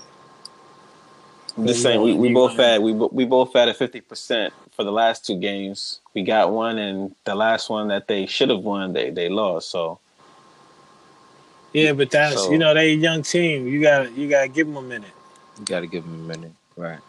I'm 1.56 1.66
just 1.66 1.82
saying 1.82 2.02
we, 2.02 2.14
we 2.14 2.32
both 2.32 2.56
had 2.56 2.82
we 2.82 2.92
bo- 2.92 3.10
we 3.12 3.24
both 3.24 3.52
had 3.54 3.68
a 3.68 3.74
fifty 3.74 4.00
percent 4.00 4.52
for 4.72 4.84
the 4.84 4.92
last 4.92 5.24
two 5.24 5.38
games. 5.38 6.00
We 6.14 6.22
got 6.22 6.52
one, 6.52 6.78
and 6.78 7.14
the 7.24 7.34
last 7.34 7.70
one 7.70 7.88
that 7.88 8.08
they 8.08 8.26
should 8.26 8.50
have 8.50 8.60
won, 8.60 8.92
they 8.92 9.10
they 9.10 9.28
lost. 9.28 9.70
So 9.70 9.98
Yeah, 11.76 11.92
but 11.92 12.10
that's 12.10 12.42
So- 12.42 12.52
you 12.52 12.58
know 12.58 12.72
they 12.72 12.92
a 12.92 12.94
young 12.94 13.20
team. 13.22 13.68
You 13.68 13.82
got 13.82 14.04
to 14.04 14.10
you 14.12 14.30
got 14.30 14.42
to 14.42 14.48
give 14.48 14.66
them 14.66 14.78
a 14.78 14.82
minute. 14.82 15.10
You 15.58 15.64
got 15.66 15.80
to 15.80 15.86
give 15.86 16.04
them 16.04 16.14
a 16.14 16.28
minute, 16.36 16.52
right? 16.74 17.00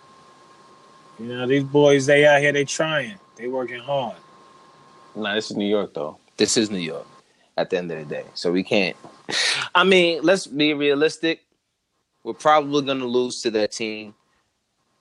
You 1.17 1.27
know 1.27 1.47
these 1.47 1.63
boys 1.63 2.05
they 2.05 2.25
out 2.25 2.41
here 2.41 2.51
they 2.51 2.65
trying. 2.65 3.17
They 3.37 3.47
working 3.47 3.79
hard. 3.79 4.17
nah, 5.15 5.35
this 5.35 5.49
is 5.51 5.55
New 5.57 5.65
York 5.67 5.93
though. 5.93 6.17
This 6.35 6.57
is 6.57 6.69
New 6.69 6.79
York. 6.79 7.07
At 7.55 7.69
the 7.71 7.77
end 7.79 7.91
of 7.91 7.97
the 7.97 8.05
day, 8.05 8.25
so 8.35 8.51
we 8.51 8.61
can't. 8.61 8.95
I 9.73 9.83
mean, 9.83 10.21
let's 10.21 10.45
be 10.45 10.75
realistic. 10.75 11.41
We're 12.23 12.33
probably 12.33 12.85
going 12.85 12.99
to 12.99 13.07
lose 13.07 13.41
to 13.43 13.51
that 13.51 13.71
team 13.71 14.13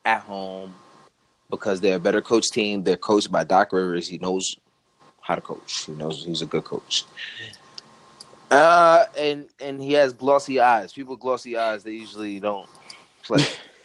at 0.06 0.22
home 0.22 0.74
because 1.50 1.82
they're 1.82 1.96
a 1.96 2.00
better 2.00 2.22
coach 2.22 2.50
team. 2.50 2.82
They're 2.82 2.96
coached 2.96 3.30
by 3.30 3.44
Doc 3.44 3.72
Rivers. 3.72 4.08
He 4.08 4.16
knows 4.16 4.56
how 5.20 5.34
to 5.34 5.42
coach. 5.42 5.84
He 5.84 5.92
knows 5.92 6.24
he's 6.24 6.40
a 6.40 6.46
good 6.46 6.64
coach. 6.64 7.04
Uh, 8.50 9.04
and 9.18 9.48
and 9.60 9.82
he 9.82 9.94
has 9.94 10.14
glossy 10.14 10.60
eyes. 10.60 10.92
People 10.92 11.14
with 11.14 11.20
glossy 11.20 11.56
eyes, 11.58 11.84
they 11.84 11.92
usually 11.92 12.40
don't 12.40 12.70
play. 13.24 13.44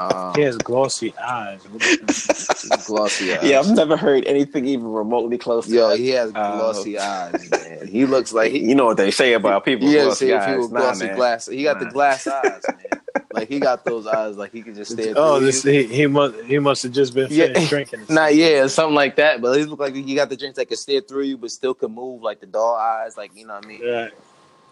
Um, 0.00 0.34
He 0.34 0.42
has 0.42 0.56
glossy 0.58 1.14
eyes. 1.18 1.60
glossy 2.86 3.34
eyes. 3.34 3.42
Yeah, 3.50 3.60
I've 3.60 3.74
never 3.74 3.96
heard 3.96 4.24
anything 4.26 4.66
even 4.66 4.86
remotely 4.92 5.38
close 5.38 5.66
to 5.66 5.72
Yo, 5.72 5.88
that. 5.90 5.98
he 5.98 6.08
has 6.10 6.32
Uh, 6.32 6.56
glossy 6.56 6.98
eyes, 6.98 7.50
man. 7.50 7.86
He 7.86 8.06
looks 8.06 8.32
like 8.32 8.52
he. 8.52 8.58
you 8.68 8.74
know 8.74 8.86
what 8.86 8.96
they 8.96 9.10
say 9.10 9.34
about 9.34 9.64
people. 9.64 9.86
with 9.86 9.94
Yeah, 9.94 10.04
glossy 10.04 10.26
see 10.26 10.32
eyes. 10.32 10.50
he 10.52 10.58
was 10.58 10.70
Nah, 10.70 10.80
glossy 10.80 11.06
man. 11.06 11.16
glass. 11.16 11.46
He 11.46 11.62
got 11.62 11.78
the 11.78 11.86
glass 11.86 12.26
eyes, 12.26 12.68
man. 12.68 12.98
Like 13.32 13.48
he 13.48 13.60
got 13.60 13.84
those 13.84 14.06
eyes, 14.06 14.36
like 14.36 14.52
he 14.52 14.62
could 14.62 14.74
just 14.74 14.92
stare. 14.92 15.14
Oh, 15.14 15.38
through 15.38 15.46
this 15.46 15.64
you. 15.64 15.70
he, 15.70 15.84
he 15.84 16.06
must 16.06 16.34
he 16.46 16.58
must 16.58 16.82
have 16.82 16.92
just 16.92 17.14
been 17.14 17.28
Yeah. 17.30 17.68
drinking. 17.68 18.06
Not 18.08 18.34
yeah, 18.34 18.66
something 18.66 18.94
like 18.94 19.16
that. 19.16 19.40
But 19.40 19.56
he 19.58 19.64
look 19.64 19.78
like 19.78 19.94
he 19.94 20.14
got 20.14 20.28
the 20.28 20.36
drinks 20.36 20.56
that 20.56 20.66
could 20.66 20.78
stare 20.78 21.00
through 21.00 21.24
you, 21.24 21.38
but 21.38 21.50
still 21.50 21.74
could 21.74 21.92
move, 21.92 22.22
like 22.22 22.40
the 22.40 22.46
doll 22.46 22.74
eyes, 22.74 23.16
like 23.16 23.30
you 23.36 23.46
know 23.46 23.54
what 23.54 23.64
I 23.64 23.68
mean. 23.68 23.80
Yeah. 23.84 24.08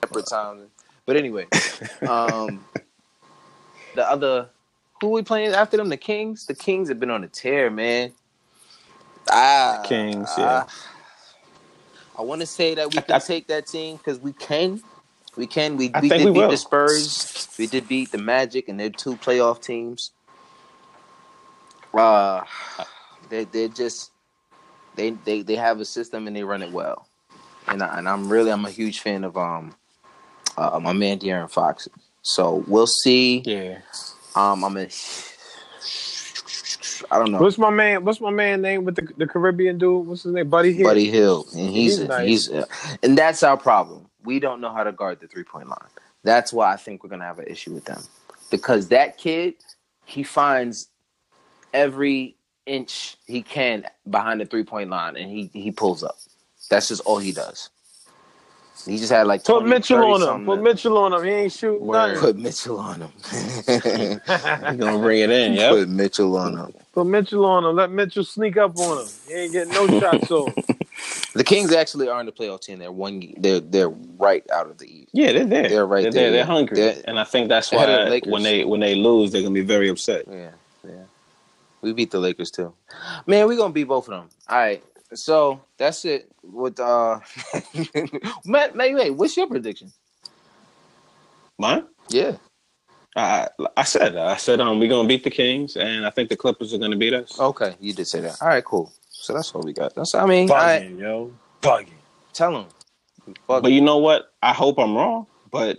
Separate 0.04 0.26
times. 0.26 0.68
But 1.06 1.16
anyway, 1.16 1.46
um, 2.04 2.64
the 3.94 4.08
other 4.10 4.50
who 5.00 5.08
we 5.10 5.22
playing 5.22 5.52
after 5.52 5.76
them? 5.76 5.88
The 5.88 5.96
Kings. 5.96 6.46
The 6.46 6.54
Kings 6.54 6.88
have 6.88 7.00
been 7.00 7.10
on 7.10 7.24
a 7.24 7.28
tear, 7.28 7.70
man. 7.70 8.12
Ah, 9.30 9.82
Kings, 9.84 10.28
yeah. 10.38 10.64
ah. 10.66 10.66
I 12.18 12.22
want 12.22 12.40
to 12.40 12.46
say 12.46 12.74
that 12.74 12.92
we 12.92 13.00
can 13.00 13.20
take 13.20 13.46
that 13.48 13.66
team 13.66 13.96
because 13.96 14.18
we 14.18 14.32
can. 14.32 14.82
We 15.36 15.46
can. 15.46 15.76
We, 15.76 15.90
I 15.94 16.00
we 16.00 16.08
did 16.08 16.24
we 16.24 16.30
beat 16.32 16.40
will. 16.40 16.50
the 16.50 16.56
Spurs. 16.56 17.48
We 17.58 17.66
did 17.66 17.86
beat 17.86 18.10
the 18.10 18.18
Magic, 18.18 18.68
and 18.68 18.78
they're 18.78 18.90
two 18.90 19.16
playoff 19.16 19.62
teams. 19.62 20.12
Uh 21.94 22.44
they 23.28 23.44
they're 23.44 23.68
just 23.68 24.10
they 24.94 25.10
they 25.10 25.42
they 25.42 25.56
have 25.56 25.80
a 25.80 25.84
system 25.84 26.26
and 26.26 26.36
they 26.36 26.44
run 26.44 26.62
it 26.62 26.70
well. 26.72 27.08
And 27.66 27.82
I, 27.82 27.98
and 27.98 28.08
I'm 28.08 28.28
really 28.28 28.50
I'm 28.50 28.64
a 28.64 28.70
huge 28.70 29.00
fan 29.00 29.24
of 29.24 29.36
um 29.36 29.74
uh, 30.56 30.78
my 30.80 30.92
man 30.92 31.18
De'Aaron 31.18 31.50
Fox. 31.50 31.88
So 32.22 32.64
we'll 32.66 32.86
see. 32.86 33.42
Yeah. 33.44 33.78
Um, 34.34 34.64
I'm 34.64 34.76
a 34.76 34.88
I 37.10 37.18
don't 37.18 37.32
know. 37.32 37.38
What's 37.38 37.58
my 37.58 37.70
man? 37.70 38.04
What's 38.04 38.20
my 38.20 38.30
man 38.30 38.62
name 38.62 38.84
with 38.84 38.96
the, 38.96 39.08
the 39.16 39.26
Caribbean 39.26 39.78
dude? 39.78 40.06
What's 40.06 40.24
his 40.24 40.32
name? 40.32 40.48
Buddy 40.48 40.72
Hield. 40.72 40.88
Buddy 40.88 41.10
Hield, 41.10 41.48
and 41.54 41.70
he's 41.70 41.98
He's 41.98 42.08
he's, 42.16 42.50
nice. 42.50 42.50
uh, 42.50 42.66
and 43.02 43.16
that's 43.16 43.42
our 43.42 43.56
problem. 43.56 44.06
We 44.24 44.40
don't 44.40 44.60
know 44.60 44.72
how 44.72 44.84
to 44.84 44.92
guard 44.92 45.20
the 45.20 45.28
three 45.28 45.44
point 45.44 45.68
line. 45.68 45.88
That's 46.24 46.52
why 46.52 46.72
I 46.72 46.76
think 46.76 47.02
we're 47.02 47.10
gonna 47.10 47.24
have 47.24 47.38
an 47.38 47.46
issue 47.46 47.72
with 47.72 47.84
them 47.84 48.02
because 48.50 48.88
that 48.88 49.18
kid 49.18 49.54
he 50.04 50.22
finds 50.22 50.88
every 51.72 52.36
inch 52.66 53.16
he 53.26 53.42
can 53.42 53.84
behind 54.10 54.40
the 54.40 54.46
three 54.46 54.64
point 54.64 54.90
line 54.90 55.16
and 55.16 55.30
he 55.30 55.50
he 55.52 55.70
pulls 55.70 56.02
up. 56.02 56.16
That's 56.70 56.88
just 56.88 57.02
all 57.02 57.18
he 57.18 57.32
does. 57.32 57.70
He 58.86 58.96
just 58.98 59.12
had 59.12 59.26
like 59.26 59.44
Put 59.44 59.64
Mitchell 59.66 60.02
on 60.02 60.22
him. 60.22 60.46
Put 60.46 60.62
Mitchell 60.62 60.96
on 60.98 61.12
him. 61.12 61.24
He 61.24 61.30
ain't 61.30 61.52
shooting 61.52 61.86
Word. 61.86 62.14
nothing. 62.14 62.20
Put 62.20 62.36
Mitchell 62.38 62.78
on 62.78 63.00
him. 63.02 63.12
You 64.72 64.76
gonna 64.78 64.98
bring 64.98 65.20
it 65.20 65.30
in, 65.30 65.52
yeah? 65.54 65.70
Put 65.70 65.88
Mitchell 65.88 66.36
on 66.36 66.56
him. 66.56 66.72
Put 66.92 67.06
Mitchell 67.06 67.44
on 67.44 67.64
him. 67.64 67.76
Let 67.76 67.90
Mitchell 67.90 68.24
sneak 68.24 68.56
up 68.56 68.76
on 68.78 68.98
him. 69.04 69.08
He 69.26 69.34
ain't 69.34 69.52
getting 69.52 69.72
no 69.72 69.88
shots 69.88 70.30
off. 70.30 70.54
The 71.34 71.44
Kings 71.44 71.72
actually 71.72 72.08
are 72.08 72.18
in 72.20 72.26
the 72.26 72.32
playoff 72.32 72.60
team. 72.62 72.78
They're 72.78 72.90
one. 72.90 73.34
They're 73.36 73.60
they're 73.60 73.90
right 73.90 74.48
out 74.50 74.70
of 74.70 74.78
the 74.78 74.86
East. 74.86 75.10
Yeah, 75.12 75.32
they're 75.32 75.44
there. 75.44 75.68
They're 75.68 75.86
right 75.86 76.02
they're 76.02 76.10
there, 76.10 76.30
They're 76.32 76.44
hungry, 76.44 76.76
They're- 76.76 77.02
and 77.06 77.18
I 77.18 77.24
think 77.24 77.48
that's 77.48 77.72
ahead 77.72 77.88
of 77.88 78.10
the 78.10 78.20
why 78.20 78.30
when 78.32 78.42
they 78.42 78.64
when 78.64 78.80
they 78.80 78.94
lose, 78.94 79.32
they're 79.32 79.42
gonna 79.42 79.54
be 79.54 79.60
very 79.60 79.88
upset. 79.88 80.24
Yeah, 80.28 80.50
yeah. 80.84 81.04
We 81.82 81.92
beat 81.92 82.10
the 82.10 82.18
Lakers 82.18 82.50
too. 82.50 82.72
Man, 83.26 83.46
we 83.46 83.56
gonna 83.56 83.72
beat 83.72 83.84
both 83.84 84.08
of 84.08 84.14
them. 84.14 84.28
All 84.48 84.58
right. 84.58 84.82
So 85.14 85.60
that's 85.76 86.04
it. 86.04 86.30
With 86.42 86.78
uh, 86.80 87.20
Matt, 88.44 88.76
Matt, 88.76 88.94
wait, 88.94 89.10
what's 89.10 89.36
your 89.36 89.46
prediction? 89.46 89.92
Mine? 91.58 91.84
Yeah. 92.08 92.36
I 93.16 93.48
I 93.76 93.82
said 93.84 94.16
I 94.16 94.36
said 94.36 94.60
um 94.60 94.78
we're 94.78 94.88
gonna 94.88 95.08
beat 95.08 95.24
the 95.24 95.30
Kings, 95.30 95.76
and 95.76 96.06
I 96.06 96.10
think 96.10 96.28
the 96.28 96.36
Clippers 96.36 96.72
are 96.72 96.78
gonna 96.78 96.96
beat 96.96 97.14
us. 97.14 97.38
Okay, 97.40 97.74
you 97.80 97.92
did 97.92 98.06
say 98.06 98.20
that. 98.20 98.40
All 98.40 98.48
right, 98.48 98.64
cool. 98.64 98.92
So 99.10 99.32
that's 99.32 99.52
what 99.52 99.64
we 99.64 99.72
got. 99.72 99.94
That's 99.94 100.14
what 100.14 100.22
I 100.22 100.26
mean, 100.26 100.48
Bugging, 100.48 100.98
yo. 100.98 101.32
Bugging. 101.60 101.88
tell 102.32 102.52
them. 102.52 102.66
But 103.46 103.72
you 103.72 103.80
know 103.80 103.98
what? 103.98 104.32
I 104.42 104.52
hope 104.52 104.78
I'm 104.78 104.94
wrong, 104.94 105.26
but 105.50 105.78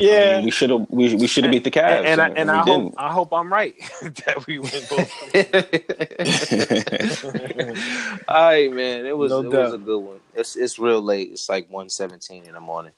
I 0.00 0.04
Yeah. 0.06 0.20
mean, 0.20 0.44
we 0.44 0.50
should 0.50 0.70
have 0.70 0.86
we, 0.90 1.14
we 1.14 1.26
should 1.26 1.44
have 1.44 1.50
beat 1.50 1.64
the 1.64 1.70
Cavs, 1.70 2.04
and, 2.04 2.20
and 2.20 2.22
I 2.22 2.28
and 2.36 2.50
I 2.50 2.56
hope 2.64 2.66
didn't. 2.66 2.94
I 2.96 3.12
hope 3.12 3.32
I'm 3.32 3.52
right 3.52 3.74
that 4.02 4.46
we 4.46 4.58
win 4.58 4.70
both. 4.88 5.12
all 8.28 8.42
right, 8.50 8.72
man. 8.72 9.06
It 9.06 9.16
was 9.16 9.32
No 9.32 9.40
it 9.40 9.48
was 9.50 9.72
a 9.72 9.78
good 9.78 9.98
one. 10.00 10.20
It's 10.34 10.56
it's 10.56 10.78
real 10.78 11.00
late. 11.02 11.30
It's 11.32 11.48
like 11.48 11.70
1.17 11.70 12.46
in 12.46 12.54
the 12.54 12.60
morning. 12.60 12.92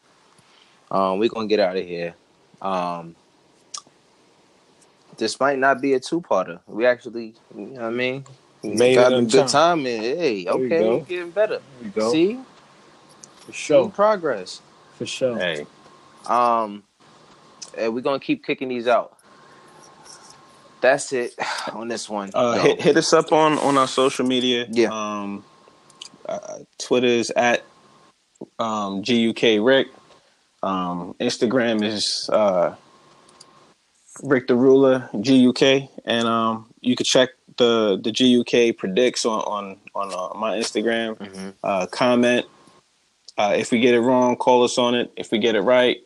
Um, 0.91 1.19
we're 1.19 1.29
gonna 1.29 1.47
get 1.49 1.61
out 1.61 1.77
of 1.77 1.85
here. 1.87 2.15
Um, 2.63 3.15
this 5.19 5.39
might 5.41 5.59
not 5.59 5.81
be 5.81 5.95
a 5.95 6.01
two-parter. 6.01 6.61
We 6.67 6.87
actually, 6.87 7.35
you 7.55 7.67
know 7.67 7.73
what 7.73 7.83
I 7.85 7.91
mean, 7.91 8.25
Made 8.63 8.95
got 8.97 9.13
a 9.13 9.23
good 9.23 9.49
time. 9.49 9.49
time 9.49 9.87
in. 9.87 10.03
Hey, 10.03 10.45
There 10.47 10.57
we 10.57 10.67
okay, 10.67 10.71
go. 10.71 10.97
we're 10.99 11.05
getting 11.05 11.31
better. 11.33 11.59
There 11.61 11.83
we 11.83 11.89
go. 11.91 12.13
See, 12.13 12.41
For 13.47 13.53
in 13.53 13.53
sure. 13.53 13.89
progress. 13.91 14.63
For 14.97 15.07
sure. 15.07 15.39
Hey, 15.39 15.67
Um, 16.27 16.83
and 17.79 17.95
we're 17.95 18.01
gonna 18.01 18.21
keep 18.21 18.45
kicking 18.45 18.69
these 18.69 18.87
out. 18.87 19.17
That's 20.81 21.13
it 21.13 21.35
on 21.73 21.89
this 21.89 22.09
one. 22.09 22.31
uh, 22.35 22.59
hit 22.59 22.81
hit 22.81 22.97
us 22.97 23.13
up 23.13 23.33
on 23.33 23.59
on 23.59 23.79
our 23.79 23.89
social 23.89 24.27
media. 24.27 24.67
Yeah. 24.71 24.89
Um, 24.91 25.45
uh, 26.29 26.59
Twitter 26.79 27.07
is 27.07 27.31
at 27.31 27.65
um, 28.59 29.03
guk 29.03 29.43
rick. 29.65 29.89
Um, 30.63 31.15
Instagram 31.21 31.83
is 31.85 32.29
uh, 32.33 32.75
Rick 34.23 34.49
D 34.49 34.55
Rula 34.55 35.09
guk, 35.23 35.89
and 36.05 36.27
um, 36.27 36.67
you 36.81 36.97
can 36.97 37.05
check 37.05 37.31
the 37.57 37.99
the 38.03 38.11
guk 38.13 38.77
predicts 38.77 39.25
on 39.25 39.41
on 39.41 39.77
on 39.95 40.13
uh, 40.13 40.39
my 40.39 40.57
Instagram. 40.57 41.17
Mhm. 41.17 41.55
Uh, 41.63 41.87
comment 41.87 42.47
uh, 43.39 43.55
if 43.57 43.71
we 43.71 43.81
get 43.81 43.95
it 43.95 44.01
wrong, 44.01 44.37
call 44.37 44.65
us 44.65 44.79
on 44.79 44.95
it. 44.95 45.13
If 45.17 45.31
we 45.31 45.39
get 45.39 45.55
it 45.55 45.61
right, 45.61 45.99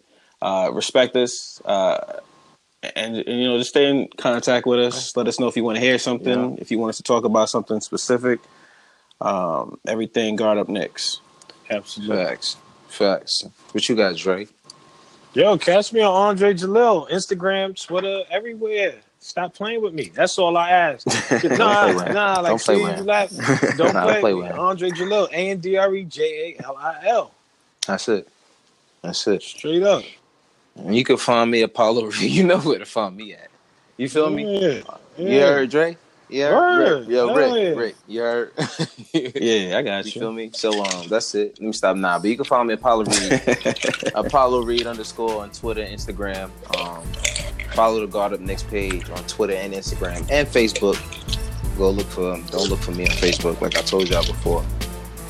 uh, 0.43 0.71
respect 0.73 1.17
us. 1.17 1.61
Uh, 1.65 2.21
and, 2.83 3.17
and, 3.17 3.41
you 3.41 3.47
know, 3.49 3.59
just 3.59 3.71
stay 3.71 3.89
in 3.91 4.09
contact 4.17 4.67
with 4.67 4.81
us. 4.81 5.17
Let 5.17 5.29
us 5.29 5.39
know 5.39 5.49
if 5.49 5.57
you 5.57 5.65
want 5.65 5.77
to 5.77 5.83
hear 5.83 5.99
something, 5.99 6.59
if 6.59 6.71
you 6.71 6.79
want 6.79 6.91
us 6.91 6.97
to 6.99 7.03
talk 7.03 7.25
about 7.25 7.51
something 7.51 7.81
specific. 7.81 8.41
Um, 9.21 9.79
everything 9.87 10.37
guard 10.37 10.59
up 10.59 10.69
Knicks. 10.69 11.21
Absolutely. 11.71 12.17
Facts, 12.17 12.57
facts. 12.89 13.45
What 13.73 13.89
you 13.89 13.97
got, 13.97 14.17
Dre? 14.17 14.49
Yo, 15.35 15.59
catch 15.59 15.93
me 15.93 16.01
on 16.01 16.13
Andre 16.13 16.55
Jalil, 16.55 17.09
Instagram, 17.11 17.81
Twitter, 17.81 18.23
everywhere. 18.31 18.97
Stop 19.21 19.55
playing 19.55 19.83
with 19.83 19.93
me. 19.95 20.11
That's 20.15 20.39
all 20.39 20.57
I 20.57 20.71
ask. 20.71 21.07
nah, 21.45 21.93
play 21.93 22.13
nah, 22.13 22.41
like 22.41 22.47
Don't 22.49 22.63
play 22.63 22.77
see, 22.77 22.83
with 22.83 22.97
you 22.97 23.03
him. 23.03 23.07
laugh. 23.07 23.31
Don't 23.77 23.93
Nah, 23.95 24.05
play, 24.07 24.21
play 24.21 24.35
with 24.35 24.45
with 24.45 24.47
me. 24.47 24.53
him. 24.53 24.59
Andre 24.59 24.91
Jalil, 24.91 25.29
A 25.31 25.51
N 25.51 25.59
D 25.59 25.77
R 25.77 25.95
E 25.95 26.05
J 26.05 26.57
A 26.59 26.65
L 26.65 26.77
I 26.79 27.07
L. 27.07 27.35
That's 27.87 28.09
it. 28.09 28.29
That's 29.03 29.27
it. 29.29 29.43
Straight 29.43 29.83
up. 29.83 30.03
You 30.89 31.05
can 31.05 31.17
find 31.17 31.51
me 31.51 31.63
Apollo. 31.63 32.11
You 32.21 32.45
know 32.45 32.59
where 32.61 32.79
to 32.79 32.87
find 32.87 33.17
me 33.17 33.35
at. 33.35 33.49
You 33.97 34.09
feel 34.09 34.31
me? 34.31 34.61
Yeah. 34.61 34.83
You 35.19 35.41
heard 35.41 35.71
Dre? 35.71 35.97
Yeah. 36.29 36.53
Word. 36.55 37.01
Rick. 37.01 37.09
Yo, 37.09 37.35
Rick. 37.35 37.53
yeah. 37.55 37.69
Rick. 37.83 37.97
You 38.07 38.21
heard? 38.21 38.53
Yeah, 39.13 39.79
I 39.79 39.83
got 39.83 40.05
You 40.07 40.13
you. 40.15 40.21
feel 40.21 40.33
me? 40.33 40.51
So 40.55 40.83
um, 40.85 41.09
that's 41.09 41.35
it. 41.35 41.59
Let 41.59 41.67
me 41.67 41.73
stop 41.73 41.97
now. 41.97 42.19
But 42.19 42.29
you 42.29 42.37
can 42.37 42.45
follow 42.45 42.65
me 42.65 42.75
Apollo 42.75 43.05
Reed, 43.05 43.43
Apollo 44.15 44.63
Reed 44.63 44.87
underscore 44.87 45.43
on 45.43 45.51
Twitter, 45.51 45.83
Instagram. 45.85 46.51
Um, 46.79 47.03
follow 47.75 48.01
the 48.01 48.07
Guard 48.07 48.33
Up 48.33 48.41
Knicks 48.41 48.63
page 48.63 49.11
on 49.11 49.23
Twitter 49.25 49.55
and 49.55 49.75
Instagram 49.75 50.19
and 50.31 50.47
Facebook. 50.49 50.97
Go 51.77 51.91
look 51.91 52.07
for 52.07 52.39
Don't 52.51 52.69
look 52.69 52.79
for 52.81 52.93
me 52.93 53.05
on 53.05 53.11
Facebook, 53.17 53.61
like 53.61 53.77
I 53.77 53.83
told 53.83 54.09
y'all 54.09 54.25
before. 54.27 54.65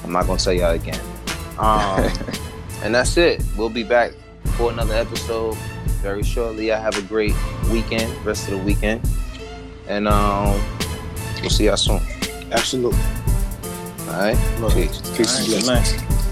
I'm 0.04 0.12
not 0.12 0.26
gonna 0.26 0.38
tell 0.38 0.52
y'all 0.52 0.72
again. 0.72 1.00
Um, 1.58 2.10
and 2.82 2.94
that's 2.94 3.16
it. 3.16 3.42
We'll 3.56 3.68
be 3.70 3.82
back 3.84 4.12
for 4.60 4.70
another 4.70 4.92
episode 4.92 5.56
very 6.02 6.22
shortly. 6.22 6.70
I 6.70 6.78
have 6.78 6.98
a 6.98 7.02
great 7.02 7.34
weekend, 7.72 8.12
rest 8.26 8.46
of 8.48 8.58
the 8.58 8.62
weekend, 8.62 9.00
and 9.88 10.06
um, 10.06 10.60
we'll 11.40 11.48
see 11.48 11.64
y'all 11.64 11.78
soon. 11.78 12.00
Absolutely. 12.52 13.00
All 14.08 14.20
right, 14.20 14.36
peace. 14.74 15.00
Peace 15.16 15.46
blessings. 15.48 15.66
night. 15.66 16.29